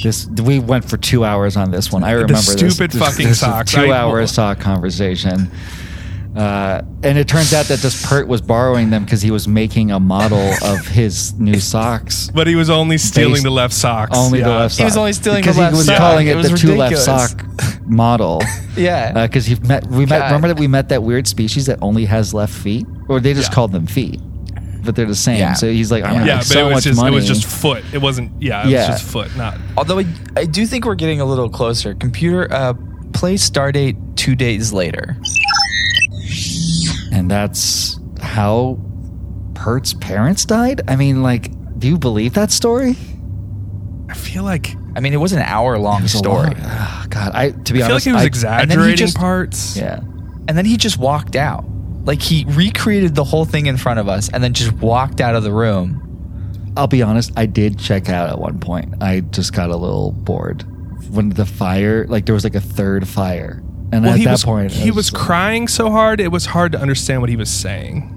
This 0.03 0.27
we 0.27 0.59
went 0.59 0.83
for 0.89 0.97
two 0.97 1.23
hours 1.23 1.55
on 1.55 1.71
this 1.71 1.91
one. 1.91 2.03
I 2.03 2.11
remember 2.11 2.33
this- 2.33 2.51
stupid 2.51 2.91
this, 2.91 3.01
fucking 3.01 3.27
this 3.29 3.39
socks. 3.39 3.71
Two 3.71 3.86
I- 3.91 3.97
hour 3.97 4.27
sock 4.27 4.59
conversation. 4.59 5.49
Uh, 6.36 6.81
and 7.03 7.17
it 7.17 7.27
turns 7.29 7.53
out 7.53 7.65
that 7.67 7.79
this 7.79 8.05
Pert 8.05 8.27
was 8.27 8.41
borrowing 8.41 8.89
them 8.89 9.05
because 9.05 9.21
he 9.21 9.31
was 9.31 9.47
making 9.47 9.91
a 9.91 9.99
model 9.99 10.51
of 10.63 10.86
his 10.86 11.33
new 11.39 11.59
socks. 11.59 12.29
But 12.36 12.47
he 12.47 12.55
was 12.55 12.69
only 12.69 12.97
stealing 12.97 13.33
Based 13.36 13.43
the 13.43 13.49
left 13.51 13.73
socks. 13.73 14.17
Only 14.17 14.41
the 14.41 14.49
left 14.49 14.73
sock. 14.75 14.79
He 14.79 14.83
was 14.86 14.97
only 14.97 15.13
stealing 15.13 15.41
the 15.43 15.51
because 15.51 15.57
left 15.57 15.71
he 15.73 15.77
was 15.77 15.86
sock. 15.86 15.97
calling 15.97 16.27
It 16.27 16.31
it, 16.31 16.36
was 16.36 16.51
the 16.51 16.57
two 16.57 16.75
left 16.75 16.97
sock 16.97 17.45
model. 17.88 18.41
Yeah. 18.75 19.25
Because 19.25 19.45
he 19.45 19.55
met, 19.55 19.88
we 19.88 20.05
met. 20.05 20.19
God. 20.19 20.25
Remember 20.25 20.49
that 20.49 20.59
we 20.59 20.67
met 20.67 20.89
that 20.89 21.01
weird 21.01 21.27
species 21.27 21.67
that 21.67 21.79
only 21.81 22.03
has 22.03 22.33
left 22.33 22.53
feet, 22.53 22.86
or 23.07 23.21
they 23.21 23.33
just 23.33 23.51
Yeah. 23.51 23.55
called 23.55 23.71
them 23.71 23.88
feet, 23.88 24.19
but 24.83 24.97
they're 24.97 25.05
the 25.05 25.15
same. 25.15 25.39
Yeah. 25.39 25.53
So 25.53 25.71
he's 25.71 25.93
like, 25.93 26.03
I'm 26.03 26.15
gonna 26.15 26.25
Yeah, 26.25 26.33
make 26.36 26.39
but 26.41 26.47
so 26.47 26.59
it 26.59 26.63
was 26.63 26.73
much 26.73 26.83
just 26.83 26.99
money. 26.99 27.13
it 27.13 27.15
was 27.15 27.25
just 27.25 27.45
foot. 27.45 27.86
It 27.93 27.99
wasn't. 27.99 28.33
Yeah, 28.41 28.63
it 28.67 28.71
Yeah. 28.71 28.89
was 28.89 28.99
just 28.99 29.09
foot. 29.09 29.33
Not. 29.38 29.57
Although 29.77 29.99
I, 29.99 30.05
I 30.36 30.43
do 30.43 30.65
think 30.65 30.83
we're 30.83 30.95
getting 30.95 31.21
a 31.21 31.25
little 31.25 31.47
closer. 31.49 31.93
Computer, 31.93 32.51
uh, 32.51 32.73
play 33.13 33.36
Stardate 33.36 33.95
two 34.17 34.36
days 34.36 34.73
later. 34.73 35.15
And 37.16 37.32
that's 37.32 37.99
how 38.22 38.80
Pert's 39.53 39.93
parents 39.93 40.45
died. 40.45 40.82
I 40.88 40.95
mean, 40.95 41.24
like, 41.24 41.49
do 41.80 41.88
you 41.88 41.97
believe 41.97 42.34
that 42.36 42.51
story? 42.51 42.95
I 44.09 44.13
feel 44.13 44.43
like. 44.43 44.76
I 44.95 44.99
mean, 45.01 45.13
it 45.13 45.18
was 45.18 45.34
an 45.34 45.41
hour 45.41 45.78
long 45.78 46.07
story. 46.07 46.47
lot. 46.47 46.57
Ah, 46.61 47.05
God, 47.09 47.32
I 47.34 47.49
to 47.51 47.74
be 47.74 47.82
honest. 47.82 47.84
I 47.84 47.84
feel 47.84 47.84
honest, 47.84 47.89
like 47.89 48.03
he 48.03 48.11
was 48.13 48.22
I- 48.22 48.26
exaggerating 48.26 48.95
just- 48.97 49.18
parts. 49.18 49.76
Yeah, 49.78 49.99
And 50.47 50.57
then 50.57 50.66
he 50.66 50.78
just 50.78 50.97
walked 50.97 51.36
out. 51.36 51.66
Like 52.05 52.22
he 52.22 52.45
recreated 52.47 53.16
the 53.16 53.24
whole 53.24 53.45
thing 53.45 53.66
in 53.66 53.78
front 53.78 53.99
of 53.99 54.07
us 54.07 54.30
and 54.30 54.43
then 54.43 54.53
just 54.53 54.72
walked 54.74 55.20
out 55.22 55.36
of 55.36 55.43
the 55.43 55.51
room. 55.51 56.01
I'll 56.78 56.88
be 56.88 57.01
honest. 57.01 57.32
I 57.36 57.45
did 57.45 57.80
check 57.80 58.09
out 58.09 58.30
at 58.30 58.38
one 58.39 58.59
point. 58.59 58.93
I 59.01 59.22
just 59.22 59.53
got 59.53 59.70
a 59.70 59.76
little 59.78 60.11
bored 60.11 60.63
when 61.09 61.30
the 61.30 61.45
fire, 61.45 62.05
like, 62.07 62.26
there 62.26 62.34
was 62.36 62.43
like 62.43 62.55
a 62.55 62.59
third 62.61 63.07
fire, 63.07 63.63
and 63.91 64.03
Well, 64.03 64.13
at 64.13 64.19
he 64.19 64.25
that 64.25 64.31
was 64.31 64.43
point, 64.43 64.71
he 64.71 64.89
I 64.89 64.91
was 64.91 65.11
like- 65.13 65.21
crying 65.21 65.67
so 65.67 65.89
hard 65.91 66.19
it 66.19 66.31
was 66.31 66.45
hard 66.47 66.71
to 66.73 66.79
understand 66.79 67.21
what 67.21 67.29
he 67.29 67.36
was 67.36 67.49
saying. 67.49 68.11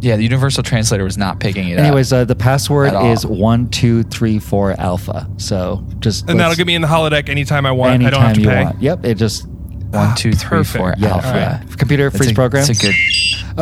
Yeah, 0.00 0.16
the 0.16 0.22
universal 0.22 0.62
translator 0.62 1.02
was 1.04 1.16
not 1.16 1.40
picking 1.40 1.68
it 1.70 1.78
Anyways, 1.78 2.12
up. 2.12 2.18
uh, 2.18 2.24
the 2.24 2.34
password 2.36 2.92
is 3.06 3.24
one 3.24 3.68
two 3.68 4.02
three 4.04 4.38
four 4.38 4.72
alpha. 4.78 5.26
So 5.38 5.82
just 6.00 6.28
And 6.28 6.38
that'll 6.38 6.56
get 6.56 6.66
me 6.66 6.74
in 6.74 6.82
the 6.82 6.88
holodeck 6.88 7.28
anytime 7.30 7.64
I 7.64 7.72
want. 7.72 7.92
I 7.92 7.96
don't 7.96 8.02
anytime 8.22 8.26
have 8.26 8.34
to 8.34 8.40
you 8.42 8.48
pay. 8.48 8.64
want. 8.64 8.82
Yep, 8.82 9.04
it 9.06 9.14
just 9.14 9.46
One, 9.46 10.14
two, 10.16 10.32
three, 10.32 10.58
perfect. 10.58 10.76
four, 10.76 10.94
yeah. 10.98 11.08
alpha. 11.08 11.28
alright. 11.28 11.78
Computer 11.78 12.10
That's 12.10 12.16
freeze 12.18 12.32
a- 12.32 12.34
program. 12.34 12.66
It's 12.68 12.78
a 12.78 12.86
good. 12.86 12.94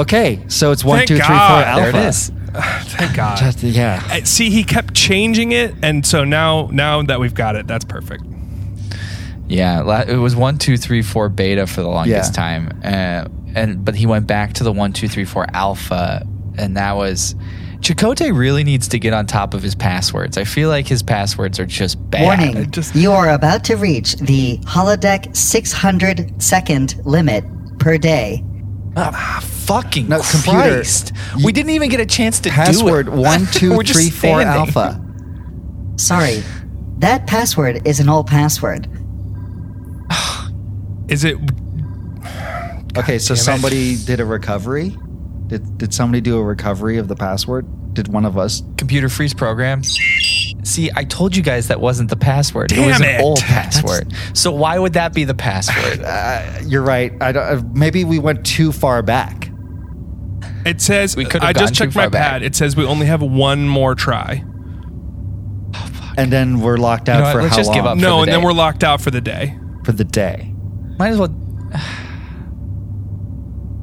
Okay, 0.00 0.40
so 0.48 0.72
it's 0.72 0.84
one 0.84 0.98
Thank 0.98 1.08
two 1.08 1.16
three 1.16 1.26
four 1.26 1.36
God. 1.36 1.64
alpha. 1.66 1.92
There 1.92 2.02
it 2.02 2.08
is. 2.08 2.32
Thank 2.96 3.14
God. 3.14 3.38
Just- 3.38 3.62
yeah. 3.62 4.02
Uh, 4.10 4.24
See, 4.24 4.50
he 4.50 4.64
kept 4.64 4.94
changing 4.94 5.52
it, 5.52 5.74
and 5.82 6.04
so 6.04 6.24
now, 6.24 6.68
now 6.72 7.02
that 7.02 7.20
we've 7.20 7.34
got 7.34 7.54
it, 7.56 7.66
that's 7.68 7.84
perfect. 7.84 8.24
Yeah, 9.52 10.02
it 10.08 10.16
was 10.16 10.34
one, 10.34 10.58
two, 10.58 10.76
three, 10.76 11.02
four 11.02 11.28
beta 11.28 11.66
for 11.66 11.82
the 11.82 11.88
longest 11.88 12.32
Yeah. 12.32 12.42
time, 12.42 12.80
uh, 12.84 13.24
and 13.54 13.84
but 13.84 13.94
he 13.94 14.06
went 14.06 14.26
back 14.26 14.54
to 14.54 14.64
the 14.64 14.72
one, 14.72 14.92
two, 14.92 15.08
three, 15.08 15.24
four 15.24 15.46
alpha, 15.52 16.26
and 16.58 16.76
that 16.76 16.96
was. 16.96 17.34
Chakotay 17.80 18.32
really 18.32 18.62
needs 18.62 18.86
to 18.88 18.98
get 19.00 19.12
on 19.12 19.26
top 19.26 19.54
of 19.54 19.62
his 19.64 19.74
passwords. 19.74 20.38
I 20.38 20.44
feel 20.44 20.68
like 20.68 20.86
his 20.86 21.02
passwords 21.02 21.58
are 21.58 21.66
just 21.66 21.98
bad. 22.10 22.22
Warning, 22.22 22.70
just- 22.70 22.94
you 22.94 23.10
are 23.10 23.30
about 23.30 23.64
to 23.64 23.74
reach 23.76 24.14
the 24.18 24.58
holodeck 24.58 25.34
600 25.36 26.40
second 26.40 26.94
limit 27.04 27.44
per 27.80 27.98
day. 27.98 28.44
Ah, 28.96 29.40
fucking 29.42 30.06
No, 30.08 30.20
computer, 30.20 30.58
Christ! 30.74 31.12
we 31.44 31.50
didn't 31.50 31.70
even 31.70 31.88
get 31.88 31.98
a 31.98 32.06
chance 32.06 32.38
to 32.40 32.50
Password 32.50 33.06
do 33.06 33.12
it. 33.14 33.16
one 33.20 33.46
two 33.52 33.76
We're 33.76 33.82
three 33.82 34.10
four 34.10 34.40
standing. 34.42 34.46
alpha. 34.48 35.00
Sorry, 35.96 36.42
that 36.98 37.26
password 37.26 37.86
is 37.86 37.98
an 38.00 38.08
old 38.08 38.28
password. 38.28 38.86
Is 41.08 41.24
it? 41.24 41.36
Okay, 42.96 43.18
so 43.18 43.34
damn 43.34 43.40
it. 43.40 43.44
somebody 43.44 43.96
did 43.96 44.20
a 44.20 44.24
recovery. 44.24 44.96
Did 45.46 45.78
did 45.78 45.92
somebody 45.94 46.20
do 46.20 46.38
a 46.38 46.42
recovery 46.42 46.98
of 46.98 47.08
the 47.08 47.16
password? 47.16 47.66
Did 47.94 48.08
one 48.08 48.24
of 48.24 48.38
us? 48.38 48.62
Computer 48.78 49.08
freeze 49.08 49.34
program. 49.34 49.82
See, 50.64 50.90
I 50.94 51.04
told 51.04 51.34
you 51.36 51.42
guys 51.42 51.68
that 51.68 51.80
wasn't 51.80 52.08
the 52.08 52.16
password. 52.16 52.72
it 52.72 52.78
was 52.86 53.00
an 53.00 53.06
it. 53.06 53.20
old 53.20 53.40
password. 53.40 54.14
So 54.34 54.52
why 54.52 54.78
would 54.78 54.92
that 54.94 55.12
be 55.12 55.24
the 55.24 55.34
password? 55.34 56.00
Uh, 56.04 56.60
you're 56.66 56.82
right. 56.82 57.12
I 57.20 57.32
don't, 57.32 57.42
uh, 57.42 57.62
maybe 57.74 58.04
we 58.04 58.18
went 58.18 58.46
too 58.46 58.70
far 58.72 59.02
back. 59.02 59.50
It 60.64 60.80
says. 60.80 61.16
We 61.16 61.24
could 61.24 61.42
I 61.42 61.52
just 61.52 61.74
checked 61.74 61.94
my 61.96 62.08
back. 62.08 62.30
pad. 62.30 62.42
It 62.44 62.54
says 62.54 62.76
we 62.76 62.84
only 62.86 63.06
have 63.06 63.20
one 63.22 63.68
more 63.68 63.94
try. 63.94 64.44
And 66.16 66.30
then 66.32 66.60
we're 66.60 66.76
locked 66.76 67.08
out 67.08 67.18
You 67.18 67.24
know 67.24 67.32
for 67.32 67.42
let's 67.42 67.50
how 67.52 67.56
just 67.56 67.68
long? 67.68 67.76
give 67.78 67.86
up. 67.86 67.98
No, 67.98 68.16
the 68.18 68.22
and 68.22 68.32
then 68.32 68.42
we're 68.42 68.52
locked 68.52 68.84
out 68.84 69.00
for 69.00 69.10
the 69.10 69.20
day. 69.20 69.58
for 69.84 69.92
the 69.92 70.04
day. 70.04 70.51
Might 70.98 71.10
as 71.10 71.18
well. 71.18 71.34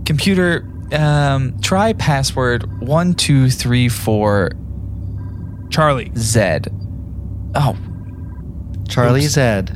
Computer, 0.05 0.67
um, 0.91 1.59
try 1.61 1.93
password 1.93 2.81
one 2.81 3.13
two 3.13 3.49
three 3.49 3.89
four 3.89 4.51
Charlie. 5.69 6.11
Z. 6.17 6.59
Oh, 7.55 7.77
Charlie 8.87 9.21
Zed. 9.21 9.75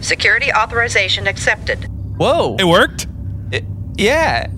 Security 0.00 0.52
authorization 0.52 1.26
accepted. 1.28 1.84
whoa! 2.16 2.56
It 2.58 2.64
worked. 2.64 3.06
It- 3.52 3.64
yeah. 3.96 4.48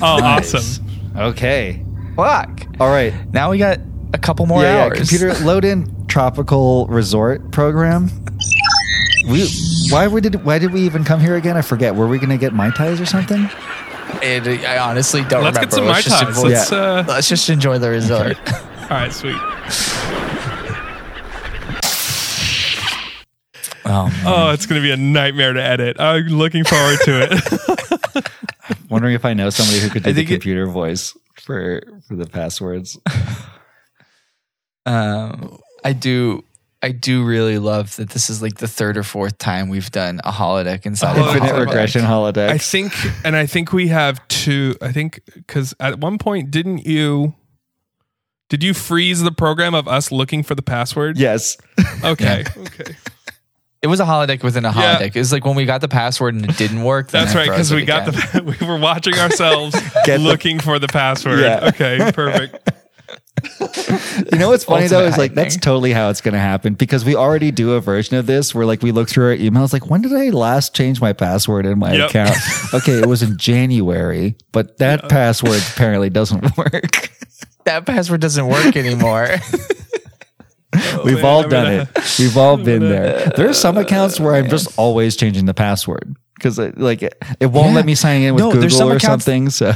Oh, 0.00 0.16
Nice. 0.18 0.54
awesome. 0.54 0.86
Okay. 1.16 1.84
Fuck. 2.16 2.62
All 2.80 2.88
right. 2.88 3.12
Now 3.32 3.50
we 3.50 3.58
got 3.58 3.80
a 4.14 4.18
couple 4.18 4.46
more 4.46 4.62
yeah, 4.62 4.84
hours. 4.84 4.98
yeah. 5.12 5.18
Computer 5.28 5.34
load 5.44 5.64
in 5.66 6.06
tropical 6.06 6.86
resort 6.86 7.50
program. 7.52 8.08
We 9.26 9.48
why 9.90 10.06
we 10.08 10.20
did 10.20 10.44
why 10.44 10.58
did 10.58 10.72
we 10.72 10.82
even 10.82 11.04
come 11.04 11.20
here 11.20 11.36
again? 11.36 11.56
I 11.56 11.62
forget. 11.62 11.94
Were 11.94 12.06
we 12.06 12.18
going 12.18 12.30
to 12.30 12.38
get 12.38 12.52
mai 12.52 12.70
tais 12.70 13.00
or 13.00 13.06
something? 13.06 13.48
It- 14.22 14.64
I 14.64 14.78
honestly 14.78 15.22
don't 15.22 15.44
Let's 15.44 15.56
remember. 15.58 15.60
get 15.60 15.72
some 15.72 15.84
Mai 15.86 16.00
just 16.00 16.18
Tais. 16.20 16.28
enjoy- 16.28 16.48
Let's, 16.48 16.72
uh, 16.72 17.04
let's 17.08 17.28
just 17.28 17.50
enjoy 17.50 17.78
the 17.78 17.90
resort. 17.90 18.36
All 18.82 18.88
right, 18.90 19.12
sweet. 19.12 19.36
Oh, 23.90 24.10
Oh, 24.26 24.50
it's 24.52 24.66
gonna 24.66 24.80
be 24.82 24.90
a 24.90 24.96
nightmare 24.96 25.52
to 25.52 25.62
edit. 25.62 25.98
I'm 26.00 26.26
looking 26.28 26.64
forward 26.64 26.98
to 27.04 27.28
it. 27.30 28.28
Wondering 28.90 29.14
if 29.14 29.24
I 29.24 29.34
know 29.34 29.50
somebody 29.50 29.80
who 29.80 29.88
could 29.88 30.02
do 30.02 30.10
the 30.12 30.14
think 30.20 30.30
it- 30.30 30.34
computer 30.34 30.66
voice 30.66 31.16
for 31.40 31.82
for 32.06 32.16
the 32.16 32.26
passwords. 32.26 32.98
Um, 34.86 35.58
I 35.84 35.92
do. 35.92 36.44
I 36.80 36.92
do 36.92 37.24
really 37.24 37.58
love 37.58 37.96
that 37.96 38.10
this 38.10 38.30
is 38.30 38.40
like 38.40 38.58
the 38.58 38.68
third 38.68 38.96
or 38.96 39.02
fourth 39.02 39.36
time 39.38 39.68
we've 39.68 39.90
done 39.90 40.20
a 40.24 40.30
holodeck 40.30 40.86
inside 40.86 41.18
of 41.18 41.26
Infinite 41.26 41.52
holodeck. 41.54 41.66
regression 41.66 42.02
holodeck. 42.02 42.48
I 42.50 42.58
think, 42.58 42.92
and 43.24 43.34
I 43.34 43.46
think 43.46 43.72
we 43.72 43.88
have 43.88 44.26
two. 44.28 44.76
I 44.80 44.92
think 44.92 45.20
because 45.34 45.74
at 45.80 45.98
one 45.98 46.18
point, 46.18 46.50
didn't 46.52 46.86
you? 46.86 47.34
Did 48.48 48.62
you 48.62 48.72
freeze 48.74 49.20
the 49.22 49.32
program 49.32 49.74
of 49.74 49.86
us 49.88 50.10
looking 50.12 50.42
for 50.42 50.54
the 50.54 50.62
password? 50.62 51.18
yes. 51.18 51.56
Okay. 52.04 52.44
Okay. 52.56 52.96
It 53.82 53.86
was 53.88 54.00
a 54.00 54.04
holodeck 54.04 54.42
within 54.42 54.64
a 54.64 54.68
Yeah. 54.72 54.98
holodeck. 54.98 55.14
It 55.14 55.18
was 55.18 55.32
like 55.32 55.44
when 55.44 55.54
we 55.56 55.64
got 55.64 55.80
the 55.80 55.88
password 55.88 56.34
and 56.34 56.48
it 56.48 56.56
didn't 56.56 56.82
work. 56.82 57.10
That's 57.10 57.34
right. 57.34 57.48
Because 57.48 57.70
it 57.72 57.76
we 57.76 57.84
got 57.84 58.06
the. 58.06 58.56
We 58.60 58.66
were 58.66 58.78
watching 58.78 59.14
ourselves 59.14 59.74
Get 60.04 60.18
the- 60.18 60.18
looking 60.18 60.58
for 60.60 60.78
the 60.78 60.88
password. 60.88 61.40
Yeah. 61.40 61.68
Okay. 61.68 62.10
Perfect. 62.12 62.67
You 64.32 64.38
know 64.38 64.48
what's 64.48 64.64
funny 64.64 64.86
though 64.88 65.04
is 65.04 65.16
like 65.18 65.34
that's 65.34 65.56
totally 65.56 65.92
how 65.92 66.10
it's 66.10 66.20
going 66.20 66.34
to 66.34 66.38
happen 66.40 66.74
because 66.74 67.04
we 67.04 67.14
already 67.14 67.50
do 67.50 67.72
a 67.74 67.80
version 67.80 68.16
of 68.16 68.26
this 68.26 68.54
where 68.54 68.66
like 68.66 68.82
we 68.82 68.92
look 68.92 69.08
through 69.08 69.26
our 69.30 69.36
emails 69.36 69.72
like 69.72 69.88
when 69.88 70.02
did 70.02 70.12
I 70.12 70.30
last 70.30 70.74
change 70.74 71.00
my 71.00 71.12
password 71.12 71.66
in 71.66 71.78
my 71.78 71.92
Yep. 71.94 72.10
account? 72.10 72.36
okay, 72.74 72.98
it 73.00 73.06
was 73.06 73.22
in 73.22 73.36
January, 73.38 74.36
but 74.52 74.78
that 74.78 75.08
password 75.08 75.60
apparently 75.72 76.10
doesn't 76.10 76.42
work. 76.56 77.10
that 77.64 77.86
password 77.86 78.20
doesn't 78.20 78.46
work 78.46 78.76
anymore. 78.76 79.28
Oh, 80.74 81.02
We've 81.02 81.16
man, 81.16 81.24
all 81.24 81.42
I'm 81.44 81.48
done 81.48 81.64
gonna- 81.64 81.88
it. 81.96 82.18
We've 82.18 82.36
all 82.36 82.56
been 82.58 82.82
there. 82.88 83.32
There 83.36 83.48
are 83.48 83.54
some 83.54 83.78
accounts 83.78 84.20
where 84.20 84.34
I'm 84.34 84.48
just 84.50 84.78
always 84.78 85.16
changing 85.16 85.46
the 85.46 85.54
password 85.54 86.14
because 86.34 86.58
like 86.58 87.02
it, 87.02 87.14
it 87.40 87.46
won't 87.46 87.68
Yeah. 87.70 87.74
let 87.76 87.86
me 87.86 87.94
sign 87.94 88.20
in 88.20 88.34
with 88.34 88.44
No, 88.44 88.52
Google 88.52 88.68
some 88.70 88.88
or 88.92 88.96
accounts- 88.96 89.24
something. 89.24 89.48
So 89.50 89.72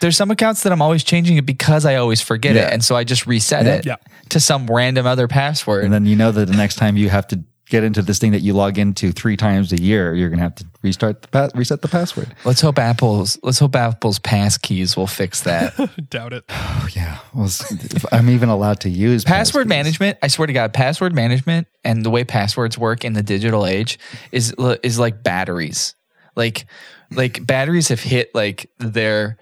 There's 0.00 0.16
some 0.16 0.30
accounts 0.30 0.62
that 0.64 0.72
I'm 0.72 0.82
always 0.82 1.02
changing 1.04 1.36
it 1.36 1.46
because 1.46 1.84
I 1.86 1.96
always 1.96 2.20
forget 2.20 2.54
Yeah. 2.54 2.68
it, 2.68 2.72
and 2.74 2.84
so 2.84 2.96
I 2.96 3.04
just 3.04 3.26
reset 3.26 3.64
Yeah. 3.66 3.72
it 3.74 3.86
Yeah. 3.86 3.96
to 4.30 4.40
some 4.40 4.66
random 4.66 5.06
other 5.06 5.28
password. 5.28 5.84
and 5.84 5.92
then 5.92 6.06
you 6.06 6.16
know 6.16 6.32
that 6.32 6.46
the 6.46 6.56
next 6.56 6.76
time 6.76 6.96
you 6.96 7.08
have 7.08 7.26
to 7.28 7.40
get 7.68 7.82
into 7.82 8.00
this 8.00 8.20
thing 8.20 8.30
that 8.30 8.42
you 8.42 8.52
log 8.52 8.78
into 8.78 9.10
three 9.10 9.36
times 9.36 9.72
a 9.72 9.82
year, 9.82 10.14
you're 10.14 10.28
gonna 10.30 10.40
have 10.42 10.54
to 10.54 10.64
restart 10.82 11.22
the 11.22 11.28
pa- 11.28 11.48
reset 11.54 11.82
the 11.82 11.88
password. 11.88 12.32
let's 12.44 12.60
hope 12.60 12.78
Apple's 12.78 13.38
let's 13.42 13.58
hope 13.58 13.74
Apple's 13.74 14.20
pass 14.20 14.56
keys 14.56 14.96
will 14.96 15.08
fix 15.08 15.40
that. 15.40 15.74
Doubt 16.10 16.32
it. 16.32 16.44
Oh 16.48 16.86
yeah, 16.94 17.18
well, 17.34 17.46
if 17.46 18.04
I'm 18.12 18.30
even 18.30 18.50
allowed 18.50 18.78
to 18.80 18.88
use 18.88 19.24
password 19.24 19.66
passkeys. 19.66 19.70
management 19.70 20.18
i 20.22 20.28
swear 20.28 20.46
to 20.46 20.52
god 20.52 20.72
password 20.74 21.12
management 21.14 21.66
and 21.82 22.04
the 22.04 22.10
way 22.10 22.22
passwords 22.22 22.78
work 22.78 23.04
in 23.04 23.14
the 23.14 23.22
digital 23.24 23.66
age 23.66 23.98
is 24.30 24.54
is 24.84 24.98
like 25.00 25.24
batteries 25.24 25.96
like 26.36 26.66
like 27.10 27.44
batteries 27.44 27.88
have 27.88 28.00
hit 28.00 28.32
like 28.32 28.70
their 28.78 29.38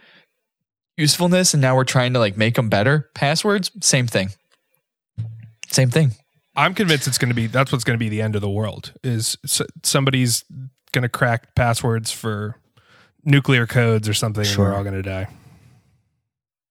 usefulness 0.97 1.55
and 1.55 1.61
now 1.61 1.75
we're 1.77 1.85
trying 1.85 2.13
to 2.13 2.19
like 2.19 2.37
make 2.37 2.55
them 2.55 2.69
better 2.69 3.11
passwords 3.15 3.71
same 3.81 4.07
thing 4.07 4.31
same 5.69 5.91
thing 5.91 6.13
I'm 6.57 6.75
convinced 6.75 7.09
it's 7.09 7.19
going 7.19 7.31
to 7.31 7.35
be. 7.35 7.49
That's 7.49 7.73
what's 7.73 7.83
going 7.83 7.99
to 7.99 7.99
be 7.99 8.09
the 8.09 8.23
end 8.23 8.37
of 8.37 8.41
the 8.41 8.49
world. 8.49 8.93
Is 9.03 9.37
somebody's 9.83 10.45
going 10.93 11.03
to 11.03 11.09
crack 11.09 11.55
passwords 11.57 12.13
for 12.13 12.61
nuclear 13.25 13.67
codes 13.67 14.09
or 14.09 14.15
something, 14.15 14.47
and 14.47 14.57
we're 14.57 14.75
all 14.75 14.85
gonna 14.85 15.03
die. 15.03 15.29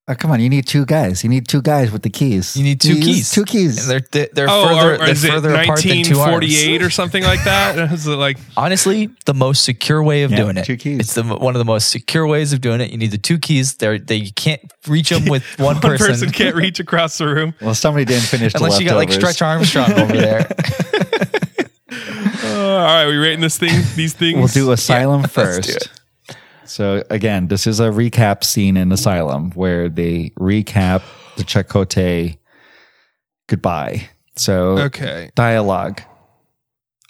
Oh, 0.06 0.16
come 0.16 0.32
on, 0.32 0.42
you 0.42 0.50
need 0.50 0.68
two 0.68 0.86
guys. 0.86 1.24
You 1.24 1.30
need 1.30 1.48
two 1.48 1.62
guys 1.62 1.90
with 1.90 2.02
the 2.02 2.10
keys. 2.10 2.58
You 2.58 2.64
need 2.66 2.82
two 2.82 2.96
use 2.96 3.06
keys. 3.06 3.32
Two 3.32 3.46
keys. 3.46 3.80
And 3.82 3.90
they're 3.90 4.06
they're, 4.12 4.28
they're 4.34 4.50
oh, 4.50 4.68
further, 4.68 4.90
or, 4.90 4.94
or 4.96 4.98
they're 4.98 5.10
is 5.12 5.24
it 5.24 5.32
further 5.32 5.54
apart 5.54 5.82
than 5.82 6.04
two 6.04 6.20
arms. 6.20 6.44
1948 6.44 6.82
or 6.82 6.90
something 6.90 7.24
like 7.24 7.42
that? 7.46 7.78
Is 7.94 8.06
it 8.06 8.12
like 8.12 8.38
Honestly, 8.58 9.10
the 9.26 9.34
most 9.34 9.64
secure 9.64 10.04
way 10.04 10.24
of 10.24 10.32
Yeah, 10.32 10.38
doing 10.38 10.58
it. 10.58 10.66
two 10.66 10.76
keys. 10.76 11.00
It's 11.00 11.14
the 11.14 11.24
one 11.24 11.56
of 11.56 11.60
the 11.60 11.64
most 11.66 11.88
secure 11.88 12.28
ways 12.28 12.52
of 12.52 12.60
doing 12.60 12.82
it. 12.82 12.92
You 12.92 12.98
need 12.98 13.12
the 13.12 13.18
two 13.18 13.40
keys. 13.40 13.76
They're 13.76 13.98
they 13.98 14.18
you 14.18 14.34
can't 14.34 14.60
reach 14.90 15.10
them 15.10 15.24
with 15.24 15.44
one, 15.58 15.76
person. 15.76 15.90
one 15.90 15.98
person, 15.98 16.08
person 16.08 16.32
can't 16.32 16.56
reach 16.58 16.82
across 16.82 17.18
the 17.18 17.28
room? 17.28 17.54
well, 17.62 17.74
somebody 17.74 18.04
didn't 18.04 18.26
finish 18.26 18.52
the 18.52 18.58
unless 18.60 18.82
you 18.82 18.86
got 18.90 18.98
like 18.98 19.08
leftovers. 19.08 19.36
Stretch 19.36 19.48
Armstrong 19.48 19.94
over 19.94 20.18
there. 20.18 20.48
Uh, 22.44 22.60
all 22.60 22.78
right, 22.84 23.08
we 23.08 23.16
rating 23.16 23.40
this 23.40 23.58
thing. 23.58 23.82
These 23.96 24.14
things. 24.16 24.38
We'll 24.38 24.48
do 24.48 24.74
Asylum 24.74 25.22
let's 25.22 25.34
first. 25.34 26.03
Do 26.64 26.66
it. 26.66 26.70
So 26.70 27.04
again, 27.10 27.48
this 27.48 27.68
is 27.68 27.80
a 27.80 27.90
recap 27.90 28.44
scene 28.44 28.78
in 28.78 28.92
Asylum 28.92 29.52
where 29.52 29.90
they 29.90 30.32
recap 30.40 31.02
the 31.38 31.44
Chakotay 31.44 32.38
goodbye. 33.48 34.10
So 34.36 34.78
Okay. 34.80 35.32
dialogue. 35.36 36.02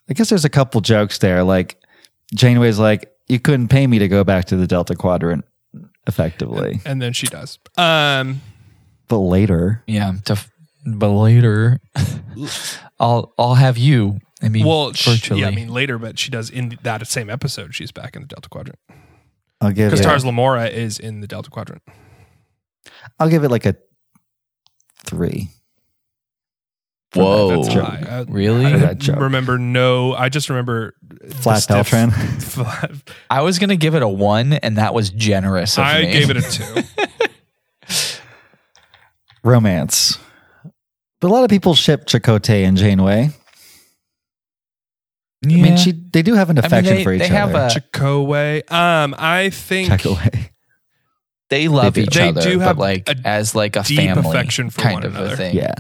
I 0.10 0.14
guess 0.14 0.30
there's 0.30 0.46
a 0.46 0.50
couple 0.50 0.82
jokes 0.82 1.20
there. 1.20 1.44
Like 1.44 1.78
Janeway's 2.36 2.80
like, 2.80 3.12
"You 3.30 3.40
couldn't 3.40 3.70
pay 3.70 3.88
me 3.88 4.00
to 4.00 4.08
go 4.08 4.24
back 4.24 4.46
to 4.46 4.56
the 4.58 4.68
Delta 4.68 4.96
Quadrant." 4.96 5.46
Effectively, 6.06 6.82
And 6.86 7.02
then 7.02 7.14
she 7.14 7.28
does. 7.28 7.58
Um. 7.78 8.42
but 9.08 9.20
later, 9.20 9.84
yeah, 9.88 10.12
to, 10.26 10.38
but 10.86 11.10
later, 11.12 11.80
I'll 13.00 13.34
I'll 13.38 13.56
have 13.56 13.78
you. 13.78 14.20
I 14.42 14.50
mean, 14.50 14.66
Well, 14.66 14.92
she, 14.92 15.36
yeah, 15.36 15.48
I 15.48 15.52
mean 15.52 15.70
later, 15.70 15.98
but 15.98 16.20
she 16.20 16.30
does 16.30 16.50
in 16.50 16.78
that 16.84 17.08
same 17.08 17.30
episode. 17.30 17.74
She's 17.74 17.94
back 17.94 18.18
in 18.18 18.24
the 18.24 18.28
Delta 18.28 18.50
Quadrant 18.50 18.80
I'll 19.64 19.72
give 19.72 19.88
because 19.92 20.00
it. 20.02 20.04
Tars 20.04 20.26
Lamora 20.26 20.68
is 20.68 21.00
in 21.00 21.22
the 21.22 21.28
Delta 21.28 21.50
Quadrant. 21.50 21.82
I'll 23.20 23.30
give 23.30 23.44
it 23.44 23.50
like 23.50 23.66
a 23.66 23.76
three. 25.06 25.50
Whoa, 27.16 27.62
That's 27.62 27.74
joke. 27.74 27.84
I- 27.90 28.20
I- 28.20 28.26
really? 28.28 28.66
I 28.66 28.78
That 28.78 28.98
joke. 28.98 29.20
remember 29.20 29.60
no. 29.60 30.14
I 30.16 30.30
just 30.30 30.50
remember 30.50 30.96
Flat 31.30 31.62
stiff- 31.62 31.92
Beltran. 31.92 32.12
I 33.30 33.42
was 33.42 33.60
gonna 33.60 33.76
give 33.76 33.94
it 33.94 34.02
a 34.02 34.08
one, 34.08 34.54
and 34.54 34.78
that 34.78 34.94
was 34.96 35.12
generous. 35.12 35.78
Of 35.78 35.84
I 35.84 36.02
me. 36.02 36.12
gave 36.12 36.30
it 36.32 36.38
a 36.38 36.42
two. 37.86 38.20
Romance. 39.44 40.18
But 41.20 41.28
a 41.30 41.34
lot 41.34 41.44
of 41.44 41.50
people 41.50 41.74
ship 41.76 42.06
Chakotay 42.06 42.64
and 42.66 42.78
Janeway. 42.78 43.30
I 45.44 45.48
mean, 45.48 45.78
she 45.78 45.92
they 45.92 46.22
do 46.22 46.34
have 46.36 46.50
an 46.50 46.56
mean, 46.56 46.66
affection 46.66 46.96
they- 46.98 47.04
for 47.04 47.14
each 47.14 47.20
they 47.20 47.28
have 47.28 47.54
other. 47.54 47.66
a- 47.76 47.82
Chakotay. 47.82 48.72
Um, 48.72 49.16
I 49.18 49.50
think 49.50 49.90
Chakotay. 49.92 50.50
they 51.50 51.68
love 51.68 51.94
They 51.94 52.02
do. 52.02 52.08
each 52.08 52.14
They 52.16 52.30
other, 52.30 52.42
do 52.42 52.58
but 52.60 52.64
have 52.68 52.78
like 52.78 53.10
a 53.10 53.16
as 53.26 53.54
like 53.56 53.76
a 53.76 53.84
deep 53.84 53.98
family 54.00 54.28
affection 54.30 54.70
for 54.70 54.82
kind 54.82 54.94
one 54.96 55.04
of 55.06 55.16
another. 55.16 55.34
a 55.34 55.38
thing. 55.38 55.56
Yeah. 55.56 55.74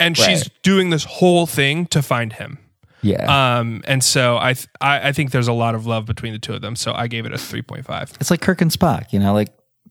and 0.00 0.16
she's 0.16 0.48
doing 0.62 0.90
this 0.90 1.04
whole 1.04 1.46
thing 1.46 1.86
to 1.86 2.02
find 2.02 2.32
him. 2.32 2.58
Yeah. 3.02 3.58
Um, 3.58 3.82
and 3.86 4.02
so 4.02 4.38
I, 4.38 4.52
th- 4.54 4.68
I 4.80 5.08
I 5.08 5.12
think 5.12 5.32
there's 5.32 5.48
a 5.48 5.52
lot 5.52 5.74
of 5.74 5.86
love 5.86 6.06
between 6.06 6.32
the 6.32 6.38
two 6.38 6.54
of 6.54 6.60
them. 6.62 6.76
So 6.76 6.92
I 6.92 7.08
gave 7.08 7.26
it 7.26 7.32
a 7.32 7.38
three 7.38 7.62
point 7.62 7.84
five. 7.84 8.12
it's 8.20 8.30
like 8.30 8.40
Kirk 8.40 8.60
and 8.60 8.70
Spock, 8.70 9.12
you 9.12 9.18
know, 9.18 9.32
like 9.34 9.48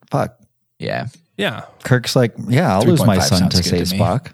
fuck. 0.10 0.38
yeah. 0.80 1.08
Yeah, 1.38 1.64
Kirk's 1.84 2.16
like, 2.16 2.34
yeah, 2.50 2.76
I'll 2.76 2.84
lose 2.84 3.04
my 3.04 3.18
son 3.18 3.50
to 3.50 3.64
save 3.64 3.90
to. 3.90 3.96
Spock. 3.96 4.34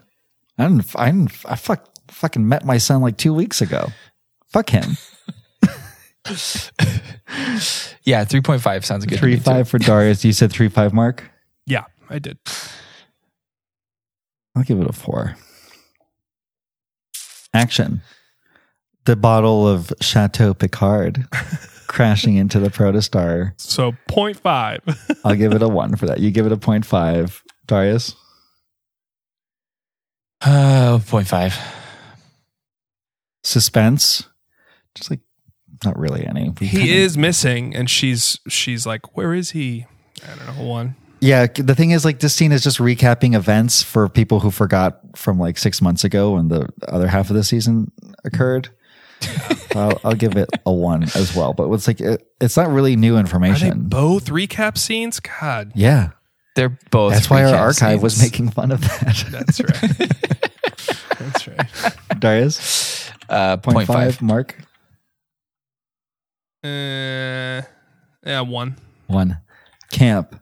I 0.58 0.64
didn't, 0.64 0.84
I 0.94 1.06
didn't, 1.06 1.32
I 1.46 1.54
fuck, 1.56 1.88
fucking 2.08 2.46
met 2.46 2.66
my 2.66 2.76
son 2.76 3.00
like 3.00 3.16
two 3.16 3.32
weeks 3.32 3.62
ago. 3.62 3.88
Fuck 4.52 4.70
him. 4.70 4.96
Yeah, 8.04 8.24
three 8.24 8.40
point 8.40 8.62
five 8.62 8.84
sounds 8.86 9.04
good. 9.04 9.16
to 9.16 9.20
Three 9.20 9.32
me, 9.32 9.36
too. 9.36 9.42
five 9.42 9.68
for 9.68 9.78
Darius. 9.78 10.24
You 10.24 10.32
said 10.32 10.50
three 10.50 10.68
five, 10.68 10.92
Mark. 10.94 11.24
yeah, 11.66 11.84
I 12.08 12.18
did. 12.18 12.38
I'll 14.56 14.62
give 14.62 14.80
it 14.80 14.88
a 14.88 14.92
four. 14.92 15.36
Action. 17.52 18.00
The 19.04 19.14
bottle 19.16 19.66
of 19.68 19.92
Chateau 20.00 20.54
Picard 20.54 21.26
crashing 21.86 22.36
into 22.36 22.58
the 22.60 22.68
protostar. 22.70 23.52
So 23.60 23.92
0.5. 24.08 25.20
I'll 25.24 25.34
give 25.34 25.52
it 25.52 25.62
a 25.62 25.68
one 25.68 25.96
for 25.96 26.06
that. 26.06 26.20
You 26.20 26.30
give 26.30 26.46
it 26.46 26.52
a 26.52 26.56
point 26.58 26.84
five. 26.86 27.42
Darius? 27.66 28.14
Uh, 30.40 30.98
0.5. 30.98 31.58
Suspense. 33.42 34.26
Just 34.98 35.10
like 35.10 35.20
not 35.84 35.98
really 35.98 36.26
any. 36.26 36.50
We 36.60 36.66
he 36.68 36.78
kinda- 36.78 36.92
is 36.94 37.16
missing, 37.16 37.74
and 37.74 37.88
she's 37.88 38.38
she's 38.48 38.86
like, 38.86 39.16
where 39.16 39.32
is 39.34 39.50
he? 39.52 39.86
I 40.24 40.34
don't 40.34 40.56
know. 40.58 40.64
One. 40.64 40.96
Yeah, 41.20 41.46
the 41.48 41.74
thing 41.74 41.90
is, 41.90 42.04
like, 42.04 42.20
this 42.20 42.32
scene 42.32 42.52
is 42.52 42.62
just 42.62 42.78
recapping 42.78 43.34
events 43.34 43.82
for 43.82 44.08
people 44.08 44.38
who 44.38 44.52
forgot 44.52 45.00
from 45.16 45.36
like 45.40 45.58
six 45.58 45.82
months 45.82 46.04
ago 46.04 46.34
when 46.34 46.46
the 46.46 46.68
other 46.86 47.08
half 47.08 47.28
of 47.28 47.34
the 47.34 47.42
season 47.42 47.90
occurred. 48.24 48.68
So 49.20 49.30
I'll, 49.80 50.00
I'll 50.04 50.14
give 50.14 50.36
it 50.36 50.48
a 50.64 50.72
one 50.72 51.02
as 51.16 51.34
well, 51.34 51.54
but 51.54 51.68
it's 51.72 51.88
like 51.88 52.00
it, 52.00 52.24
it's 52.40 52.56
not 52.56 52.70
really 52.70 52.94
new 52.94 53.14
Are 53.14 53.16
they 53.16 53.20
information. 53.20 53.88
both 53.88 54.26
recap 54.26 54.78
scenes? 54.78 55.18
God, 55.18 55.72
yeah, 55.74 56.10
They're 56.54 56.78
both. 56.92 57.14
that's 57.14 57.28
why 57.28 57.42
our 57.42 57.52
recap 57.52 57.60
archive 57.62 58.00
was 58.02 58.22
making 58.22 58.50
fun 58.50 58.70
of 58.70 58.80
that. 58.82 59.24
that's 59.32 59.60
right. 59.60 61.18
that's 61.18 61.48
right. 61.48 62.20
Darius, 62.20 63.10
uh, 63.28 63.56
point 63.56 63.78
0.5. 63.78 63.86
five, 63.88 64.22
Mark, 64.22 64.54
Uh, 66.64 67.62
yeah, 68.26 68.40
one. 68.40 68.76
one, 69.06 69.38
camp. 69.90 70.40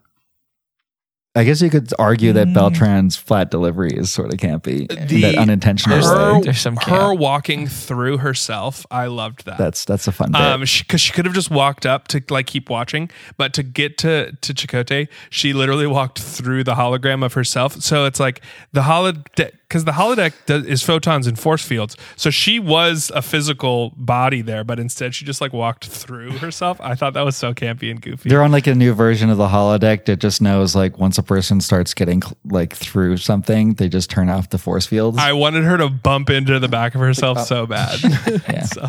I 1.37 1.45
guess 1.45 1.61
you 1.61 1.69
could 1.69 1.93
argue 1.99 2.33
that 2.33 2.49
Beltran's 2.49 3.17
flat 3.17 3.51
delivery 3.51 3.91
is 3.91 4.11
sort 4.11 4.33
of 4.33 4.41
campy, 4.41 4.91
in 4.91 5.07
The- 5.07 5.21
that 5.21 5.35
unintentional. 5.37 5.99
Her, 6.03 6.41
there's 6.41 6.61
some 6.61 6.77
her 6.77 7.13
walking 7.15 7.67
through 7.67 8.19
herself, 8.19 8.87
I 8.91 9.07
loved 9.07 9.45
that. 9.45 9.59
That's 9.59 9.85
that's 9.85 10.09
a 10.09 10.13
fun 10.13 10.33
bit. 10.33 10.41
Um, 10.41 10.61
because 10.61 11.01
she, 11.01 11.13
could 11.13 11.27
have 11.27 11.35
just 11.35 11.51
walked 11.51 11.85
up 11.85 12.09
to 12.09 12.23
like 12.31 12.47
keep 12.47 12.71
watching, 12.71 13.11
but 13.37 13.53
to 13.55 13.63
get 13.63 13.99
to 13.99 14.33
to 14.33 14.55
Chakotay, 14.55 15.09
she 15.29 15.53
literally 15.53 15.87
walked 15.87 16.19
through 16.19 16.65
the 16.65 16.75
hologram 16.75 17.25
of 17.25 17.35
herself. 17.35 17.83
So 17.83 18.07
it's 18.07 18.19
like 18.19 18.41
the 18.73 18.83
holodeck, 18.83 19.53
because 19.69 19.85
the 19.85 19.93
holodeck 19.93 20.33
does, 20.47 20.65
is 20.65 20.83
photons 20.83 21.27
and 21.27 21.39
force 21.39 21.65
fields. 21.65 21.97
So 22.17 22.31
she 22.31 22.59
was 22.59 23.13
a 23.15 23.21
physical 23.21 23.93
body 23.97 24.41
there, 24.41 24.65
but 24.65 24.79
instead 24.79 25.15
she 25.15 25.25
just 25.25 25.41
like 25.41 25.53
walked 25.53 25.87
through 25.87 26.39
herself. 26.39 26.81
I 26.81 26.95
thought 26.95 27.13
that 27.15 27.25
was 27.25 27.37
so 27.37 27.53
campy 27.53 27.91
and 27.91 28.01
goofy. 28.01 28.31
They're 28.31 28.43
on 28.43 28.53
like 28.53 28.67
a 28.67 28.75
new 28.75 28.95
version 28.95 29.29
of 29.29 29.37
the 29.37 29.49
holodeck 29.49 30.07
that 30.07 30.19
just 30.21 30.41
knows 30.41 30.75
like 30.75 30.99
once 30.99 31.19
a 31.19 31.23
person 31.27 31.61
starts 31.61 31.95
getting 31.95 32.23
like 32.45 32.75
through 32.75 33.17
something, 33.19 33.75
they 33.75 33.89
just 33.89 34.11
turn 34.11 34.29
off 34.29 34.51
the 34.51 34.59
force 34.59 34.87
fields. 34.87 35.19
I 35.19 35.33
wanted 35.33 35.65
her 35.65 35.77
to 35.79 35.89
bump 35.89 36.31
into 36.31 36.59
the 36.59 36.69
back 36.69 36.95
of 36.95 37.01
herself 37.01 37.41
so 37.47 37.67
bad. 37.67 37.99
so, 38.67 38.89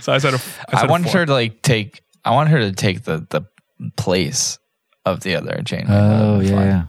so 0.00 0.12
I 0.12 0.18
said, 0.18 0.34
a, 0.34 0.36
I, 0.68 0.76
I 0.76 0.80
said 0.80 0.88
a 0.88 0.90
wanted 0.90 1.10
her 1.12 1.26
to 1.26 1.32
like 1.32 1.62
take. 1.62 2.02
I 2.24 2.30
want 2.30 2.48
her 2.50 2.58
to 2.60 2.72
take 2.72 3.02
the 3.02 3.26
the 3.30 3.42
place 3.96 4.58
of 5.04 5.20
the 5.20 5.36
other 5.36 5.60
Jane. 5.64 5.86
oh 5.88 6.36
Uh, 6.36 6.40
yeah, 6.40 6.84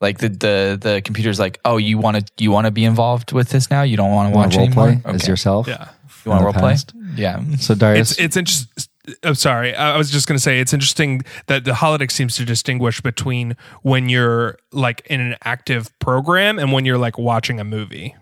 Like 0.00 0.18
the 0.18 0.28
the 0.28 0.78
the 0.80 1.02
computer's 1.04 1.38
like, 1.40 1.58
oh, 1.64 1.76
you 1.76 1.98
want 1.98 2.16
to 2.18 2.32
you 2.42 2.50
want 2.50 2.66
to 2.66 2.70
be 2.70 2.84
involved 2.84 3.32
with 3.32 3.48
this 3.48 3.70
now? 3.70 3.82
You 3.82 3.96
don't 3.96 4.12
want 4.12 4.32
to 4.32 4.36
watch 4.36 4.52
to 4.52 4.58
role 4.58 4.66
anymore? 4.66 5.00
play 5.02 5.14
as 5.14 5.26
yourself. 5.28 5.66
yeah. 5.68 5.88
You 6.24 6.30
want 6.30 6.40
to 6.40 6.44
role 6.44 6.52
the 6.52 6.58
play? 6.60 6.72
past? 6.72 6.92
Yeah. 7.14 7.42
So 7.58 7.74
Darius, 7.74 8.12
it's 8.12 8.20
it's 8.20 8.36
interesting. 8.36 8.84
I'm 9.22 9.34
sorry. 9.34 9.74
I 9.74 9.94
I 9.94 9.98
was 9.98 10.10
just 10.10 10.26
going 10.26 10.36
to 10.36 10.42
say 10.42 10.60
it's 10.60 10.72
interesting 10.72 11.22
that 11.46 11.64
the 11.64 11.72
holodeck 11.72 12.10
seems 12.10 12.36
to 12.36 12.44
distinguish 12.44 13.00
between 13.00 13.56
when 13.82 14.08
you're 14.08 14.58
like 14.72 15.06
in 15.06 15.20
an 15.20 15.36
active 15.44 15.96
program 15.98 16.58
and 16.58 16.72
when 16.72 16.84
you're 16.84 16.98
like 16.98 17.18
watching 17.18 17.60
a 17.60 17.64
movie. 17.64 18.14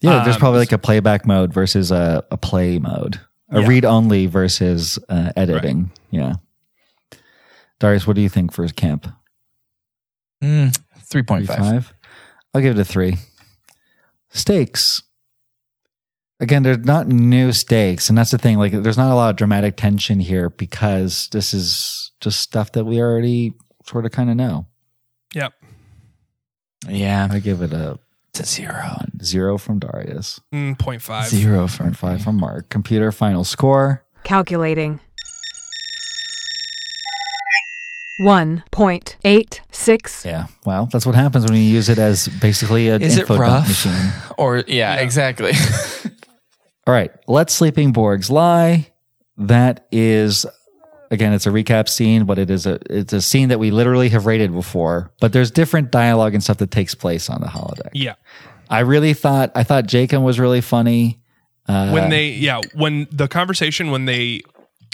yeah, 0.00 0.22
there's 0.24 0.36
um, 0.36 0.40
probably 0.40 0.60
like 0.60 0.72
a 0.72 0.78
playback 0.78 1.26
mode 1.26 1.52
versus 1.52 1.90
a, 1.90 2.24
a 2.30 2.36
play 2.36 2.78
mode, 2.78 3.20
a 3.50 3.60
Yeah. 3.60 3.66
read 3.68 3.84
only 3.84 4.26
versus 4.26 4.98
uh, 5.08 5.32
editing. 5.36 5.90
Yeah. 6.10 6.34
Darius, 7.80 8.06
what 8.06 8.16
do 8.16 8.22
you 8.22 8.28
think 8.28 8.52
for 8.52 8.66
camp? 8.68 9.06
Mm, 10.42 10.76
Three 11.02 11.22
point 11.22 11.46
Three, 11.46 11.56
five. 11.56 11.64
five? 11.86 11.94
I'll 12.54 12.60
give 12.60 12.76
it 12.76 12.80
a 12.80 12.84
three. 12.84 13.16
Stakes. 14.30 15.02
Again, 16.40 16.62
they're 16.62 16.78
not 16.78 17.08
new 17.08 17.50
stakes, 17.52 18.08
and 18.08 18.16
that's 18.16 18.30
the 18.30 18.38
thing. 18.38 18.58
Like, 18.58 18.72
there's 18.72 18.96
not 18.96 19.12
a 19.12 19.16
lot 19.16 19.30
of 19.30 19.36
dramatic 19.36 19.76
tension 19.76 20.20
here 20.20 20.50
because 20.50 21.28
this 21.32 21.52
is 21.52 22.12
just 22.20 22.38
stuff 22.40 22.72
that 22.72 22.84
we 22.84 23.00
already 23.00 23.54
sort 23.84 24.06
of 24.06 24.12
kind 24.12 24.30
of 24.30 24.36
know. 24.36 24.66
Yep. 25.34 25.52
Yeah. 26.88 27.26
I 27.30 27.40
give 27.40 27.60
it 27.60 27.72
a 27.72 27.98
It's 28.30 28.40
a 28.40 28.44
zero. 28.44 28.96
zero 29.22 29.58
from 29.58 29.80
Darius, 29.80 30.38
Mm, 30.54 30.76
0.5. 30.78 31.26
Zero 31.28 31.66
from 31.66 31.86
point 31.86 31.96
five 31.96 32.22
from 32.22 32.36
Mark. 32.38 32.68
Computer 32.68 33.10
final 33.10 33.42
score. 33.42 34.04
Calculating. 34.22 35.00
1.86. 38.20 40.24
Yeah, 40.24 40.46
well, 40.66 40.86
that's 40.86 41.06
what 41.06 41.14
happens 41.14 41.44
when 41.44 41.54
you 41.54 41.60
use 41.62 41.88
it 41.88 41.98
as 41.98 42.26
basically 42.40 42.88
an 42.88 43.00
Is 43.02 43.16
it 43.16 43.20
info 43.22 43.34
dump 43.36 43.46
rough? 43.46 43.68
machine. 43.68 44.12
Or 44.38 44.62
yeah, 44.68 44.94
exactly. 44.96 45.52
All 46.88 46.94
right, 46.94 47.10
let 47.26 47.50
sleeping 47.50 47.92
Borgs 47.92 48.30
lie. 48.30 48.88
That 49.36 49.86
is 49.92 50.46
again, 51.10 51.34
it's 51.34 51.46
a 51.46 51.50
recap 51.50 51.86
scene, 51.86 52.24
but 52.24 52.38
it 52.38 52.48
is 52.48 52.64
a 52.64 52.80
it's 52.88 53.12
a 53.12 53.20
scene 53.20 53.50
that 53.50 53.58
we 53.58 53.70
literally 53.70 54.08
have 54.08 54.24
rated 54.24 54.54
before. 54.54 55.12
But 55.20 55.34
there's 55.34 55.50
different 55.50 55.90
dialogue 55.90 56.32
and 56.32 56.42
stuff 56.42 56.56
that 56.56 56.70
takes 56.70 56.94
place 56.94 57.28
on 57.28 57.42
the 57.42 57.46
holodeck. 57.46 57.90
Yeah. 57.92 58.14
I 58.70 58.80
really 58.80 59.12
thought 59.12 59.52
I 59.54 59.64
thought 59.64 59.84
Jankom 59.84 60.22
was 60.24 60.40
really 60.40 60.62
funny. 60.62 61.20
Uh, 61.68 61.90
when 61.90 62.08
they 62.08 62.30
yeah 62.30 62.62
when 62.72 63.06
the 63.12 63.28
conversation 63.28 63.90
when 63.90 64.06
they 64.06 64.40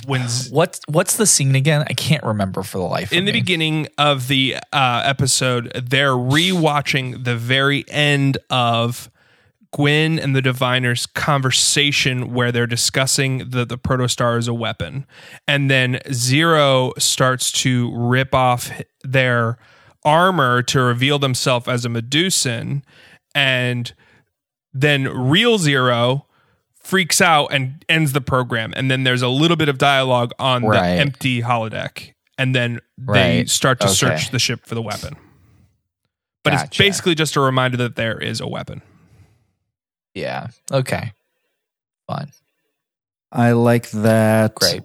when 0.05 0.27
Z- 0.27 0.51
What 0.53 0.81
what's 0.89 1.17
the 1.17 1.27
scene 1.27 1.55
again? 1.55 1.85
I 1.89 1.93
can't 1.93 2.25
remember 2.25 2.65
for 2.65 2.79
the 2.79 2.85
life 2.85 3.13
in 3.13 3.21
of 3.21 3.27
the 3.27 3.33
me. 3.33 3.39
beginning 3.39 3.87
of 3.99 4.27
the 4.27 4.57
uh, 4.73 5.03
episode 5.05 5.71
they're 5.75 6.11
rewatching 6.11 7.23
the 7.23 7.37
very 7.37 7.85
end 7.89 8.39
of 8.51 9.11
Gwyn 9.75 10.19
and 10.21 10.37
the 10.37 10.43
Diviners 10.43 11.05
conversation 11.07 12.33
where 12.33 12.53
they're 12.53 12.67
discussing 12.67 13.51
the 13.51 13.65
the 13.65 13.77
protostar 13.77 14.39
as 14.39 14.47
a 14.47 14.55
weapon. 14.55 15.05
And 15.49 15.69
then 15.71 15.99
Zero 16.13 16.93
starts 16.99 17.51
to 17.63 17.93
rip 17.97 18.35
off 18.35 18.71
their 19.03 19.59
armor 20.05 20.63
to 20.63 20.81
reveal 20.81 21.19
themselves 21.19 21.67
as 21.67 21.85
a 21.85 21.89
Medusan. 21.89 22.83
And 23.35 23.93
then 24.73 25.05
real 25.09 25.59
Zero 25.59 26.27
freaks 26.79 27.21
out 27.21 27.47
and 27.47 27.85
ends 27.89 28.13
the 28.13 28.21
program. 28.21 28.73
And 28.77 28.91
then 28.91 29.03
there's 29.05 29.23
a 29.23 29.29
little 29.29 29.57
bit 29.57 29.69
of 29.69 29.79
dialogue 29.79 30.33
on 30.39 30.65
Right. 30.65 30.95
the 30.97 31.01
empty 31.01 31.43
holodeck. 31.43 32.13
And 32.39 32.55
then 32.55 32.81
they 32.99 33.39
Right. 33.39 33.49
start 33.51 33.81
to 33.81 33.87
Okay. 33.87 33.95
search 33.95 34.31
the 34.31 34.39
ship 34.39 34.67
for 34.67 34.75
the 34.75 34.83
weapon. 34.83 35.17
But 36.45 36.53
it's 36.53 36.77
basically 36.77 37.15
just 37.15 37.37
a 37.37 37.41
reminder 37.41 37.77
that 37.79 37.97
there 37.97 38.19
is 38.19 38.41
a 38.41 38.47
weapon 38.47 38.83
Yeah. 40.15 40.49
Okay. 40.71 41.13
Fun. 42.07 42.31
I 43.33 43.53
like 43.53 43.91
that. 43.91 44.55
Great. 44.55 44.83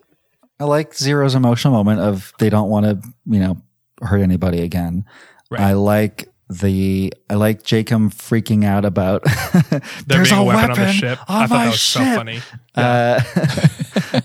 I 0.59 0.65
like 0.65 0.93
Zero's 0.95 1.35
emotional 1.35 1.73
moment 1.73 2.01
of 2.01 2.33
they 2.39 2.49
don't 2.49 2.69
want 2.69 2.85
to, 2.85 3.09
you 3.25 3.39
know, 3.39 3.57
hurt 4.01 4.21
anybody 4.21 4.61
again. 4.61 5.05
Right. 5.49 5.61
I 5.61 5.73
like 5.73 6.29
the 6.49 7.13
I 7.29 7.35
like 7.35 7.61
Jankom 7.61 8.11
freaking 8.13 8.65
out 8.65 8.83
about 8.83 9.23
there's 10.07 10.29
being 10.29 10.39
a 10.39 10.41
a 10.41 10.45
weapon, 10.45 10.69
weapon 10.69 10.71
on 10.71 10.87
the 10.87 10.91
ship 10.91 11.19
on 11.27 11.43
i 11.43 11.47
thought 11.47 11.55
my 11.55 11.65
that 11.65 11.71
was 11.71 11.81
so 11.81 11.99
ship." 11.99 12.15
funny 12.15 12.41
Uh, 12.75 13.21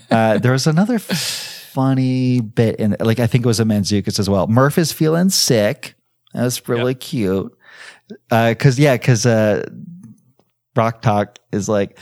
uh, 0.11 0.37
there 0.39 0.51
was 0.51 0.65
another 0.65 0.97
funny 0.97 2.39
bit 2.39 2.77
in 2.77 2.95
like 2.99 3.19
I 3.19 3.27
think 3.27 3.45
it 3.45 3.47
was 3.47 3.59
a 3.59 3.65
Manzukis 3.65 4.17
as 4.17 4.29
well. 4.29 4.47
Murf 4.47 4.77
is 4.77 4.91
feeling 4.91 5.29
sick. 5.29 5.95
That's 6.33 6.67
really 6.69 6.95
cute. 6.95 7.55
Uh, 8.31 8.55
cause 8.57 8.79
yeah, 8.79 8.97
cause 8.97 9.25
uh, 9.25 9.67
Rok-Tahk 10.75 11.37
is 11.51 11.67
like, 11.69 11.97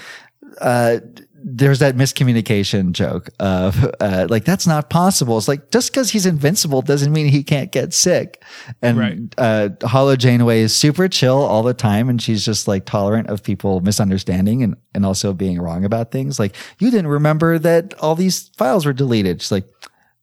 uh, 0.61 0.99
there's 1.45 1.79
that 1.79 1.95
miscommunication 1.97 2.93
joke 2.93 3.29
of 3.39 3.83
uh, 3.99 4.27
like 4.29 4.45
that's 4.45 4.65
not 4.65 4.89
possible. 4.89 5.37
It's 5.37 5.47
like 5.49 5.71
just 5.71 5.91
because 5.91 6.09
he's 6.09 6.25
invincible 6.25 6.81
doesn't 6.81 7.11
mean 7.11 7.27
he 7.27 7.43
can't 7.43 7.69
get 7.71 7.93
sick. 7.93 8.41
And 8.81 8.97
Right. 8.97 9.19
uh, 9.37 9.69
Holo 9.85 10.15
Janeway 10.15 10.61
is 10.61 10.73
super 10.73 11.09
chill 11.09 11.35
all 11.37 11.61
the 11.63 11.73
time, 11.73 12.07
and 12.07 12.21
she's 12.21 12.45
just 12.45 12.65
like 12.67 12.85
tolerant 12.85 13.27
of 13.27 13.43
people 13.43 13.81
misunderstanding 13.81 14.63
and 14.63 14.77
and 14.95 15.05
also 15.05 15.33
being 15.33 15.59
wrong 15.59 15.83
about 15.83 16.11
things. 16.11 16.39
Like 16.39 16.55
you 16.79 16.89
didn't 16.89 17.07
remember 17.07 17.59
that 17.59 17.93
all 17.99 18.15
these 18.15 18.47
files 18.57 18.85
were 18.85 18.93
deleted. 18.93 19.41
She's 19.41 19.51
like, 19.51 19.67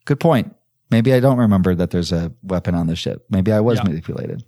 good 0.06 0.20
point. 0.20 0.55
Maybe 0.90 1.12
I 1.12 1.20
don't 1.20 1.39
remember 1.39 1.74
that 1.74 1.90
there's 1.90 2.12
a 2.12 2.32
weapon 2.43 2.74
on 2.74 2.86
the 2.86 2.97
ship. 2.97 3.27
Maybe 3.28 3.52
I 3.52 3.60
was 3.60 3.78
Yeah. 3.78 3.85
manipulated. 3.85 4.43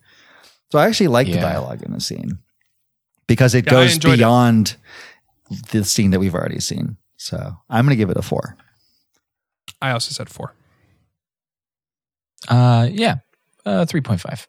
So 0.70 0.79
I 0.79 0.87
actually 0.87 1.09
like 1.09 1.27
the 1.27 1.39
dialogue 1.39 1.83
in 1.83 1.93
the 1.93 2.01
scene 2.01 2.39
because 3.27 3.55
it 3.55 3.65
Yeah, 3.66 3.70
goes 3.73 3.94
enjoyed 3.94 4.15
it. 4.15 4.16
beyond 4.19 4.77
the 5.70 5.85
scene 5.85 6.11
that 6.11 6.20
we've 6.20 6.35
already 6.35 6.61
seen. 6.61 6.97
So 7.16 7.36
I'm 7.70 7.85
going 7.85 7.90
to 7.93 7.97
give 7.97 8.11
it 8.11 8.16
a 8.16 8.23
four. 8.23 8.57
i 9.81 9.90
also 9.90 10.11
said 10.12 10.28
four 10.28 10.55
Uh 12.49 12.89
yeah. 12.90 13.16
Uh 13.65 13.85
3.5. 13.85 14.47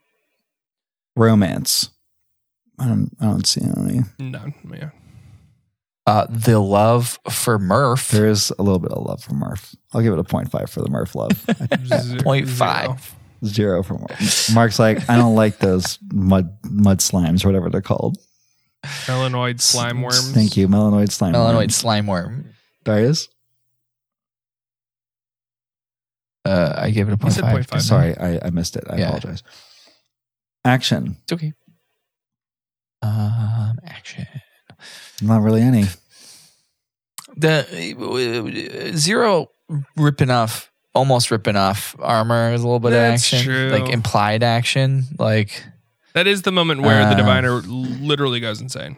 Romance. 1.15 1.89
I 2.79 2.87
don't, 2.87 3.11
I 3.21 3.25
don't 3.25 3.45
see 3.45 3.61
any. 3.61 3.99
no 4.17 4.51
yeah 4.73 4.89
Uh 6.07 6.25
the 6.29 6.59
love 6.59 7.19
for 7.29 7.59
Murf. 7.59 8.09
There 8.09 8.27
is 8.27 8.51
a 8.57 8.63
little 8.63 8.79
bit 8.79 8.91
of 8.91 9.05
love 9.05 9.23
for 9.23 9.33
Murf. 9.33 9.75
I'll 9.93 10.01
give 10.01 10.13
it 10.13 10.19
a 10.19 10.23
0.5 10.23 10.69
for 10.69 10.81
the 10.81 10.89
Murf 10.89 11.13
love. 11.15 11.31
Z- 11.85 12.17
Point 12.23 12.47
zero. 12.47 12.57
five. 12.57 13.15
Zero 13.45 13.83
for 13.83 13.95
Mark. 13.99 14.13
Mark's 14.53 14.79
like, 14.79 15.07
I 15.09 15.17
don't 15.17 15.35
like 15.35 15.59
those 15.59 15.99
mud 16.11 16.57
mud 16.63 16.99
slimes 16.99 17.43
or 17.45 17.49
whatever 17.49 17.69
they're 17.69 17.81
called. 17.81 18.17
Mellanoid 19.07 19.61
slime 19.61 20.01
worms. 20.01 20.31
Thank 20.31 20.57
you, 20.57 20.67
mellanoid 20.67 21.11
slime. 21.11 21.33
Worm. 21.33 21.41
Mellanoid 21.41 21.57
worms. 21.63 21.75
slime 21.75 22.07
worm. 22.07 22.45
Darius. 22.83 23.27
Uh 26.45 26.73
I 26.77 26.89
gave 26.91 27.07
it 27.07 27.13
a 27.13 27.17
point 27.17 27.33
said 27.33 27.43
five. 27.43 27.67
0.5. 27.67 27.81
Sorry, 27.81 28.17
I, 28.17 28.47
I 28.47 28.49
missed 28.49 28.75
it. 28.75 28.83
I 28.89 28.97
Yeah. 28.97 29.07
apologize. 29.07 29.43
Action. 30.65 31.17
It's 31.23 31.33
okay. 31.33 31.53
Um 33.01 33.77
action. 33.85 34.27
Not 35.21 35.41
really 35.41 35.61
any. 35.61 35.85
The 37.37 38.91
uh, 38.93 38.97
zero 38.97 39.47
ripping 39.95 40.29
off 40.29 40.69
almost 40.93 41.31
ripping 41.31 41.55
off 41.55 41.95
armor 41.99 42.53
is 42.53 42.61
a 42.61 42.65
little 42.65 42.79
bit 42.79 42.91
That's 42.91 43.31
of 43.31 43.37
action. 43.39 43.51
true. 43.51 43.69
Like 43.69 43.89
implied 43.91 44.43
action. 44.43 45.05
Like 45.17 45.63
That 46.13 46.27
is 46.27 46.43
the 46.43 46.51
moment 46.51 46.81
where 46.81 47.05
the 47.05 47.11
Uh, 47.13 47.15
diviner 47.15 47.51
literally 47.61 48.39
goes 48.39 48.61
insane. 48.61 48.97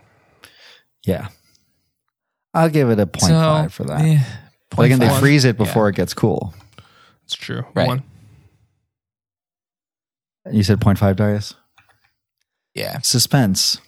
Yeah. 1.06 1.30
I'll 2.54 2.70
give 2.70 2.90
it 2.90 3.00
a 3.00 3.06
0.5 3.06 3.64
so, 3.66 3.70
for 3.70 3.84
that. 3.86 4.06
yeah, 4.06 4.24
But 4.72 4.84
again, 4.84 5.00
they 5.00 5.20
freeze 5.20 5.46
it 5.46 5.58
before 5.58 5.90
it 5.90 5.96
gets 5.96 6.14
cool. 6.14 6.54
It's 7.26 7.36
true. 7.36 7.66
Right. 7.74 7.88
One. 7.88 8.04
You 10.52 10.64
said 10.64 10.80
0.5, 10.80 11.16
Darius? 11.16 11.56
Yeah. 12.74 13.00
Suspense. 13.00 13.80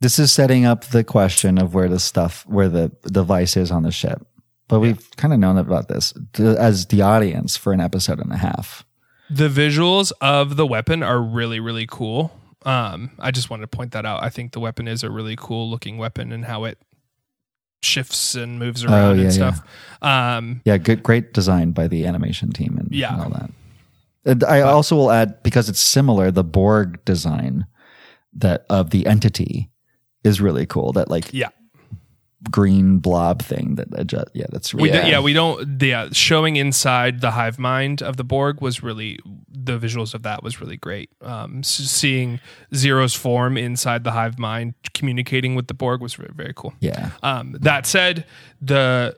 This 0.00 0.18
is 0.18 0.32
setting 0.32 0.64
up 0.64 0.86
the 0.86 1.04
question 1.04 1.58
of 1.58 1.74
where 1.74 1.88
the 1.88 2.00
stuff, 2.00 2.44
where 2.46 2.68
the 2.68 2.90
device 3.10 3.56
is 3.56 3.70
on 3.70 3.82
the 3.82 3.92
ship. 3.92 4.26
But 4.68 4.80
we've 4.80 5.08
kind 5.16 5.32
of 5.32 5.38
known 5.40 5.58
about 5.58 5.88
this 5.88 6.12
as 6.38 6.86
the 6.86 7.02
audience 7.02 7.56
for 7.56 7.72
an 7.72 7.80
episode 7.80 8.18
and 8.18 8.32
a 8.32 8.36
half. 8.36 8.84
The 9.30 9.48
visuals 9.48 10.12
of 10.20 10.56
the 10.56 10.66
weapon 10.66 11.02
are 11.02 11.20
really, 11.22 11.60
really 11.60 11.86
cool. 11.88 12.32
Um, 12.66 13.12
I 13.18 13.30
just 13.30 13.48
wanted 13.48 13.62
to 13.70 13.76
point 13.76 13.92
that 13.92 14.04
out. 14.04 14.22
I 14.22 14.28
think 14.28 14.52
the 14.52 14.60
weapon 14.60 14.88
is 14.88 15.02
a 15.04 15.10
really 15.10 15.36
cool 15.36 15.70
looking 15.70 15.96
weapon 15.98 16.32
and 16.32 16.44
how 16.44 16.64
it 16.64 16.78
shifts 17.82 18.34
and 18.34 18.58
moves 18.58 18.84
around 18.84 18.94
Oh, 18.94 19.12
yeah, 19.14 19.22
and 19.22 19.32
stuff. 19.32 19.60
Um, 20.02 20.60
Yeah, 20.64 20.76
good, 20.76 21.02
great 21.02 21.32
design 21.32 21.70
by 21.70 21.86
the 21.86 22.04
animation 22.06 22.50
team 22.52 22.76
and, 22.78 22.88
Yeah. 22.92 23.12
and 23.14 23.22
all 23.22 23.30
that. 23.30 23.50
And 24.24 24.42
I 24.44 24.62
also 24.62 24.96
will 24.96 25.12
add 25.12 25.40
because 25.44 25.68
it's 25.68 25.78
similar, 25.80 26.32
the 26.32 26.42
Borg 26.42 27.04
design 27.04 27.66
that 28.34 28.66
of 28.68 28.90
the 28.90 29.06
entity 29.06 29.70
is 30.24 30.40
really 30.40 30.66
cool. 30.66 30.92
That 30.92 31.08
like 31.08 31.32
yeah. 31.32 31.50
Green 32.50 32.98
blob 32.98 33.42
thing 33.42 33.76
that 33.76 33.88
adjust. 33.92 34.28
Yeah, 34.34 34.46
that's 34.50 34.74
We 34.74 34.90
really 34.90 34.98
yeah. 34.98 35.06
yeah, 35.06 35.20
we 35.20 35.32
don't. 35.32 35.80
Yeah, 35.82 36.08
showing 36.12 36.56
inside 36.56 37.20
the 37.20 37.32
hive 37.32 37.58
mind 37.58 38.02
of 38.02 38.16
the 38.16 38.24
Borg 38.24 38.60
was 38.60 38.82
really 38.82 39.18
the 39.48 39.78
visuals 39.78 40.14
of 40.14 40.22
that 40.22 40.42
was 40.42 40.60
really 40.60 40.76
great. 40.76 41.10
Um, 41.22 41.62
seeing 41.62 42.40
Zero's 42.74 43.14
form 43.14 43.56
inside 43.56 44.04
the 44.04 44.12
hive 44.12 44.38
mind, 44.38 44.74
communicating 44.94 45.54
with 45.54 45.66
the 45.66 45.74
Borg 45.74 46.00
was 46.00 46.14
very, 46.14 46.32
very 46.34 46.52
cool. 46.54 46.74
yeah. 46.80 47.10
Um, 47.22 47.56
that 47.60 47.86
said, 47.86 48.26
the 48.60 49.16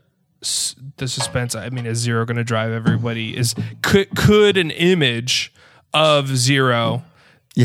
the 0.96 1.08
suspense. 1.08 1.54
I 1.54 1.68
mean, 1.70 1.86
is 1.86 1.98
Zero 1.98 2.24
going 2.24 2.36
to 2.36 2.44
drive 2.44 2.70
everybody? 2.70 3.36
Is 3.36 3.54
could 3.82 4.14
could 4.16 4.56
an 4.56 4.70
image 4.70 5.52
of 5.92 6.28
Zero 6.36 7.02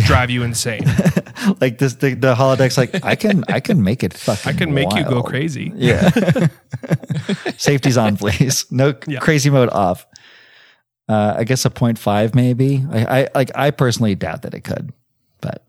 drive 0.01 0.29
you 0.29 0.43
insane? 0.43 0.83
like 1.61 1.77
this 1.77 1.95
the, 1.95 2.13
the 2.13 2.33
holodeck's 2.35 2.77
like 2.77 3.03
i 3.05 3.15
can 3.15 3.43
i 3.49 3.59
can 3.59 3.83
make 3.83 4.03
it 4.03 4.13
fucking 4.13 4.49
I 4.55 4.57
can 4.57 4.73
make 4.73 4.93
you 4.95 5.03
go 5.03 5.21
crazy. 5.23 5.71
yeah 5.75 6.09
safety's 7.57 7.97
on 7.97 8.17
please 8.17 8.65
no 8.71 8.93
Yeah. 9.07 9.19
crazy 9.19 9.49
mode 9.49 9.69
off 9.69 10.05
uh 11.09 11.35
i 11.37 11.43
guess 11.43 11.65
a 11.65 11.69
0.5 11.69 12.33
maybe 12.35 12.83
I, 12.91 13.21
I 13.21 13.27
like 13.35 13.51
i 13.55 13.71
personally 13.71 14.15
doubt 14.15 14.43
that 14.43 14.53
it 14.53 14.61
could 14.63 14.93
but 15.41 15.63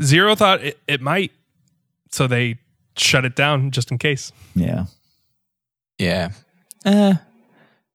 Zero 0.00 0.34
thought 0.34 0.62
it, 0.64 0.78
it 0.88 1.00
might, 1.02 1.32
so 2.10 2.26
they 2.26 2.58
shut 2.96 3.24
it 3.26 3.36
down 3.36 3.70
just 3.70 3.90
in 3.90 3.98
case. 3.98 4.32
yeah 4.54 4.84
Yeah. 5.98 6.30
Uh, 6.84 7.14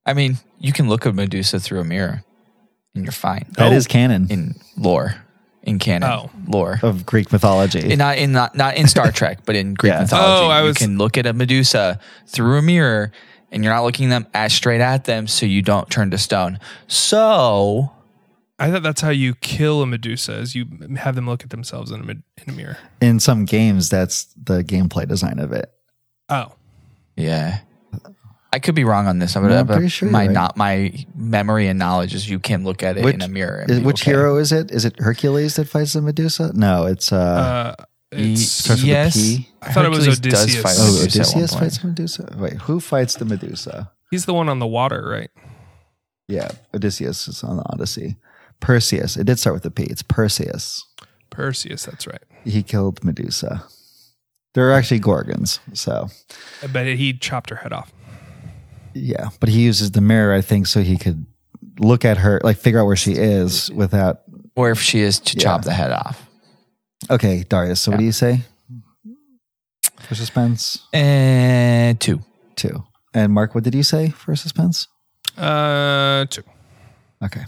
I 0.06 0.14
mean, 0.14 0.38
you 0.60 0.72
can 0.74 0.88
look 0.90 1.06
at 1.06 1.16
Medusa 1.16 1.60
through 1.60 1.80
a 1.82 1.84
mirror 1.84 2.24
and 2.98 3.06
you're 3.06 3.12
fine. 3.12 3.46
That 3.58 3.72
oh. 3.72 3.76
is 3.76 3.88
canon 3.88 4.28
in 4.30 4.56
lore. 4.78 5.16
In 5.64 5.80
canon 5.80 6.10
Oh. 6.10 6.30
lore. 6.48 6.80
of 6.82 7.06
greek 7.06 7.32
mythology 7.32 7.92
In- 7.92 7.98
not 8.00 8.18
in 8.18 8.32
not 8.32 8.56
not 8.56 8.78
in 8.78 8.88
Star 8.88 9.12
Trek, 9.20 9.40
but 9.46 9.56
in 9.56 9.74
Greek 9.74 9.92
Yeah. 9.94 10.02
mythology. 10.02 10.46
Oh, 10.46 10.50
I 10.50 10.62
was- 10.62 10.80
you 10.80 10.88
can 10.88 10.98
look 10.98 11.18
at 11.18 11.26
a 11.26 11.34
Medusa 11.34 12.00
through 12.26 12.58
a 12.58 12.62
mirror 12.62 13.12
and 13.52 13.64
you're 13.64 13.74
not 13.74 13.84
looking 13.84 14.10
them 14.10 14.28
as 14.34 14.54
straight 14.54 14.82
at 14.82 15.06
them 15.06 15.28
so 15.28 15.46
you 15.46 15.62
don't 15.62 15.90
turn 15.90 16.12
to 16.12 16.18
stone. 16.18 16.60
So 16.88 17.92
I 18.60 18.72
thought 18.72 18.82
that's 18.84 19.02
how 19.02 19.10
you 19.12 19.36
kill 19.36 19.82
a 19.82 19.86
Medusa, 19.86 20.40
is 20.40 20.56
you 20.56 20.66
have 20.98 21.16
them 21.16 21.28
look 21.28 21.44
at 21.44 21.50
themselves 21.52 21.92
in 21.92 22.00
a, 22.00 22.04
mid- 22.04 22.24
in 22.46 22.54
a 22.54 22.58
mirror. 22.58 22.78
in 23.02 23.20
some 23.20 23.46
games 23.46 23.90
that's 23.90 24.26
the 24.42 24.64
gameplay 24.64 25.08
design 25.08 25.38
of 25.40 25.52
it 25.52 25.72
Oh, 26.30 26.54
yeah. 27.16 27.60
I 28.54 28.60
could 28.60 28.76
be 28.76 28.84
wrong 28.86 29.08
on 29.08 29.20
this. 29.20 29.36
I'm, 29.36 29.48
No, 29.48 29.58
I'm 29.60 29.68
pretty 29.68 29.90
sure 29.90 30.10
my 30.10 30.26
right. 30.26 30.32
not 30.32 30.56
my 30.58 30.94
memory 31.16 31.68
and 31.68 31.78
knowledge 31.78 32.16
is 32.16 32.30
you 32.30 32.40
can 32.40 32.64
look 32.64 32.82
at 32.82 32.98
it 32.98 33.06
in 33.06 33.22
a 33.22 33.28
mirror. 33.28 33.58
and 33.60 33.70
is- 33.72 33.80
be 33.80 33.86
which 33.86 34.04
okay. 34.04 34.12
hero 34.12 34.38
is 34.38 34.52
it? 34.52 34.72
Is 34.72 34.86
it 34.86 34.98
Hercules 35.00 35.56
that 35.58 35.68
fights 35.68 35.94
the 35.94 36.02
Medusa? 36.02 36.52
No, 36.54 36.86
it's 36.86 37.12
uh, 37.12 37.76
Uh, 37.80 37.86
it's, 38.12 38.42
starts 38.50 38.82
with 38.82 38.90
a 38.90 38.94
yes, 38.94 39.16
P? 39.18 39.50
I 39.62 39.74
thought 39.74 39.86
it 39.86 39.90
was 39.90 40.00
Hercules 40.06 40.20
does 40.22 40.44
Odysseus. 40.44 40.62
fight 40.64 40.76
oh, 40.80 40.92
Medusa 41.02 41.20
Odysseus 41.20 41.52
point. 41.52 41.62
fights 41.64 41.84
Medusa. 41.84 42.36
Wait, 42.38 42.54
who 42.54 42.80
fights 42.80 43.16
the 43.16 43.26
Medusa? 43.26 43.92
he's 44.12 44.26
the 44.26 44.34
one 44.34 44.48
on 44.48 44.60
the 44.60 44.68
water, 44.68 45.06
right? 45.08 45.30
Yeah, 46.30 46.50
Odysseus 46.74 47.28
is 47.28 47.44
on 47.44 47.58
the 47.58 47.64
Odyssey. 47.74 48.16
Perseus. 48.62 49.18
It 49.18 49.26
did 49.26 49.38
start 49.40 49.54
with 49.54 49.66
a 49.66 49.72
P. 49.72 49.84
It's 49.84 50.02
Perseus. 50.04 50.84
Perseus, 51.30 51.86
that's 51.86 52.08
right. 52.08 52.24
He 52.46 52.64
killed 52.64 53.04
Medusa. 53.04 53.64
They're 54.54 54.72
actually 54.74 55.00
Gorgons. 55.00 55.60
So 55.74 56.08
I 56.64 56.68
bet 56.68 56.88
he 56.88 57.14
chopped 57.14 57.50
her 57.52 57.58
head 57.58 57.72
off. 57.74 57.92
Yeah, 58.98 59.30
but 59.40 59.50
he 59.50 59.62
uses 59.62 59.92
the 59.92 60.02
mirror, 60.02 60.34
I 60.34 60.42
think, 60.42 60.68
so 60.68 60.82
he 60.82 60.98
could 60.98 61.26
look 61.80 62.04
at 62.06 62.18
her, 62.18 62.42
like 62.44 62.58
figure 62.58 62.80
out 62.80 62.86
where 62.86 62.96
she 62.96 63.14
is 63.14 63.72
without. 63.72 64.22
Or 64.56 64.72
if 64.72 64.82
she 64.82 65.00
is 65.02 65.20
to 65.20 65.38
Yeah. 65.38 65.44
chop 65.44 65.64
the 65.64 65.74
head 65.74 65.92
off. 65.92 66.28
Okay, 67.10 67.44
Darius. 67.48 67.80
So 67.82 67.92
what 67.92 68.00
do 68.00 68.06
you 68.06 68.12
say 68.12 68.42
for 70.02 70.16
suspense? 70.16 70.80
And 70.94 72.00
two. 72.00 72.22
Two. 72.56 72.84
And 73.14 73.34
Mark, 73.34 73.54
what 73.56 73.64
did 73.64 73.76
you 73.76 73.84
say 73.84 74.10
for 74.10 74.36
suspense? 74.36 74.88
Uh, 75.38 76.26
two. 76.26 76.44
Okay. 77.24 77.44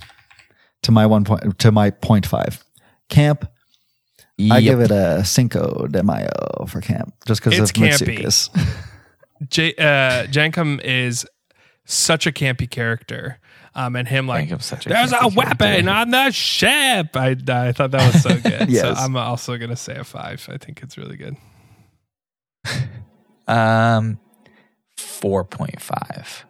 To 0.84 0.92
my 0.92 1.06
one 1.06 1.24
point, 1.24 1.60
to 1.60 1.72
my 1.72 1.90
point 1.90 2.26
five. 2.26 2.64
Camp. 3.10 3.50
I 4.52 4.62
give 4.62 4.80
it 4.80 4.92
a 4.92 5.26
Cinco 5.26 5.88
de 5.88 6.02
Mayo 6.02 6.66
for 6.70 6.80
camp, 6.80 7.14
just 7.28 7.44
because 7.44 7.60
of 7.60 7.74
campy. 7.74 8.20
Mitsukas. 8.20 8.50
J- 9.50 9.74
uh, 9.76 10.28
Jankom 10.28 10.80
is 10.82 11.26
such 11.92 12.26
a 12.28 12.32
campy 12.32 12.70
character. 12.70 13.40
Um, 13.76 13.96
and 13.96 14.08
him 14.08 14.28
like, 14.28 14.50
such 14.62 14.86
a 14.88 14.90
there's 14.90 15.14
a 15.14 15.28
weapon 15.28 15.58
character." 15.58 15.90
on 15.90 16.10
the 16.12 16.32
ship. 16.32 17.16
I, 17.16 17.38
I 17.48 17.72
thought 17.72 17.92
that 17.92 18.14
was 18.14 18.24
so 18.24 18.40
good. 18.42 18.70
Yes. 18.70 18.82
So 18.82 19.04
I'm 19.04 19.16
also 19.16 19.58
going 19.58 19.70
to 19.70 19.76
say 19.76 19.96
a 19.96 20.04
five. 20.04 20.48
I 20.52 20.58
think 20.58 20.82
it's 20.84 20.98
really 20.98 21.18
good. 21.18 21.36
Um, 23.48 24.20
four 24.96 25.44
point 25.44 25.82
five. 25.82 26.46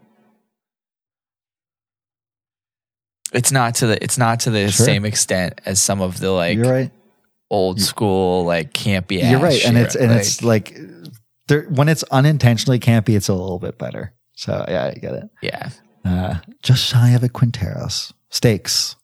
It's 3.31 3.51
not 3.53 3.75
to 3.75 3.87
the 3.87 4.03
it's 4.03 4.17
not 4.17 4.41
to 4.41 4.49
the 4.51 4.69
Sure. 4.69 4.85
same 4.85 5.05
extent 5.05 5.61
as 5.65 5.81
some 5.81 6.01
of 6.01 6.19
the 6.19 6.31
like 6.31 6.57
You're 6.57 6.69
right. 6.69 6.91
old 7.49 7.79
school 7.79 8.43
like 8.43 8.73
campy. 8.73 9.21
You're 9.21 9.37
ass 9.37 9.41
right, 9.43 9.65
and 9.65 9.77
it's 9.77 9.95
and 9.95 10.11
it's 10.11 10.43
like 10.43 10.77
there 11.47 11.63
when 11.69 11.87
it's 11.89 12.03
unintentionally 12.11 12.79
campy, 12.79 13.15
it's 13.15 13.29
a 13.29 13.33
little 13.33 13.59
bit 13.59 13.77
better. 13.77 14.13
So 14.39 14.63
yeah, 14.69 14.85
I 14.95 14.97
get 14.97 15.13
it. 15.15 15.29
yeah. 15.41 15.69
Uh, 16.05 16.35
just 16.63 16.85
shy 16.85 17.09
of 17.09 17.23
a 17.23 17.27
Quinteros 17.29 18.13
stakes. 18.29 18.95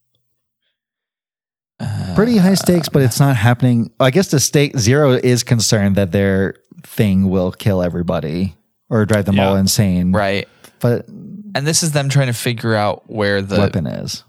Pretty 2.16 2.38
high 2.38 2.54
stakes, 2.54 2.88
but 2.88 3.02
it's 3.02 3.20
not 3.20 3.36
happening. 3.36 3.92
I 4.00 4.10
guess 4.12 4.30
the 4.32 4.40
stake 4.40 4.78
zero 4.78 5.12
is 5.12 5.44
concerned 5.44 5.98
that 5.98 6.14
their 6.14 6.56
thing 6.84 7.30
will 7.30 7.52
kill 7.52 7.82
everybody 7.84 8.56
or 8.90 9.06
drive 9.06 9.26
them 9.26 9.36
Yeah. 9.36 9.50
all 9.50 9.56
insane. 9.58 10.14
Right. 10.14 10.48
But 10.80 11.08
And 11.10 11.68
this 11.68 11.84
is 11.84 11.92
them 11.92 12.08
trying 12.08 12.28
to 12.28 12.34
figure 12.34 12.76
out 12.76 13.04
where 13.10 13.42
the 13.42 13.58
weapon 13.58 13.88
is. 13.88 14.24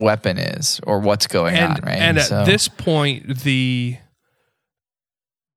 weapon 0.00 0.36
is 0.38 0.80
or 0.84 0.98
what's 0.98 1.28
going 1.28 1.54
and 1.56 1.74
on, 1.74 1.80
right? 1.84 1.96
and 1.98 2.18
at 2.18 2.44
this 2.44 2.66
point 2.66 3.38
the 3.38 3.96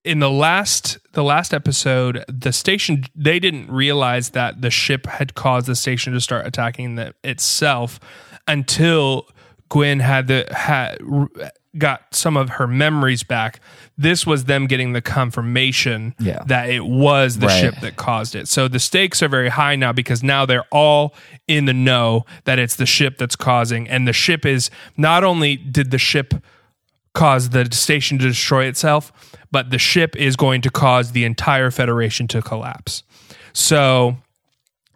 in 0.04 0.20
the 0.20 0.30
last 0.30 0.98
the 1.14 1.24
last 1.24 1.54
episode 1.54 2.24
the 2.28 2.52
station 2.52 3.06
they 3.16 3.40
didn't 3.40 3.70
realize 3.72 4.32
that 4.32 4.62
the 4.62 4.70
ship 4.70 5.06
had 5.06 5.34
caused 5.36 5.68
the 5.68 5.76
station 5.76 6.12
to 6.14 6.20
start 6.22 6.46
attacking 6.46 6.96
the, 6.96 7.14
itself 7.24 8.00
until 8.48 9.28
Gwyn 9.70 10.00
had 10.02 10.28
the 10.28 10.46
had 10.52 10.98
got 11.78 12.14
some 12.14 12.38
of 12.38 12.50
her 12.50 12.68
memories 12.68 13.24
back 13.24 13.60
this 13.98 14.28
was 14.28 14.44
them 14.46 14.68
getting 14.68 14.94
the 14.94 15.02
confirmation 15.02 16.14
Yeah. 16.20 16.44
that 16.46 16.70
it 16.70 16.86
was 16.86 17.40
the 17.40 17.48
Right. 17.48 17.62
ship 17.62 17.76
that 17.82 17.96
caused 17.96 18.36
it 18.36 18.48
so 18.48 18.68
the 18.68 18.80
stakes 18.80 19.24
are 19.24 19.28
very 19.28 19.50
high 19.50 19.76
now 19.76 19.92
because 19.92 20.22
now 20.22 20.46
they're 20.46 20.66
all 20.72 21.16
in 21.48 21.66
the 21.66 21.74
know 21.74 22.26
that 22.44 22.60
it's 22.60 22.76
the 22.76 22.86
ship 22.86 23.18
that's 23.18 23.36
causing 23.36 23.88
and 23.90 24.08
the 24.08 24.14
ship 24.14 24.46
is 24.46 24.70
not 24.98 25.24
only 25.24 25.56
did 25.56 25.90
the 25.90 25.98
ship 25.98 26.36
cause 27.14 27.50
the 27.50 27.68
station 27.72 28.18
to 28.20 28.26
destroy 28.28 28.66
itself, 28.66 29.12
but 29.52 29.70
the 29.70 29.78
ship 29.78 30.16
is 30.16 30.36
going 30.36 30.62
to 30.62 30.70
cause 30.72 31.12
the 31.12 31.24
entire 31.26 31.70
Federation 31.72 32.28
to 32.30 32.42
collapse. 32.42 33.04
So 33.54 34.18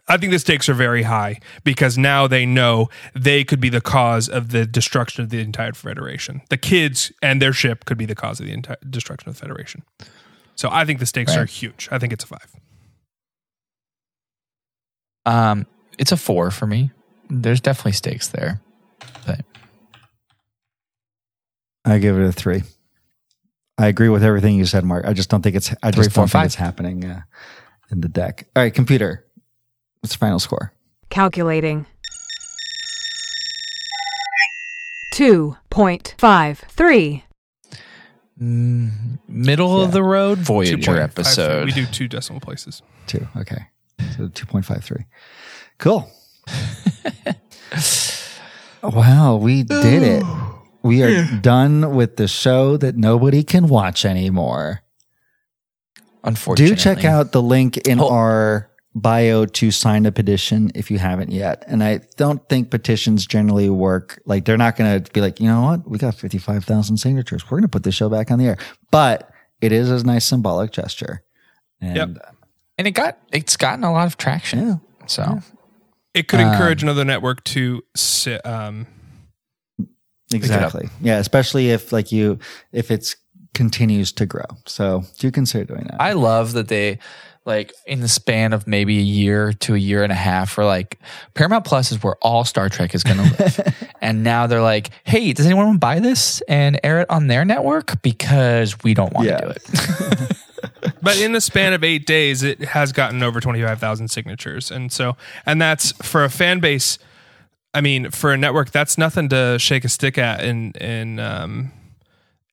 I 0.07 0.17
think 0.17 0.31
the 0.31 0.39
stakes 0.39 0.67
are 0.69 0.73
very 0.73 1.03
high 1.03 1.39
because 1.63 1.97
now 1.97 2.27
they 2.27 2.45
know 2.45 2.89
they 3.13 3.43
could 3.43 3.59
be 3.59 3.69
the 3.69 3.81
cause 3.81 4.29
of 4.29 4.49
the 4.51 4.65
destruction 4.65 5.23
of 5.23 5.29
the 5.29 5.39
entire 5.41 5.73
Federation. 5.73 6.41
The 6.49 6.57
kids 6.57 7.11
and 7.21 7.41
their 7.41 7.53
ship 7.53 7.85
could 7.85 7.97
be 7.97 8.05
the 8.05 8.15
cause 8.15 8.39
of 8.39 8.45
the 8.47 8.53
entire 8.53 8.77
destruction 8.89 9.29
of 9.29 9.35
the 9.35 9.39
Federation. 9.41 9.83
So 10.55 10.69
I 10.71 10.85
think 10.85 10.99
the 10.99 11.05
stakes 11.05 11.35
Right. 11.35 11.43
are 11.43 11.45
huge. 11.45 11.87
I 11.91 11.99
think 11.99 12.13
it's 12.13 12.23
a 12.23 12.27
five. 12.27 12.47
um 15.25 15.65
it's 15.97 16.11
a 16.11 16.17
four 16.17 16.51
for 16.51 16.65
me. 16.67 16.91
There's 17.29 17.59
definitely 17.59 17.91
stakes 17.93 18.29
there. 18.29 18.61
But 19.25 19.41
I 21.87 21.99
give 21.99 22.17
it 22.19 22.25
a 22.27 22.31
three. 22.31 22.63
I 23.77 23.87
agree 23.87 24.09
with 24.09 24.23
everything 24.23 24.55
you 24.55 24.65
said, 24.65 24.83
Mark. 24.83 25.05
I 25.05 25.13
just 25.13 25.29
don't 25.29 25.41
think 25.41 25.55
it's. 25.55 25.71
I 25.83 25.91
Three, 25.91 26.03
just 26.03 26.15
four, 26.15 26.23
don't 26.23 26.29
five. 26.29 26.41
think 26.41 26.45
it's 26.47 26.55
happening 26.55 27.05
uh, 27.05 27.21
in 27.91 28.01
the 28.01 28.09
deck. 28.09 28.47
All 28.55 28.63
right, 28.63 28.73
computer. 28.73 29.25
What's 30.01 30.13
the 30.13 30.19
final 30.19 30.39
score? 30.39 30.73
Calculating. 31.09 31.85
2.53. 35.13 37.23
mm, 38.39 38.91
middle 39.27 39.81
of 39.81 39.91
the 39.91 40.03
road 40.03 40.37
Voyager 40.39 40.77
2.53. 40.77 41.03
episode. 41.03 41.65
We 41.65 41.71
do 41.71 41.85
two 41.85 42.07
decimal 42.07 42.39
places. 42.41 42.81
Two. 43.07 43.27
Okay. 43.35 43.65
So 44.15 44.27
two 44.27 44.45
point 44.45 44.63
five 44.65 44.83
three. 44.83 45.05
Cool. 45.79 46.07
wow, 48.83 49.37
we 49.37 49.63
did 49.63 50.03
it. 50.03 50.23
We 50.83 51.03
are 51.03 51.25
done 51.41 51.95
with 51.95 52.17
the 52.17 52.27
show 52.27 52.77
that 52.77 52.95
nobody 52.95 53.43
can 53.43 53.67
watch 53.67 54.05
anymore. 54.05 54.81
Unfortunately. 56.23 56.75
Do 56.75 56.81
check 56.81 57.05
out 57.05 57.31
the 57.31 57.41
link 57.41 57.77
in 57.87 57.99
Oh. 57.99 58.09
our 58.09 58.69
bio 58.95 59.45
to 59.45 59.69
sign 59.71 60.05
a 60.05 60.11
petition 60.11 60.71
if 60.75 60.89
you 60.89 60.97
haven't 60.97 61.31
yet. 61.31 61.63
And 61.67 61.83
I 61.83 61.99
don't 62.17 62.47
think 62.49 62.71
petitions 62.71 63.27
generally 63.27 63.69
work. 63.69 64.21
Like 64.25 64.45
they're 64.45 64.57
not 64.57 64.75
going 64.75 65.01
to 65.03 65.11
be 65.11 65.21
like, 65.21 65.39
you 65.39 65.47
know 65.47 65.61
what? 65.61 65.87
We 65.89 65.97
got 65.99 66.15
55,000 66.15 66.97
signatures. 66.97 67.43
We're 67.45 67.57
going 67.57 67.61
to 67.63 67.67
put 67.69 67.83
the 67.83 67.91
show 67.91 68.09
back 68.09 68.31
on 68.31 68.39
the 68.39 68.45
air. 68.47 68.57
But 68.91 69.29
it 69.61 69.71
is 69.71 69.91
a 69.91 70.03
nice 70.05 70.25
symbolic 70.25 70.71
gesture. 70.71 71.23
And 71.79 71.95
Yep. 71.95 72.09
and 72.79 72.87
it 72.87 72.91
got 72.91 73.19
it's 73.31 73.55
gotten 73.55 73.83
a 73.83 73.91
lot 73.91 74.07
of 74.07 74.17
traction. 74.17 74.67
Yeah. 74.67 74.75
So 75.05 75.39
It 76.15 76.27
could 76.27 76.39
Um, 76.39 76.51
encourage 76.51 76.81
another 76.81 77.05
network 77.05 77.43
to 77.45 77.83
sit, 77.95 78.43
um, 78.43 78.87
exactly. 80.37 80.89
Yeah. 81.01 81.17
Especially 81.17 81.69
if 81.71 81.91
like 81.91 82.11
you, 82.11 82.39
if 82.71 82.91
it's 82.91 83.15
continues 83.53 84.11
to 84.13 84.25
grow. 84.25 84.45
So 84.65 85.03
do 85.19 85.31
consider 85.31 85.65
doing 85.65 85.85
that. 85.89 85.99
I 86.01 86.13
love 86.13 86.53
that 86.53 86.67
they 86.67 86.99
like 87.45 87.71
in 87.85 88.01
the 88.01 88.07
span 88.09 88.51
of 88.53 88.67
maybe 88.67 88.97
a 88.99 89.01
year 89.01 89.53
to 89.53 89.73
a 89.73 89.77
year 89.77 90.03
and 90.03 90.11
a 90.11 90.15
half 90.15 90.49
for 90.51 90.65
like 90.65 90.99
Paramount 91.33 91.63
Plus 91.65 91.91
is 91.91 92.03
where 92.03 92.15
all 92.21 92.43
Star 92.43 92.67
Trek 92.69 92.93
is 92.93 93.03
going 93.03 93.17
to 93.17 93.23
live. 93.23 93.89
and 94.01 94.23
now 94.23 94.47
they're 94.47 94.61
like, 94.61 94.89
"Hey, 95.05 95.31
does 95.33 95.45
anyone 95.45 95.65
want 95.67 95.75
to 95.77 95.79
buy 95.79 95.99
this 95.99 96.41
and 96.49 96.77
air 96.83 96.99
it 97.01 97.09
on 97.09 97.27
their 97.27 97.45
network 97.45 98.01
because 98.01 98.77
we 98.83 98.93
don't 98.93 99.13
want 99.13 99.27
Yeah. 99.27 99.37
to 99.39 99.45
do 99.45 99.51
it." 99.51 100.37
But 101.01 101.19
in 101.19 101.31
the 101.31 101.41
span 101.41 101.73
of 101.73 101.83
eight 101.83 102.05
days, 102.05 102.43
it 102.43 102.59
has 102.61 102.91
gotten 102.91 103.21
over 103.23 103.39
25,000 103.39 104.09
signatures. 104.09 104.71
And 104.71 104.91
so, 104.91 105.15
and 105.45 105.61
that's 105.61 105.91
for 106.05 106.23
a 106.23 106.29
fan 106.29 106.59
base. 106.59 106.97
I 107.73 107.81
mean, 107.81 108.09
for 108.11 108.31
a 108.31 108.37
network, 108.37 108.71
that's 108.71 108.97
nothing 108.97 109.29
to 109.29 109.57
shake 109.59 109.85
a 109.85 109.89
stick 109.89 110.17
at 110.17 110.43
in, 110.43 110.71
in, 110.73 111.19
um, 111.19 111.71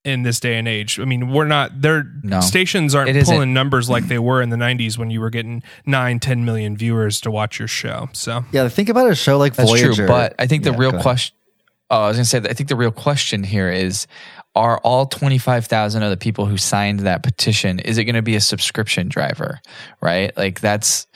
in 0.04 0.22
this 0.22 0.38
day 0.38 0.56
and 0.58 0.68
age. 0.68 1.00
I 1.00 1.04
mean, 1.06 1.30
we're 1.32 1.46
not, 1.46 1.80
their 1.80 2.04
No. 2.22 2.40
stations 2.40 2.94
aren't 2.94 3.08
It 3.08 3.16
isn't. 3.16 3.32
pulling 3.32 3.54
numbers 3.54 3.88
like 3.88 4.06
they 4.08 4.18
were 4.18 4.42
in 4.42 4.50
the 4.50 4.56
90s 4.56 4.98
when 4.98 5.10
you 5.10 5.20
were 5.20 5.30
getting 5.30 5.62
nine, 5.86 6.20
10 6.20 6.44
million 6.44 6.76
viewers 6.76 7.20
to 7.22 7.30
watch 7.30 7.58
your 7.58 7.68
show. 7.68 8.10
So, 8.12 8.44
yeah. 8.52 8.68
Think 8.68 8.90
about 8.90 9.08
a 9.10 9.14
show 9.14 9.38
like 9.38 9.54
That's 9.54 9.70
Voyager. 9.70 9.94
true, 9.94 10.06
but 10.06 10.34
I 10.38 10.46
think 10.46 10.64
the 10.64 10.72
Yeah, 10.72 10.78
real 10.78 11.00
question. 11.00 11.34
Oh, 11.90 12.02
I 12.04 12.08
was 12.08 12.16
gonna 12.16 12.24
say 12.24 12.38
that 12.40 12.50
I 12.50 12.54
think 12.54 12.68
the 12.68 12.76
real 12.76 12.90
question 12.90 13.44
here 13.44 13.70
is: 13.70 14.06
Are 14.54 14.78
all 14.78 15.04
twenty 15.06 15.36
five 15.38 15.66
thousand 15.66 16.02
of 16.02 16.10
the 16.10 16.16
people 16.16 16.46
who 16.46 16.56
signed 16.56 17.00
that 17.00 17.22
petition? 17.22 17.78
Is 17.78 17.98
it 17.98 18.04
going 18.04 18.14
to 18.14 18.22
be 18.22 18.34
a 18.36 18.40
subscription 18.40 19.08
driver? 19.08 19.60
Right? 20.00 20.34
Like 20.36 20.60
that's 20.60 21.06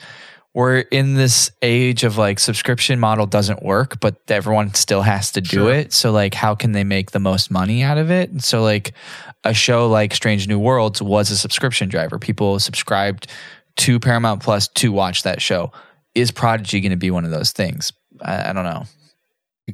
we're 0.53 0.79
in 0.79 1.13
this 1.13 1.51
age 1.61 2.03
of 2.03 2.17
like 2.17 2.39
subscription 2.39 2.99
model 2.99 3.25
doesn't 3.25 3.61
work, 3.63 3.99
but 3.99 4.15
everyone 4.29 4.73
still 4.73 5.01
has 5.03 5.31
to 5.33 5.41
do 5.41 5.47
Sure. 5.49 5.73
it. 5.73 5.93
So 5.93 6.11
like, 6.11 6.33
how 6.33 6.55
can 6.55 6.71
they 6.71 6.83
make 6.83 7.11
the 7.11 7.19
most 7.19 7.51
money 7.51 7.83
out 7.83 7.97
of 7.97 8.09
it? 8.09 8.31
And 8.31 8.43
so 8.43 8.63
like, 8.63 8.93
a 9.45 9.53
show 9.53 9.87
like 9.87 10.13
Strange 10.13 10.47
New 10.47 10.59
Worlds 10.59 11.01
was 11.01 11.31
a 11.31 11.37
subscription 11.37 11.87
driver. 11.87 12.19
People 12.19 12.59
subscribed 12.59 13.27
to 13.77 13.99
Paramount 13.99 14.43
Plus 14.43 14.67
to 14.67 14.91
watch 14.91 15.23
that 15.23 15.41
show 15.41 15.71
is 16.15 16.31
Prodigy 16.31 16.81
going 16.81 16.91
to 16.91 16.97
be 16.97 17.11
one 17.11 17.23
of 17.23 17.31
those 17.31 17.51
things? 17.51 17.93
I, 18.21 18.49
I 18.49 18.53
don't 18.53 18.65
know. 18.65 18.83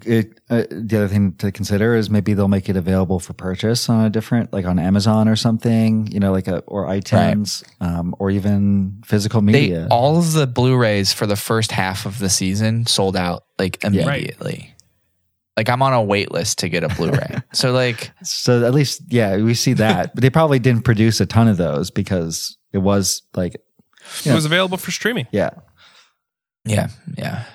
It, 0.05 0.39
uh, 0.49 0.63
the 0.69 0.97
other 0.97 1.07
thing 1.07 1.33
to 1.39 1.51
consider 1.51 1.95
is 1.95 2.09
maybe 2.09 2.33
they'll 2.33 2.47
make 2.47 2.67
it 2.69 2.75
available 2.75 3.19
for 3.19 3.33
purchase 3.33 3.87
on 3.89 4.03
a 4.05 4.09
different, 4.09 4.51
like 4.51 4.65
on 4.65 4.79
Amazon 4.79 5.27
or 5.27 5.35
something, 5.35 6.07
you 6.11 6.19
know, 6.19 6.31
like 6.31 6.47
a 6.47 6.59
or 6.61 6.85
iTunes, 6.87 7.63
um, 7.81 8.15
or 8.19 8.31
even 8.31 9.01
physical 9.05 9.41
They 9.41 9.51
media. 9.51 9.87
all 9.91 10.17
of 10.17 10.33
the 10.33 10.47
Blu-rays 10.47 11.13
for 11.13 11.25
the 11.27 11.35
first 11.35 11.71
half 11.71 12.05
of 12.05 12.19
the 12.19 12.29
season 12.29 12.85
sold 12.87 13.15
out 13.15 13.43
like 13.59 13.77
Yeah. 13.83 14.05
Right. 14.07 14.19
immediately. 14.19 14.71
Like 15.57 15.69
I'm 15.69 15.81
on 15.81 15.93
a 15.93 16.01
wait 16.03 16.31
list 16.31 16.59
to 16.59 16.69
get 16.69 16.83
a 16.83 16.89
Blu-ray. 16.89 17.37
so 17.53 17.71
like 17.71 18.11
so 18.23 18.65
at 18.65 18.73
least, 18.73 19.01
yeah, 19.09 19.37
we 19.37 19.53
see 19.53 19.73
that. 19.73 20.13
but 20.13 20.21
they 20.21 20.29
probably 20.29 20.59
didn't 20.59 20.83
produce 20.83 21.21
a 21.21 21.25
ton 21.25 21.47
of 21.47 21.57
those 21.57 21.91
because 21.91 22.57
it 22.73 22.79
was 22.79 23.21
like, 23.35 23.55
It 24.25 24.33
was 24.33 24.45
available 24.45 24.77
for 24.77 24.91
streaming. 24.91 25.27
yeah, 25.31 25.51
yeah, 26.65 26.89
yeah. 27.17 27.45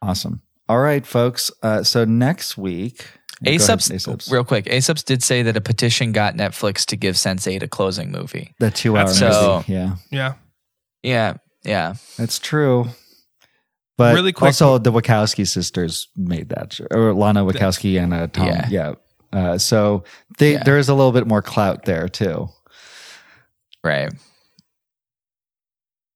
awesome. 0.00 0.40
All 0.68 0.78
right, 0.78 1.06
folks. 1.06 1.50
Uh, 1.62 1.82
so 1.82 2.04
next 2.04 2.58
week, 2.58 2.98
Go 3.42 3.48
ahead, 3.50 3.60
Aesop's, 3.60 3.90
Aesop's. 3.90 4.30
real 4.30 4.44
quick. 4.44 4.66
Aesop's 4.66 5.02
did 5.02 5.22
say 5.22 5.42
that 5.42 5.56
a 5.56 5.60
petition 5.60 6.12
got 6.12 6.34
Netflix 6.34 6.84
to 6.86 6.96
give 6.96 7.14
Sense8 7.14 7.62
a 7.62 7.68
closing 7.68 8.10
movie. 8.10 8.54
the 8.58 8.70
two 8.70 8.96
hour 8.96 9.06
So- 9.08 9.56
movie. 9.68 9.72
Yeah, 9.72 9.96
Yeah. 10.10 10.34
Yeah, 11.02 11.34
yeah. 11.64 11.94
that's 12.16 12.38
true. 12.38 12.86
But 13.96 14.14
Really 14.14 14.32
quick- 14.32 14.48
also 14.48 14.78
the 14.78 14.92
Wachowski 14.92 15.46
sisters 15.46 16.08
made 16.16 16.50
that, 16.50 16.78
or 16.90 17.14
Lana 17.14 17.44
Wachowski 17.44 18.00
and 18.02 18.12
uh, 18.12 18.26
Tom. 18.28 18.46
Yeah. 18.46 18.68
Yeah. 18.70 18.92
Uh, 19.32 19.58
so 19.58 20.04
they, 20.38 20.52
Yeah. 20.54 20.62
there 20.64 20.78
is 20.78 20.88
a 20.88 20.94
little 20.94 21.12
bit 21.12 21.26
more 21.26 21.42
clout 21.42 21.84
there 21.84 22.08
too. 22.08 22.48
Right. 23.84 24.12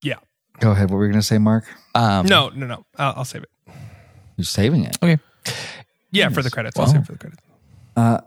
Yeah. 0.02 0.16
Go 0.60 0.72
ahead. 0.72 0.90
What 0.90 0.96
were 0.96 1.06
you 1.06 1.12
going 1.12 1.20
to 1.20 1.26
say, 1.26 1.38
Mark? 1.38 1.64
Um, 1.94 2.26
No, 2.26 2.48
no, 2.50 2.66
no. 2.66 2.84
I'll, 2.98 3.14
I'll 3.18 3.24
save 3.24 3.44
it. 3.44 3.48
You're 4.36 4.44
saving 4.44 4.84
it. 4.84 4.96
Okay. 5.02 5.18
Yeah, 6.10 6.28
for 6.30 6.42
the 6.42 6.50
credits. 6.50 6.78
I'll 6.78 6.86
Wow. 6.86 6.92
save 6.92 7.06
for 7.06 7.12
the 7.12 7.18
credits. 7.18 7.42
Uh, 7.96 8.20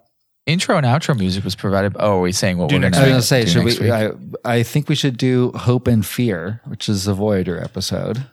Intro 0.45 0.77
and 0.77 0.85
outro 0.85 1.17
music 1.17 1.43
was 1.43 1.55
provided. 1.55 1.95
Oh, 1.99 2.17
are 2.17 2.21
we 2.21 2.31
saying 2.31 2.57
what 2.59 2.69
Do 2.69 2.75
we're 2.75 2.81
next 2.81 2.97
going 2.99 3.13
I 3.13 3.15
was 3.15 3.27
to 3.27 3.33
going 3.35 3.41
to 3.41 3.49
say, 3.49 3.61
do 3.63 3.65
should 3.65 3.65
next 3.65 3.79
we? 3.79 4.19
week? 4.29 4.35
I, 4.45 4.57
I 4.59 4.63
think 4.63 4.87
we 4.89 4.93
should 4.95 5.17
do 5.17 5.51
Hope 5.53 5.87
and 5.87 6.05
Fear, 6.05 6.61
which 6.65 6.87
is 6.87 7.07
a 7.07 7.15
Voyager 7.15 7.59
episode. 7.63 8.25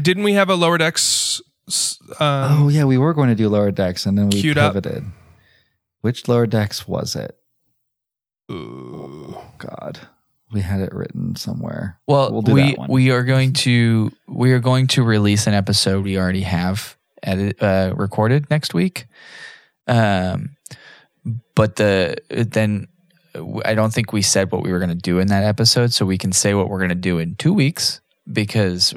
Didn't 0.00 0.22
we 0.24 0.34
have 0.34 0.50
a 0.50 0.54
lower 0.54 0.76
decks? 0.76 1.40
s- 1.66 1.98
Um, 2.20 2.64
oh 2.64 2.68
yeah, 2.68 2.84
we 2.84 2.98
were 2.98 3.14
going 3.14 3.28
to 3.30 3.34
do 3.34 3.48
Lower 3.48 3.70
Decks, 3.70 4.04
and 4.04 4.18
then 4.18 4.28
we 4.28 4.40
Queued 4.42 4.58
up. 4.58 4.74
pivoted. 4.74 5.04
Which 6.02 6.28
Lower 6.28 6.46
Decks 6.46 6.86
was 6.86 7.16
it? 7.16 7.36
ooh. 8.50 9.36
God, 9.58 10.00
we 10.52 10.60
had 10.60 10.80
it 10.80 10.92
written 10.92 11.36
somewhere. 11.36 11.98
Well, 12.06 12.32
we'll 12.32 12.42
do 12.42 12.54
we 12.54 12.62
that 12.62 12.78
one. 12.78 12.88
we 12.90 13.10
are 13.10 13.22
going 13.22 13.52
to 13.54 14.12
we 14.26 14.52
are 14.52 14.58
going 14.58 14.86
to 14.88 15.02
release 15.02 15.46
an 15.46 15.54
episode 15.54 16.04
we 16.04 16.18
already 16.18 16.42
have 16.42 16.96
edit, 17.22 17.62
uh, 17.62 17.94
recorded 17.96 18.50
next 18.50 18.74
week. 18.74 19.06
Um, 19.86 20.56
but 21.54 21.76
the 21.76 22.16
then 22.28 22.88
I 23.64 23.74
don't 23.74 23.92
think 23.92 24.12
we 24.12 24.22
said 24.22 24.50
what 24.50 24.62
we 24.62 24.72
were 24.72 24.78
going 24.78 24.90
to 24.90 24.94
do 24.94 25.18
in 25.18 25.28
that 25.28 25.44
episode, 25.44 25.92
so 25.92 26.04
we 26.04 26.18
can 26.18 26.32
say 26.32 26.54
what 26.54 26.68
we're 26.68 26.78
going 26.78 26.88
to 26.90 26.94
do 26.94 27.18
in 27.18 27.36
two 27.36 27.52
weeks 27.52 28.00
because 28.30 28.94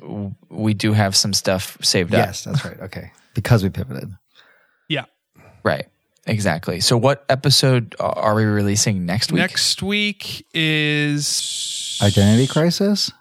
we 0.49 0.73
do 0.73 0.93
have 0.93 1.15
some 1.15 1.33
stuff 1.33 1.77
saved 1.81 2.13
up. 2.13 2.27
yes, 2.27 2.43
that's 2.43 2.65
right. 2.65 2.79
Okay, 2.79 3.11
because 3.33 3.63
we 3.63 3.69
pivoted. 3.69 4.11
Yeah. 4.89 5.05
Right. 5.63 5.87
Exactly. 6.25 6.79
So, 6.79 6.95
what 6.97 7.25
episode 7.27 7.95
are 7.99 8.33
we 8.35 8.45
releasing 8.45 9.05
next 9.05 9.31
week? 9.31 9.39
Next 9.39 9.83
week 9.83 10.45
is 10.53 11.99
Identity 12.01 12.47
Crisis. 12.47 13.11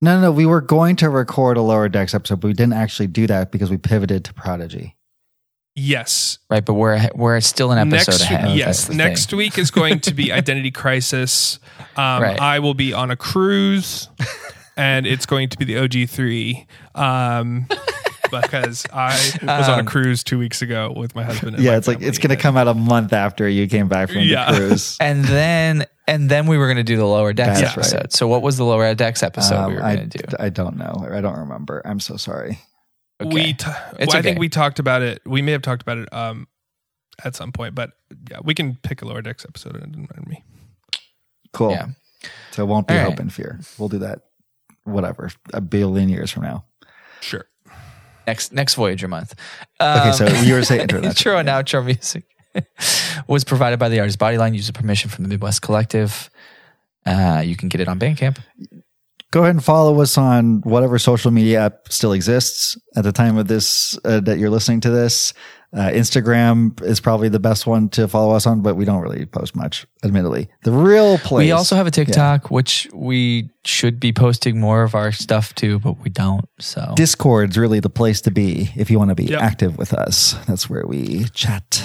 No, 0.00 0.14
no, 0.14 0.20
no. 0.22 0.32
We 0.32 0.46
were 0.46 0.60
going 0.60 0.96
to 0.96 1.10
record 1.10 1.56
a 1.56 1.62
Lower 1.62 1.88
Decks 1.88 2.14
episode, 2.14 2.40
but 2.40 2.48
we 2.48 2.54
didn't 2.54 2.74
actually 2.74 3.08
do 3.08 3.26
that 3.26 3.50
because 3.50 3.68
we 3.70 3.76
pivoted 3.78 4.24
to 4.26 4.34
Prodigy. 4.34 4.96
Yes. 5.74 6.38
Right, 6.50 6.64
but 6.64 6.74
we're 6.74 7.08
we're 7.14 7.40
still 7.40 7.72
an 7.72 7.78
episode 7.78 8.12
next 8.12 8.22
ahead. 8.22 8.56
yes. 8.56 8.88
Next 8.90 9.30
thing. 9.30 9.38
week 9.38 9.58
is 9.58 9.70
going 9.70 10.00
to 10.00 10.14
be 10.14 10.32
Identity 10.32 10.70
Crisis. 10.70 11.58
Um, 11.96 12.22
Right. 12.22 12.40
I 12.40 12.60
will 12.60 12.74
be 12.74 12.92
on 12.92 13.10
a 13.10 13.16
cruise, 13.16 14.08
and 14.76 15.06
it's 15.06 15.26
going 15.26 15.48
to 15.50 15.58
be 15.58 15.64
the 15.64 15.78
OG 15.78 16.08
three. 16.08 16.66
Um, 16.94 17.66
because 18.30 18.84
I 18.92 19.08
was 19.42 19.68
on 19.68 19.78
a 19.78 19.80
Um, 19.80 19.86
cruise 19.86 20.22
two 20.24 20.38
weeks 20.38 20.62
ago 20.62 20.92
with 20.96 21.14
my 21.14 21.24
husband. 21.24 21.56
And 21.56 21.64
yeah, 21.64 21.72
my 21.72 21.76
it's 21.78 21.88
like 21.88 22.00
it's 22.02 22.18
going 22.18 22.28
to 22.28 22.34
and- 22.34 22.42
come 22.42 22.56
out 22.56 22.68
a 22.68 22.74
month 22.74 23.12
after 23.12 23.48
you 23.48 23.66
came 23.68 23.88
back 23.88 24.08
from 24.10 24.20
Yeah. 24.22 24.50
the 24.52 24.56
cruise. 24.58 24.96
and 25.00 25.24
then 25.24 25.86
and 26.06 26.30
then 26.30 26.46
we 26.46 26.56
were 26.58 26.66
going 26.66 26.76
to 26.78 26.82
do 26.84 26.96
the 26.96 27.04
lower 27.06 27.32
decks 27.32 27.60
That's 27.60 27.72
episode. 27.76 27.96
right. 27.96 28.12
So, 28.12 28.26
what 28.28 28.40
was 28.42 28.56
the 28.56 28.64
lower 28.64 28.94
decks 28.94 29.22
episode 29.22 29.56
Um, 29.56 29.68
we 29.70 29.74
were 29.74 29.80
going 29.82 30.08
to 30.08 30.18
do? 30.18 30.36
I 30.38 30.48
don't 30.48 30.76
know. 30.76 31.06
I 31.10 31.20
don't 31.20 31.38
remember. 31.38 31.82
I'm 31.84 32.00
so 32.00 32.16
sorry. 32.16 32.58
Okay. 33.20 33.34
We, 33.34 33.52
t- 33.52 33.66
It's 33.98 34.08
well, 34.12 34.16
I 34.16 34.22
think 34.22 34.38
we 34.38 34.48
talked 34.48 34.78
about 34.78 35.02
it. 35.02 35.20
We 35.26 35.42
may 35.42 35.52
have 35.52 35.62
talked 35.62 35.82
about 35.82 35.98
it 35.98 36.12
um, 36.12 36.46
at 37.24 37.34
some 37.36 37.50
point, 37.52 37.74
but 37.74 37.90
yeah, 38.30 38.38
we 38.44 38.54
can 38.54 38.76
pick 38.76 39.02
a 39.02 39.06
lower 39.06 39.20
decks 39.22 39.44
episode. 39.44 39.74
It 39.76 39.80
didn't 39.80 40.08
mind 40.14 40.26
me. 40.28 40.44
Cool. 41.52 41.72
Yeah. 41.72 41.86
So 42.52 42.62
it 42.62 42.66
won't 42.66 42.86
be 42.86 42.94
All 42.94 43.00
Hope 43.00 43.08
right. 43.10 43.20
and 43.20 43.32
Fear. 43.32 43.58
We'll 43.76 43.88
do 43.88 43.98
that, 43.98 44.20
whatever, 44.84 45.30
a 45.52 45.60
billion 45.60 46.08
years 46.08 46.30
from 46.30 46.44
now. 46.44 46.64
Sure. 47.20 47.44
Next 48.28 48.52
next 48.52 48.74
Voyager 48.74 49.08
month. 49.08 49.34
Okay, 49.80 50.10
Um, 50.10 50.12
so 50.12 50.26
you 50.46 50.54
were 50.54 50.62
saying 50.64 50.82
intro. 50.86 51.02
intro 51.02 51.38
and 51.38 51.48
outro 51.48 51.84
music 51.84 52.24
was 53.26 53.42
provided 53.44 53.78
by 53.78 53.88
the 53.88 53.98
artist 54.00 54.18
Bodyline. 54.18 54.54
User 54.54 54.72
permission 54.72 55.10
from 55.10 55.24
the 55.24 55.28
Midwest 55.28 55.62
Collective. 55.62 56.30
Uh, 57.06 57.42
you 57.44 57.56
can 57.56 57.68
get 57.68 57.80
it 57.80 57.88
on 57.88 57.98
Bandcamp. 57.98 58.38
Go 59.30 59.40
ahead 59.42 59.54
and 59.54 59.64
follow 59.64 60.00
us 60.00 60.16
on 60.16 60.60
whatever 60.62 60.98
social 60.98 61.30
media 61.30 61.66
app 61.66 61.88
still 61.90 62.12
exists 62.12 62.78
at 62.96 63.04
the 63.04 63.12
time 63.12 63.36
of 63.36 63.46
this 63.46 63.98
uh, 64.04 64.20
that 64.20 64.38
you're 64.38 64.50
listening 64.50 64.80
to 64.80 64.90
this. 64.90 65.34
Uh, 65.70 65.90
Instagram 65.90 66.80
is 66.82 66.98
probably 66.98 67.28
the 67.28 67.38
best 67.38 67.66
one 67.66 67.90
to 67.90 68.08
follow 68.08 68.34
us 68.34 68.46
on, 68.46 68.62
but 68.62 68.74
we 68.74 68.86
don't 68.86 69.02
really 69.02 69.26
post 69.26 69.54
much, 69.54 69.86
admittedly. 70.02 70.48
The 70.62 70.72
real 70.72 71.18
place. 71.18 71.44
We 71.44 71.50
also 71.52 71.76
have 71.76 71.86
a 71.86 71.90
TikTok, 71.90 72.50
which 72.50 72.88
we 72.94 73.50
should 73.66 74.00
be 74.00 74.10
posting 74.12 74.58
more 74.60 74.82
of 74.82 74.94
our 74.94 75.12
stuff 75.12 75.54
to, 75.56 75.78
but 75.78 76.00
we 76.02 76.08
don't. 76.08 76.46
So 76.58 76.94
Discord's 76.96 77.58
really 77.58 77.80
the 77.80 77.90
place 77.90 78.22
to 78.22 78.30
be 78.30 78.70
if 78.76 78.90
you 78.90 78.98
want 78.98 79.10
to 79.10 79.14
be 79.14 79.24
Yep. 79.24 79.42
active 79.42 79.76
with 79.76 79.92
us. 79.92 80.34
That's 80.46 80.70
where 80.70 80.86
we 80.86 81.24
chat. 81.34 81.84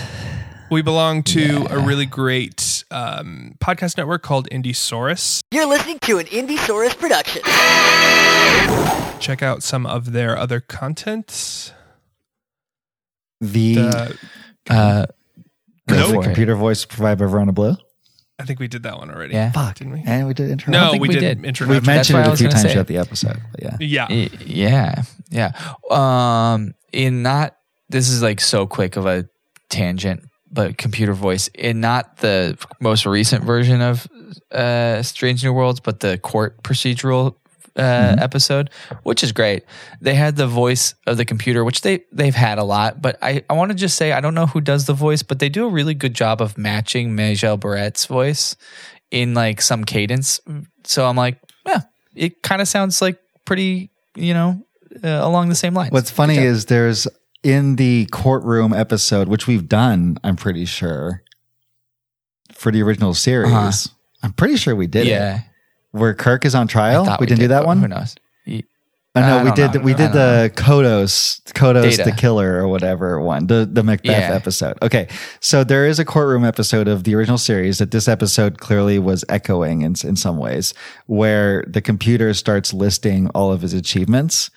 We 0.71 0.81
belong 0.81 1.21
to 1.23 1.67
a 1.69 1.77
really 1.77 2.05
great 2.05 2.83
um, 2.89 3.55
podcast 3.59 3.97
network 3.97 4.23
called 4.23 4.47
Indiesaurus. 4.49 5.41
You're 5.51 5.67
listening 5.67 5.99
to 6.03 6.17
an 6.19 6.25
Indiesaurus 6.27 6.97
production. 6.97 7.41
Check 9.19 9.43
out 9.43 9.61
some 9.61 9.85
of 9.85 10.13
their 10.13 10.37
other 10.37 10.59
content. 10.61 11.73
The, 13.43 13.75
The- 13.75 14.17
uh, 14.69 15.05
the 15.87 15.95
go 15.95 16.13
for 16.13 16.23
computer 16.23 16.55
voice 16.55 16.85
provided 16.85 17.19
by 17.19 17.25
Verona 17.25 17.51
Blue. 17.51 17.75
I 18.39 18.45
think 18.45 18.59
we 18.59 18.67
did 18.67 18.83
that 18.83 18.97
one 18.97 19.11
already. 19.11 19.33
Yeah. 19.33 19.51
Fuck. 19.51 19.75
Didn't 19.75 19.93
we? 19.93 20.03
And 20.05 20.27
we 20.27 20.33
did 20.33 20.49
intro. 20.49 20.71
No, 20.71 20.91
think 20.91 21.01
we, 21.01 21.09
we 21.09 21.13
did, 21.15 21.37
did. 21.41 21.45
intro. 21.45 21.67
We've 21.67 21.85
mentioned 21.85 22.19
it 22.19 22.27
a 22.27 22.35
few 22.35 22.49
times 22.49 22.71
throughout 22.71 22.87
the 22.87 22.97
episode. 22.97 23.39
But 23.51 23.79
yeah. 23.81 24.07
Yeah. 24.09 24.27
Yeah, 24.45 25.03
yeah. 25.29 25.51
Um, 25.91 26.73
in 26.91 27.21
not 27.21 27.55
this 27.89 28.09
is 28.09 28.21
like 28.21 28.41
so 28.41 28.65
quick 28.65 28.95
of 28.95 29.05
a 29.05 29.27
tangent, 29.69 30.23
but 30.51 30.77
computer 30.77 31.13
voice 31.13 31.47
in 31.49 31.79
not 31.79 32.17
the 32.17 32.57
most 32.79 33.05
recent 33.05 33.43
version 33.43 33.81
of 33.81 34.07
uh, 34.51 35.03
Strange 35.03 35.43
New 35.43 35.53
Worlds, 35.53 35.79
but 35.79 35.99
the 35.99 36.17
court 36.17 36.63
procedural 36.63 37.35
uh, 37.75 38.15
episode, 38.19 38.69
which 39.03 39.23
is 39.23 39.31
great. 39.31 39.63
They 40.01 40.13
had 40.13 40.35
the 40.35 40.47
voice 40.47 40.93
of 41.07 41.17
the 41.17 41.25
computer, 41.25 41.63
which 41.63 41.81
they 41.81 42.03
they've 42.11 42.35
had 42.35 42.57
a 42.57 42.63
lot, 42.63 43.01
but 43.01 43.17
I 43.21 43.43
I 43.49 43.53
want 43.53 43.71
to 43.71 43.75
just 43.75 43.97
say 43.97 44.11
I 44.11 44.21
don't 44.21 44.35
know 44.35 44.45
who 44.45 44.61
does 44.61 44.85
the 44.85 44.93
voice, 44.93 45.23
but 45.23 45.39
they 45.39 45.49
do 45.49 45.65
a 45.65 45.69
really 45.69 45.93
good 45.93 46.13
job 46.13 46.41
of 46.41 46.57
matching 46.57 47.15
Majel 47.15 47.57
Barrett's 47.57 48.05
voice 48.05 48.55
in 49.11 49.33
like 49.33 49.61
some 49.61 49.83
cadence. 49.83 50.39
So 50.83 51.05
I'm 51.05 51.15
like, 51.15 51.39
yeah, 51.65 51.81
it 52.15 52.43
kind 52.43 52.61
of 52.61 52.67
sounds 52.67 53.01
like 53.01 53.19
pretty, 53.45 53.89
you 54.15 54.33
know, 54.33 54.65
uh, 55.03 55.07
along 55.07 55.49
the 55.49 55.55
same 55.55 55.73
lines. 55.73 55.91
What's 55.91 56.11
funny 56.11 56.37
is 56.37 56.65
there's 56.65 57.07
in 57.43 57.75
the 57.75 58.05
courtroom 58.11 58.73
episode, 58.73 59.27
which 59.27 59.47
we've 59.47 59.67
done, 59.67 60.17
I'm 60.23 60.35
pretty 60.35 60.65
sure, 60.65 61.23
for 62.51 62.71
the 62.71 62.81
original 62.81 63.13
series. 63.13 63.51
Uh-huh. 63.51 63.71
I'm 64.23 64.33
pretty 64.33 64.55
sure 64.55 64.75
we 64.75 64.87
did 64.87 65.07
yeah, 65.07 65.37
it. 65.37 65.41
Where 65.93 66.13
Kirk 66.13 66.43
is 66.45 66.53
on 66.53 66.67
trial. 66.67 67.05
thought 67.05 67.19
We, 67.21 67.25
didn't 67.27 67.39
do 67.39 67.47
that 67.47 67.65
one. 67.65 67.79
Who 67.79 67.87
knows? 67.87 68.15
Ye- 68.45 68.65
Oh, 69.15 69.21
no, 69.21 69.37
I 69.37 69.43
we 69.43 69.51
did. 69.51 69.75
know. 69.75 69.81
We 69.81 69.93
did 69.93 70.11
the 70.11 70.51
Kodos, 70.55 71.39
Kodos 71.53 71.83
Data. 71.97 72.03
the 72.05 72.11
killer 72.13 72.55
or 72.55 72.67
whatever 72.67 73.21
one, 73.21 73.45
the 73.45 73.69
the 73.71 73.83
Macbeth 73.83 74.11
Yeah. 74.29 74.33
episode. 74.35 74.75
Okay, 74.81 75.07
so 75.39 75.63
there 75.63 75.85
is 75.85 75.99
a 75.99 76.05
courtroom 76.05 76.43
episode 76.43 76.87
of 76.87 77.03
the 77.03 77.13
original 77.13 77.37
series 77.37 77.77
that 77.77 77.91
this 77.91 78.07
episode 78.07 78.57
clearly 78.57 78.97
was 78.97 79.23
echoing 79.29 79.83
in 79.83 79.93
in 80.03 80.15
some 80.15 80.37
ways, 80.39 80.73
where 81.05 81.63
the 81.67 81.79
computer 81.79 82.33
starts 82.33 82.73
listing 82.73 83.29
all 83.35 83.51
of 83.51 83.61
his 83.61 83.75
achievements, 83.75 84.49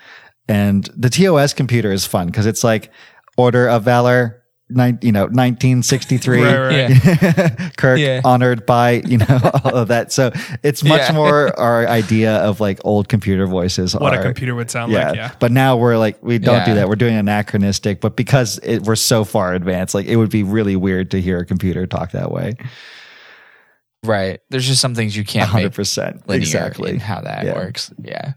and 0.49 0.89
the 0.97 1.11
TOS 1.11 1.53
computer 1.53 1.93
is 1.93 2.07
fun 2.07 2.29
because 2.29 2.47
it's 2.47 2.65
like 2.65 2.91
Order 3.37 3.69
of 3.69 3.83
Valor, 3.83 4.43
nine, 4.69 4.99
you 5.03 5.13
know, 5.13 5.23
1963. 5.25 6.43
Right, 6.43 6.59
right. 6.59 6.73
Yeah. 7.05 7.69
Kirk 7.77 7.99
Yeah. 7.99 8.21
honored 8.25 8.67
by 8.67 9.03
you 9.07 9.19
know 9.19 9.27
all 9.65 9.75
of 9.77 9.89
that. 9.89 10.13
So 10.13 10.33
it's 10.63 10.83
much 10.83 11.03
Yeah. 11.03 11.13
more 11.13 11.59
our 11.59 11.87
idea 11.87 12.37
of 12.37 12.61
like 12.61 12.81
old 12.85 13.09
computer 13.09 13.47
voices. 13.47 13.95
What 13.95 14.15
a 14.15 14.23
computer 14.23 14.55
would 14.55 14.71
sound 14.71 14.93
yeah. 14.93 15.09
like. 15.09 15.17
Yeah. 15.17 15.33
But 15.39 15.53
now 15.53 15.77
we're 15.77 15.99
like 15.99 16.23
we 16.23 16.39
don't 16.39 16.65
do 16.65 16.75
that. 16.75 16.89
We're 16.89 16.97
doing 16.97 17.15
anachronistic. 17.17 18.01
But 18.01 18.17
because 18.17 18.59
it, 18.63 18.83
we're 18.83 18.97
so 18.97 19.25
far 19.25 19.55
advanced, 19.55 19.95
like 19.95 20.07
it 20.07 20.17
would 20.17 20.31
be 20.31 20.43
really 20.43 20.77
weird 20.77 21.11
to 21.13 21.21
hear 21.21 21.39
a 21.39 21.45
computer 21.47 21.87
talk 21.87 22.13
that 22.13 22.31
way. 22.33 22.55
Right. 24.03 24.41
There's 24.51 24.67
just 24.67 24.81
some 24.81 24.95
things 24.95 25.17
you 25.17 25.25
can't 25.25 25.49
hundred 25.49 25.75
percent 25.75 26.29
linear 26.29 26.41
exactly 26.43 26.91
in 26.91 27.01
how 27.01 27.21
that 27.23 27.45
Yeah. 27.45 27.55
works. 27.55 27.93
Yeah. 28.03 28.35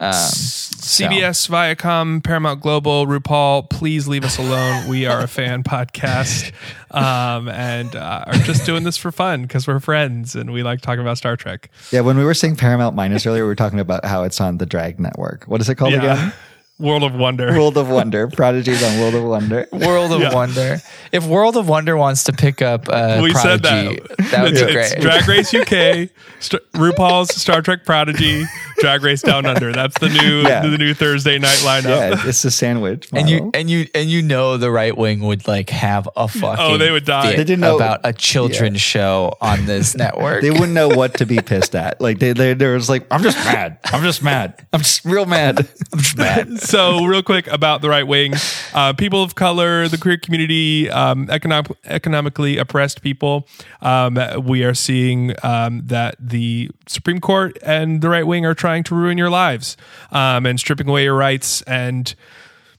Um, 0.00 0.12
so- 0.14 1.04
CBS, 1.04 1.48
Viacom, 1.48 2.24
Paramount 2.24 2.60
Global, 2.60 3.06
RuPaul, 3.06 3.68
please 3.70 4.08
leave 4.08 4.24
us 4.24 4.38
alone. 4.38 4.88
We 4.88 5.06
are 5.06 5.20
a 5.20 5.28
fan 5.28 5.62
podcast 5.64 6.52
um, 6.90 7.48
and 7.48 7.94
uh, 7.94 8.24
are 8.26 8.32
just 8.34 8.64
doing 8.66 8.82
this 8.84 8.96
for 8.96 9.12
fun 9.12 9.42
because 9.42 9.66
we're 9.68 9.78
friends 9.78 10.34
and 10.34 10.52
we 10.52 10.62
like 10.62 10.80
talking 10.80 11.00
about 11.02 11.18
Star 11.18 11.36
Trek. 11.36 11.70
Yeah, 11.92 12.00
when 12.00 12.16
we 12.16 12.24
were 12.24 12.34
saying 12.34 12.56
Paramount 12.56 12.96
Minus 12.96 13.26
earlier, 13.26 13.42
we 13.44 13.48
were 13.48 13.54
talking 13.54 13.78
about 13.78 14.04
how 14.04 14.24
it's 14.24 14.40
on 14.40 14.56
the 14.58 14.66
Drag 14.66 14.98
Network. 14.98 15.44
What 15.44 15.60
is 15.60 15.68
it 15.68 15.74
called 15.76 15.94
again? 15.94 16.32
World 16.78 17.02
of 17.02 17.14
Wonder. 17.14 17.52
World 17.52 17.76
of 17.76 17.90
Wonder. 17.90 18.26
Prodigy's 18.28 18.82
on 18.82 18.98
World 19.00 19.14
of 19.14 19.22
Wonder. 19.24 19.66
World 19.70 20.12
of 20.12 20.20
Yeah. 20.22 20.32
Wonder. 20.34 20.78
If 21.12 21.26
World 21.26 21.58
of 21.58 21.68
Wonder 21.68 21.94
wants 21.98 22.24
to 22.24 22.32
pick 22.32 22.62
up 22.62 22.88
uh, 22.88 23.20
we 23.22 23.34
said 23.34 23.62
that. 23.64 24.16
that 24.30 24.42
would 24.44 24.54
be 24.54 24.60
It's- 24.60 24.92
it's 24.92 24.94
great. 24.94 25.02
Drag 25.02 25.28
Race 25.28 25.52
UK, 25.52 26.08
St- 26.40 26.72
RuPaul's 26.72 27.34
Star 27.38 27.60
Trek 27.60 27.84
Prodigy, 27.84 28.44
Drag 28.80 29.02
Race 29.02 29.22
Down 29.22 29.46
Under. 29.46 29.72
That's 29.72 29.98
the 29.98 30.08
new 30.08 30.40
Yeah. 30.50 30.66
the 30.66 30.78
new 30.78 30.94
Thursday 30.94 31.38
night 31.38 31.58
lineup. 31.58 31.84
Yeah, 31.84 32.28
it's 32.28 32.44
a 32.44 32.50
sandwich. 32.50 33.08
and 33.12 33.28
you 33.28 33.50
and 33.54 33.68
you 33.70 33.86
and 33.94 34.08
you 34.10 34.22
know 34.22 34.56
the 34.56 34.70
right 34.70 34.96
wing 34.96 35.20
would 35.20 35.46
like 35.46 35.70
have 35.70 36.08
a 36.16 36.26
fucking 36.28 36.64
Oh, 36.64 36.76
they 36.78 36.90
would 36.90 37.04
die. 37.04 37.30
They 37.36 37.44
didn't 37.44 37.60
know- 37.60 37.76
about 37.76 38.00
a 38.04 38.12
children's 38.12 38.80
show 38.80 39.36
on 39.40 39.66
this 39.66 39.96
network. 40.04 40.42
they 40.42 40.50
wouldn't 40.50 40.72
know 40.72 40.88
what 40.88 41.14
to 41.14 41.26
be 41.26 41.38
pissed 41.40 41.74
at. 41.74 42.00
Like 42.00 42.18
they, 42.18 42.32
they, 42.32 42.54
they 42.54 42.68
was 42.68 42.88
like, 42.88 43.06
I'm 43.10 43.22
just 43.22 43.36
mad. 43.38 43.78
I'm 43.84 44.02
just 44.02 44.22
mad. 44.22 44.66
I'm 44.72 44.80
just 44.80 45.04
real 45.04 45.26
mad. 45.26 45.58
I'm 45.92 45.98
just 45.98 46.16
mad. 46.16 46.58
so 46.60 47.04
real 47.04 47.22
quick 47.22 47.46
about 47.48 47.82
the 47.82 47.88
right 47.88 48.06
wing 48.06 48.34
uh, 48.74 48.92
people 48.94 49.22
of 49.22 49.34
color 49.34 49.88
the 49.88 49.98
queer 49.98 50.16
community 50.16 50.90
um, 50.90 51.28
economic, 51.30 51.70
economically 51.84 52.56
oppressed 52.58 53.02
people 53.02 53.46
um, 53.82 54.18
we 54.44 54.64
are 54.64 54.74
seeing 54.74 55.34
um, 55.42 55.82
that 55.86 56.14
the 56.20 56.70
supreme 56.86 57.20
court 57.20 57.58
and 57.62 58.00
the 58.00 58.08
right 58.08 58.26
wing 58.26 58.44
are 58.46 58.54
trying 58.54 58.69
to 58.84 58.94
ruin 58.94 59.18
your 59.18 59.30
lives 59.30 59.76
um, 60.12 60.46
and 60.46 60.58
stripping 60.58 60.88
away 60.88 61.04
your 61.04 61.14
rights 61.16 61.62
and 61.62 62.14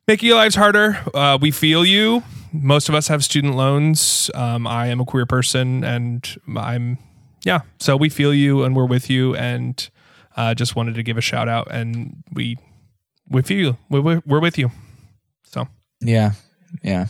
making 0.07 0.27
your 0.27 0.37
lives 0.37 0.55
harder 0.55 0.97
uh, 1.13 1.37
we 1.39 1.51
feel 1.51 1.85
you 1.85 2.23
most 2.53 2.89
of 2.89 2.95
us 2.95 3.07
have 3.07 3.23
student 3.23 3.55
loans 3.55 4.29
um, 4.33 4.65
i 4.67 4.87
am 4.87 4.99
a 4.99 5.05
queer 5.05 5.25
person 5.25 5.83
and 5.83 6.37
i'm 6.57 6.97
yeah 7.45 7.61
so 7.79 7.95
we 7.97 8.09
feel 8.09 8.33
you 8.33 8.63
and 8.63 8.75
we're 8.75 8.85
with 8.87 9.09
you 9.09 9.35
and 9.35 9.89
uh, 10.37 10.53
just 10.53 10.75
wanted 10.75 10.95
to 10.95 11.03
give 11.03 11.17
a 11.17 11.21
shout 11.21 11.47
out 11.49 11.67
and 11.71 12.23
we 12.33 12.57
with 13.29 13.49
you. 13.51 13.77
We're, 13.89 14.01
we're 14.01 14.21
we're 14.25 14.39
with 14.41 14.57
you. 14.57 14.71
So 15.43 15.67
yeah, 16.01 16.31
yeah. 16.83 17.07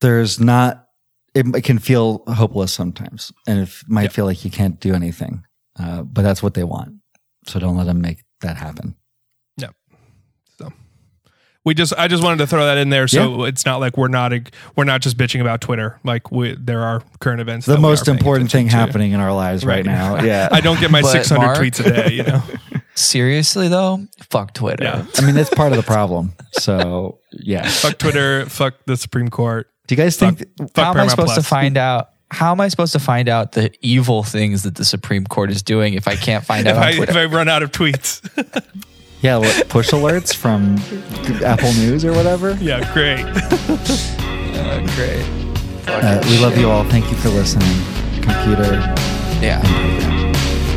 There's 0.00 0.38
not. 0.40 0.86
It, 1.34 1.46
it 1.54 1.62
can 1.64 1.78
feel 1.78 2.22
hopeless 2.28 2.72
sometimes, 2.72 3.32
and 3.46 3.60
it 3.60 3.68
might 3.88 4.02
Yeah. 4.04 4.08
feel 4.08 4.24
like 4.24 4.44
you 4.44 4.50
can't 4.50 4.78
do 4.80 4.94
anything. 4.94 5.44
Uh, 5.78 6.02
but 6.02 6.22
that's 6.22 6.42
what 6.42 6.54
they 6.54 6.64
want. 6.64 6.97
So 7.48 7.58
don't 7.58 7.76
let 7.76 7.86
them 7.86 8.00
make 8.00 8.24
that 8.42 8.56
happen. 8.56 8.94
yeah. 9.56 9.68
So 10.58 10.72
we 11.64 11.74
just 11.74 11.92
I 11.96 12.08
just 12.08 12.22
wanted 12.22 12.38
to 12.38 12.46
throw 12.46 12.66
that 12.66 12.78
in 12.78 12.88
there 12.90 13.08
so 13.08 13.44
it's 13.44 13.66
not 13.66 13.80
like 13.80 13.96
we're 13.96 14.08
not 14.08 14.32
we're 14.76 14.84
not 14.84 15.00
just 15.00 15.16
bitching 15.16 15.40
about 15.40 15.60
Twitter. 15.60 15.98
Like 16.04 16.30
we, 16.30 16.54
there 16.54 16.82
are 16.82 17.02
current 17.20 17.40
events. 17.40 17.66
The 17.66 17.78
most 17.78 18.08
important 18.08 18.50
thing 18.50 18.68
to. 18.68 18.76
happening 18.76 19.12
in 19.12 19.20
our 19.20 19.32
lives 19.34 19.64
right, 19.64 19.84
now. 19.84 20.22
Yeah. 20.28 20.48
I 20.50 20.60
don't 20.60 20.80
get 20.80 20.90
my 20.90 21.02
But 21.02 21.12
600 21.12 21.40
Mark- 21.40 21.58
tweets 21.58 21.84
a 21.84 21.90
day. 21.90 22.14
You 22.14 22.22
know. 22.22 22.42
Seriously 22.94 23.68
though, 23.68 24.06
fuck 24.30 24.54
Twitter. 24.54 24.84
Yeah. 24.84 25.06
I 25.16 25.24
mean, 25.24 25.34
that's 25.34 25.50
part 25.50 25.72
of 25.72 25.76
the 25.76 25.84
problem. 25.84 26.32
So 26.52 27.20
yeah. 27.32 27.68
fuck 27.68 27.98
Twitter. 27.98 28.46
Fuck 28.46 28.74
the 28.86 28.96
Supreme 28.96 29.28
Court. 29.28 29.68
Do 29.86 29.94
you 29.94 29.96
guys 29.96 30.18
Fuck, 30.18 30.36
think? 30.36 30.50
How 30.58 30.66
fuck 30.66 30.78
am 30.78 30.84
I 30.84 30.92
Paramount 30.92 31.10
supposed 31.12 31.34
to 31.36 31.42
find 31.42 31.76
out? 31.78 32.10
How 32.30 32.52
am 32.52 32.60
I 32.60 32.68
supposed 32.68 32.92
to 32.92 32.98
find 32.98 33.28
out 33.28 33.52
the 33.52 33.70
evil 33.80 34.22
things 34.22 34.62
that 34.64 34.74
the 34.74 34.84
Supreme 34.84 35.24
Court 35.26 35.50
is 35.50 35.62
doing 35.62 35.94
if 35.94 36.06
I 36.06 36.14
can't 36.14 36.44
find 36.44 36.66
out 36.68 36.72
If 36.72 36.76
on 36.76 36.82
I, 36.82 36.90
if 37.10 37.16
I 37.16 37.24
run 37.24 37.48
out 37.48 37.62
of 37.62 37.72
tweets, 37.72 38.20
Yeah, 39.22 39.38
what, 39.38 39.68
push 39.68 39.90
alerts 39.90 40.32
from 40.34 40.76
Apple 41.44 41.72
News 41.72 42.04
or 42.04 42.12
whatever. 42.12 42.52
yeah, 42.60 42.92
great. 42.92 43.24
Uh, 44.58 44.80
great. 44.96 45.24
Uh, 45.86 46.20
we 46.28 46.38
love 46.40 46.58
you 46.58 46.68
all. 46.68 46.84
Thank 46.84 47.08
you 47.10 47.16
for 47.16 47.28
listening. 47.30 47.68
Computer 48.20 48.64
Yeah. 49.40 49.62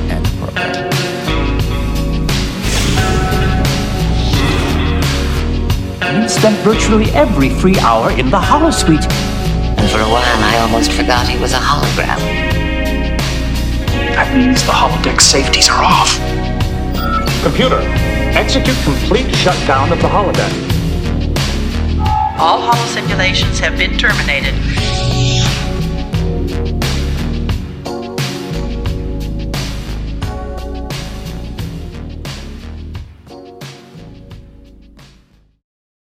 and 0.09 0.25
program. 0.37 0.87
And 2.01 2.21
program. 5.99 6.21
You 6.23 6.29
spent 6.29 6.55
virtually 6.59 7.09
every 7.11 7.49
free 7.49 7.77
hour 7.79 8.11
in 8.11 8.29
the 8.29 8.39
holosuite. 8.39 9.07
And 9.81 9.89
for 9.89 9.97
a 9.97 10.07
while, 10.07 10.43
I 10.43 10.59
almost 10.59 10.91
forgot 10.91 11.27
he 11.27 11.39
was 11.39 11.53
a 11.53 11.57
hologram. 11.57 12.21
That 14.13 14.31
means 14.37 14.61
the 14.63 14.71
holodeck 14.71 15.19
safeties 15.19 15.69
are 15.69 15.81
off. 15.81 16.21
Computer, 17.41 17.81
execute 18.37 18.77
complete 18.83 19.33
shutdown 19.33 19.91
of 19.91 19.99
the 19.99 20.07
holodeck. 20.07 20.53
All 22.37 22.61
holo 22.61 22.85
simulations 22.93 23.57
have 23.57 23.75
been 23.75 23.97
terminated. 23.97 24.53